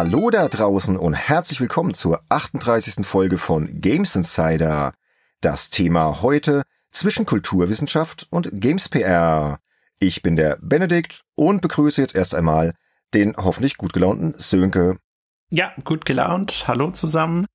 Hallo 0.00 0.30
da 0.30 0.46
draußen 0.46 0.96
und 0.96 1.14
herzlich 1.14 1.60
willkommen 1.60 1.92
zur 1.92 2.22
38. 2.28 3.04
Folge 3.04 3.36
von 3.36 3.80
Games 3.80 4.14
Insider. 4.14 4.94
Das 5.40 5.70
Thema 5.70 6.22
heute 6.22 6.62
zwischen 6.92 7.26
Kulturwissenschaft 7.26 8.28
und 8.30 8.48
Games 8.52 8.88
PR. 8.88 9.58
Ich 9.98 10.22
bin 10.22 10.36
der 10.36 10.56
Benedikt 10.62 11.24
und 11.34 11.62
begrüße 11.62 12.00
jetzt 12.00 12.14
erst 12.14 12.36
einmal 12.36 12.74
den 13.12 13.34
hoffentlich 13.36 13.76
gut 13.76 13.92
gelaunten 13.92 14.34
Sönke. 14.38 14.98
Ja, 15.50 15.72
gut 15.82 16.04
gelaunt. 16.04 16.68
Hallo 16.68 16.92
zusammen. 16.92 17.46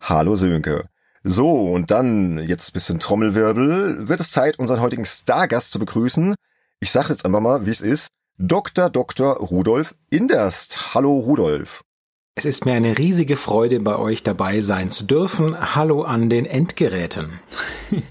Hallo 0.00 0.34
Sönke. 0.34 0.88
So, 1.24 1.74
und 1.74 1.90
dann 1.90 2.38
jetzt 2.38 2.72
bisschen 2.72 3.00
Trommelwirbel. 3.00 4.08
Wird 4.08 4.20
es 4.20 4.30
Zeit, 4.30 4.58
unseren 4.58 4.80
heutigen 4.80 5.04
Stargast 5.04 5.72
zu 5.72 5.78
begrüßen. 5.78 6.36
Ich 6.80 6.90
sage 6.90 7.10
jetzt 7.10 7.26
einfach 7.26 7.40
mal, 7.40 7.66
wie 7.66 7.70
es 7.70 7.82
ist. 7.82 8.08
Dr. 8.38 8.88
Dr. 8.88 9.36
Rudolf 9.36 9.94
Inderst. 10.10 10.94
Hallo 10.94 11.18
Rudolf. 11.18 11.82
Es 12.34 12.46
ist 12.46 12.64
mir 12.64 12.72
eine 12.72 12.96
riesige 12.96 13.36
Freude, 13.36 13.78
bei 13.80 13.96
euch 13.98 14.22
dabei 14.22 14.62
sein 14.62 14.90
zu 14.90 15.04
dürfen. 15.04 15.74
Hallo 15.76 16.02
an 16.02 16.30
den 16.30 16.46
Endgeräten. 16.46 17.40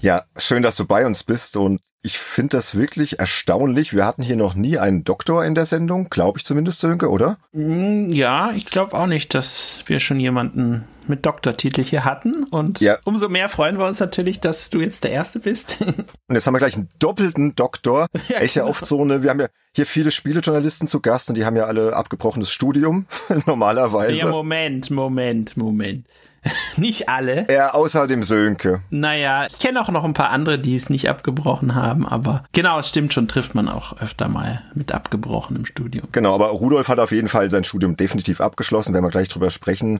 Ja, 0.00 0.22
schön, 0.36 0.62
dass 0.62 0.76
du 0.76 0.86
bei 0.86 1.04
uns 1.04 1.24
bist 1.24 1.56
und 1.56 1.80
ich 2.02 2.18
finde 2.18 2.56
das 2.56 2.74
wirklich 2.76 3.20
erstaunlich. 3.20 3.94
Wir 3.94 4.04
hatten 4.04 4.22
hier 4.22 4.36
noch 4.36 4.54
nie 4.54 4.76
einen 4.78 5.04
Doktor 5.04 5.44
in 5.44 5.54
der 5.54 5.66
Sendung, 5.66 6.10
glaube 6.10 6.38
ich 6.38 6.44
zumindest, 6.44 6.80
Sönke, 6.80 7.08
oder? 7.08 7.36
Mm, 7.52 8.10
ja, 8.10 8.52
ich 8.52 8.66
glaube 8.66 8.94
auch 8.94 9.06
nicht, 9.06 9.34
dass 9.34 9.80
wir 9.86 10.00
schon 10.00 10.18
jemanden 10.18 10.84
mit 11.06 11.24
Doktortitel 11.24 11.82
hier 11.82 12.04
hatten. 12.04 12.44
Und 12.44 12.80
ja. 12.80 12.98
umso 13.04 13.28
mehr 13.28 13.48
freuen 13.48 13.78
wir 13.78 13.86
uns 13.86 14.00
natürlich, 14.00 14.40
dass 14.40 14.70
du 14.70 14.80
jetzt 14.80 15.04
der 15.04 15.12
Erste 15.12 15.38
bist. 15.38 15.78
Und 16.28 16.34
jetzt 16.34 16.46
haben 16.46 16.54
wir 16.54 16.58
gleich 16.58 16.76
einen 16.76 16.88
doppelten 16.98 17.54
Doktor. 17.54 18.06
Ja, 18.28 18.38
Echt 18.38 18.56
ja 18.56 18.62
genau. 18.62 18.70
oft 18.70 18.86
so 18.86 19.00
eine, 19.00 19.22
wir 19.22 19.30
haben 19.30 19.40
ja 19.40 19.48
hier 19.74 19.86
viele 19.86 20.10
Spielejournalisten 20.10 20.88
zu 20.88 21.00
Gast 21.00 21.28
und 21.30 21.36
die 21.36 21.44
haben 21.44 21.56
ja 21.56 21.64
alle 21.64 21.94
abgebrochenes 21.94 22.52
Studium, 22.52 23.06
normalerweise. 23.46 24.14
Ja, 24.14 24.28
Moment, 24.28 24.90
Moment, 24.90 25.56
Moment. 25.56 26.06
nicht 26.76 27.08
alle. 27.08 27.46
Ja, 27.50 27.74
außer 27.74 28.06
dem 28.06 28.22
Sönke. 28.22 28.80
Naja, 28.90 29.46
ich 29.46 29.58
kenne 29.58 29.80
auch 29.80 29.88
noch 29.88 30.04
ein 30.04 30.14
paar 30.14 30.30
andere, 30.30 30.58
die 30.58 30.76
es 30.76 30.90
nicht 30.90 31.08
abgebrochen 31.08 31.74
haben, 31.74 32.06
aber 32.06 32.44
genau, 32.52 32.78
es 32.78 32.88
stimmt 32.88 33.12
schon, 33.12 33.28
trifft 33.28 33.54
man 33.54 33.68
auch 33.68 34.00
öfter 34.00 34.28
mal 34.28 34.62
mit 34.74 34.92
abgebrochenem 34.92 35.66
Studium. 35.66 36.08
Genau, 36.12 36.34
aber 36.34 36.48
Rudolf 36.48 36.88
hat 36.88 36.98
auf 36.98 37.12
jeden 37.12 37.28
Fall 37.28 37.50
sein 37.50 37.64
Studium 37.64 37.96
definitiv 37.96 38.40
abgeschlossen, 38.40 38.92
werden 38.92 39.04
wir 39.04 39.10
gleich 39.10 39.28
drüber 39.28 39.50
sprechen. 39.50 39.98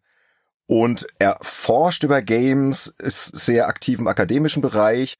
Und 0.66 1.06
er 1.18 1.38
forscht 1.42 2.04
über 2.04 2.22
Games, 2.22 2.86
ist 2.86 3.36
sehr 3.36 3.68
aktiv 3.68 3.98
im 3.98 4.06
akademischen 4.06 4.62
Bereich, 4.62 5.16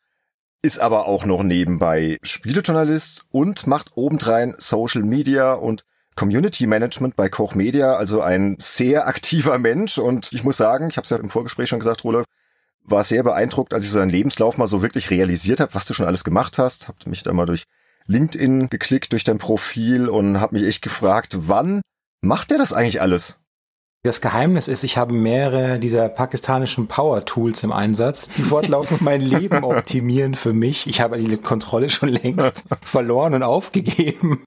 ist 0.62 0.78
aber 0.78 1.06
auch 1.06 1.24
noch 1.24 1.42
nebenbei 1.42 2.18
Spielejournalist 2.22 3.24
und 3.30 3.66
macht 3.66 3.90
obendrein 3.96 4.54
Social 4.56 5.02
Media 5.02 5.52
und 5.52 5.84
Community 6.14 6.66
Management 6.66 7.16
bei 7.16 7.28
Koch 7.28 7.54
Media, 7.54 7.94
also 7.94 8.20
ein 8.20 8.56
sehr 8.58 9.06
aktiver 9.06 9.58
Mensch. 9.58 9.98
Und 9.98 10.32
ich 10.32 10.44
muss 10.44 10.56
sagen, 10.56 10.88
ich 10.90 10.96
habe 10.96 11.04
es 11.04 11.10
ja 11.10 11.16
im 11.16 11.30
Vorgespräch 11.30 11.68
schon 11.68 11.78
gesagt, 11.78 12.04
Role, 12.04 12.24
war 12.84 13.04
sehr 13.04 13.22
beeindruckt, 13.22 13.74
als 13.74 13.84
ich 13.84 13.90
so 13.90 13.98
deinen 13.98 14.10
Lebenslauf 14.10 14.58
mal 14.58 14.66
so 14.66 14.82
wirklich 14.82 15.10
realisiert 15.10 15.60
habe, 15.60 15.74
was 15.74 15.84
du 15.84 15.94
schon 15.94 16.06
alles 16.06 16.24
gemacht 16.24 16.58
hast. 16.58 16.88
Hab 16.88 17.06
mich 17.06 17.22
da 17.22 17.32
mal 17.32 17.46
durch 17.46 17.64
LinkedIn 18.06 18.68
geklickt, 18.68 19.12
durch 19.12 19.24
dein 19.24 19.38
Profil 19.38 20.08
und 20.08 20.40
habe 20.40 20.56
mich 20.56 20.66
echt 20.66 20.82
gefragt, 20.82 21.36
wann 21.38 21.82
macht 22.20 22.50
der 22.50 22.58
das 22.58 22.72
eigentlich 22.72 23.00
alles? 23.00 23.36
Das 24.04 24.20
Geheimnis 24.20 24.66
ist, 24.66 24.82
ich 24.82 24.96
habe 24.96 25.14
mehrere 25.14 25.78
dieser 25.78 26.08
pakistanischen 26.08 26.88
Power 26.88 27.24
Tools 27.24 27.62
im 27.62 27.70
Einsatz, 27.70 28.28
die 28.30 28.42
fortlaufend 28.42 29.00
mein 29.00 29.20
Leben 29.20 29.62
optimieren 29.62 30.34
für 30.34 30.52
mich. 30.52 30.88
Ich 30.88 31.00
habe 31.00 31.18
die 31.18 31.36
Kontrolle 31.36 31.88
schon 31.88 32.08
längst 32.08 32.64
verloren 32.84 33.34
und 33.34 33.44
aufgegeben. 33.44 34.44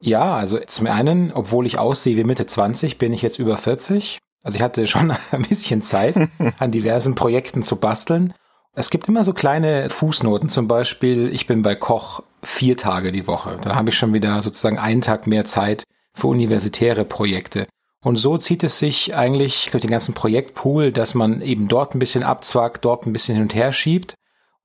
Ja, 0.00 0.36
also 0.36 0.58
zum 0.58 0.86
einen, 0.86 1.32
obwohl 1.32 1.66
ich 1.66 1.78
aussehe 1.78 2.16
wie 2.16 2.24
Mitte 2.24 2.46
20, 2.46 2.98
bin 2.98 3.12
ich 3.12 3.22
jetzt 3.22 3.38
über 3.38 3.56
40. 3.56 4.18
Also 4.42 4.56
ich 4.56 4.62
hatte 4.62 4.86
schon 4.86 5.10
ein 5.32 5.42
bisschen 5.42 5.82
Zeit, 5.82 6.16
an 6.58 6.70
diversen 6.70 7.14
Projekten 7.14 7.62
zu 7.62 7.76
basteln. 7.76 8.34
Es 8.74 8.90
gibt 8.90 9.08
immer 9.08 9.24
so 9.24 9.32
kleine 9.32 9.90
Fußnoten, 9.90 10.50
zum 10.50 10.68
Beispiel, 10.68 11.32
ich 11.32 11.46
bin 11.46 11.62
bei 11.62 11.74
Koch 11.74 12.22
vier 12.44 12.76
Tage 12.76 13.10
die 13.10 13.26
Woche. 13.26 13.58
Da 13.62 13.74
habe 13.74 13.90
ich 13.90 13.96
schon 13.96 14.14
wieder 14.14 14.40
sozusagen 14.40 14.78
einen 14.78 15.02
Tag 15.02 15.26
mehr 15.26 15.44
Zeit 15.44 15.84
für 16.14 16.28
universitäre 16.28 17.04
Projekte. 17.04 17.66
Und 18.04 18.16
so 18.16 18.38
zieht 18.38 18.62
es 18.62 18.78
sich 18.78 19.16
eigentlich 19.16 19.68
durch 19.72 19.80
den 19.80 19.90
ganzen 19.90 20.14
Projektpool, 20.14 20.92
dass 20.92 21.14
man 21.14 21.40
eben 21.40 21.66
dort 21.66 21.94
ein 21.94 21.98
bisschen 21.98 22.22
abzwackt, 22.22 22.84
dort 22.84 23.06
ein 23.06 23.12
bisschen 23.12 23.34
hin 23.34 23.42
und 23.42 23.54
her 23.54 23.72
schiebt. 23.72 24.14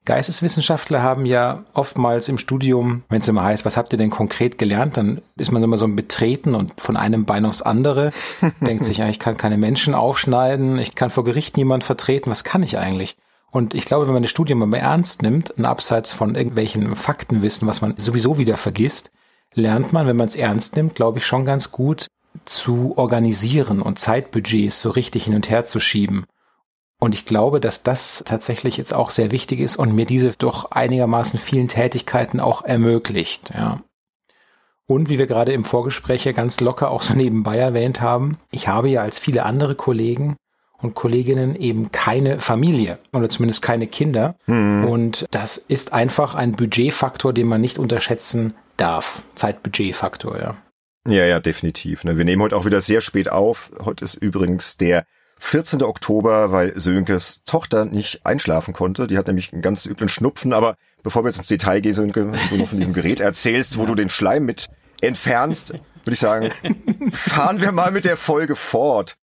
Geisteswissenschaftler 0.06 1.02
haben 1.02 1.26
ja 1.26 1.64
oftmals 1.74 2.28
im 2.28 2.38
Studium, 2.38 3.04
wenn 3.10 3.22
es 3.22 3.28
immer 3.28 3.44
heißt, 3.44 3.64
was 3.64 3.78
habt 3.78 3.94
ihr 3.94 3.98
denn 3.98 4.10
konkret 4.10 4.58
gelernt, 4.58 4.98
dann 4.98 5.22
ist 5.38 5.52
man 5.52 5.64
immer 5.64 5.78
so 5.78 5.86
ein 5.86 5.96
Betreten 5.96 6.56
und 6.56 6.80
von 6.82 6.98
einem 6.98 7.26
Bein 7.26 7.46
aufs 7.46 7.62
andere, 7.62 8.12
denkt 8.62 8.86
sich, 8.86 8.98
ja, 8.98 9.08
ich 9.08 9.20
kann 9.20 9.38
keine 9.38 9.58
Menschen 9.58 9.94
aufschneiden, 9.94 10.78
ich 10.78 10.96
kann 10.96 11.10
vor 11.10 11.24
Gericht 11.24 11.56
niemand 11.56 11.86
vertreten, 11.86 12.30
was 12.30 12.44
kann 12.44 12.64
ich 12.64 12.78
eigentlich? 12.78 13.16
Und 13.50 13.76
ich 13.76 13.86
glaube, 13.86 14.08
wenn 14.08 14.14
man 14.14 14.24
das 14.24 14.32
Studium 14.32 14.62
immer 14.62 14.80
ernst 14.80 15.22
nimmt, 15.22 15.52
und 15.52 15.66
abseits 15.66 16.12
von 16.12 16.36
irgendwelchen 16.36 16.96
Faktenwissen, 16.96 17.68
was 17.68 17.82
man 17.82 17.98
sowieso 17.98 18.38
wieder 18.38 18.58
vergisst, 18.58 19.12
lernt 19.54 19.94
man, 19.94 20.08
wenn 20.08 20.18
man 20.18 20.28
es 20.28 20.36
ernst 20.36 20.76
nimmt, 20.76 20.96
glaube 20.96 21.20
ich, 21.20 21.26
schon 21.26 21.46
ganz 21.46 21.72
gut 21.72 22.08
zu 22.46 22.94
organisieren 22.98 23.82
und 23.82 24.00
Zeitbudgets 24.00 24.82
so 24.82 24.90
richtig 24.90 25.26
hin 25.26 25.36
und 25.36 25.50
her 25.50 25.66
zu 25.66 25.80
schieben. 25.80 26.26
Und 27.04 27.14
ich 27.14 27.26
glaube, 27.26 27.60
dass 27.60 27.84
das 27.84 28.24
tatsächlich 28.26 28.78
jetzt 28.78 28.94
auch 28.94 29.12
sehr 29.12 29.32
wichtig 29.32 29.60
ist 29.60 29.76
und 29.76 29.94
mir 29.94 30.06
diese 30.06 30.30
doch 30.38 30.72
einigermaßen 30.72 31.38
vielen 31.38 31.68
Tätigkeiten 31.68 32.40
auch 32.40 32.64
ermöglicht, 32.64 33.52
ja. 33.54 33.82
Und 34.86 35.10
wie 35.10 35.20
wir 35.20 35.28
gerade 35.28 35.52
im 35.52 35.66
Vorgespräch 35.66 36.24
ja 36.24 36.32
ganz 36.32 36.62
locker 36.62 36.90
auch 36.90 37.02
so 37.02 37.14
nebenbei 37.14 37.58
erwähnt 37.58 38.00
haben, 38.00 38.38
ich 38.52 38.70
habe 38.70 38.88
ja 38.88 39.02
als 39.02 39.20
viele 39.20 39.44
andere 39.44 39.76
Kollegen 39.76 40.38
und 40.78 40.96
Kolleginnen 40.96 41.58
eben 41.58 41.92
keine 41.92 42.40
Familie 42.40 43.00
oder 43.12 43.28
zumindest 43.28 43.62
keine 43.62 43.88
Kinder. 43.88 44.38
Mhm. 44.46 44.86
Und 44.86 45.26
das 45.30 45.58
ist 45.58 45.92
einfach 45.92 46.36
ein 46.36 46.54
Budgetfaktor, 46.54 47.34
den 47.34 47.48
man 47.48 47.60
nicht 47.60 47.80
unterschätzen 47.80 48.54
darf. 48.78 49.24
Zeitbudgetfaktor, 49.36 50.40
ja. 50.40 50.56
Ja, 51.06 51.26
ja, 51.26 51.42
definitiv. 51.42 52.06
Ne? 52.06 52.18
Wir 52.18 52.24
nehmen 52.24 52.42
heute 52.42 52.56
auch 52.56 52.66
wieder 52.66 52.80
sehr 52.80 53.02
spät 53.02 53.30
auf. 53.30 53.72
Heute 53.84 54.06
ist 54.06 54.16
übrigens 54.16 54.78
der 54.78 55.06
14. 55.40 55.84
Oktober, 55.84 56.52
weil 56.52 56.78
Sönkes 56.80 57.42
Tochter 57.46 57.86
nicht 57.86 58.26
einschlafen 58.26 58.74
konnte. 58.74 59.08
Die 59.08 59.18
hat 59.18 59.28
nämlich 59.28 59.54
einen 59.54 59.62
ganz 59.62 59.86
üblen 59.86 60.10
Schnupfen. 60.10 60.54
Aber 60.54 60.76
bevor 61.04 61.24
wir 61.24 61.30
jetzt 61.30 61.38
ins 61.38 61.48
Detail 61.48 61.82
gehen, 61.82 61.94
Sönke, 61.94 62.32
du 62.50 62.58
noch 62.58 62.70
von 62.70 62.80
diesem 62.80 62.94
Gerät 62.94 63.20
erzählst, 63.20 63.78
wo 63.78 63.86
du 63.86 63.96
den 63.96 64.10
Schleim 64.10 64.46
mit 64.46 64.68
entfernst, 65.02 65.72
würde 65.72 66.14
ich 66.14 66.20
sagen, 66.20 66.52
fahren 67.12 67.62
wir 67.62 67.72
mal 67.72 67.92
mit 67.92 68.06
der 68.06 68.18
Folge 68.18 68.56
fort. 68.56 69.16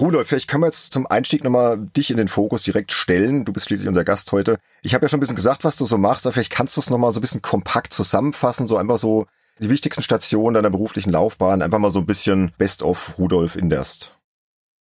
Rudolf, 0.00 0.28
vielleicht 0.28 0.48
können 0.48 0.62
wir 0.62 0.68
jetzt 0.68 0.92
zum 0.92 1.06
Einstieg 1.06 1.44
nochmal 1.44 1.78
dich 1.78 2.10
in 2.10 2.16
den 2.16 2.28
Fokus 2.28 2.62
direkt 2.62 2.92
stellen. 2.92 3.44
Du 3.44 3.52
bist 3.52 3.66
schließlich 3.66 3.88
unser 3.88 4.04
Gast 4.04 4.32
heute. 4.32 4.58
Ich 4.82 4.94
habe 4.94 5.04
ja 5.04 5.08
schon 5.08 5.18
ein 5.18 5.20
bisschen 5.20 5.36
gesagt, 5.36 5.64
was 5.64 5.76
du 5.76 5.86
so 5.86 5.98
machst, 5.98 6.26
aber 6.26 6.32
vielleicht 6.32 6.50
kannst 6.50 6.76
du 6.76 6.80
es 6.80 6.90
nochmal 6.90 7.12
so 7.12 7.20
ein 7.20 7.22
bisschen 7.22 7.42
kompakt 7.42 7.92
zusammenfassen, 7.92 8.66
so 8.66 8.78
einfach 8.78 8.98
so 8.98 9.26
die 9.60 9.70
wichtigsten 9.70 10.02
Stationen 10.02 10.54
deiner 10.54 10.70
beruflichen 10.70 11.10
Laufbahn, 11.10 11.62
einfach 11.62 11.78
mal 11.78 11.90
so 11.90 12.00
ein 12.00 12.06
bisschen 12.06 12.52
Best 12.58 12.82
of 12.82 13.16
Rudolf 13.18 13.54
Inderst. 13.54 14.16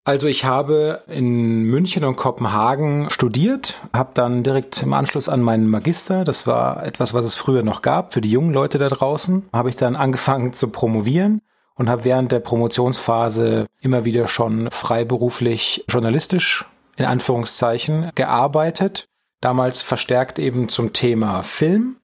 Also 0.07 0.27
ich 0.27 0.45
habe 0.45 1.01
in 1.07 1.63
München 1.63 2.05
und 2.05 2.15
Kopenhagen 2.15 3.09
studiert, 3.09 3.81
habe 3.93 4.11
dann 4.13 4.41
direkt 4.41 4.81
im 4.81 4.93
Anschluss 4.93 5.27
an 5.27 5.41
meinen 5.41 5.69
Magister, 5.69 6.23
das 6.23 6.47
war 6.47 6.85
etwas, 6.85 7.13
was 7.13 7.25
es 7.25 7.35
früher 7.35 7.61
noch 7.61 7.81
gab 7.81 8.13
für 8.13 8.21
die 8.21 8.31
jungen 8.31 8.53
Leute 8.53 8.77
da 8.77 8.87
draußen, 8.87 9.49
habe 9.51 9.67
ich 9.67 9.75
dann 9.75 9.95
angefangen 9.97 10.53
zu 10.53 10.69
promovieren 10.69 11.41
und 11.75 11.89
habe 11.89 12.05
während 12.05 12.31
der 12.31 12.39
Promotionsphase 12.39 13.65
immer 13.81 14.05
wieder 14.05 14.27
schon 14.27 14.71
freiberuflich 14.71 15.83
journalistisch 15.89 16.63
in 16.95 17.03
Anführungszeichen 17.03 18.11
gearbeitet, 18.15 19.09
damals 19.41 19.81
verstärkt 19.81 20.39
eben 20.39 20.69
zum 20.69 20.93
Thema 20.93 21.43
Film. 21.43 21.97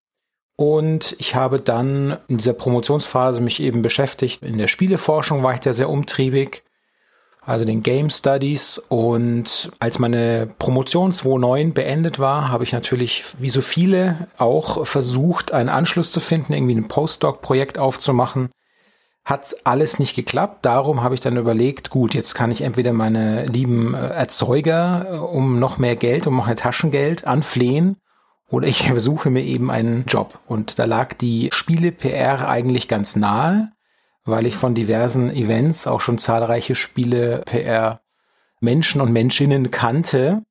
Und 0.57 1.16
ich 1.19 1.36
habe 1.36 1.62
dann 1.62 2.18
in 2.27 2.36
dieser 2.36 2.51
Promotionsphase 2.51 3.39
mich 3.39 3.62
eben 3.62 3.81
beschäftigt. 3.81 4.44
In 4.44 4.57
der 4.57 4.68
Spieleforschung 4.68 5.42
war 5.42 5.54
ich 5.54 5.62
da 5.62 5.72
sehr 5.72 5.89
umtriebig 5.89 6.63
also 7.45 7.66
den 7.66 7.84
Game 7.84 8.10
Studies. 8.10 8.81
Und 8.90 9.72
als 9.80 10.00
meine 10.00 10.48
Promotion 10.60 11.12
2009 11.12 11.74
beendet 11.74 12.19
war, 12.19 12.50
habe 12.50 12.63
ich 12.63 12.74
natürlich, 12.74 13.24
wie 13.40 13.50
so 13.50 13.62
viele, 13.62 14.28
auch 14.38 14.86
versucht, 14.86 15.51
einen 15.51 15.69
Anschluss 15.69 16.12
zu 16.12 16.19
finden, 16.19 16.54
irgendwie 16.54 16.75
ein 16.75 16.88
Postdoc-Projekt 16.88 17.78
aufzumachen. 17.78 18.50
Hat 19.25 19.56
alles 19.63 20.00
nicht 20.00 20.16
geklappt. 20.16 20.66
Darum 20.66 21.01
habe 21.01 21.16
ich 21.16 21.22
dann 21.22 21.38
überlegt, 21.38 21.90
gut, 21.90 22.13
jetzt 22.13 22.36
kann 22.36 22.51
ich 22.51 22.62
entweder 22.62 22.92
meine 22.92 23.46
lieben 23.46 23.94
äh, 23.94 24.07
Erzeuger 24.07 25.07
äh, 25.10 25.18
um 25.18 25.60
noch 25.60 25.78
mehr 25.78 25.96
Geld, 25.96 26.28
um 26.28 26.36
noch 26.36 26.48
ein 26.48 26.57
Taschengeld 26.57 27.25
anflehen, 27.25 27.98
oder 28.50 28.68
ich 28.68 28.92
suche 28.98 29.30
mir 29.30 29.44
eben 29.44 29.72
einen 29.72 30.06
Job. 30.07 30.39
Und 30.46 30.78
da 30.78 30.84
lag 30.86 31.13
die 31.13 31.50
Spiele-PR 31.54 32.48
eigentlich 32.48 32.89
ganz 32.89 33.16
nahe 33.16 33.72
weil 34.25 34.46
ich 34.46 34.56
von 34.56 34.75
diversen 34.75 35.30
Events 35.31 35.88
auch 35.88 36.02
schon 36.02 36.18
zahlreiche 36.18 36.75
Spiele 36.75 37.44
PR 37.46 38.02
Menschen 38.62 39.02
und 39.02 39.12
Menschinnen 39.12 39.72
kannte. 39.72 40.44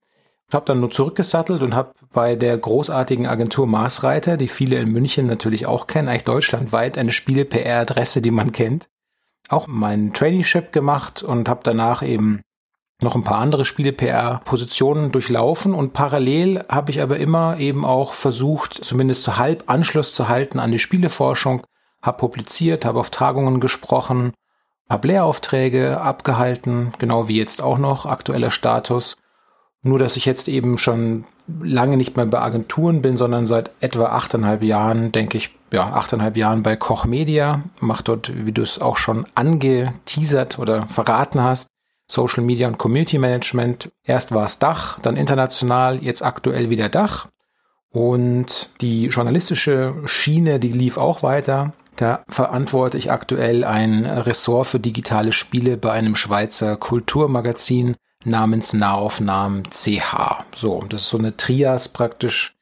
Ich 0.49 0.55
habe 0.55 0.67
dann 0.67 0.81
nur 0.81 0.91
zurückgesattelt 0.91 1.63
und 1.63 1.75
habe 1.75 1.95
bei 2.13 2.37
der 2.37 2.59
großartigen 2.59 3.27
Agentur 3.27 3.67
Maßreiter, 3.67 4.37
die 4.37 4.49
viele 4.49 4.79
in 4.79 4.93
München 4.93 5.27
natürlich 5.27 5.65
auch 5.65 5.87
kennen, 5.87 6.09
eigentlich 6.09 6.25
deutschlandweit 6.25 6.99
eine 6.99 7.13
Spiele-PR-Adresse, 7.13 8.21
die 8.21 8.31
man 8.31 8.53
kennt, 8.53 8.89
auch 9.49 9.67
mein 9.67 10.13
Traineeship 10.13 10.73
gemacht 10.73 11.23
und 11.23 11.49
habe 11.49 11.61
danach 11.65 12.03
eben 12.03 12.43
noch 13.01 13.15
ein 13.15 13.25
paar 13.25 13.39
andere 13.39 13.65
Spiele-PR-Positionen 13.65 15.11
durchlaufen 15.11 15.75
und 15.75 15.95
parallel 15.95 16.65
habe 16.69 16.91
ich 16.91 17.01
aber 17.01 17.19
immer 17.19 17.59
eben 17.59 17.85
auch 17.85 18.13
versucht, 18.13 18.75
zumindest 18.75 19.25
zu 19.25 19.39
halb 19.39 19.65
Anschluss 19.67 20.15
zu 20.15 20.29
halten 20.29 20.61
an 20.61 20.71
die 20.71 20.79
Spieleforschung, 20.79 21.63
habe 22.03 22.19
publiziert, 22.19 22.85
habe 22.85 23.01
auf 23.01 23.11
Tagungen 23.11 23.61
gesprochen, 23.61 24.33
habe 24.89 25.09
Lehraufträge 25.09 26.01
abgehalten, 26.01 26.93
genau 26.99 27.29
wie 27.29 27.39
jetzt 27.39 27.63
auch 27.63 27.79
noch 27.79 28.05
aktueller 28.05 28.51
Status. 28.51 29.17
Nur, 29.85 29.99
dass 29.99 30.17
ich 30.17 30.27
jetzt 30.27 30.47
eben 30.49 30.79
schon 30.79 31.25
lange 31.61 31.97
nicht 31.97 32.17
mehr 32.17 32.27
bei 32.27 32.41
Agenturen 32.41 33.03
bin, 33.03 33.17
sondern 33.17 33.47
seit 33.47 33.71
etwa 33.81 34.07
achteinhalb 34.07 34.63
Jahren, 34.63 35.11
denke 35.11 35.39
ich, 35.39 35.51
ja, 35.73 35.93
achteinhalb 35.93 36.37
Jahren 36.37 36.63
bei 36.63 36.77
Koch 36.77 37.05
Media, 37.05 37.63
mache 37.81 38.05
dort, 38.05 38.33
wie 38.47 38.53
du 38.53 38.63
es 38.63 38.81
auch 38.81 38.97
schon 38.97 39.27
angeteasert 39.35 40.59
oder 40.59 40.87
verraten 40.87 41.43
hast, 41.43 41.67
Social 42.09 42.45
Media 42.45 42.69
und 42.69 42.79
Community 42.79 43.19
Management. 43.19 43.91
Erst 44.05 44.33
war 44.33 44.45
es 44.45 44.59
Dach, 44.59 45.01
dann 45.01 45.17
international, 45.17 46.03
jetzt 46.03 46.23
aktuell 46.23 46.71
wieder 46.71 46.89
Dach. 46.89 47.29
Und 47.93 48.71
die 48.81 49.07
journalistische 49.07 49.95
Schiene, 50.07 50.59
die 50.59 50.73
lief 50.73 50.97
auch 50.97 51.23
weiter. 51.23 51.73
Da 51.97 52.25
verantworte 52.29 52.97
ich 52.97 53.11
aktuell 53.11 53.65
ein 53.65 54.07
Ressort 54.07 54.67
für 54.67 54.81
digitale 54.81 55.33
Spiele 55.33 55.77
bei 55.77 55.93
einem 55.93 56.17
Schweizer 56.17 56.77
Kulturmagazin 56.77 57.97
namens 58.25 58.73
Nahaufnahmen 58.73 59.65
CH. 59.71 60.45
So, 60.57 60.83
das 60.89 61.03
ist 61.03 61.09
so 61.11 61.19
eine 61.19 61.37
Trias 61.37 61.89
praktisch, 61.89 62.55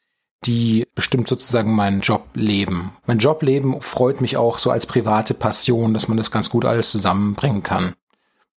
die 0.45 0.87
bestimmt 0.95 1.29
sozusagen 1.29 1.75
mein 1.77 2.01
Jobleben. 2.01 2.93
Mein 3.07 3.19
Jobleben 3.19 3.81
freut 3.83 4.21
mich 4.21 4.37
auch 4.37 4.59
so 4.59 4.71
als 4.71 4.87
private 4.87 5.35
Passion, 5.35 5.95
dass 5.95 6.09
man 6.09 6.17
das 6.17 6.31
ganz 6.31 6.51
gut 6.51 6.65
alles 6.65 6.91
zusammenbringen 6.91 7.63
kann. 7.63 7.95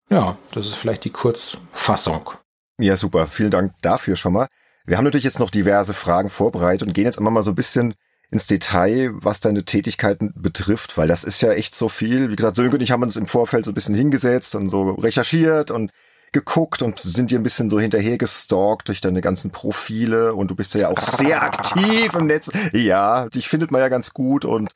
Ja, 0.10 0.38
das 0.52 0.68
ist 0.68 0.76
vielleicht 0.76 1.04
die 1.06 1.12
Kurzfassung. 1.12 2.32
Ja, 2.80 2.96
super. 2.96 3.28
Vielen 3.28 3.52
Dank 3.52 3.74
dafür 3.82 4.16
schon 4.16 4.34
mal. 4.34 4.48
Wir 4.86 4.98
haben 4.98 5.06
natürlich 5.06 5.24
jetzt 5.24 5.40
noch 5.40 5.50
diverse 5.50 5.94
Fragen 5.94 6.30
vorbereitet 6.30 6.88
und 6.88 6.94
gehen 6.94 7.06
jetzt 7.06 7.18
immer 7.18 7.32
mal 7.32 7.44
so 7.44 7.52
ein 7.52 7.56
bisschen 7.56 7.94
ins 8.32 8.48
Detail, 8.48 9.12
was 9.14 9.40
deine 9.40 9.64
Tätigkeiten 9.64 10.34
betrifft, 10.36 10.98
weil 10.98 11.08
das 11.08 11.24
ist 11.24 11.42
ja 11.42 11.52
echt 11.52 11.76
so 11.76 11.88
viel. 11.88 12.32
Wie 12.32 12.36
gesagt, 12.36 12.56
Sönke 12.56 12.76
und 12.76 12.82
ich 12.82 12.92
haben 12.92 13.04
uns 13.04 13.16
im 13.16 13.28
Vorfeld 13.28 13.64
so 13.64 13.72
ein 13.72 13.76
bisschen 13.76 13.96
hingesetzt 13.96 14.56
und 14.56 14.70
so 14.70 14.92
recherchiert 14.92 15.72
und 15.72 15.92
geguckt 16.32 16.82
und 16.82 17.00
sind 17.00 17.30
dir 17.30 17.40
ein 17.40 17.44
bisschen 17.44 17.70
so 17.70 17.80
hinterher 17.80 18.18
gestalkt 18.18 18.88
durch 18.88 19.02
deine 19.02 19.22
ganzen 19.22 19.52
Profile 19.52 20.34
und 20.34 20.50
du 20.50 20.56
bist 20.56 20.74
ja 20.74 20.90
auch 20.90 21.00
sehr 21.00 21.44
aktiv 21.44 22.12
im 22.16 22.26
Netz. 22.26 22.50
Ja, 22.74 23.30
dich 23.30 23.48
findet 23.48 23.72
man 23.72 23.82
ja 23.82 23.88
ganz 23.88 24.14
gut 24.14 24.44
und 24.44 24.72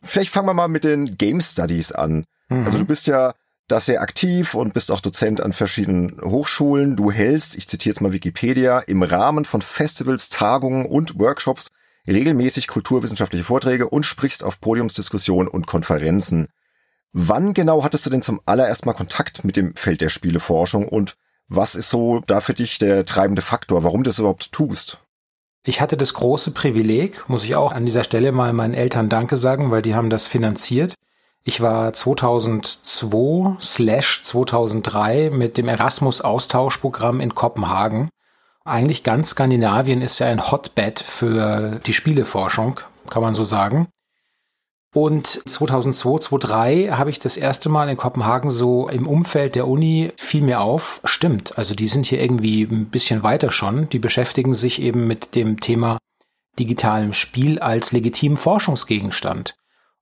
vielleicht 0.00 0.30
fangen 0.30 0.46
wir 0.46 0.54
mal 0.54 0.68
mit 0.68 0.84
den 0.84 1.18
Game 1.18 1.40
Studies 1.40 1.90
an. 1.90 2.24
Mhm. 2.48 2.64
Also 2.64 2.78
du 2.78 2.84
bist 2.84 3.08
ja 3.08 3.34
da 3.68 3.80
sehr 3.80 4.02
aktiv 4.02 4.54
und 4.54 4.74
bist 4.74 4.90
auch 4.90 5.00
Dozent 5.00 5.40
an 5.40 5.52
verschiedenen 5.52 6.20
Hochschulen. 6.20 6.96
Du 6.96 7.10
hältst, 7.10 7.54
ich 7.54 7.68
zitiere 7.68 7.92
jetzt 7.92 8.00
mal 8.00 8.12
Wikipedia, 8.12 8.80
im 8.80 9.02
Rahmen 9.02 9.44
von 9.44 9.62
Festivals, 9.62 10.28
Tagungen 10.28 10.86
und 10.86 11.18
Workshops 11.18 11.70
regelmäßig 12.06 12.68
kulturwissenschaftliche 12.68 13.44
Vorträge 13.44 13.88
und 13.88 14.04
sprichst 14.04 14.44
auf 14.44 14.60
Podiumsdiskussionen 14.60 15.48
und 15.48 15.66
Konferenzen. 15.66 16.48
Wann 17.12 17.54
genau 17.54 17.84
hattest 17.84 18.06
du 18.06 18.10
denn 18.10 18.22
zum 18.22 18.40
allerersten 18.46 18.88
Mal 18.88 18.94
Kontakt 18.94 19.44
mit 19.44 19.56
dem 19.56 19.76
Feld 19.76 20.00
der 20.00 20.08
Spieleforschung 20.08 20.88
und 20.88 21.16
was 21.48 21.74
ist 21.74 21.90
so 21.90 22.20
da 22.26 22.40
für 22.40 22.54
dich 22.54 22.78
der 22.78 23.04
treibende 23.04 23.42
Faktor, 23.42 23.84
warum 23.84 24.02
du 24.02 24.08
das 24.08 24.18
überhaupt 24.18 24.52
tust? 24.52 24.98
Ich 25.64 25.80
hatte 25.80 25.96
das 25.96 26.14
große 26.14 26.50
Privileg, 26.50 27.28
muss 27.28 27.44
ich 27.44 27.54
auch 27.54 27.72
an 27.72 27.84
dieser 27.84 28.02
Stelle 28.02 28.32
mal 28.32 28.52
meinen 28.52 28.74
Eltern 28.74 29.08
Danke 29.08 29.36
sagen, 29.36 29.70
weil 29.70 29.82
die 29.82 29.94
haben 29.94 30.10
das 30.10 30.26
finanziert. 30.26 30.94
Ich 31.44 31.60
war 31.60 31.92
2002 31.92 33.56
slash 33.60 34.22
2003 34.22 35.30
mit 35.32 35.58
dem 35.58 35.68
Erasmus 35.68 36.20
Austauschprogramm 36.20 37.20
in 37.20 37.34
Kopenhagen 37.34 38.10
eigentlich 38.64 39.02
ganz 39.02 39.30
Skandinavien 39.30 40.02
ist 40.02 40.20
ja 40.20 40.28
ein 40.28 40.50
Hotbed 40.50 41.00
für 41.00 41.80
die 41.84 41.92
Spieleforschung, 41.92 42.80
kann 43.10 43.22
man 43.22 43.34
so 43.34 43.44
sagen. 43.44 43.88
Und 44.94 45.26
2002, 45.26 46.18
2003 46.18 46.88
habe 46.92 47.10
ich 47.10 47.18
das 47.18 47.36
erste 47.36 47.70
Mal 47.70 47.88
in 47.88 47.96
Kopenhagen 47.96 48.50
so 48.50 48.88
im 48.88 49.08
Umfeld 49.08 49.54
der 49.54 49.66
Uni 49.66 50.12
fiel 50.16 50.42
mir 50.42 50.60
auf, 50.60 51.00
stimmt, 51.04 51.56
also 51.56 51.74
die 51.74 51.88
sind 51.88 52.06
hier 52.06 52.20
irgendwie 52.20 52.62
ein 52.64 52.90
bisschen 52.90 53.22
weiter 53.22 53.50
schon. 53.50 53.88
Die 53.88 53.98
beschäftigen 53.98 54.54
sich 54.54 54.80
eben 54.82 55.06
mit 55.06 55.34
dem 55.34 55.60
Thema 55.60 55.96
digitalem 56.58 57.14
Spiel 57.14 57.58
als 57.58 57.92
legitimen 57.92 58.36
Forschungsgegenstand. 58.36 59.54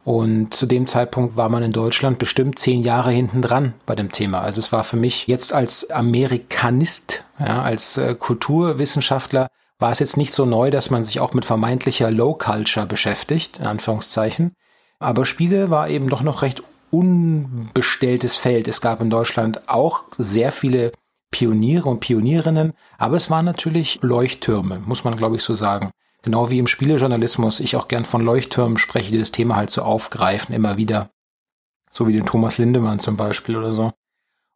Und 0.05 0.55
zu 0.55 0.67
dem 0.67 0.87
Zeitpunkt 0.87 1.37
war 1.37 1.51
man 1.51 1.63
in 1.63 1.73
Deutschland 1.73 2.19
bestimmt 2.19 2.59
zehn 2.59 2.83
Jahre 2.83 3.11
hinten 3.11 3.43
dran 3.43 3.75
bei 3.85 3.95
dem 3.95 4.11
Thema. 4.11 4.41
Also 4.41 4.59
es 4.59 4.73
war 4.73 4.85
für 4.85 4.97
mich 4.97 5.27
jetzt 5.27 5.53
als 5.53 5.91
Amerikanist, 5.91 7.25
ja, 7.39 7.63
als 7.63 7.99
äh, 7.99 8.15
Kulturwissenschaftler, 8.15 9.49
war 9.79 9.93
es 9.93 9.99
jetzt 9.99 10.17
nicht 10.17 10.33
so 10.33 10.45
neu, 10.47 10.71
dass 10.71 10.91
man 10.91 11.05
sich 11.05 11.21
auch 11.21 11.35
mit 11.35 11.45
vermeintlicher 11.45 12.11
Low 12.11 12.35
Culture 12.35 12.87
beschäftigt, 12.87 13.59
in 13.59 13.67
Anführungszeichen. 13.67 14.55
Aber 14.99 15.25
Spiele 15.25 15.71
war 15.71 15.89
eben 15.89 16.09
doch 16.09 16.23
noch 16.23 16.43
recht 16.43 16.63
unbestelltes 16.91 18.37
Feld. 18.37 18.69
Es 18.69 18.81
gab 18.81 19.01
in 19.01 19.11
Deutschland 19.11 19.69
auch 19.69 20.05
sehr 20.19 20.53
viele 20.53 20.93
Pioniere 21.31 21.89
und 21.89 22.01
Pionierinnen, 22.01 22.73
aber 22.99 23.17
es 23.17 23.31
waren 23.31 23.45
natürlich 23.45 24.01
Leuchttürme, 24.03 24.81
muss 24.81 25.05
man 25.05 25.17
glaube 25.17 25.37
ich 25.37 25.43
so 25.43 25.55
sagen. 25.55 25.91
Genau 26.23 26.51
wie 26.51 26.59
im 26.59 26.67
Spielejournalismus 26.67 27.61
ich 27.61 27.77
auch 27.77 27.89
gern 27.89 28.05
von 28.05 28.23
Leuchttürmen 28.23 28.79
spreche, 28.79 29.13
die 29.13 29.19
das 29.19 29.33
Thema 29.33 29.57
halt 29.57 29.71
so 29.71 29.83
aufgreifen, 29.83 30.55
immer 30.55 30.77
wieder. 30.77 31.11
So 31.91 32.07
wie 32.07 32.13
den 32.13 32.27
Thomas 32.27 32.59
Lindemann 32.59 33.01
zum 33.01 33.17
Beispiel 33.17 33.57
oder 33.57 33.73
so. 33.73 33.93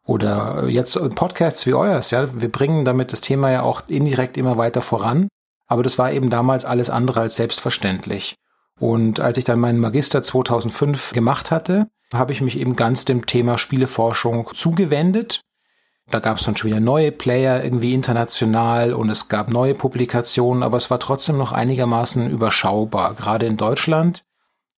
Oder 0.07 0.69
jetzt 0.69 0.99
Podcasts 1.15 1.67
wie 1.67 1.75
eures, 1.75 2.11
ja. 2.11 2.41
Wir 2.41 2.53
bringen 2.53 2.85
damit 2.85 3.13
das 3.13 3.23
Thema 3.23 3.51
ja 3.51 3.63
auch 3.63 3.83
indirekt 3.89 4.37
immer 4.37 4.59
weiter 4.59 4.83
voran. 4.83 5.29
Aber 5.67 5.83
das 5.83 5.99
war 5.99 6.13
eben 6.13 6.29
damals 6.29 6.65
alles 6.67 6.91
andere 6.91 7.21
als 7.21 7.37
selbstverständlich. 7.37 8.37
Und 8.79 9.21
als 9.21 9.39
ich 9.39 9.45
dann 9.45 9.61
meinen 9.61 9.81
Magister 9.81 10.23
2005 10.23 11.13
gemacht 11.13 11.51
hatte, 11.51 11.89
habe 12.13 12.33
ich 12.33 12.43
mich 12.43 12.59
eben 12.59 12.77
ganz 12.77 13.05
dem 13.07 13.25
Thema 13.25 13.57
Spieleforschung 13.57 14.51
zugewendet 14.53 15.41
da 16.09 16.19
gab 16.19 16.39
es 16.39 16.45
dann 16.45 16.57
schon 16.57 16.71
wieder 16.71 16.81
neue 16.81 17.13
Player 17.13 17.65
irgendwie 17.65 17.95
international 17.95 18.93
und 18.93 19.09
es 19.09 19.29
gab 19.29 19.51
neue 19.51 19.75
Publikationen, 19.75 20.63
aber 20.63 20.77
es 20.77 20.91
war 20.91 21.01
trotzdem 21.01 21.39
noch 21.39 21.53
einigermaßen 21.53 22.31
überschaubar, 22.31 23.15
gerade 23.15 23.47
in 23.47 23.57
Deutschland. 23.57 24.25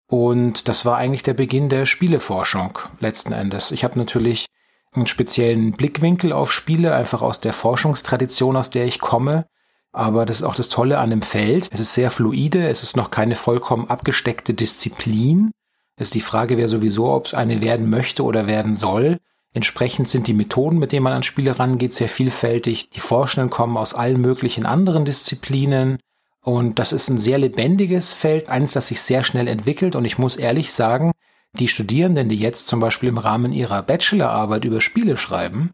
Und 0.08 0.68
das 0.68 0.86
war 0.86 0.98
eigentlich 0.98 1.24
der 1.24 1.34
Beginn 1.34 1.68
der 1.70 1.86
Spieleforschung 1.86 2.78
letzten 3.00 3.34
Endes. 3.34 3.72
Ich 3.72 3.84
habe 3.84 3.98
natürlich 3.98 4.46
einen 4.94 5.08
speziellen 5.08 5.72
Blickwinkel 5.72 6.32
auf 6.32 6.52
Spiele, 6.52 6.96
einfach 6.96 7.22
aus 7.24 7.42
der 7.42 7.54
Forschungstradition, 7.54 8.56
aus 8.56 8.70
der 8.70 8.86
ich 8.86 9.00
komme. 9.00 9.46
Aber 9.92 10.26
das 10.26 10.38
ist 10.38 10.44
auch 10.44 10.56
das 10.56 10.70
Tolle 10.70 11.00
an 11.00 11.10
dem 11.10 11.22
Feld. 11.24 11.70
Es 11.72 11.80
ist 11.80 11.94
sehr 11.96 12.12
fluide, 12.12 12.70
es 12.70 12.84
ist 12.84 12.96
noch 12.96 13.10
keine 13.10 13.36
vollkommen 13.36 13.90
abgesteckte 13.90 14.54
Disziplin. 14.54 15.52
Es 15.96 16.08
ist 16.08 16.16
die 16.16 16.22
Frage, 16.22 16.58
wer 16.58 16.68
sowieso, 16.68 17.12
ob 17.12 17.28
es 17.28 17.34
eine 17.34 17.62
werden 17.62 17.90
möchte 17.90 18.24
oder 18.24 18.46
werden 18.46 18.76
soll. 18.76 19.20
Entsprechend 19.56 20.10
sind 20.10 20.28
die 20.28 20.34
Methoden, 20.34 20.80
mit 20.80 20.92
denen 20.92 21.06
man 21.06 21.14
an 21.14 21.24
Spiele 21.24 21.58
rangeht, 21.58 21.94
sehr 21.94 22.10
vielfältig. 22.10 22.90
Die 22.90 23.00
Forschenden 23.00 23.50
kommen 23.50 23.78
aus 23.78 23.94
allen 23.94 24.20
möglichen 24.20 24.66
anderen 24.66 25.06
Disziplinen. 25.06 25.98
Und 26.42 26.78
das 26.78 26.92
ist 26.92 27.08
ein 27.08 27.20
sehr 27.20 27.38
lebendiges 27.38 28.14
Feld, 28.14 28.50
eines, 28.50 28.74
das 28.74 28.90
sich 28.90 29.00
sehr 29.00 29.24
schnell 29.24 29.48
entwickelt. 29.48 29.96
Und 29.96 30.04
ich 30.04 30.18
muss 30.18 30.36
ehrlich 30.36 30.74
sagen, 30.74 31.14
die 31.54 31.70
Studierenden, 31.70 32.28
die 32.28 32.36
jetzt 32.36 32.68
zum 32.68 32.82
Beispiel 32.82 33.08
im 33.08 33.18
Rahmen 33.18 33.54
ihrer 33.54 33.82
Bachelorarbeit 33.82 34.66
über 34.66 34.82
Spiele 34.82 35.16
schreiben, 35.16 35.72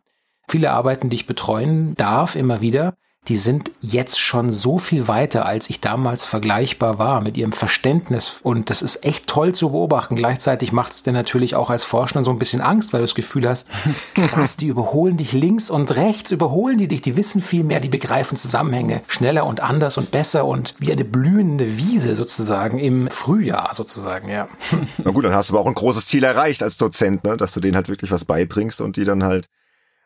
viele 0.48 0.70
Arbeiten, 0.70 1.10
die 1.10 1.16
ich 1.16 1.26
betreuen 1.26 1.96
darf, 1.96 2.36
immer 2.36 2.62
wieder, 2.62 2.94
die 3.28 3.38
sind 3.38 3.72
jetzt 3.82 4.20
schon 4.20 4.52
so 4.52 4.80
viel 4.80 5.08
weiter, 5.08 5.46
als 5.46 5.70
ich 5.70 5.80
damals 5.80 6.26
vergleichbar 6.26 6.98
war 6.98 7.22
mit 7.22 7.38
ihrem 7.38 7.52
Verständnis. 7.52 8.40
Und 8.42 8.72
das 8.72 8.82
ist 8.82 9.06
echt 9.06 9.28
toll 9.28 9.54
zu 9.54 9.70
beobachten. 9.70 10.16
Gleichzeitig 10.16 10.72
macht 10.72 10.94
es 10.94 11.04
dir 11.04 11.14
natürlich 11.14 11.54
auch 11.54 11.70
als 11.70 11.86
Forscher 11.86 12.24
so 12.24 12.32
ein 12.32 12.40
bisschen 12.40 12.62
Angst, 12.62 12.94
weil 12.94 13.02
du 13.02 13.06
das 13.06 13.14
Gefühl 13.14 13.48
hast, 13.48 13.68
krass, 14.16 14.58
die 14.58 14.68
überholen 14.68 15.18
dich 15.18 15.34
links 15.34 15.70
und 15.70 15.96
rechts, 15.96 16.32
überholen 16.32 16.80
die 16.80 16.88
dich, 16.88 17.02
die 17.02 17.16
wissen 17.16 17.42
viel 17.42 17.64
mehr, 17.64 17.80
die 17.80 17.90
begreifen 17.90 18.40
Zusammenhänge 18.40 19.04
schneller 19.08 19.46
und 19.46 19.60
anders 19.60 20.00
und 20.00 20.10
besser 20.10 20.46
und 20.46 20.74
wie 20.80 20.92
eine 20.92 21.06
blühende 21.06 21.78
Wiese 21.78 22.16
sozusagen 22.16 22.80
im 22.80 23.08
Frühjahr 23.12 23.76
sozusagen, 23.76 24.30
ja. 24.30 24.48
Na 25.04 25.12
gut, 25.12 25.26
dann 25.26 25.36
hast 25.36 25.52
du 25.52 25.54
aber 25.54 25.62
auch 25.62 25.68
ein 25.68 25.76
großes 25.76 26.08
Ziel 26.08 26.24
erreicht 26.24 26.64
als 26.64 26.78
Dozent, 26.78 27.24
ne? 27.24 27.38
dass 27.38 27.54
du 27.54 27.60
denen 27.60 27.76
halt 27.76 27.88
wirklich 27.88 28.12
was 28.12 28.26
beibringst 28.26 28.82
und 28.82 28.98
die 28.98 29.04
dann 29.04 29.24
halt 29.24 29.48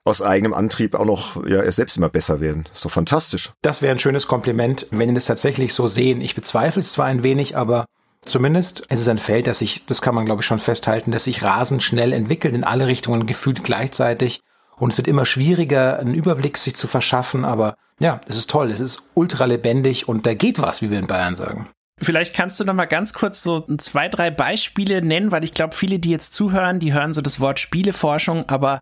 aus 0.05 0.21
eigenem 0.21 0.53
Antrieb 0.53 0.95
auch 0.95 1.05
noch 1.05 1.45
ja 1.47 1.69
selbst 1.71 1.97
immer 1.97 2.09
besser 2.09 2.39
werden. 2.39 2.69
Ist 2.71 2.85
doch 2.85 2.91
fantastisch. 2.91 3.51
Das 3.61 3.81
wäre 3.81 3.91
ein 3.91 3.99
schönes 3.99 4.27
Kompliment, 4.27 4.87
wenn 4.91 5.09
die 5.09 5.15
das 5.15 5.25
tatsächlich 5.25 5.73
so 5.73 5.87
sehen. 5.87 6.21
Ich 6.21 6.35
bezweifle 6.35 6.81
es 6.81 6.91
zwar 6.91 7.07
ein 7.07 7.23
wenig, 7.23 7.57
aber 7.57 7.85
zumindest 8.23 8.81
ist 8.81 9.01
es 9.01 9.07
ein 9.07 9.17
Feld, 9.17 9.47
das 9.47 9.59
sich, 9.59 9.85
das 9.85 10.01
kann 10.01 10.15
man 10.15 10.25
glaube 10.25 10.41
ich 10.41 10.45
schon 10.45 10.59
festhalten, 10.59 11.11
dass 11.11 11.25
sich 11.25 11.43
rasend 11.43 11.81
schnell 11.81 12.13
entwickelt 12.13 12.53
in 12.53 12.63
alle 12.63 12.85
Richtungen 12.87 13.25
gefühlt 13.25 13.63
gleichzeitig. 13.63 14.41
Und 14.77 14.91
es 14.91 14.97
wird 14.97 15.07
immer 15.07 15.25
schwieriger, 15.25 15.99
einen 15.99 16.13
Überblick 16.13 16.57
sich 16.57 16.75
zu 16.75 16.87
verschaffen, 16.87 17.43
aber 17.43 17.75
ja, 17.99 18.21
es 18.27 18.35
ist 18.35 18.49
toll, 18.49 18.71
es 18.71 18.81
ist 18.81 19.03
ultra 19.13 19.45
lebendig 19.45 20.07
und 20.07 20.25
da 20.25 20.33
geht 20.33 20.61
was, 20.61 20.81
wie 20.81 20.91
wir 20.91 20.99
in 20.99 21.07
Bayern 21.07 21.35
sagen. 21.35 21.69
Vielleicht 22.01 22.35
kannst 22.35 22.59
du 22.59 22.65
noch 22.65 22.73
mal 22.73 22.85
ganz 22.85 23.13
kurz 23.13 23.41
so 23.41 23.61
zwei, 23.77 24.09
drei 24.09 24.29
Beispiele 24.29 25.01
nennen, 25.01 25.31
weil 25.31 25.45
ich 25.45 25.53
glaube, 25.53 25.73
viele, 25.73 25.97
die 25.97 26.09
jetzt 26.09 26.33
zuhören, 26.33 26.79
die 26.79 26.93
hören 26.93 27.13
so 27.13 27.21
das 27.21 27.39
Wort 27.39 27.59
Spieleforschung, 27.59 28.49
aber 28.49 28.81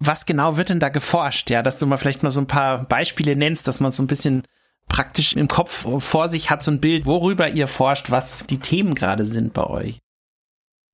was 0.00 0.26
genau 0.26 0.56
wird 0.56 0.70
denn 0.70 0.80
da 0.80 0.88
geforscht? 0.88 1.50
Ja, 1.50 1.62
dass 1.62 1.78
du 1.78 1.86
mal 1.86 1.98
vielleicht 1.98 2.22
mal 2.22 2.30
so 2.30 2.40
ein 2.40 2.46
paar 2.46 2.84
Beispiele 2.84 3.36
nennst, 3.36 3.68
dass 3.68 3.80
man 3.80 3.92
so 3.92 4.02
ein 4.02 4.06
bisschen 4.06 4.44
praktisch 4.88 5.34
im 5.34 5.46
Kopf 5.46 5.86
vor 5.98 6.28
sich 6.28 6.50
hat, 6.50 6.62
so 6.62 6.70
ein 6.70 6.80
Bild, 6.80 7.06
worüber 7.06 7.48
ihr 7.48 7.68
forscht, 7.68 8.10
was 8.10 8.46
die 8.46 8.58
Themen 8.58 8.94
gerade 8.94 9.24
sind 9.24 9.52
bei 9.52 9.64
euch. 9.64 10.00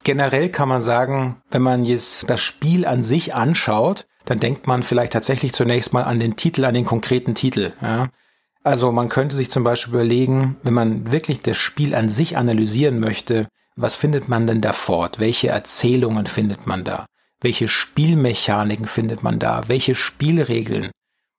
Generell 0.04 0.50
kann 0.50 0.68
man 0.68 0.80
sagen, 0.80 1.40
wenn 1.50 1.62
man 1.62 1.84
jetzt 1.84 2.28
das 2.28 2.40
Spiel 2.40 2.84
an 2.84 3.02
sich 3.02 3.34
anschaut, 3.34 4.06
dann 4.25 4.40
denkt 4.40 4.66
man 4.66 4.82
vielleicht 4.82 5.12
tatsächlich 5.12 5.52
zunächst 5.52 5.92
mal 5.92 6.02
an 6.02 6.20
den 6.20 6.36
Titel, 6.36 6.64
an 6.64 6.75
den 6.75 6.84
konkreten 6.84 7.34
Titel. 7.34 7.72
Ja. 7.80 8.08
Also 8.62 8.90
man 8.92 9.08
könnte 9.08 9.36
sich 9.36 9.50
zum 9.50 9.64
Beispiel 9.64 9.94
überlegen, 9.94 10.56
wenn 10.62 10.75
man 10.75 11.12
wirklich 11.12 11.40
das 11.40 11.56
Spiel 11.56 11.94
an 11.94 12.10
sich 12.10 12.36
analysieren 12.36 12.98
möchte, 13.00 13.48
was 13.76 13.96
findet 13.96 14.28
man 14.28 14.46
denn 14.46 14.60
da 14.60 14.72
fort? 14.72 15.20
Welche 15.20 15.48
Erzählungen 15.48 16.26
findet 16.26 16.66
man 16.66 16.84
da? 16.84 17.06
Welche 17.40 17.68
Spielmechaniken 17.68 18.86
findet 18.86 19.22
man 19.22 19.38
da? 19.38 19.62
Welche 19.68 19.94
Spielregeln? 19.94 20.90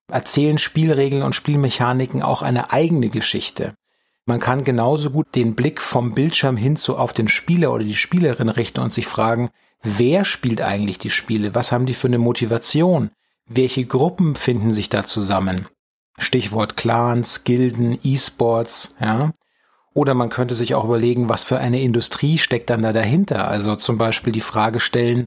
Erzählen 0.10 0.58
Spielregeln 0.58 1.24
und 1.24 1.36
Spielmechaniken 1.36 2.22
auch 2.22 2.42
eine 2.42 2.72
eigene 2.72 3.10
Geschichte? 3.10 3.74
Man 4.26 4.40
kann 4.40 4.64
genauso 4.64 5.10
gut 5.10 5.36
den 5.36 5.56
Blick 5.56 5.82
vom 5.82 6.14
Bildschirm 6.14 6.58
hin 6.58 6.78
zu 6.78 6.98
auf 6.98 7.14
den 7.14 7.28
Spieler 7.28 7.74
oder 7.74 7.84
die 7.84 7.96
Spielerin 7.96 8.50
richten 8.50 8.82
und 8.82 8.94
sich 8.94 9.08
fragen, 9.08 9.50
wer 9.82 10.26
spielt 10.26 10.62
eigentlich 10.62 10.98
die 10.98 11.10
Spiele? 11.10 11.56
Was 11.56 11.72
haben 11.72 11.86
die 11.86 11.94
für 11.94 12.08
eine 12.08 12.18
Motivation? 12.18 13.10
Welche 13.48 13.86
Gruppen 13.86 14.36
finden 14.36 14.74
sich 14.74 14.90
da 14.90 15.06
zusammen? 15.06 15.68
Stichwort 16.20 16.76
Clans, 16.78 17.44
Gilden, 17.44 17.98
E-Sports, 18.04 18.96
ja. 19.00 19.32
Oder 19.94 20.14
man 20.14 20.30
könnte 20.30 20.56
sich 20.56 20.76
auch 20.76 20.84
überlegen, 20.84 21.30
was 21.30 21.44
für 21.44 21.58
eine 21.58 21.82
Industrie 21.82 22.38
steckt 22.38 22.70
dann 22.70 22.84
da 22.84 22.94
dahinter. 22.94 23.48
Also 23.48 23.76
zum 23.76 23.98
Beispiel 23.98 24.34
die 24.34 24.42
Frage 24.42 24.80
stellen, 24.80 25.26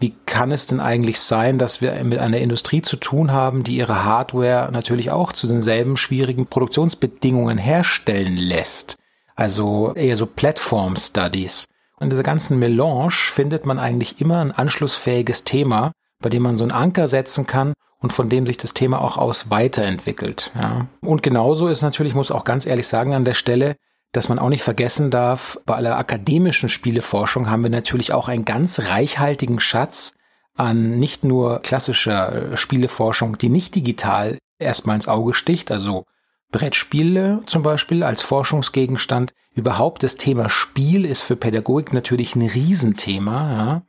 wie 0.00 0.14
kann 0.24 0.50
es 0.50 0.66
denn 0.66 0.80
eigentlich 0.80 1.20
sein, 1.20 1.58
dass 1.58 1.82
wir 1.82 1.92
mit 2.04 2.18
einer 2.18 2.38
Industrie 2.38 2.80
zu 2.80 2.96
tun 2.96 3.32
haben, 3.32 3.64
die 3.64 3.76
ihre 3.76 4.04
Hardware 4.04 4.70
natürlich 4.72 5.10
auch 5.10 5.32
zu 5.32 5.46
denselben 5.46 5.98
schwierigen 5.98 6.46
Produktionsbedingungen 6.46 7.58
herstellen 7.58 8.36
lässt? 8.36 8.96
Also 9.36 9.92
eher 9.94 10.16
so 10.16 10.24
Platform 10.24 10.96
Studies. 10.96 11.66
Und 11.96 12.04
in 12.04 12.10
dieser 12.10 12.22
ganzen 12.22 12.58
Melange 12.58 13.10
findet 13.10 13.66
man 13.66 13.78
eigentlich 13.78 14.20
immer 14.22 14.38
ein 14.38 14.52
anschlussfähiges 14.52 15.44
Thema, 15.44 15.92
bei 16.20 16.30
dem 16.30 16.42
man 16.42 16.56
so 16.56 16.64
einen 16.64 16.72
Anker 16.72 17.06
setzen 17.06 17.46
kann 17.46 17.74
und 17.98 18.12
von 18.12 18.30
dem 18.30 18.46
sich 18.46 18.56
das 18.56 18.72
Thema 18.72 19.02
auch 19.02 19.18
aus 19.18 19.50
weiterentwickelt. 19.50 20.50
Ja. 20.54 20.86
Und 21.02 21.22
genauso 21.22 21.68
ist 21.68 21.82
natürlich, 21.82 22.14
muss 22.14 22.30
auch 22.30 22.44
ganz 22.44 22.64
ehrlich 22.64 22.88
sagen 22.88 23.14
an 23.14 23.26
der 23.26 23.34
Stelle, 23.34 23.76
dass 24.12 24.28
man 24.28 24.38
auch 24.38 24.48
nicht 24.48 24.62
vergessen 24.62 25.10
darf, 25.10 25.58
bei 25.66 25.76
aller 25.76 25.96
akademischen 25.96 26.68
Spieleforschung 26.68 27.48
haben 27.48 27.62
wir 27.62 27.70
natürlich 27.70 28.12
auch 28.12 28.28
einen 28.28 28.44
ganz 28.44 28.80
reichhaltigen 28.80 29.60
Schatz 29.60 30.12
an 30.56 30.98
nicht 30.98 31.24
nur 31.24 31.60
klassischer 31.60 32.52
äh, 32.52 32.56
Spieleforschung, 32.56 33.38
die 33.38 33.48
nicht 33.48 33.74
digital 33.74 34.38
erstmal 34.58 34.96
ins 34.96 35.08
Auge 35.08 35.34
sticht, 35.34 35.70
also 35.70 36.04
Brettspiele 36.52 37.42
zum 37.46 37.62
Beispiel 37.62 38.02
als 38.02 38.22
Forschungsgegenstand. 38.22 39.32
Überhaupt 39.54 40.02
das 40.02 40.16
Thema 40.16 40.48
Spiel 40.48 41.04
ist 41.04 41.22
für 41.22 41.36
Pädagogik 41.36 41.92
natürlich 41.92 42.34
ein 42.34 42.46
Riesenthema. 42.46 43.52
Ja. 43.52 43.82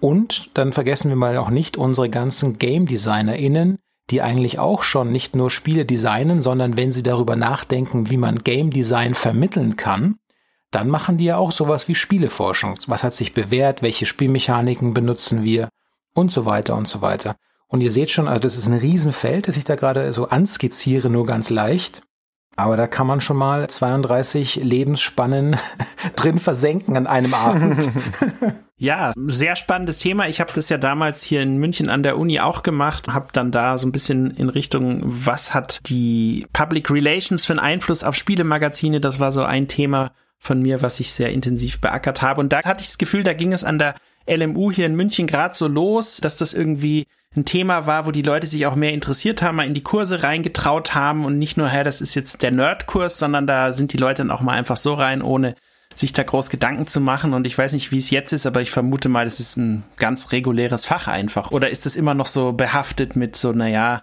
Und 0.00 0.50
dann 0.54 0.72
vergessen 0.72 1.10
wir 1.10 1.16
mal 1.16 1.36
auch 1.36 1.50
nicht 1.50 1.76
unsere 1.76 2.08
ganzen 2.10 2.54
Game 2.54 2.86
DesignerInnen, 2.86 3.78
die 4.10 4.22
eigentlich 4.22 4.58
auch 4.58 4.82
schon 4.82 5.12
nicht 5.12 5.36
nur 5.36 5.50
Spiele 5.50 5.84
designen, 5.84 6.42
sondern 6.42 6.76
wenn 6.76 6.92
sie 6.92 7.02
darüber 7.02 7.36
nachdenken, 7.36 8.10
wie 8.10 8.16
man 8.16 8.40
Game 8.40 8.70
Design 8.70 9.14
vermitteln 9.14 9.76
kann, 9.76 10.16
dann 10.70 10.88
machen 10.88 11.18
die 11.18 11.26
ja 11.26 11.36
auch 11.36 11.52
sowas 11.52 11.86
wie 11.88 11.94
Spieleforschung. 11.94 12.78
Was 12.86 13.04
hat 13.04 13.14
sich 13.14 13.34
bewährt? 13.34 13.82
Welche 13.82 14.06
Spielmechaniken 14.06 14.94
benutzen 14.94 15.44
wir? 15.44 15.68
Und 16.14 16.32
so 16.32 16.44
weiter 16.44 16.76
und 16.76 16.88
so 16.88 17.00
weiter. 17.00 17.36
Und 17.68 17.80
ihr 17.80 17.90
seht 17.90 18.10
schon, 18.10 18.28
also 18.28 18.40
das 18.40 18.58
ist 18.58 18.66
ein 18.66 18.78
Riesenfeld, 18.78 19.48
das 19.48 19.56
ich 19.56 19.64
da 19.64 19.76
gerade 19.76 20.12
so 20.12 20.28
anskizziere, 20.28 21.08
nur 21.08 21.24
ganz 21.26 21.48
leicht. 21.48 22.02
Aber 22.56 22.76
da 22.76 22.86
kann 22.86 23.06
man 23.06 23.20
schon 23.20 23.36
mal 23.36 23.68
32 23.68 24.56
Lebensspannen 24.56 25.56
drin 26.16 26.38
versenken 26.38 26.96
an 26.96 27.06
einem 27.06 27.34
Abend. 27.34 27.90
Ja, 28.82 29.12
sehr 29.14 29.54
spannendes 29.54 29.98
Thema. 29.98 30.26
Ich 30.26 30.40
habe 30.40 30.50
das 30.56 30.68
ja 30.68 30.76
damals 30.76 31.22
hier 31.22 31.40
in 31.40 31.58
München 31.58 31.88
an 31.88 32.02
der 32.02 32.18
Uni 32.18 32.40
auch 32.40 32.64
gemacht, 32.64 33.06
habe 33.06 33.28
dann 33.32 33.52
da 33.52 33.78
so 33.78 33.86
ein 33.86 33.92
bisschen 33.92 34.32
in 34.32 34.48
Richtung, 34.48 35.02
was 35.04 35.54
hat 35.54 35.88
die 35.88 36.48
Public 36.52 36.90
Relations 36.90 37.44
für 37.44 37.52
einen 37.52 37.60
Einfluss 37.60 38.02
auf 38.02 38.16
Spielemagazine, 38.16 38.98
das 38.98 39.20
war 39.20 39.30
so 39.30 39.44
ein 39.44 39.68
Thema 39.68 40.10
von 40.40 40.60
mir, 40.60 40.82
was 40.82 40.98
ich 40.98 41.12
sehr 41.12 41.30
intensiv 41.30 41.80
beackert 41.80 42.22
habe. 42.22 42.40
Und 42.40 42.52
da 42.52 42.64
hatte 42.64 42.82
ich 42.82 42.88
das 42.88 42.98
Gefühl, 42.98 43.22
da 43.22 43.34
ging 43.34 43.52
es 43.52 43.62
an 43.62 43.78
der 43.78 43.94
LMU 44.26 44.72
hier 44.72 44.86
in 44.86 44.96
München 44.96 45.28
gerade 45.28 45.54
so 45.54 45.68
los, 45.68 46.16
dass 46.16 46.36
das 46.36 46.52
irgendwie 46.52 47.06
ein 47.34 47.44
Thema 47.44 47.86
war, 47.86 48.06
wo 48.06 48.10
die 48.10 48.22
Leute 48.22 48.46
sich 48.46 48.66
auch 48.66 48.74
mehr 48.74 48.92
interessiert 48.92 49.42
haben, 49.42 49.56
mal 49.56 49.66
in 49.66 49.74
die 49.74 49.82
Kurse 49.82 50.22
reingetraut 50.22 50.94
haben 50.94 51.24
und 51.24 51.38
nicht 51.38 51.56
nur, 51.56 51.68
hä, 51.68 51.82
das 51.82 52.00
ist 52.00 52.14
jetzt 52.14 52.42
der 52.42 52.50
Nerdkurs, 52.50 53.18
sondern 53.18 53.46
da 53.46 53.72
sind 53.72 53.92
die 53.92 53.98
Leute 53.98 54.18
dann 54.18 54.30
auch 54.30 54.42
mal 54.42 54.52
einfach 54.52 54.76
so 54.76 54.94
rein, 54.94 55.22
ohne 55.22 55.54
sich 55.96 56.12
da 56.12 56.22
groß 56.22 56.50
Gedanken 56.50 56.86
zu 56.86 57.00
machen. 57.00 57.32
Und 57.32 57.46
ich 57.46 57.56
weiß 57.56 57.72
nicht, 57.72 57.90
wie 57.90 57.96
es 57.96 58.10
jetzt 58.10 58.32
ist, 58.32 58.46
aber 58.46 58.60
ich 58.60 58.70
vermute 58.70 59.08
mal, 59.08 59.24
das 59.24 59.40
ist 59.40 59.56
ein 59.56 59.82
ganz 59.96 60.32
reguläres 60.32 60.84
Fach 60.84 61.08
einfach. 61.08 61.50
Oder 61.50 61.70
ist 61.70 61.86
es 61.86 61.96
immer 61.96 62.14
noch 62.14 62.26
so 62.26 62.52
behaftet 62.52 63.16
mit 63.16 63.36
so, 63.36 63.52
naja, 63.52 64.02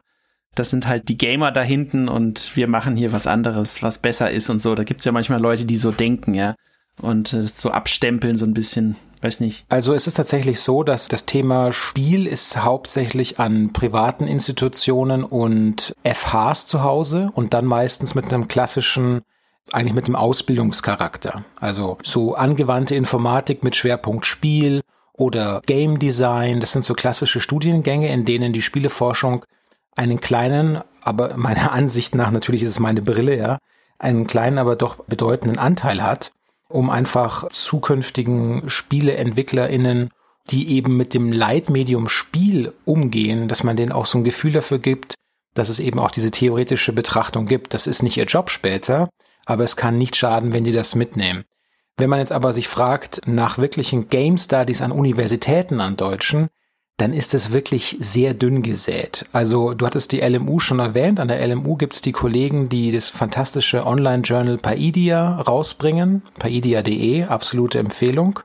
das 0.55 0.71
sind 0.71 0.87
halt 0.87 1.07
die 1.07 1.17
Gamer 1.17 1.51
da 1.51 1.61
hinten 1.61 2.09
und 2.09 2.55
wir 2.55 2.67
machen 2.67 2.95
hier 2.95 3.11
was 3.11 3.27
anderes, 3.27 3.83
was 3.83 3.99
besser 3.99 4.31
ist 4.31 4.49
und 4.49 4.61
so. 4.61 4.75
Da 4.75 4.83
gibt's 4.83 5.05
ja 5.05 5.11
manchmal 5.11 5.39
Leute, 5.39 5.65
die 5.65 5.77
so 5.77 5.91
denken, 5.91 6.33
ja. 6.33 6.55
Und 7.01 7.33
äh, 7.33 7.47
so 7.47 7.71
abstempeln 7.71 8.35
so 8.35 8.45
ein 8.45 8.53
bisschen. 8.53 8.95
Weiß 9.21 9.41
nicht. 9.41 9.65
Also 9.69 9.93
es 9.93 10.07
ist 10.07 10.15
tatsächlich 10.15 10.61
so, 10.61 10.83
dass 10.83 11.07
das 11.09 11.25
Thema 11.25 11.71
Spiel 11.71 12.25
ist 12.25 12.63
hauptsächlich 12.63 13.39
an 13.39 13.73
privaten 13.73 14.27
Institutionen 14.27 15.23
und 15.23 15.93
FHs 16.03 16.67
zu 16.67 16.83
Hause 16.83 17.29
und 17.33 17.53
dann 17.53 17.65
meistens 17.65 18.15
mit 18.15 18.25
einem 18.31 18.47
klassischen 18.47 19.21
eigentlich 19.71 19.93
mit 19.93 20.07
dem 20.07 20.15
Ausbildungscharakter. 20.15 21.43
Also 21.59 21.97
so 22.03 22.35
angewandte 22.35 22.95
Informatik 22.95 23.63
mit 23.63 23.75
Schwerpunkt 23.75 24.25
Spiel 24.25 24.81
oder 25.13 25.61
Game 25.65 25.99
Design. 25.99 26.59
Das 26.59 26.71
sind 26.71 26.85
so 26.85 26.93
klassische 26.93 27.41
Studiengänge, 27.41 28.11
in 28.11 28.25
denen 28.25 28.53
die 28.53 28.61
Spieleforschung 28.61 29.45
einen 29.95 30.21
kleinen, 30.21 30.81
aber 31.01 31.37
meiner 31.37 31.71
Ansicht 31.71 32.15
nach, 32.15 32.31
natürlich 32.31 32.63
ist 32.63 32.71
es 32.71 32.79
meine 32.79 33.01
Brille, 33.01 33.37
ja, 33.37 33.57
einen 33.97 34.27
kleinen, 34.27 34.57
aber 34.57 34.75
doch 34.75 35.03
bedeutenden 35.05 35.59
Anteil 35.59 36.01
hat, 36.01 36.31
um 36.69 36.89
einfach 36.89 37.49
zukünftigen 37.49 38.69
SpieleentwicklerInnen, 38.69 40.11
die 40.49 40.69
eben 40.69 40.97
mit 40.97 41.13
dem 41.13 41.31
Leitmedium 41.31 42.09
Spiel 42.09 42.73
umgehen, 42.85 43.47
dass 43.47 43.63
man 43.63 43.75
denen 43.75 43.91
auch 43.91 44.05
so 44.05 44.17
ein 44.17 44.23
Gefühl 44.23 44.51
dafür 44.51 44.79
gibt, 44.79 45.15
dass 45.53 45.69
es 45.69 45.79
eben 45.79 45.99
auch 45.99 46.11
diese 46.11 46.31
theoretische 46.31 46.93
Betrachtung 46.93 47.45
gibt. 47.45 47.73
Das 47.73 47.87
ist 47.87 48.03
nicht 48.03 48.17
ihr 48.17 48.25
Job 48.25 48.49
später, 48.49 49.09
aber 49.45 49.63
es 49.63 49.75
kann 49.75 49.97
nicht 49.97 50.15
schaden, 50.15 50.53
wenn 50.53 50.63
die 50.63 50.71
das 50.71 50.95
mitnehmen. 50.95 51.43
Wenn 51.97 52.09
man 52.09 52.19
jetzt 52.19 52.31
aber 52.31 52.53
sich 52.53 52.67
fragt 52.67 53.21
nach 53.25 53.57
wirklichen 53.57 54.09
Game 54.09 54.37
Studies 54.37 54.81
an 54.81 54.91
Universitäten 54.91 55.81
an 55.81 55.97
Deutschen, 55.97 56.47
dann 56.99 57.13
ist 57.13 57.33
es 57.33 57.53
wirklich 57.53 57.95
sehr 57.99 58.33
dünn 58.33 58.61
gesät. 58.61 59.25
Also 59.31 59.73
du 59.73 59.85
hattest 59.85 60.11
die 60.11 60.19
LMU 60.19 60.59
schon 60.59 60.79
erwähnt. 60.79 61.19
An 61.21 61.29
der 61.29 61.45
LMU 61.47 61.77
gibt 61.77 61.95
es 61.95 62.01
die 62.01 62.11
Kollegen, 62.11 62.67
die 62.67 62.91
das 62.91 63.07
fantastische 63.07 63.87
Online-Journal 63.87 64.57
Paidia 64.57 65.39
rausbringen. 65.39 66.23
Paidia.de, 66.39 67.23
absolute 67.23 67.79
Empfehlung. 67.79 68.41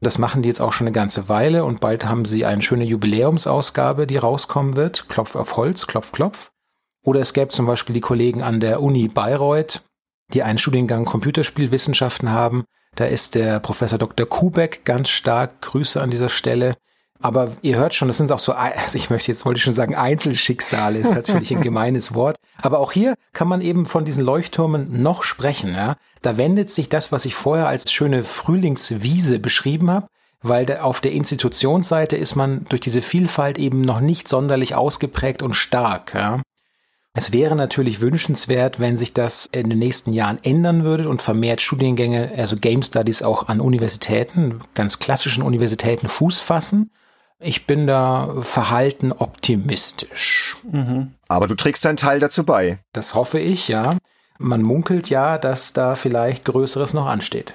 Das 0.00 0.16
machen 0.16 0.42
die 0.42 0.48
jetzt 0.48 0.60
auch 0.60 0.72
schon 0.72 0.86
eine 0.86 0.94
ganze 0.94 1.28
Weile 1.28 1.64
und 1.64 1.80
bald 1.80 2.06
haben 2.06 2.24
sie 2.24 2.46
eine 2.46 2.62
schöne 2.62 2.84
Jubiläumsausgabe, 2.84 4.06
die 4.06 4.16
rauskommen 4.16 4.76
wird. 4.76 5.08
Klopf 5.10 5.36
auf 5.36 5.56
Holz, 5.58 5.86
klopf, 5.86 6.12
klopf. 6.12 6.52
Oder 7.02 7.20
es 7.20 7.34
gäbe 7.34 7.48
zum 7.48 7.66
Beispiel 7.66 7.94
die 7.94 8.00
Kollegen 8.00 8.42
an 8.42 8.58
der 8.58 8.82
Uni 8.82 9.08
Bayreuth, 9.08 9.82
die 10.32 10.42
einen 10.42 10.58
Studiengang 10.58 11.04
Computerspielwissenschaften 11.04 12.30
haben. 12.30 12.64
Da 12.94 13.04
ist 13.04 13.34
der 13.34 13.60
Professor 13.60 13.98
Dr. 13.98 14.26
Kubeck 14.26 14.84
ganz 14.86 15.10
stark. 15.10 15.60
Grüße 15.60 16.00
an 16.00 16.10
dieser 16.10 16.30
Stelle. 16.30 16.76
Aber 17.20 17.52
ihr 17.62 17.76
hört 17.76 17.94
schon, 17.94 18.08
das 18.08 18.18
sind 18.18 18.30
auch 18.30 18.38
so, 18.38 18.52
also 18.52 18.96
ich 18.96 19.10
möchte 19.10 19.32
jetzt, 19.32 19.44
wollte 19.44 19.58
ich 19.58 19.64
schon 19.64 19.72
sagen, 19.72 19.94
Einzelschicksale 19.94 20.98
ist 20.98 21.14
natürlich 21.14 21.54
ein 21.54 21.62
gemeines 21.62 22.14
Wort. 22.14 22.36
Aber 22.62 22.78
auch 22.78 22.92
hier 22.92 23.14
kann 23.32 23.48
man 23.48 23.60
eben 23.60 23.86
von 23.86 24.04
diesen 24.04 24.24
Leuchttürmen 24.24 25.02
noch 25.02 25.22
sprechen. 25.22 25.74
Ja? 25.74 25.96
Da 26.22 26.36
wendet 26.36 26.70
sich 26.70 26.88
das, 26.88 27.12
was 27.12 27.24
ich 27.24 27.34
vorher 27.34 27.68
als 27.68 27.90
schöne 27.92 28.24
Frühlingswiese 28.24 29.38
beschrieben 29.38 29.90
habe, 29.90 30.06
weil 30.42 30.78
auf 30.78 31.00
der 31.00 31.12
Institutionsseite 31.12 32.16
ist 32.16 32.36
man 32.36 32.64
durch 32.68 32.80
diese 32.80 33.02
Vielfalt 33.02 33.58
eben 33.58 33.80
noch 33.80 34.00
nicht 34.00 34.28
sonderlich 34.28 34.74
ausgeprägt 34.74 35.42
und 35.42 35.54
stark. 35.54 36.14
Ja? 36.14 36.42
Es 37.18 37.32
wäre 37.32 37.56
natürlich 37.56 38.02
wünschenswert, 38.02 38.78
wenn 38.78 38.98
sich 38.98 39.14
das 39.14 39.48
in 39.50 39.70
den 39.70 39.78
nächsten 39.78 40.12
Jahren 40.12 40.38
ändern 40.42 40.84
würde 40.84 41.08
und 41.08 41.22
vermehrt 41.22 41.62
Studiengänge, 41.62 42.32
also 42.36 42.56
Game 42.56 42.82
Studies 42.82 43.22
auch 43.22 43.48
an 43.48 43.62
Universitäten, 43.62 44.60
ganz 44.74 44.98
klassischen 44.98 45.42
Universitäten 45.42 46.08
Fuß 46.08 46.40
fassen. 46.40 46.90
Ich 47.38 47.66
bin 47.66 47.86
da 47.86 48.34
verhalten 48.40 49.12
optimistisch. 49.12 50.56
Mhm. 50.70 51.14
Aber 51.28 51.46
du 51.46 51.54
trägst 51.54 51.84
deinen 51.84 51.98
Teil 51.98 52.18
dazu 52.18 52.44
bei. 52.44 52.78
Das 52.92 53.14
hoffe 53.14 53.38
ich, 53.38 53.68
ja. 53.68 53.98
man 54.38 54.62
munkelt 54.62 55.10
ja, 55.10 55.36
dass 55.36 55.72
da 55.72 55.96
vielleicht 55.96 56.44
Größeres 56.46 56.94
noch 56.94 57.06
ansteht. 57.06 57.54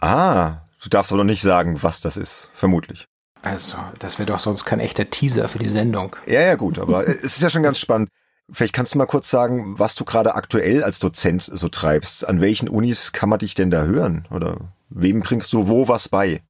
Ah, 0.00 0.68
du 0.82 0.90
darfst 0.90 1.12
aber 1.12 1.22
noch 1.22 1.30
nicht 1.30 1.40
sagen, 1.40 1.82
was 1.82 2.00
das 2.00 2.16
ist, 2.18 2.50
vermutlich. 2.54 3.06
Also, 3.42 3.76
das 3.98 4.18
wäre 4.18 4.26
doch 4.26 4.38
sonst 4.38 4.64
kein 4.64 4.80
echter 4.80 5.08
Teaser 5.08 5.48
für 5.48 5.58
die 5.58 5.68
Sendung. 5.68 6.16
Ja, 6.26 6.40
ja, 6.40 6.56
gut, 6.56 6.78
aber 6.78 7.06
es 7.08 7.22
ist 7.22 7.42
ja 7.42 7.48
schon 7.48 7.62
ganz 7.62 7.78
spannend. 7.78 8.10
Vielleicht 8.50 8.74
kannst 8.74 8.94
du 8.94 8.98
mal 8.98 9.06
kurz 9.06 9.30
sagen, 9.30 9.78
was 9.78 9.94
du 9.94 10.04
gerade 10.04 10.34
aktuell 10.34 10.84
als 10.84 10.98
Dozent 10.98 11.50
so 11.52 11.68
treibst. 11.68 12.28
An 12.28 12.40
welchen 12.40 12.68
Unis 12.68 13.12
kann 13.12 13.28
man 13.28 13.38
dich 13.38 13.54
denn 13.54 13.70
da 13.70 13.82
hören? 13.84 14.26
Oder 14.30 14.58
wem 14.88 15.20
bringst 15.20 15.52
du 15.52 15.68
wo 15.68 15.88
was 15.88 16.08
bei? 16.08 16.42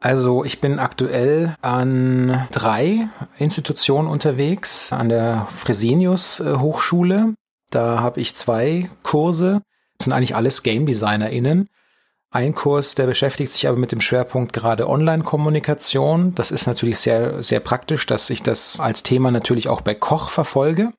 Also 0.00 0.44
ich 0.44 0.60
bin 0.60 0.78
aktuell 0.78 1.56
an 1.60 2.46
drei 2.52 3.08
Institutionen 3.38 4.08
unterwegs. 4.08 4.92
An 4.92 5.08
der 5.08 5.48
Fresenius 5.56 6.40
äh, 6.40 6.56
Hochschule. 6.56 7.34
Da 7.70 8.00
habe 8.00 8.20
ich 8.20 8.34
zwei 8.34 8.88
Kurse. 9.02 9.60
Das 9.98 10.04
sind 10.04 10.12
eigentlich 10.12 10.36
alles 10.36 10.62
Game 10.62 10.86
DesignerInnen. 10.86 11.68
Ein 12.30 12.54
Kurs, 12.54 12.94
der 12.94 13.06
beschäftigt 13.06 13.52
sich 13.52 13.66
aber 13.66 13.78
mit 13.78 13.90
dem 13.90 14.02
Schwerpunkt 14.02 14.52
gerade 14.52 14.88
Online-Kommunikation. 14.88 16.34
Das 16.34 16.50
ist 16.50 16.66
natürlich 16.66 16.98
sehr, 16.98 17.42
sehr 17.42 17.60
praktisch, 17.60 18.04
dass 18.06 18.28
ich 18.28 18.42
das 18.42 18.78
als 18.80 19.02
Thema 19.02 19.30
natürlich 19.30 19.68
auch 19.68 19.80
bei 19.80 19.94
Koch 19.94 20.28
verfolge. 20.28 20.92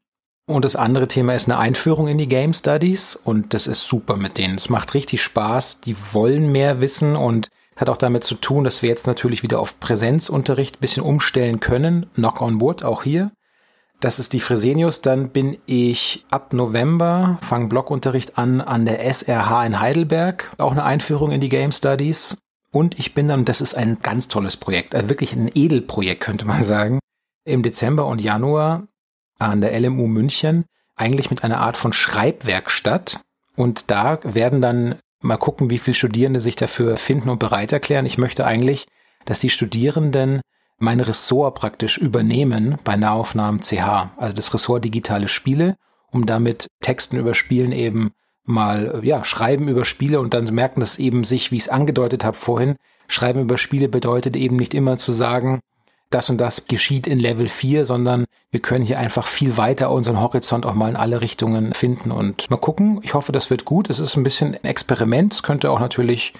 Und 0.47 0.65
das 0.65 0.75
andere 0.75 1.07
Thema 1.07 1.35
ist 1.35 1.47
eine 1.47 1.59
Einführung 1.59 2.07
in 2.07 2.17
die 2.17 2.27
Game 2.27 2.55
Studies 2.55 3.15
und 3.15 3.53
das 3.53 3.67
ist 3.67 3.83
super 3.87 4.15
mit 4.15 4.39
denen. 4.39 4.57
Es 4.57 4.69
macht 4.69 4.95
richtig 4.95 5.21
Spaß. 5.21 5.81
Die 5.81 5.95
wollen 6.11 6.51
mehr 6.51 6.81
wissen 6.81 7.15
und 7.15 7.49
hat 7.79 7.89
auch 7.89 7.98
damit 7.98 8.24
zu 8.24 8.36
tun, 8.36 8.63
dass 8.63 8.81
wir 8.81 8.89
jetzt 8.89 9.07
natürlich 9.07 9.41
wieder 9.41 9.59
auf 9.59 9.79
Präsenzunterricht 9.79 10.77
ein 10.77 10.81
bisschen 10.81 11.03
umstellen 11.03 11.59
können. 11.59 12.07
Knock 12.15 12.41
on 12.41 12.59
wood, 12.59 12.83
auch 12.83 13.03
hier. 13.03 13.31
Das 14.01 14.19
ist 14.19 14.33
die 14.33 14.39
Fresenius. 14.39 15.01
Dann 15.01 15.29
bin 15.29 15.57
ich 15.65 16.25
ab 16.29 16.53
November, 16.53 17.39
fange 17.41 17.67
Blockunterricht 17.67 18.38
an 18.38 18.62
an 18.62 18.86
der 18.86 19.05
SRH 19.05 19.65
in 19.65 19.79
Heidelberg. 19.79 20.51
Auch 20.57 20.71
eine 20.71 20.83
Einführung 20.83 21.31
in 21.31 21.41
die 21.41 21.50
Game 21.50 21.71
Studies. 21.71 22.38
Und 22.71 23.00
ich 23.00 23.13
bin 23.13 23.27
dann, 23.27 23.45
das 23.45 23.62
ist 23.62 23.75
ein 23.75 24.00
ganz 24.01 24.27
tolles 24.27 24.57
Projekt, 24.57 24.93
also 24.93 25.09
wirklich 25.09 25.33
ein 25.33 25.50
Edelprojekt 25.53 26.21
könnte 26.21 26.45
man 26.45 26.63
sagen, 26.63 27.00
im 27.43 27.63
Dezember 27.63 28.05
und 28.05 28.21
Januar 28.21 28.88
an 29.39 29.62
der 29.62 29.77
LMU 29.79 30.07
München 30.07 30.65
eigentlich 30.95 31.29
mit 31.29 31.43
einer 31.43 31.62
Art 31.62 31.77
von 31.77 31.93
Schreibwerkstatt. 31.93 33.19
Und 33.55 33.89
da 33.89 34.19
werden 34.24 34.62
dann 34.62 34.95
mal 35.21 35.38
gucken, 35.38 35.69
wie 35.69 35.77
viele 35.77 35.95
Studierende 35.95 36.39
sich 36.39 36.55
dafür 36.55 36.97
finden 36.97 37.29
und 37.29 37.39
bereit 37.39 37.71
erklären. 37.71 38.05
Ich 38.05 38.17
möchte 38.17 38.45
eigentlich, 38.45 38.88
dass 39.25 39.39
die 39.39 39.49
Studierenden 39.49 40.41
mein 40.77 41.01
Ressort 41.01 41.55
praktisch 41.55 41.97
übernehmen 41.97 42.77
bei 42.83 42.95
Nahaufnahmen 42.95 43.61
CH, 43.61 44.11
also 44.15 44.35
das 44.35 44.53
Ressort 44.53 44.85
digitale 44.85 45.27
Spiele, 45.27 45.75
um 46.11 46.25
damit 46.25 46.67
Texten 46.81 47.17
über 47.17 47.33
Spielen 47.33 47.71
eben 47.71 48.11
mal, 48.45 49.01
ja, 49.03 49.23
schreiben 49.23 49.67
über 49.67 49.85
Spiele 49.85 50.19
und 50.19 50.33
dann 50.33 50.45
merken, 50.45 50.79
dass 50.79 50.97
eben 50.97 51.23
sich, 51.23 51.51
wie 51.51 51.57
ich 51.57 51.63
es 51.63 51.69
angedeutet 51.69 52.23
habe 52.23 52.38
vorhin, 52.38 52.75
schreiben 53.07 53.41
über 53.41 53.57
Spiele 53.57 53.89
bedeutet 53.89 54.35
eben 54.35 54.55
nicht 54.55 54.73
immer 54.73 54.97
zu 54.97 55.11
sagen, 55.11 55.59
das 56.09 56.29
und 56.29 56.37
das 56.37 56.65
geschieht 56.67 57.07
in 57.07 57.19
Level 57.19 57.47
4, 57.47 57.85
sondern 57.85 58.25
wir 58.51 58.59
können 58.59 58.85
hier 58.85 58.99
einfach 58.99 59.27
viel 59.27 59.57
weiter 59.57 59.91
unseren 59.91 60.19
Horizont 60.19 60.65
auch 60.65 60.73
mal 60.73 60.89
in 60.89 60.95
alle 60.95 61.21
Richtungen 61.21 61.73
finden 61.73 62.11
und 62.11 62.49
mal 62.49 62.57
gucken. 62.57 62.99
Ich 63.03 63.13
hoffe, 63.13 63.31
das 63.31 63.49
wird 63.49 63.65
gut. 63.65 63.89
Es 63.89 63.99
ist 63.99 64.15
ein 64.15 64.23
bisschen 64.23 64.55
ein 64.55 64.63
Experiment. 64.63 65.33
Es 65.33 65.43
könnte 65.43 65.69
auch 65.69 65.79
natürlich 65.79 66.33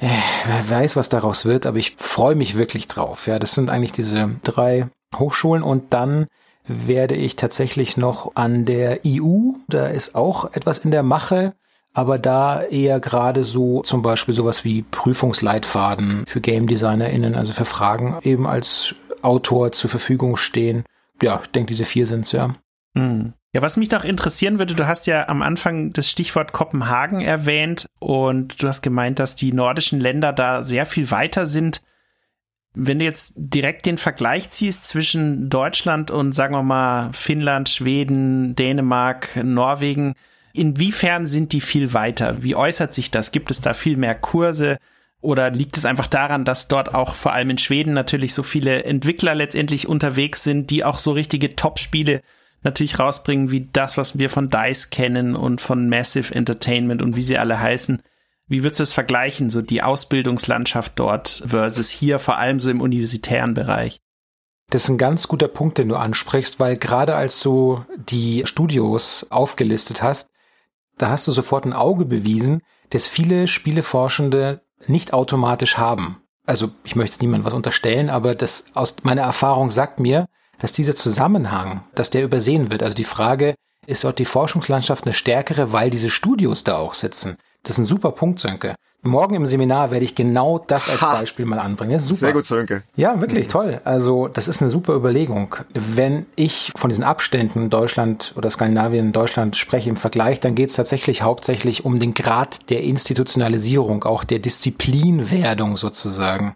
äh, 0.00 0.08
wer 0.46 0.70
weiß, 0.70 0.96
was 0.96 1.08
daraus 1.08 1.44
wird, 1.44 1.66
aber 1.66 1.78
ich 1.78 1.94
freue 1.96 2.34
mich 2.34 2.56
wirklich 2.58 2.88
drauf. 2.88 3.26
Ja, 3.26 3.38
das 3.38 3.54
sind 3.54 3.70
eigentlich 3.70 3.92
diese 3.92 4.40
drei 4.42 4.88
Hochschulen 5.16 5.62
und 5.62 5.92
dann 5.94 6.26
werde 6.66 7.14
ich 7.14 7.36
tatsächlich 7.36 7.96
noch 7.96 8.32
an 8.34 8.64
der 8.64 9.00
EU, 9.06 9.52
da 9.68 9.86
ist 9.86 10.14
auch 10.14 10.52
etwas 10.52 10.78
in 10.78 10.90
der 10.90 11.02
Mache, 11.02 11.54
aber 11.94 12.18
da 12.18 12.62
eher 12.62 12.98
gerade 12.98 13.44
so 13.44 13.82
zum 13.82 14.02
Beispiel 14.02 14.34
sowas 14.34 14.64
wie 14.64 14.82
Prüfungsleitfaden 14.82 16.26
für 16.26 16.40
Game 16.40 16.66
DesignerInnen, 16.66 17.36
also 17.36 17.52
für 17.52 17.64
Fragen 17.64 18.18
eben 18.22 18.46
als 18.48 18.96
Autor 19.22 19.72
zur 19.72 19.88
Verfügung 19.88 20.36
stehen. 20.36 20.84
Ja, 21.22 21.40
ich 21.42 21.50
denke, 21.50 21.68
diese 21.68 21.84
vier 21.84 22.06
sind's 22.08 22.32
ja. 22.32 22.52
Hm. 22.96 23.32
Ja, 23.52 23.62
was 23.62 23.76
mich 23.76 23.92
noch 23.92 24.02
interessieren 24.02 24.58
würde, 24.58 24.74
du 24.74 24.88
hast 24.88 25.06
ja 25.06 25.28
am 25.28 25.40
Anfang 25.40 25.92
das 25.92 26.10
Stichwort 26.10 26.52
Kopenhagen 26.52 27.20
erwähnt 27.20 27.86
und 28.00 28.60
du 28.60 28.66
hast 28.66 28.82
gemeint, 28.82 29.20
dass 29.20 29.36
die 29.36 29.52
nordischen 29.52 30.00
Länder 30.00 30.32
da 30.32 30.62
sehr 30.62 30.86
viel 30.86 31.12
weiter 31.12 31.46
sind. 31.46 31.80
Wenn 32.74 32.98
du 32.98 33.04
jetzt 33.04 33.34
direkt 33.36 33.86
den 33.86 33.98
Vergleich 33.98 34.50
ziehst 34.50 34.86
zwischen 34.86 35.48
Deutschland 35.48 36.10
und 36.10 36.32
sagen 36.32 36.56
wir 36.56 36.64
mal 36.64 37.12
Finnland, 37.12 37.68
Schweden, 37.68 38.56
Dänemark, 38.56 39.36
Norwegen, 39.44 40.14
Inwiefern 40.56 41.26
sind 41.26 41.52
die 41.52 41.60
viel 41.60 41.92
weiter? 41.94 42.44
Wie 42.44 42.54
äußert 42.54 42.94
sich 42.94 43.10
das? 43.10 43.32
Gibt 43.32 43.50
es 43.50 43.60
da 43.60 43.74
viel 43.74 43.96
mehr 43.96 44.14
Kurse? 44.14 44.78
Oder 45.20 45.50
liegt 45.50 45.76
es 45.76 45.84
einfach 45.84 46.06
daran, 46.06 46.44
dass 46.44 46.68
dort 46.68 46.94
auch 46.94 47.16
vor 47.16 47.32
allem 47.32 47.50
in 47.50 47.58
Schweden 47.58 47.92
natürlich 47.92 48.34
so 48.34 48.44
viele 48.44 48.84
Entwickler 48.84 49.34
letztendlich 49.34 49.88
unterwegs 49.88 50.44
sind, 50.44 50.70
die 50.70 50.84
auch 50.84 51.00
so 51.00 51.10
richtige 51.10 51.56
Top-Spiele 51.56 52.22
natürlich 52.62 53.00
rausbringen, 53.00 53.50
wie 53.50 53.68
das, 53.72 53.96
was 53.96 54.16
wir 54.16 54.30
von 54.30 54.48
DICE 54.48 54.90
kennen 54.90 55.34
und 55.34 55.60
von 55.60 55.88
Massive 55.88 56.32
Entertainment 56.32 57.02
und 57.02 57.16
wie 57.16 57.22
sie 57.22 57.36
alle 57.36 57.58
heißen. 57.58 58.00
Wie 58.46 58.62
würdest 58.62 58.78
du 58.78 58.84
es 58.84 58.92
vergleichen, 58.92 59.50
so 59.50 59.60
die 59.60 59.82
Ausbildungslandschaft 59.82 60.92
dort 60.96 61.42
versus 61.46 61.90
hier, 61.90 62.20
vor 62.20 62.38
allem 62.38 62.60
so 62.60 62.70
im 62.70 62.80
universitären 62.80 63.54
Bereich? 63.54 64.00
Das 64.70 64.84
ist 64.84 64.88
ein 64.88 64.98
ganz 64.98 65.26
guter 65.26 65.48
Punkt, 65.48 65.78
den 65.78 65.88
du 65.88 65.96
ansprichst, 65.96 66.60
weil 66.60 66.76
gerade 66.76 67.16
als 67.16 67.40
du 67.40 67.84
die 68.08 68.42
Studios 68.46 69.26
aufgelistet 69.30 70.02
hast, 70.02 70.30
da 70.98 71.10
hast 71.10 71.26
du 71.26 71.32
sofort 71.32 71.64
ein 71.64 71.72
Auge 71.72 72.04
bewiesen, 72.04 72.62
dass 72.90 73.08
viele 73.08 73.46
Spieleforschende 73.46 74.62
nicht 74.86 75.12
automatisch 75.12 75.76
haben. 75.78 76.20
Also 76.46 76.70
ich 76.84 76.94
möchte 76.94 77.18
niemand 77.20 77.44
was 77.44 77.54
unterstellen, 77.54 78.10
aber 78.10 78.34
das 78.34 78.66
aus 78.74 78.96
meiner 79.02 79.22
Erfahrung 79.22 79.70
sagt 79.70 79.98
mir, 79.98 80.26
dass 80.58 80.72
dieser 80.72 80.94
Zusammenhang, 80.94 81.84
dass 81.94 82.10
der 82.10 82.22
übersehen 82.22 82.70
wird. 82.70 82.82
Also 82.82 82.94
die 82.94 83.04
Frage, 83.04 83.54
ist 83.86 84.04
dort 84.04 84.18
die 84.18 84.24
Forschungslandschaft 84.24 85.04
eine 85.04 85.12
stärkere, 85.12 85.72
weil 85.72 85.90
diese 85.90 86.10
Studios 86.10 86.64
da 86.64 86.78
auch 86.78 86.94
sitzen? 86.94 87.36
Das 87.64 87.72
ist 87.72 87.78
ein 87.78 87.84
super 87.86 88.12
Punkt, 88.12 88.38
Sönke. 88.38 88.74
Morgen 89.02 89.34
im 89.34 89.46
Seminar 89.46 89.90
werde 89.90 90.04
ich 90.04 90.14
genau 90.14 90.58
das 90.58 90.88
als 90.88 91.02
ha. 91.02 91.16
Beispiel 91.16 91.44
mal 91.44 91.58
anbringen. 91.58 91.98
super. 91.98 92.14
Sehr 92.14 92.32
gut, 92.32 92.46
Sönke. 92.46 92.82
Ja, 92.96 93.20
wirklich 93.20 93.48
toll. 93.48 93.80
Also 93.84 94.28
das 94.28 94.48
ist 94.48 94.62
eine 94.62 94.70
super 94.70 94.94
Überlegung. 94.94 95.56
Wenn 95.74 96.24
ich 96.36 96.72
von 96.76 96.88
diesen 96.88 97.04
Abständen 97.04 97.68
Deutschland 97.68 98.32
oder 98.36 98.50
Skandinavien, 98.50 99.12
Deutschland 99.12 99.56
spreche 99.56 99.90
im 99.90 99.96
Vergleich, 99.96 100.40
dann 100.40 100.54
geht 100.54 100.70
es 100.70 100.76
tatsächlich 100.76 101.22
hauptsächlich 101.22 101.84
um 101.84 102.00
den 102.00 102.14
Grad 102.14 102.70
der 102.70 102.82
Institutionalisierung, 102.82 104.04
auch 104.04 104.24
der 104.24 104.38
Disziplinwerdung 104.38 105.76
sozusagen. 105.76 106.54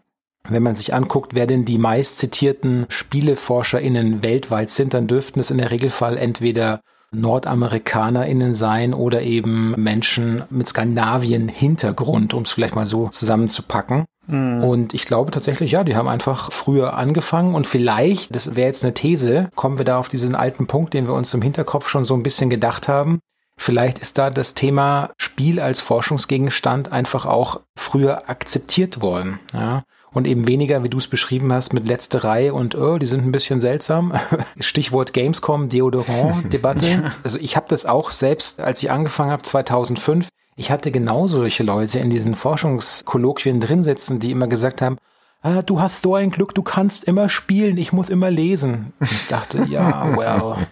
Wenn 0.49 0.63
man 0.63 0.77
sich 0.77 0.95
anguckt, 0.95 1.35
wer 1.35 1.47
denn 1.47 1.67
die 1.67 1.77
meist 1.77 2.17
zitierten 2.19 2.87
SpieleforscherInnen 2.89 4.23
weltweit 4.23 4.71
sind, 4.71 4.95
dann 4.95 5.07
dürften 5.07 5.41
es 5.41 5.51
in 5.51 5.59
der 5.59 5.71
Regelfall 5.71 6.17
entweder 6.17 6.81
NordamerikanerInnen 7.13 8.55
sein 8.55 8.95
oder 8.95 9.23
eben 9.23 9.75
Menschen 9.77 10.43
mit 10.51 10.69
Skandinavien-Hintergrund, 10.69 12.35
um 12.35 12.43
es 12.43 12.53
vielleicht 12.53 12.77
mal 12.77 12.87
so 12.87 13.09
zusammenzupacken. 13.09 14.05
Mhm. 14.27 14.63
Und 14.63 14.95
ich 14.95 15.05
glaube 15.05 15.33
tatsächlich, 15.33 15.73
ja, 15.73 15.85
die 15.85 15.97
haben 15.97 16.09
einfach 16.09 16.53
früher 16.53 16.95
angefangen 16.95 17.55
und 17.55 17.67
vielleicht, 17.67 18.35
das 18.35 18.55
wäre 18.55 18.69
jetzt 18.69 18.85
eine 18.85 18.95
These, 18.95 19.51
kommen 19.55 19.79
wir 19.79 19.85
da 19.85 19.99
auf 19.99 20.09
diesen 20.09 20.37
alten 20.37 20.67
Punkt, 20.67 20.93
den 20.95 21.07
wir 21.07 21.15
uns 21.15 21.33
im 21.33 21.43
Hinterkopf 21.43 21.89
schon 21.89 22.05
so 22.05 22.15
ein 22.15 22.23
bisschen 22.23 22.51
gedacht 22.51 22.89
haben. 22.89 23.21
Vielleicht 23.57 23.99
ist 23.99 24.19
da 24.19 24.31
das 24.31 24.55
Thema 24.55 25.11
Spiel 25.17 25.59
als 25.59 25.81
Forschungsgegenstand 25.81 26.93
einfach 26.93 27.27
auch 27.27 27.61
früher 27.77 28.29
akzeptiert 28.29 29.01
worden. 29.01 29.41
Ja 29.53 29.83
und 30.13 30.27
eben 30.27 30.49
weniger, 30.49 30.83
wie 30.85 30.89
du 30.89 30.99
es 30.99 31.09
beschrieben 31.09 31.53
hast, 31.53 31.73
mit 31.73 31.87
Letzterei 31.87 32.53
und 32.53 32.75
oh, 32.75 32.99
die 32.99 33.07
sind 33.07 33.25
ein 33.25 33.33
bisschen 33.33 33.61
seltsam. 33.61 34.13
Stichwort 34.61 35.13
Gamescom, 35.13 35.69
Deodorant-Debatte. 35.69 37.13
Also 37.23 37.39
ich 37.39 37.57
habe 37.57 37.67
das 37.69 37.87
auch 37.87 38.11
selbst, 38.11 38.61
als 38.61 38.83
ich 38.83 38.91
angefangen 38.91 39.31
habe, 39.31 39.43
2005, 39.43 40.29
ich 40.57 40.71
hatte 40.71 40.91
genau 40.91 41.29
solche 41.29 41.63
Leute 41.63 41.99
in 41.99 42.11
diesen 42.11 42.35
Forschungskolloquien 42.35 43.61
drin 43.61 43.83
sitzen, 43.83 44.19
die 44.19 44.31
immer 44.31 44.49
gesagt 44.49 44.83
haben, 44.83 44.99
ah, 45.43 45.63
du 45.63 45.81
hast 45.81 46.03
so 46.03 46.15
ein 46.15 46.31
Glück, 46.31 46.55
du 46.55 46.63
kannst 46.63 47.05
immer 47.05 47.29
spielen, 47.29 47.79
ich 47.79 47.93
muss 47.93 48.11
immer 48.11 48.31
lesen. 48.31 48.93
Ich 49.01 49.29
dachte, 49.29 49.65
ja, 49.69 50.17
well, 50.17 50.67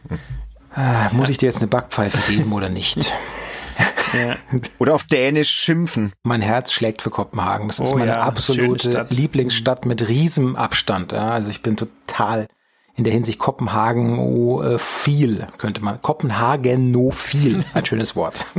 ah, 0.75 1.11
muss 1.13 1.29
ich 1.29 1.39
dir 1.39 1.47
jetzt 1.47 1.59
eine 1.59 1.69
Backpfeife 1.69 2.19
geben 2.31 2.53
oder 2.53 2.69
nicht? 2.69 3.13
Ja. 4.17 4.37
Oder 4.79 4.95
auf 4.95 5.05
Dänisch 5.05 5.51
schimpfen. 5.51 6.13
Mein 6.23 6.43
Herz 6.43 6.73
schlägt 6.73 7.03
für 7.03 7.11
Kopenhagen. 7.11 7.69
Das 7.69 7.79
ist 7.79 7.93
oh, 7.93 7.99
meine 7.99 8.13
ja, 8.13 8.23
absolute 8.23 9.07
Lieblingsstadt 9.11 9.87
mit 9.87 10.09
Riesenabstand. 10.09 11.13
Ja, 11.13 11.31
also 11.31 11.51
ich 11.51 11.63
bin 11.63 11.77
total 11.77 12.49
in 12.97 13.05
der 13.05 13.13
Hinsicht 13.13 13.39
Kopenhagen 13.39 14.19
oh, 14.19 14.79
viel, 14.79 15.47
könnte 15.59 15.83
man. 15.83 16.01
Kopenhagen 16.01 16.91
no 16.91 17.11
viel. 17.11 17.65
Ein 17.75 17.85
schönes 17.85 18.17
Wort. 18.17 18.45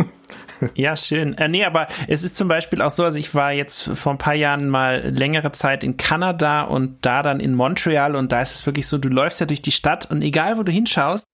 Ja, 0.73 0.97
schön. 0.97 1.37
Äh, 1.37 1.47
nee, 1.49 1.63
aber 1.65 1.87
es 2.07 2.23
ist 2.23 2.35
zum 2.35 2.47
Beispiel 2.47 2.81
auch 2.81 2.89
so, 2.89 3.03
also 3.03 3.19
ich 3.19 3.35
war 3.35 3.51
jetzt 3.51 3.91
vor 3.93 4.13
ein 4.13 4.17
paar 4.17 4.33
Jahren 4.33 4.69
mal 4.69 5.07
längere 5.07 5.51
Zeit 5.51 5.83
in 5.83 5.97
Kanada 5.97 6.63
und 6.63 7.05
da 7.05 7.21
dann 7.21 7.39
in 7.39 7.53
Montreal 7.53 8.15
und 8.15 8.31
da 8.31 8.41
ist 8.41 8.55
es 8.55 8.65
wirklich 8.65 8.87
so, 8.87 8.97
du 8.97 9.09
läufst 9.09 9.39
ja 9.39 9.45
durch 9.45 9.61
die 9.61 9.71
Stadt 9.71 10.09
und 10.09 10.23
egal 10.23 10.57
wo 10.57 10.63
du 10.63 10.71
hinschaust, 10.71 11.25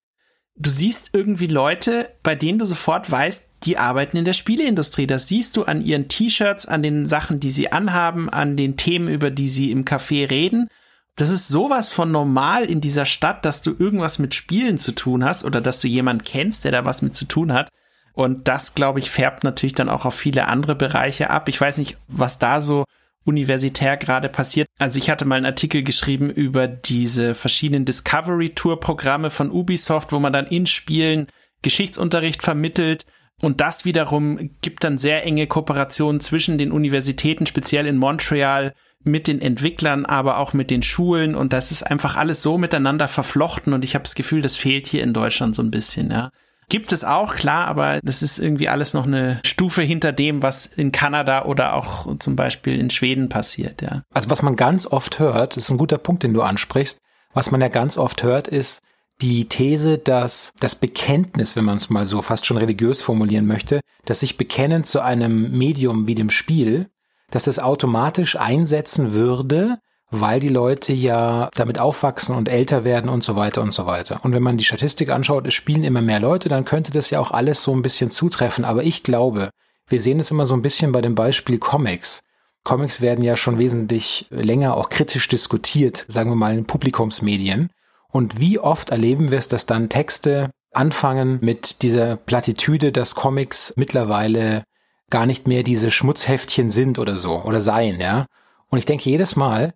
du 0.55 0.69
siehst 0.69 1.11
irgendwie 1.13 1.47
Leute, 1.47 2.09
bei 2.21 2.35
denen 2.35 2.59
du 2.59 2.65
sofort 2.65 3.09
weißt, 3.09 3.51
die 3.65 3.77
arbeiten 3.77 4.17
in 4.17 4.25
der 4.25 4.33
Spieleindustrie. 4.33 5.07
Das 5.07 5.27
siehst 5.27 5.57
du 5.57 5.63
an 5.63 5.83
ihren 5.83 6.07
T-Shirts, 6.07 6.65
an 6.65 6.83
den 6.83 7.05
Sachen, 7.05 7.39
die 7.39 7.51
sie 7.51 7.71
anhaben, 7.71 8.29
an 8.29 8.57
den 8.57 8.77
Themen, 8.77 9.07
über 9.07 9.31
die 9.31 9.47
sie 9.47 9.71
im 9.71 9.85
Café 9.85 10.29
reden. 10.29 10.67
Das 11.15 11.29
ist 11.29 11.47
sowas 11.47 11.89
von 11.89 12.11
normal 12.11 12.65
in 12.65 12.81
dieser 12.81 13.05
Stadt, 13.05 13.45
dass 13.45 13.61
du 13.61 13.75
irgendwas 13.77 14.19
mit 14.19 14.33
Spielen 14.33 14.79
zu 14.79 14.93
tun 14.93 15.23
hast 15.23 15.45
oder 15.45 15.61
dass 15.61 15.79
du 15.79 15.87
jemanden 15.87 16.23
kennst, 16.23 16.65
der 16.65 16.71
da 16.71 16.85
was 16.85 17.01
mit 17.01 17.15
zu 17.15 17.25
tun 17.25 17.53
hat. 17.53 17.69
Und 18.13 18.47
das, 18.47 18.75
glaube 18.75 18.99
ich, 18.99 19.09
färbt 19.09 19.43
natürlich 19.43 19.73
dann 19.73 19.89
auch 19.89 20.05
auf 20.05 20.15
viele 20.15 20.47
andere 20.47 20.75
Bereiche 20.75 21.29
ab. 21.29 21.49
Ich 21.49 21.59
weiß 21.59 21.77
nicht, 21.77 21.97
was 22.07 22.39
da 22.39 22.61
so 22.61 22.85
universitär 23.25 23.97
gerade 23.97 24.29
passiert. 24.29 24.67
Also 24.79 24.99
ich 24.99 25.09
hatte 25.09 25.25
mal 25.25 25.35
einen 25.35 25.45
Artikel 25.45 25.83
geschrieben 25.83 26.29
über 26.29 26.67
diese 26.67 27.35
verschiedenen 27.35 27.85
Discovery 27.85 28.49
Tour 28.49 28.79
Programme 28.79 29.29
von 29.29 29.51
Ubisoft, 29.51 30.11
wo 30.11 30.19
man 30.19 30.33
dann 30.33 30.47
in 30.47 30.67
Spielen 30.67 31.27
Geschichtsunterricht 31.61 32.43
vermittelt. 32.43 33.05
Und 33.43 33.59
das 33.59 33.83
wiederum 33.83 34.51
gibt 34.61 34.85
dann 34.85 34.97
sehr 34.97 35.25
enge 35.25 35.47
Kooperationen 35.47 36.21
zwischen 36.21 36.57
den 36.57 36.71
Universitäten, 36.71 37.45
speziell 37.45 37.87
in 37.87 37.97
Montreal, 37.97 38.73
mit 39.03 39.27
den 39.27 39.41
Entwicklern, 39.41 40.05
aber 40.05 40.37
auch 40.37 40.53
mit 40.53 40.71
den 40.71 40.81
Schulen. 40.81 41.35
Und 41.35 41.51
das 41.51 41.69
ist 41.69 41.83
einfach 41.83 42.15
alles 42.15 42.41
so 42.41 42.57
miteinander 42.57 43.09
verflochten. 43.09 43.73
Und 43.73 43.83
ich 43.83 43.95
habe 43.95 44.03
das 44.03 44.15
Gefühl, 44.15 44.41
das 44.41 44.55
fehlt 44.55 44.87
hier 44.87 45.03
in 45.03 45.11
Deutschland 45.11 45.55
so 45.55 45.61
ein 45.61 45.71
bisschen, 45.71 46.09
ja. 46.09 46.31
Gibt 46.69 46.93
es 46.93 47.03
auch, 47.03 47.35
klar, 47.35 47.67
aber 47.67 47.99
das 48.01 48.21
ist 48.21 48.39
irgendwie 48.39 48.69
alles 48.69 48.93
noch 48.93 49.05
eine 49.05 49.41
Stufe 49.45 49.81
hinter 49.81 50.13
dem, 50.13 50.41
was 50.41 50.65
in 50.65 50.93
Kanada 50.93 51.43
oder 51.43 51.75
auch 51.75 52.17
zum 52.19 52.37
Beispiel 52.37 52.79
in 52.79 52.89
Schweden 52.89 53.27
passiert, 53.27 53.81
ja. 53.81 54.03
Also 54.13 54.29
was 54.29 54.41
man 54.41 54.55
ganz 54.55 54.87
oft 54.87 55.19
hört, 55.19 55.57
ist 55.57 55.69
ein 55.69 55.77
guter 55.77 55.97
Punkt, 55.97 56.23
den 56.23 56.33
du 56.33 56.43
ansprichst. 56.43 57.01
Was 57.33 57.51
man 57.51 57.59
ja 57.59 57.67
ganz 57.67 57.97
oft 57.97 58.23
hört, 58.23 58.47
ist 58.47 58.81
die 59.21 59.47
These, 59.47 59.97
dass 59.97 60.53
das 60.59 60.75
Bekenntnis, 60.75 61.55
wenn 61.55 61.65
man 61.65 61.77
es 61.77 61.89
mal 61.89 62.05
so 62.05 62.21
fast 62.21 62.45
schon 62.45 62.57
religiös 62.57 63.01
formulieren 63.01 63.45
möchte, 63.45 63.79
dass 64.05 64.19
sich 64.19 64.37
bekennen 64.37 64.83
zu 64.83 65.01
einem 65.01 65.57
Medium 65.57 66.07
wie 66.07 66.15
dem 66.15 66.29
Spiel, 66.29 66.89
dass 67.31 67.43
das 67.43 67.59
automatisch 67.59 68.35
einsetzen 68.35 69.13
würde, 69.13 69.79
weil 70.11 70.39
die 70.39 70.49
Leute 70.49 70.93
ja 70.93 71.49
damit 71.55 71.79
aufwachsen 71.79 72.35
und 72.35 72.47
älter 72.47 72.83
werden 72.83 73.09
und 73.09 73.23
so 73.23 73.35
weiter 73.35 73.61
und 73.61 73.73
so 73.73 73.85
weiter. 73.85 74.19
Und 74.23 74.33
wenn 74.33 74.43
man 74.43 74.57
die 74.57 74.63
Statistik 74.63 75.09
anschaut, 75.09 75.47
es 75.47 75.55
spielen 75.55 75.83
immer 75.83 76.01
mehr 76.01 76.19
Leute, 76.19 76.49
dann 76.49 76.65
könnte 76.65 76.91
das 76.91 77.09
ja 77.09 77.19
auch 77.19 77.31
alles 77.31 77.63
so 77.63 77.73
ein 77.73 77.81
bisschen 77.81 78.11
zutreffen. 78.11 78.65
Aber 78.65 78.83
ich 78.83 79.01
glaube, 79.01 79.49
wir 79.87 80.01
sehen 80.01 80.19
es 80.19 80.29
immer 80.29 80.45
so 80.45 80.53
ein 80.53 80.61
bisschen 80.61 80.91
bei 80.91 81.01
dem 81.01 81.15
Beispiel 81.15 81.57
Comics. 81.57 82.21
Comics 82.63 83.01
werden 83.01 83.23
ja 83.23 83.35
schon 83.35 83.57
wesentlich 83.57 84.27
länger 84.29 84.77
auch 84.77 84.89
kritisch 84.89 85.27
diskutiert, 85.27 86.05
sagen 86.07 86.29
wir 86.29 86.35
mal 86.35 86.57
in 86.57 86.65
Publikumsmedien. 86.65 87.69
Und 88.13 88.39
wie 88.39 88.59
oft 88.59 88.91
erleben 88.91 89.31
wir 89.31 89.39
es, 89.39 89.47
dass 89.47 89.65
dann 89.65 89.89
Texte 89.89 90.51
anfangen 90.71 91.39
mit 91.41 91.81
dieser 91.81 92.15
Plattitüde, 92.15 92.91
dass 92.91 93.15
Comics 93.15 93.73
mittlerweile 93.75 94.63
gar 95.09 95.25
nicht 95.25 95.47
mehr 95.47 95.63
diese 95.63 95.89
Schmutzheftchen 95.89 96.69
sind 96.69 96.99
oder 96.99 97.17
so 97.17 97.41
oder 97.43 97.59
seien, 97.59 97.99
ja. 97.99 98.27
Und 98.69 98.77
ich 98.77 98.85
denke 98.85 99.09
jedes 99.09 99.35
Mal, 99.35 99.73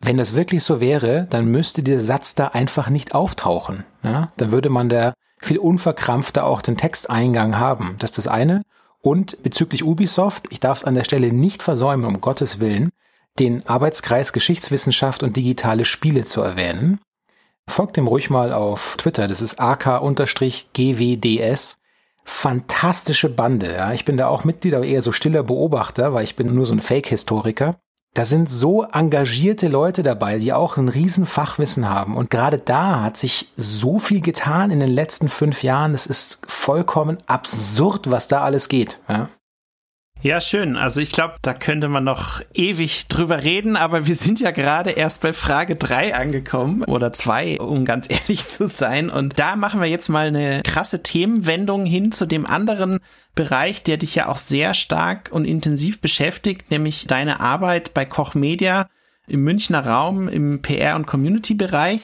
wenn 0.00 0.16
das 0.16 0.36
wirklich 0.36 0.62
so 0.62 0.80
wäre, 0.80 1.26
dann 1.30 1.50
müsste 1.50 1.82
dieser 1.82 2.00
Satz 2.00 2.36
da 2.36 2.48
einfach 2.48 2.90
nicht 2.90 3.14
auftauchen. 3.14 3.84
Ja? 4.02 4.32
Dann 4.36 4.52
würde 4.52 4.70
man 4.70 4.88
da 4.88 5.12
viel 5.40 5.58
unverkrampfter 5.58 6.44
auch 6.44 6.62
den 6.62 6.76
Texteingang 6.76 7.58
haben. 7.58 7.96
Das 7.98 8.10
ist 8.10 8.18
das 8.18 8.26
eine. 8.28 8.62
Und 9.02 9.42
bezüglich 9.42 9.84
Ubisoft, 9.84 10.46
ich 10.50 10.60
darf 10.60 10.78
es 10.78 10.84
an 10.84 10.94
der 10.94 11.04
Stelle 11.04 11.32
nicht 11.32 11.62
versäumen, 11.62 12.06
um 12.06 12.20
Gottes 12.20 12.60
Willen, 12.60 12.90
den 13.38 13.66
Arbeitskreis 13.66 14.32
Geschichtswissenschaft 14.32 15.22
und 15.22 15.36
digitale 15.36 15.84
Spiele 15.84 16.24
zu 16.24 16.40
erwähnen. 16.40 17.00
Folgt 17.70 17.96
dem 17.96 18.08
ruhig 18.08 18.30
mal 18.30 18.52
auf 18.52 18.96
Twitter, 18.98 19.28
das 19.28 19.40
ist 19.40 19.60
AK-GWDS. 19.60 20.58
Fantastische 22.24 23.28
Bande, 23.28 23.72
ja. 23.72 23.92
Ich 23.92 24.04
bin 24.04 24.16
da 24.16 24.26
auch 24.26 24.44
Mitglied, 24.44 24.74
aber 24.74 24.84
eher 24.84 25.02
so 25.02 25.12
stiller 25.12 25.42
Beobachter, 25.42 26.12
weil 26.12 26.24
ich 26.24 26.36
bin 26.36 26.54
nur 26.54 26.66
so 26.66 26.74
ein 26.74 26.80
Fake-Historiker. 26.80 27.76
Da 28.12 28.24
sind 28.24 28.50
so 28.50 28.82
engagierte 28.82 29.68
Leute 29.68 30.02
dabei, 30.02 30.38
die 30.38 30.52
auch 30.52 30.76
ein 30.76 30.88
riesen 30.88 31.26
Fachwissen 31.26 31.88
haben. 31.88 32.16
Und 32.16 32.28
gerade 32.28 32.58
da 32.58 33.02
hat 33.02 33.16
sich 33.16 33.52
so 33.56 34.00
viel 34.00 34.20
getan 34.20 34.72
in 34.72 34.80
den 34.80 34.90
letzten 34.90 35.28
fünf 35.28 35.62
Jahren. 35.62 35.94
Es 35.94 36.06
ist 36.06 36.40
vollkommen 36.46 37.18
absurd, 37.26 38.10
was 38.10 38.26
da 38.26 38.42
alles 38.42 38.68
geht. 38.68 38.98
Ja. 39.08 39.28
Ja, 40.22 40.42
schön. 40.42 40.76
Also 40.76 41.00
ich 41.00 41.12
glaube, 41.12 41.36
da 41.40 41.54
könnte 41.54 41.88
man 41.88 42.04
noch 42.04 42.42
ewig 42.52 43.08
drüber 43.08 43.42
reden, 43.42 43.74
aber 43.74 44.06
wir 44.06 44.14
sind 44.14 44.38
ja 44.38 44.50
gerade 44.50 44.90
erst 44.90 45.22
bei 45.22 45.32
Frage 45.32 45.76
drei 45.76 46.14
angekommen 46.14 46.84
oder 46.84 47.10
zwei, 47.14 47.58
um 47.58 47.86
ganz 47.86 48.06
ehrlich 48.10 48.46
zu 48.46 48.66
sein. 48.68 49.08
Und 49.08 49.38
da 49.38 49.56
machen 49.56 49.80
wir 49.80 49.88
jetzt 49.88 50.08
mal 50.08 50.26
eine 50.26 50.60
krasse 50.62 51.02
Themenwendung 51.02 51.86
hin 51.86 52.12
zu 52.12 52.26
dem 52.26 52.44
anderen 52.44 52.98
Bereich, 53.34 53.82
der 53.82 53.96
dich 53.96 54.14
ja 54.14 54.28
auch 54.28 54.36
sehr 54.36 54.74
stark 54.74 55.30
und 55.32 55.46
intensiv 55.46 56.02
beschäftigt, 56.02 56.70
nämlich 56.70 57.06
deine 57.06 57.40
Arbeit 57.40 57.94
bei 57.94 58.04
Koch 58.04 58.34
Media 58.34 58.90
im 59.26 59.42
Münchner 59.42 59.86
Raum 59.86 60.28
im 60.28 60.60
PR- 60.60 60.96
und 60.96 61.06
Community-Bereich. 61.06 62.02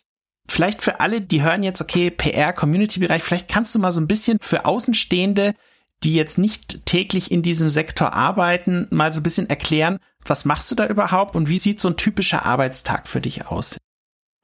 Vielleicht 0.49 0.81
für 0.81 1.01
alle, 1.01 1.21
die 1.21 1.43
hören 1.43 1.63
jetzt, 1.63 1.83
okay, 1.83 2.11
PR-Community-Bereich, 2.11 3.23
vielleicht 3.23 3.49
kannst 3.49 3.75
du 3.75 3.79
mal 3.79 3.93
so 3.93 4.01
ein 4.01 4.07
bisschen 4.07 4.39
für 4.41 4.65
Außenstehende 4.65 5.55
die 6.05 6.15
jetzt 6.15 6.39
nicht 6.39 6.87
täglich 6.87 7.31
in 7.31 7.43
diesem 7.43 7.69
Sektor 7.69 8.13
arbeiten, 8.13 8.87
mal 8.91 9.13
so 9.13 9.21
ein 9.21 9.23
bisschen 9.23 9.49
erklären, 9.49 9.99
was 10.25 10.45
machst 10.45 10.71
du 10.71 10.75
da 10.75 10.87
überhaupt 10.87 11.37
und 11.37 11.49
wie 11.49 11.59
sieht 11.59 11.81
so 11.81 11.89
ein 11.89 11.97
typischer 11.97 12.45
Arbeitstag 12.45 13.09
für 13.09 13.21
dich 13.21 13.47
aus? 13.47 13.79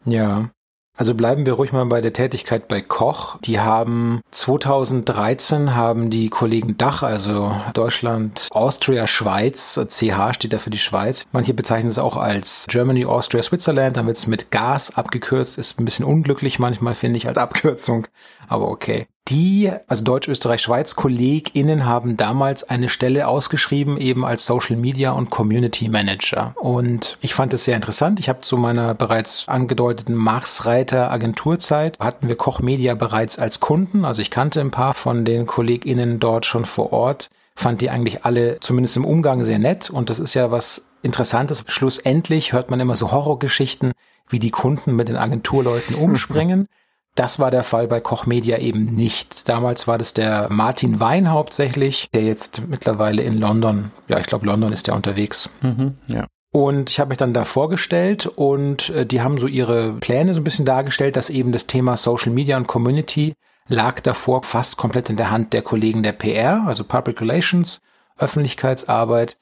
Ja, 0.05 0.51
also 0.95 1.15
bleiben 1.15 1.47
wir 1.47 1.55
ruhig 1.55 1.73
mal 1.73 1.87
bei 1.87 2.03
der 2.03 2.13
Tätigkeit 2.13 2.69
bei 2.69 2.83
Koch. 2.83 3.39
Die 3.41 3.59
haben 3.59 4.21
2013 4.31 5.75
haben 5.75 6.11
die 6.11 6.29
Kollegen 6.29 6.77
Dach, 6.77 7.03
also 7.03 7.57
Deutschland, 7.73 8.49
Austria, 8.51 9.07
Schweiz, 9.07 9.81
CH 9.89 10.35
steht 10.35 10.53
da 10.53 10.59
für 10.59 10.71
die 10.71 10.79
Schweiz. 10.79 11.25
Manche 11.33 11.55
bezeichnen 11.55 11.89
es 11.89 11.99
auch 11.99 12.17
als 12.17 12.67
Germany, 12.69 13.07
Austria, 13.07 13.43
Switzerland. 13.43 13.97
Dann 13.97 14.07
wird 14.07 14.19
es 14.19 14.27
mit 14.27 14.51
Gas 14.51 14.95
abgekürzt. 14.95 15.57
Ist 15.57 15.81
ein 15.81 15.87
bisschen 15.87 16.05
unglücklich 16.05 16.59
manchmal, 16.59 16.95
finde 16.95 17.17
ich, 17.17 17.27
als 17.27 17.39
Abkürzung. 17.39 18.07
Aber 18.47 18.69
okay. 18.69 19.07
Die, 19.29 19.71
also 19.87 20.03
Deutsch, 20.03 20.27
Österreich, 20.27 20.63
Schweiz, 20.63 20.97
KollegInnen 20.97 21.87
haben 21.87 22.17
damals 22.17 22.65
eine 22.65 22.89
Stelle 22.89 23.29
ausgeschrieben, 23.29 23.97
eben 23.97 24.25
als 24.25 24.45
Social 24.45 24.77
Media 24.77 25.13
und 25.13 25.31
Community 25.31 25.89
Manager. 25.89 26.55
Und 26.57 27.19
ich 27.21 27.33
fand 27.33 27.55
es 27.55 27.65
sehr 27.65 27.77
interessant. 27.77 28.19
Ich 28.19 28.29
habe 28.29 28.41
zu 28.41 28.57
meiner 28.57 28.95
bereits 28.95 29.49
angedeuteten 29.49 30.17
Marsreiter 30.17 31.11
Agenturzeit 31.11 31.99
hatten 32.01 32.29
wir 32.29 32.37
Koch 32.37 32.61
Media 32.61 32.95
bereits 32.95 33.39
als 33.39 33.61
Kunden. 33.61 34.05
Also 34.05 34.23
ich 34.23 34.31
kannte 34.31 34.61
ein 34.61 34.73
paar 34.73 34.93
von 34.93 35.25
den 35.25 35.47
KollegInnen 35.47 36.19
dort 36.19 36.45
schon 36.45 36.65
vor 36.65 36.93
Ort, 36.93 37.31
fand 37.55 37.81
die 37.81 37.91
eigentlich 37.91 38.25
alle 38.25 38.59
zumindest 38.61 38.97
im 38.97 39.05
Umgang 39.05 39.45
sehr 39.45 39.61
nett. 39.61 39.89
Und 39.89 40.11
das 40.11 40.19
ist 40.19 40.35
ja 40.35 40.51
was 40.51 40.87
Interessantes. 41.01 41.65
Schlussendlich 41.69 42.53
hört 42.53 42.71
man 42.71 42.81
immer 42.81 42.97
so 42.97 43.13
Horrorgeschichten, 43.13 43.93
wie 44.29 44.41
die 44.41 44.51
Kunden 44.51 44.97
mit 44.97 45.09
den 45.09 45.17
Agenturleuten 45.17 45.95
umspringen. 46.01 46.67
Das 47.15 47.39
war 47.39 47.51
der 47.51 47.63
Fall 47.63 47.89
bei 47.89 48.01
Koch 48.01 48.25
Media 48.25 48.59
eben 48.59 48.87
nicht. 48.87 49.49
Damals 49.49 49.87
war 49.87 49.99
das 49.99 50.15
der 50.15 50.49
Martin 50.51 50.99
Wein 50.99 51.31
hauptsächlich, 51.31 52.09
der 52.15 52.23
jetzt 52.23 52.63
mittlerweile 52.69 53.23
in 53.23 53.39
London, 53.39 53.93
ja, 54.09 54.19
ich 54.19 54.27
glaube, 54.27 54.47
London 54.47 54.73
ist 54.73 54.87
der 54.87 54.95
unterwegs. 54.95 55.51
Mhm, 55.61 55.97
ja. 56.07 56.27
Und 56.53 56.91
ich 56.91 57.01
habe 57.01 57.09
mich 57.09 57.19
dann 57.19 57.33
da 57.33 57.45
vorgestellt 57.45 58.27
und 58.27 58.91
äh, 58.91 59.07
die 59.07 59.23
haben 59.23 59.39
so 59.39 59.47
ihre 59.47 59.95
Pläne 59.95 60.35
so 60.35 60.41
ein 60.41 60.45
bisschen 60.45 60.67
dargestellt, 60.67 61.17
dass 61.17 61.31
eben 61.31 61.53
das 61.53 61.67
Thema 61.67 61.97
Social 61.97 62.33
Media 62.33 62.57
und 62.57 62.67
Community 62.67 63.35
lag 63.69 64.01
davor 64.01 64.43
fast 64.43 64.77
komplett 64.77 65.09
in 65.09 65.17
der 65.17 65.31
Hand 65.31 65.53
der 65.53 65.63
Kollegen 65.63 66.03
der 66.03 66.13
PR, 66.13 66.65
also 66.67 66.85
Public 66.85 67.21
Relations, 67.21 67.81
Öffentlichkeitsarbeit. 68.19 69.39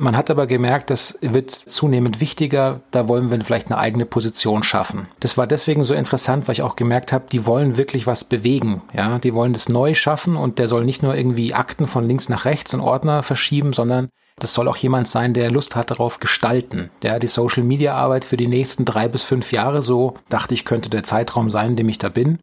Man 0.00 0.16
hat 0.16 0.30
aber 0.30 0.46
gemerkt, 0.46 0.90
das 0.90 1.18
wird 1.22 1.50
zunehmend 1.50 2.20
wichtiger, 2.20 2.82
da 2.92 3.08
wollen 3.08 3.32
wir 3.32 3.44
vielleicht 3.44 3.66
eine 3.66 3.78
eigene 3.78 4.06
Position 4.06 4.62
schaffen. 4.62 5.08
Das 5.18 5.36
war 5.36 5.48
deswegen 5.48 5.82
so 5.82 5.92
interessant, 5.92 6.46
weil 6.46 6.52
ich 6.52 6.62
auch 6.62 6.76
gemerkt 6.76 7.12
habe, 7.12 7.24
die 7.32 7.46
wollen 7.46 7.76
wirklich 7.76 8.06
was 8.06 8.22
bewegen, 8.22 8.82
ja, 8.94 9.18
die 9.18 9.34
wollen 9.34 9.54
das 9.54 9.68
neu 9.68 9.94
schaffen 9.94 10.36
und 10.36 10.60
der 10.60 10.68
soll 10.68 10.84
nicht 10.84 11.02
nur 11.02 11.16
irgendwie 11.16 11.52
Akten 11.52 11.88
von 11.88 12.06
links 12.06 12.28
nach 12.28 12.44
rechts 12.44 12.72
und 12.74 12.80
Ordner 12.80 13.24
verschieben, 13.24 13.72
sondern 13.72 14.08
das 14.38 14.54
soll 14.54 14.68
auch 14.68 14.76
jemand 14.76 15.08
sein, 15.08 15.34
der 15.34 15.50
Lust 15.50 15.74
hat 15.74 15.90
darauf 15.90 16.20
gestalten. 16.20 16.90
Der 17.02 17.18
die 17.18 17.26
Social 17.26 17.64
Media 17.64 17.96
Arbeit 17.96 18.24
für 18.24 18.36
die 18.36 18.46
nächsten 18.46 18.84
drei 18.84 19.08
bis 19.08 19.24
fünf 19.24 19.50
Jahre 19.50 19.82
so, 19.82 20.14
dachte 20.28 20.54
ich, 20.54 20.64
könnte 20.64 20.90
der 20.90 21.02
Zeitraum 21.02 21.50
sein, 21.50 21.70
in 21.70 21.76
dem 21.76 21.88
ich 21.88 21.98
da 21.98 22.08
bin. 22.08 22.38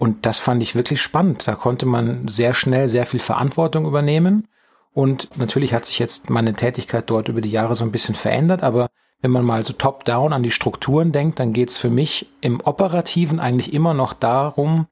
Und 0.00 0.26
das 0.26 0.40
fand 0.40 0.60
ich 0.64 0.74
wirklich 0.74 1.00
spannend. 1.00 1.46
Da 1.46 1.54
konnte 1.54 1.86
man 1.86 2.26
sehr 2.26 2.54
schnell 2.54 2.88
sehr 2.88 3.06
viel 3.06 3.20
Verantwortung 3.20 3.86
übernehmen 3.86 4.48
und 4.94 5.36
natürlich 5.36 5.72
hat 5.72 5.86
sich 5.86 5.98
jetzt 5.98 6.30
meine 6.30 6.52
Tätigkeit 6.52 7.08
dort 7.08 7.28
über 7.28 7.40
die 7.40 7.50
Jahre 7.50 7.74
so 7.74 7.84
ein 7.84 7.92
bisschen 7.92 8.14
verändert, 8.14 8.62
aber 8.62 8.88
wenn 9.20 9.30
man 9.30 9.44
mal 9.44 9.64
so 9.64 9.72
top-down 9.72 10.32
an 10.32 10.42
die 10.42 10.50
Strukturen 10.50 11.12
denkt, 11.12 11.38
dann 11.38 11.52
geht 11.52 11.70
es 11.70 11.78
für 11.78 11.90
mich 11.90 12.28
im 12.40 12.60
Operativen 12.60 13.38
eigentlich 13.40 13.72
immer 13.72 13.94
noch 13.94 14.12
darum, 14.14 14.86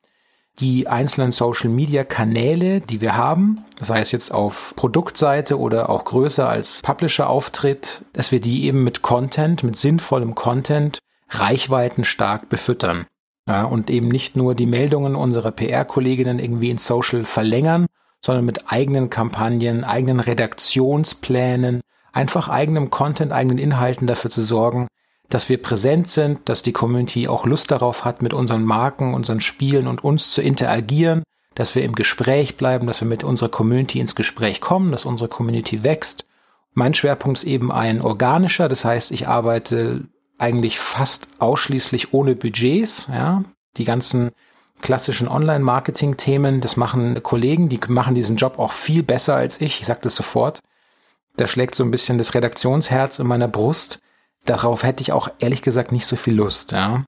die 0.59 0.89
einzelnen 0.89 1.33
Social-Media-Kanäle, 1.33 2.81
die 2.81 3.01
wir 3.01 3.17
haben, 3.17 3.65
das 3.79 3.91
heißt 3.91 4.13
jetzt 4.13 4.33
auf 4.33 4.75
Produktseite 4.77 5.59
oder 5.59 5.91
auch 5.91 6.05
größer 6.05 6.49
als 6.49 6.83
Publisher-Auftritt, 6.83 8.03
dass 8.13 8.31
wir 8.31 8.41
die 8.41 8.65
eben 8.65 8.85
mit 8.85 9.03
Content, 9.03 9.63
mit 9.63 9.77
sinnvollem 9.77 10.35
Content 10.35 10.99
reichweitenstark 11.31 12.49
befüttern. 12.49 13.07
Ja, 13.49 13.65
und 13.65 13.91
eben 13.91 14.09
nicht 14.09 14.37
nur 14.37 14.55
die 14.55 14.67
Meldungen 14.67 15.17
unserer 15.17 15.51
PR-Kolleginnen 15.51 16.39
irgendwie 16.39 16.71
in 16.71 16.79
Social 16.79 17.25
verlängern, 17.25 17.87
sondern 18.25 18.45
mit 18.45 18.71
eigenen 18.71 19.11
Kampagnen, 19.11 19.85
eigenen 19.85 20.21
Redaktionsplänen, 20.21 21.81
einfach 22.13 22.49
eigenem 22.49 22.91
Content, 22.91 23.33
eigenen 23.33 23.59
Inhalten 23.59 24.07
dafür 24.07 24.31
zu 24.31 24.43
sorgen, 24.43 24.89
dass 25.29 25.49
wir 25.49 25.63
präsent 25.63 26.09
sind, 26.09 26.49
dass 26.49 26.63
die 26.63 26.73
Community 26.73 27.29
auch 27.29 27.47
Lust 27.47 27.71
darauf 27.71 28.05
hat, 28.05 28.21
mit 28.21 28.35
unseren 28.35 28.65
Marken, 28.65 29.15
unseren 29.15 29.41
Spielen 29.41 29.87
und 29.87 30.03
uns 30.05 30.33
zu 30.33 30.43
interagieren, 30.43 31.23
dass 31.55 31.75
wir 31.75 31.85
im 31.85 31.95
Gespräch 31.95 32.57
bleiben, 32.57 32.87
dass 32.87 33.01
wir 33.01 33.09
mit 33.09 33.25
unserer 33.25 33.49
Community 33.49 34.01
ins 34.01 34.15
Gespräch 34.15 34.61
kommen, 34.61 34.93
dass 34.93 35.05
unsere 35.05 35.29
Community 35.29 35.85
wächst. 35.85 36.27
Mein 36.75 36.95
Schwerpunkt 36.95 37.39
ist 37.39 37.45
eben 37.45 37.73
ein 37.73 38.03
organischer, 38.03 38.69
das 38.69 38.85
heißt, 38.85 39.13
ich 39.13 39.29
arbeite 39.29 40.05
eigentlich 40.39 40.79
fast 40.79 41.29
ausschließlich 41.39 42.13
ohne 42.13 42.35
Budgets, 42.35 43.07
ja. 43.13 43.45
Die 43.77 43.85
ganzen 43.85 44.31
klassischen 44.81 45.29
Online-Marketing-Themen, 45.29 46.61
das 46.61 46.77
machen 46.77 47.23
Kollegen, 47.23 47.69
die 47.69 47.81
machen 47.89 48.15
diesen 48.15 48.37
Job 48.37 48.59
auch 48.59 48.73
viel 48.73 49.03
besser 49.03 49.35
als 49.35 49.61
ich, 49.61 49.81
ich 49.81 49.87
sage 49.87 50.01
das 50.03 50.17
sofort. 50.17 50.61
Da 51.37 51.47
schlägt 51.47 51.75
so 51.75 51.85
ein 51.85 51.91
bisschen 51.91 52.19
das 52.19 52.35
Redaktionsherz 52.35 53.19
in 53.19 53.27
meiner 53.27 53.49
Brust. 53.49 54.01
Darauf 54.45 54.83
hätte 54.83 55.03
ich 55.03 55.13
auch 55.13 55.31
ehrlich 55.39 55.63
gesagt 55.63 55.93
nicht 55.93 56.07
so 56.07 56.17
viel 56.17 56.35
Lust, 56.35 56.73
ja. 56.73 57.05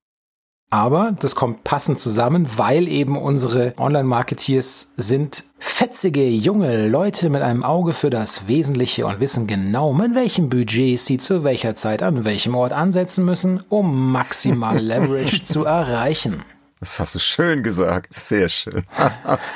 Aber 0.72 1.14
das 1.20 1.34
kommt 1.34 1.64
passend 1.64 2.00
zusammen, 2.00 2.48
weil 2.56 2.88
eben 2.88 3.18
unsere 3.18 3.74
Online-Marketeers 3.76 4.88
sind 4.96 5.44
fetzige 5.58 6.26
junge 6.26 6.88
Leute 6.88 7.28
mit 7.28 7.42
einem 7.42 7.62
Auge 7.62 7.92
für 7.92 8.08
das 8.08 8.48
Wesentliche 8.48 9.04
und 9.04 9.20
wissen 9.20 9.46
genau, 9.46 9.92
mit 9.92 10.14
welchem 10.14 10.48
Budget 10.48 10.98
sie 10.98 11.18
zu 11.18 11.44
welcher 11.44 11.74
Zeit 11.74 12.02
an 12.02 12.24
welchem 12.24 12.54
Ort 12.54 12.72
ansetzen 12.72 13.26
müssen, 13.26 13.62
um 13.68 14.12
maximal 14.12 14.78
Leverage 14.82 15.44
zu 15.44 15.66
erreichen. 15.66 16.42
Das 16.82 16.98
hast 16.98 17.14
du 17.14 17.20
schön 17.20 17.62
gesagt. 17.62 18.12
Sehr 18.12 18.48
schön. 18.48 18.82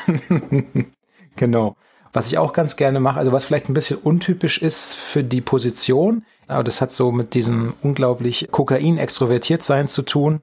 genau. 1.35 1.75
Was 2.12 2.29
ich 2.29 2.39
auch 2.39 2.53
ganz 2.53 2.77
gerne 2.77 3.01
mache, 3.01 3.19
also 3.19 3.33
was 3.33 3.45
vielleicht 3.45 3.69
ein 3.69 3.75
bisschen 3.75 3.99
untypisch 3.99 4.62
ist 4.62 4.95
für 4.95 5.25
die 5.25 5.41
Position, 5.41 6.25
aber 6.47 6.62
das 6.62 6.81
hat 6.81 6.93
so 6.93 7.11
mit 7.11 7.35
diesem 7.35 7.75
unglaublich 7.83 8.47
Kokain-extrovertiert 8.53 9.65
sein 9.65 9.89
zu 9.89 10.03
tun. 10.03 10.41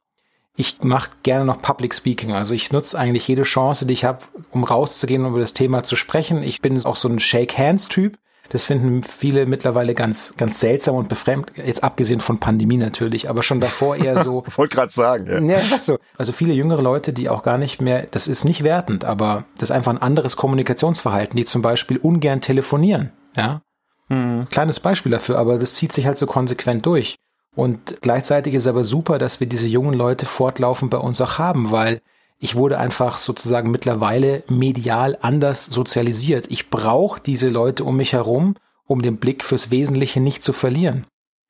Ich 0.57 0.83
mache 0.83 1.11
gerne 1.23 1.45
noch 1.45 1.61
Public 1.61 1.95
Speaking. 1.95 2.33
Also 2.33 2.53
ich 2.53 2.73
nutze 2.73 2.99
eigentlich 2.99 3.29
jede 3.29 3.43
Chance, 3.43 3.85
die 3.85 3.93
ich 3.93 4.03
habe, 4.03 4.25
um 4.51 4.65
rauszugehen 4.65 5.23
und 5.23 5.31
über 5.31 5.39
das 5.39 5.53
Thema 5.53 5.83
zu 5.83 5.95
sprechen. 5.95 6.43
Ich 6.43 6.59
bin 6.59 6.83
auch 6.83 6.97
so 6.97 7.07
ein 7.07 7.19
Shake-Hands-Typ. 7.19 8.17
Das 8.53 8.65
finden 8.65 9.01
viele 9.01 9.47
mittlerweile 9.47 9.95
ganz, 9.95 10.35
ganz 10.37 10.59
seltsam 10.59 10.93
und 10.93 11.09
befremd, 11.09 11.51
jetzt 11.55 11.83
abgesehen 11.83 12.19
von 12.19 12.39
Pandemie 12.39 12.77
natürlich, 12.77 13.27
aber 13.27 13.41
schon 13.41 13.59
davor 13.59 13.95
eher 13.95 14.23
so. 14.23 14.43
Wollte 14.55 14.75
gerade 14.75 14.91
sagen, 14.91 15.25
ja. 15.49 15.57
Ja, 15.57 15.61
was 15.71 15.87
so. 15.87 15.97
Also 16.19 16.33
viele 16.33 16.53
jüngere 16.53 16.83
Leute, 16.83 17.13
die 17.13 17.29
auch 17.29 17.41
gar 17.41 17.57
nicht 17.57 17.81
mehr, 17.81 18.05
das 18.11 18.27
ist 18.27 18.45
nicht 18.45 18.63
wertend, 18.63 19.05
aber 19.05 19.45
das 19.55 19.69
ist 19.69 19.75
einfach 19.75 19.91
ein 19.91 20.01
anderes 20.01 20.37
Kommunikationsverhalten, 20.37 21.35
die 21.35 21.45
zum 21.45 21.63
Beispiel 21.63 21.97
ungern 21.97 22.41
telefonieren, 22.41 23.11
ja. 23.35 23.63
Hm. 24.09 24.45
Kleines 24.51 24.79
Beispiel 24.79 25.11
dafür, 25.11 25.39
aber 25.39 25.57
das 25.57 25.73
zieht 25.73 25.91
sich 25.91 26.05
halt 26.05 26.19
so 26.19 26.27
konsequent 26.27 26.85
durch. 26.85 27.15
Und 27.55 28.01
gleichzeitig 28.01 28.53
ist 28.53 28.67
aber 28.67 28.83
super, 28.83 29.17
dass 29.17 29.39
wir 29.39 29.47
diese 29.47 29.67
jungen 29.67 29.95
Leute 29.95 30.27
fortlaufend 30.27 30.91
bei 30.91 30.99
uns 30.99 31.19
auch 31.21 31.39
haben, 31.39 31.71
weil 31.71 32.01
ich 32.43 32.55
wurde 32.55 32.77
einfach 32.77 33.17
sozusagen 33.17 33.71
mittlerweile 33.71 34.43
medial 34.49 35.17
anders 35.21 35.65
sozialisiert. 35.67 36.47
Ich 36.49 36.69
brauche 36.69 37.21
diese 37.21 37.47
Leute 37.47 37.85
um 37.85 37.95
mich 37.95 38.11
herum, 38.11 38.55
um 38.85 39.01
den 39.01 39.15
Blick 39.15 39.45
fürs 39.45 39.71
Wesentliche 39.71 40.19
nicht 40.19 40.43
zu 40.43 40.51
verlieren. 40.51 41.07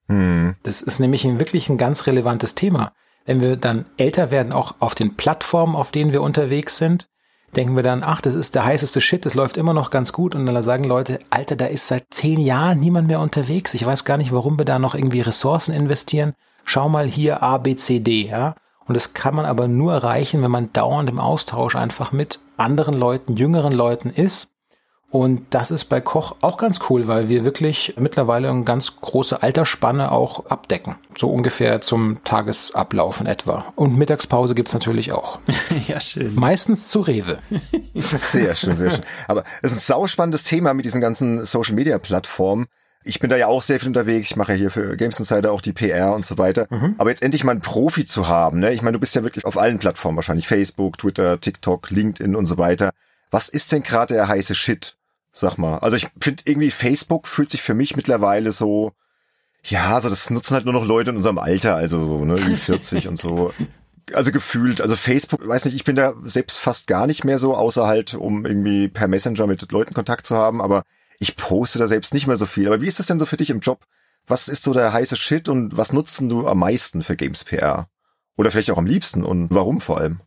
Hm. 0.07 0.53
Das 0.61 0.83
ist 0.83 0.99
nämlich 0.99 1.25
ein, 1.25 1.39
wirklich 1.39 1.67
ein 1.67 1.79
ganz 1.79 2.05
relevantes 2.05 2.53
Thema. 2.53 2.91
Wenn 3.25 3.41
wir 3.41 3.57
dann 3.57 3.85
älter 3.97 4.29
werden, 4.29 4.53
auch 4.53 4.75
auf 4.81 4.93
den 4.93 5.15
Plattformen, 5.15 5.75
auf 5.75 5.89
denen 5.89 6.11
wir 6.11 6.21
unterwegs 6.21 6.77
sind, 6.77 7.07
denken 7.55 7.75
wir 7.75 7.81
dann, 7.81 8.03
ach, 8.03 8.21
das 8.21 8.35
ist 8.35 8.53
der 8.53 8.65
heißeste 8.65 9.01
Shit, 9.01 9.25
das 9.25 9.33
läuft 9.33 9.57
immer 9.57 9.73
noch 9.73 9.89
ganz 9.89 10.13
gut. 10.13 10.35
Und 10.35 10.45
dann 10.45 10.61
sagen 10.61 10.83
Leute, 10.83 11.17
Alter, 11.31 11.55
da 11.55 11.65
ist 11.65 11.87
seit 11.87 12.05
zehn 12.11 12.39
Jahren 12.39 12.79
niemand 12.79 13.07
mehr 13.07 13.19
unterwegs. 13.19 13.73
Ich 13.73 13.83
weiß 13.83 14.05
gar 14.05 14.17
nicht, 14.17 14.31
warum 14.31 14.59
wir 14.59 14.65
da 14.65 14.77
noch 14.77 14.93
irgendwie 14.93 15.21
Ressourcen 15.21 15.73
investieren. 15.73 16.33
Schau 16.65 16.87
mal 16.87 17.07
hier 17.07 17.41
A, 17.41 17.57
B, 17.57 17.75
C, 17.75 17.99
D, 17.99 18.27
ja. 18.27 18.53
Und 18.87 18.95
das 18.95 19.13
kann 19.13 19.35
man 19.35 19.45
aber 19.45 19.67
nur 19.67 19.93
erreichen, 19.93 20.41
wenn 20.41 20.51
man 20.51 20.73
dauernd 20.73 21.09
im 21.09 21.19
Austausch 21.19 21.75
einfach 21.75 22.11
mit 22.11 22.39
anderen 22.57 22.95
Leuten, 22.95 23.35
jüngeren 23.35 23.73
Leuten 23.73 24.09
ist. 24.09 24.49
Und 25.13 25.45
das 25.51 25.69
ist 25.69 25.85
bei 25.85 26.01
Koch 26.01 26.37
auch 26.41 26.57
ganz 26.57 26.79
cool, 26.89 27.07
weil 27.07 27.29
wir 27.29 27.45
wirklich 27.45 27.93
mittlerweile 27.97 28.49
eine 28.49 28.63
ganz 28.63 28.95
große 28.99 29.43
Altersspanne 29.43 30.11
auch 30.11 30.47
abdecken. 30.47 30.95
So 31.15 31.29
ungefähr 31.29 31.81
zum 31.81 32.23
Tagesablauf 32.23 33.21
in 33.21 33.27
etwa. 33.27 33.65
Und 33.75 33.95
Mittagspause 33.95 34.55
gibt's 34.55 34.73
natürlich 34.73 35.11
auch. 35.11 35.39
ja, 35.87 35.99
schön. 35.99 36.33
Meistens 36.33 36.87
zu 36.87 37.01
Rewe. 37.01 37.37
sehr 37.93 38.55
schön, 38.55 38.75
sehr 38.75 38.89
schön. 38.89 39.03
Aber 39.27 39.43
es 39.61 39.71
ist 39.71 39.77
ein 39.77 39.95
sauspannendes 39.95 40.45
Thema 40.45 40.73
mit 40.73 40.85
diesen 40.85 40.99
ganzen 40.99 41.45
Social-Media-Plattformen. 41.45 42.65
Ich 43.03 43.19
bin 43.19 43.29
da 43.29 43.37
ja 43.37 43.47
auch 43.47 43.61
sehr 43.61 43.79
viel 43.79 43.89
unterwegs. 43.89 44.31
Ich 44.31 44.35
mache 44.35 44.53
ja 44.53 44.57
hier 44.57 44.71
für 44.71 44.95
Games 44.97 45.19
Insider 45.19 45.51
auch 45.51 45.61
die 45.61 45.73
PR 45.73 46.13
und 46.13 46.25
so 46.25 46.37
weiter. 46.37 46.67
Mhm. 46.69 46.95
Aber 46.97 47.09
jetzt 47.09 47.21
endlich 47.21 47.43
mal 47.43 47.51
einen 47.51 47.61
Profi 47.61 48.05
zu 48.05 48.27
haben, 48.27 48.59
ne? 48.59 48.73
Ich 48.73 48.81
meine, 48.81 48.93
du 48.93 48.99
bist 48.99 49.15
ja 49.15 49.23
wirklich 49.23 49.45
auf 49.45 49.57
allen 49.57 49.79
Plattformen 49.79 50.15
wahrscheinlich. 50.15 50.47
Facebook, 50.47 50.97
Twitter, 50.97 51.39
TikTok, 51.39 51.89
LinkedIn 51.89 52.35
und 52.35 52.45
so 52.45 52.57
weiter. 52.57 52.91
Was 53.31 53.49
ist 53.49 53.71
denn 53.71 53.83
gerade 53.83 54.13
der 54.13 54.27
heiße 54.27 54.55
Shit? 54.55 54.95
Sag 55.31 55.57
mal. 55.57 55.79
Also 55.79 55.97
ich 55.97 56.07
finde 56.21 56.43
irgendwie 56.45 56.69
Facebook 56.69 57.27
fühlt 57.27 57.49
sich 57.49 57.63
für 57.63 57.73
mich 57.73 57.95
mittlerweile 57.95 58.51
so, 58.51 58.93
ja, 59.63 59.95
also 59.95 60.09
das 60.09 60.29
nutzen 60.29 60.53
halt 60.53 60.65
nur 60.65 60.73
noch 60.73 60.85
Leute 60.85 61.09
in 61.09 61.17
unserem 61.17 61.39
Alter, 61.39 61.75
also 61.75 62.05
so, 62.05 62.23
ne, 62.23 62.35
wie 62.47 62.55
40 62.55 63.07
und 63.07 63.19
so. 63.19 63.51
Also 64.13 64.33
gefühlt, 64.33 64.81
also 64.81 64.97
Facebook, 64.97 65.47
weiß 65.47 65.63
nicht, 65.63 65.75
ich 65.75 65.85
bin 65.85 65.95
da 65.95 66.13
selbst 66.25 66.59
fast 66.59 66.87
gar 66.87 67.07
nicht 67.07 67.23
mehr 67.23 67.39
so, 67.39 67.55
außer 67.55 67.87
halt, 67.87 68.15
um 68.15 68.45
irgendwie 68.45 68.89
per 68.89 69.07
Messenger 69.07 69.47
mit 69.47 69.71
Leuten 69.71 69.93
Kontakt 69.93 70.25
zu 70.25 70.35
haben, 70.35 70.61
aber 70.61 70.83
ich 71.19 71.35
poste 71.35 71.79
da 71.79 71.87
selbst 71.87 72.13
nicht 72.13 72.27
mehr 72.27 72.37
so 72.37 72.45
viel. 72.45 72.67
Aber 72.67 72.81
wie 72.81 72.87
ist 72.87 72.99
das 72.99 73.07
denn 73.07 73.19
so 73.19 73.25
für 73.25 73.37
dich 73.37 73.49
im 73.49 73.59
Job? 73.59 73.85
Was 74.27 74.47
ist 74.47 74.63
so 74.63 74.73
der 74.73 74.93
heiße 74.93 75.15
Shit 75.15 75.49
und 75.49 75.75
was 75.75 75.93
nutzen 75.93 76.29
du 76.29 76.47
am 76.47 76.59
meisten 76.59 77.01
für 77.01 77.15
Games 77.15 77.43
PR? 77.43 77.87
Oder 78.37 78.51
vielleicht 78.51 78.71
auch 78.71 78.77
am 78.77 78.85
liebsten 78.85 79.23
und 79.23 79.49
warum 79.51 79.81
vor 79.81 79.99
allem? 79.99 80.21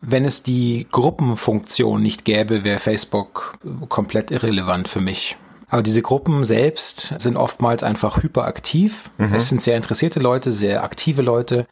Wenn 0.00 0.24
es 0.24 0.42
die 0.42 0.86
Gruppenfunktion 0.90 2.02
nicht 2.02 2.24
gäbe, 2.24 2.64
wäre 2.64 2.78
Facebook 2.78 3.58
komplett 3.88 4.30
irrelevant 4.30 4.88
für 4.88 5.00
mich. 5.00 5.36
Aber 5.68 5.82
diese 5.82 6.02
Gruppen 6.02 6.44
selbst 6.44 7.14
sind 7.18 7.36
oftmals 7.36 7.82
einfach 7.82 8.22
hyperaktiv. 8.22 9.10
Mhm. 9.16 9.34
Es 9.34 9.48
sind 9.48 9.62
sehr 9.62 9.76
interessierte 9.76 10.20
Leute, 10.20 10.52
sehr 10.52 10.84
aktive 10.84 11.22
Leute, 11.22 11.66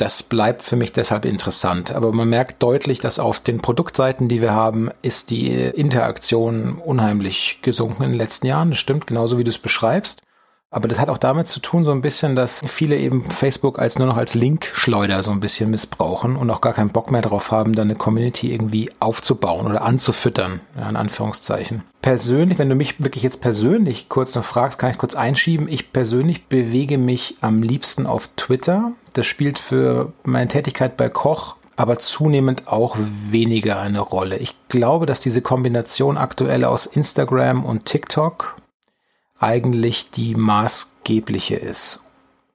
das 0.00 0.22
bleibt 0.22 0.62
für 0.62 0.76
mich 0.76 0.92
deshalb 0.92 1.26
interessant. 1.26 1.92
Aber 1.92 2.12
man 2.12 2.28
merkt 2.28 2.62
deutlich, 2.62 3.00
dass 3.00 3.18
auf 3.18 3.40
den 3.40 3.60
Produktseiten, 3.60 4.28
die 4.28 4.40
wir 4.40 4.52
haben, 4.52 4.90
ist 5.02 5.30
die 5.30 5.50
Interaktion 5.52 6.78
unheimlich 6.78 7.58
gesunken 7.60 8.04
in 8.04 8.10
den 8.10 8.18
letzten 8.18 8.46
Jahren. 8.46 8.70
Das 8.70 8.78
stimmt, 8.78 9.06
genauso 9.06 9.36
wie 9.36 9.44
du 9.44 9.50
es 9.50 9.58
beschreibst. 9.58 10.22
Aber 10.72 10.86
das 10.86 11.00
hat 11.00 11.10
auch 11.10 11.18
damit 11.18 11.48
zu 11.48 11.58
tun, 11.58 11.84
so 11.84 11.90
ein 11.90 12.00
bisschen, 12.00 12.36
dass 12.36 12.62
viele 12.64 12.96
eben 12.96 13.24
Facebook 13.24 13.80
als 13.80 13.98
nur 13.98 14.06
noch 14.06 14.16
als 14.16 14.34
Linkschleuder 14.34 15.22
so 15.24 15.32
ein 15.32 15.40
bisschen 15.40 15.68
missbrauchen 15.68 16.36
und 16.36 16.48
auch 16.48 16.60
gar 16.60 16.74
keinen 16.74 16.90
Bock 16.90 17.10
mehr 17.10 17.22
darauf 17.22 17.50
haben, 17.50 17.74
dann 17.74 17.90
eine 17.90 17.98
Community 17.98 18.52
irgendwie 18.52 18.88
aufzubauen 19.00 19.66
oder 19.66 19.82
anzufüttern, 19.82 20.60
ja, 20.78 20.88
in 20.88 20.94
Anführungszeichen. 20.94 21.82
Persönlich, 22.02 22.58
wenn 22.60 22.68
du 22.68 22.76
mich 22.76 23.02
wirklich 23.02 23.24
jetzt 23.24 23.40
persönlich 23.40 24.08
kurz 24.08 24.36
noch 24.36 24.44
fragst, 24.44 24.78
kann 24.78 24.92
ich 24.92 24.98
kurz 24.98 25.16
einschieben. 25.16 25.66
Ich 25.68 25.92
persönlich 25.92 26.46
bewege 26.46 26.98
mich 26.98 27.36
am 27.40 27.64
liebsten 27.64 28.06
auf 28.06 28.28
Twitter. 28.36 28.92
Das 29.12 29.26
spielt 29.26 29.58
für 29.58 30.12
meine 30.24 30.48
Tätigkeit 30.48 30.96
bei 30.96 31.08
Koch 31.08 31.56
aber 31.80 31.98
zunehmend 31.98 32.68
auch 32.68 32.98
weniger 33.30 33.80
eine 33.80 34.00
Rolle. 34.00 34.36
Ich 34.36 34.54
glaube, 34.68 35.06
dass 35.06 35.18
diese 35.18 35.40
Kombination 35.40 36.18
aktuell 36.18 36.66
aus 36.66 36.84
Instagram 36.84 37.64
und 37.64 37.86
TikTok 37.86 38.56
eigentlich 39.38 40.10
die 40.10 40.34
maßgebliche 40.34 41.56
ist. 41.56 42.00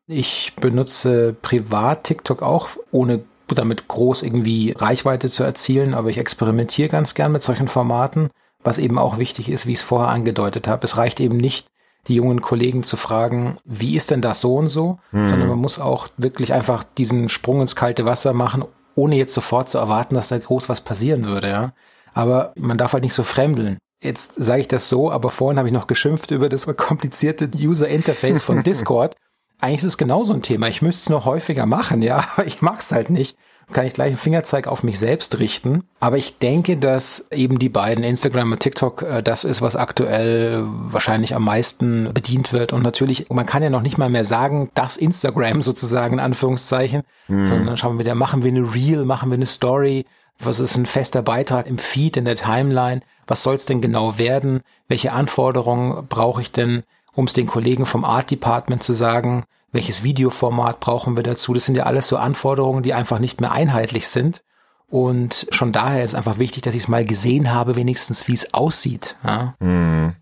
Ich 0.06 0.54
benutze 0.62 1.36
privat 1.42 2.04
TikTok 2.04 2.44
auch, 2.44 2.70
ohne 2.92 3.24
damit 3.48 3.88
groß 3.88 4.22
irgendwie 4.22 4.76
Reichweite 4.78 5.32
zu 5.32 5.44
erzielen, 5.44 5.96
aber 5.96 6.12
ich 6.12 6.20
experimentiere 6.20 6.90
ganz 6.90 7.16
gern 7.16 7.32
mit 7.32 7.42
solchen 7.42 7.68
Formaten, 7.68 8.30
was 8.64 8.78
eben 8.78 9.00
auch 9.00 9.18
wichtig 9.18 9.50
ist, 9.50 9.66
wie 9.66 9.72
ich 9.72 9.80
es 9.80 9.84
vorher 9.84 10.10
angedeutet 10.10 10.68
habe. 10.68 10.86
Es 10.86 10.98
reicht 10.98 11.20
eben 11.20 11.38
nicht, 11.38 11.66
die 12.08 12.16
jungen 12.16 12.42
Kollegen 12.42 12.84
zu 12.84 12.98
fragen, 12.98 13.58
wie 13.66 13.96
ist 13.96 14.12
denn 14.12 14.22
das 14.22 14.42
so 14.42 14.56
und 14.56 14.70
so, 14.70 15.00
mhm. 15.12 15.30
sondern 15.30 15.50
man 15.50 15.60
muss 15.60 15.80
auch 15.80 16.08
wirklich 16.18 16.54
einfach 16.54 16.84
diesen 16.84 17.30
Sprung 17.30 17.62
ins 17.62 17.76
kalte 17.76 18.06
Wasser 18.06 18.34
machen, 18.34 18.64
ohne 18.96 19.16
jetzt 19.16 19.34
sofort 19.34 19.70
zu 19.70 19.78
erwarten, 19.78 20.16
dass 20.16 20.30
da 20.30 20.38
groß 20.38 20.70
was 20.70 20.82
passieren 20.82 21.26
würde, 21.26 21.50
ja. 21.50 21.74
Aber 22.14 22.54
man 22.56 22.78
darf 22.78 22.94
halt 22.94 23.04
nicht 23.04 23.14
so 23.14 23.24
fremdeln. 23.24 23.78
Jetzt 24.02 24.34
sage 24.38 24.62
ich 24.62 24.68
das 24.68 24.88
so, 24.88 25.12
aber 25.12 25.30
vorhin 25.30 25.58
habe 25.58 25.68
ich 25.68 25.74
noch 25.74 25.88
geschimpft 25.88 26.32
über 26.32 26.48
das 26.48 26.66
komplizierte 26.78 27.50
User 27.58 27.88
Interface 27.88 28.42
von 28.42 28.64
Discord. 28.64 29.16
Eigentlich 29.60 29.80
ist 29.80 29.84
es 29.84 29.98
genauso 29.98 30.34
ein 30.34 30.42
Thema. 30.42 30.68
Ich 30.68 30.82
müsste 30.82 31.04
es 31.04 31.10
nur 31.10 31.26
häufiger 31.26 31.66
machen, 31.66 32.02
ja, 32.02 32.26
aber 32.36 32.46
ich 32.46 32.62
mache 32.62 32.80
es 32.80 32.92
halt 32.92 33.10
nicht, 33.10 33.38
kann 33.72 33.86
ich 33.86 33.94
gleich 33.94 34.08
einen 34.08 34.18
Fingerzeig 34.18 34.68
auf 34.68 34.84
mich 34.84 35.00
selbst 35.00 35.40
richten. 35.40 35.84
Aber 36.00 36.18
ich 36.18 36.38
denke, 36.38 36.78
dass 36.78 37.26
eben 37.32 37.58
die 37.60 37.70
beiden, 37.70 38.04
Instagram 38.04 38.52
und 38.52 38.60
TikTok, 38.60 39.02
äh, 39.02 39.24
das 39.24 39.44
ist, 39.44 39.62
was 39.62 39.76
aktuell 39.76 40.64
wahrscheinlich 40.66 41.36
am 41.36 41.44
meisten 41.44 42.14
bedient 42.14 42.54
wird. 42.54 42.74
Und 42.74 42.84
natürlich, 42.84 43.30
man 43.30 43.46
kann 43.46 43.64
ja 43.64 43.70
noch 43.70 43.82
nicht 43.82 43.98
mal 43.98 44.10
mehr 44.10 44.26
sagen, 44.26 44.70
das 44.76 44.98
Instagram 44.98 45.62
sozusagen, 45.64 46.16
in 46.16 46.20
Anführungszeichen, 46.20 47.04
mhm. 47.28 47.48
sondern 47.48 47.66
dann 47.68 47.78
schauen 47.78 47.96
wir 47.96 48.06
wieder, 48.06 48.16
machen 48.16 48.44
wir 48.44 48.52
eine 48.52 48.74
Reel, 48.74 49.06
machen 49.06 49.30
wir 49.30 49.36
eine 49.36 49.46
Story, 49.48 50.06
was 50.40 50.60
ist 50.60 50.76
ein 50.76 50.86
fester 50.86 51.22
Beitrag 51.22 51.66
im 51.66 51.78
Feed, 51.78 52.18
in 52.18 52.26
der 52.26 52.36
Timeline, 52.36 53.02
was 53.26 53.42
soll 53.42 53.56
es 53.56 53.66
denn 53.66 53.82
genau 53.82 54.18
werden, 54.18 54.62
welche 54.88 55.14
Anforderungen 55.14 56.08
brauche 56.08 56.42
ich 56.42 56.52
denn, 56.52 56.84
um 57.14 57.26
es 57.26 57.34
den 57.34 57.48
Kollegen 57.48 57.86
vom 57.86 58.04
Art 58.04 58.30
Department 58.30 58.84
zu 58.84 58.94
sagen, 58.94 59.46
welches 59.76 60.04
Videoformat 60.04 60.80
brauchen 60.80 61.16
wir 61.16 61.24
dazu. 61.24 61.54
Das 61.54 61.66
sind 61.66 61.76
ja 61.76 61.84
alles 61.84 62.08
so 62.08 62.18
Anforderungen, 62.18 62.82
die 62.82 62.94
einfach 62.94 63.20
nicht 63.20 63.42
mehr 63.42 63.52
einheitlich 63.52 64.08
sind. 64.08 64.42
Und 64.88 65.48
schon 65.52 65.72
daher 65.72 66.04
ist 66.04 66.16
einfach 66.16 66.40
wichtig, 66.40 66.64
dass 66.64 66.76
ich 66.76 66.84
es 66.84 66.88
mal 66.88 67.06
gesehen 67.06 67.54
habe, 67.54 67.76
wenigstens 67.76 68.28
wie 68.28 68.34
es 68.34 68.54
aussieht. 68.54 69.18
Ja? 69.24 69.56
Hm. 69.60 70.14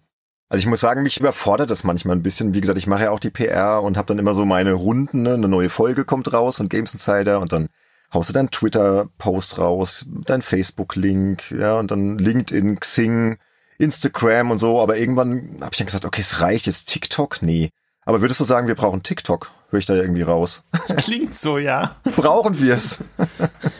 Also 0.49 0.59
ich 0.59 0.67
muss 0.67 0.81
sagen, 0.81 1.03
mich 1.03 1.19
überfordert 1.19 1.69
das 1.69 1.83
manchmal 1.83 2.15
ein 2.15 2.23
bisschen. 2.23 2.53
Wie 2.53 2.61
gesagt, 2.61 2.77
ich 2.77 2.87
mache 2.87 3.03
ja 3.03 3.11
auch 3.11 3.19
die 3.19 3.29
PR 3.29 3.81
und 3.81 3.97
habe 3.97 4.07
dann 4.07 4.19
immer 4.19 4.33
so 4.33 4.45
meine 4.45 4.73
Runden. 4.73 5.23
Ne? 5.23 5.33
Eine 5.33 5.47
neue 5.47 5.69
Folge 5.69 6.05
kommt 6.05 6.31
raus 6.31 6.57
von 6.57 6.69
Games 6.69 6.93
Insider 6.93 7.39
und 7.39 7.51
dann 7.51 7.69
haust 8.13 8.29
du 8.29 8.33
deinen 8.33 8.51
Twitter-Post 8.51 9.57
raus, 9.57 10.05
dein 10.25 10.41
Facebook-Link, 10.41 11.51
ja, 11.51 11.79
und 11.79 11.89
dann 11.89 12.19
LinkedIn, 12.19 12.79
Xing, 12.79 13.37
Instagram 13.79 14.51
und 14.51 14.59
so. 14.59 14.79
Aber 14.79 14.97
irgendwann 14.97 15.57
habe 15.61 15.69
ich 15.71 15.77
dann 15.79 15.87
gesagt, 15.87 16.05
okay, 16.05 16.21
es 16.21 16.39
reicht 16.39 16.67
jetzt 16.67 16.89
TikTok? 16.89 17.41
Nee. 17.41 17.69
Aber 18.05 18.21
würdest 18.21 18.39
du 18.39 18.43
sagen, 18.43 18.67
wir 18.67 18.75
brauchen 18.75 19.03
TikTok? 19.03 19.51
Höre 19.69 19.79
ich 19.79 19.85
da 19.85 19.95
irgendwie 19.95 20.21
raus? 20.21 20.63
Das 20.71 20.97
klingt 20.97 21.33
so, 21.33 21.57
ja. 21.57 21.95
brauchen 22.15 22.59
wir 22.59 22.75
es? 22.75 22.99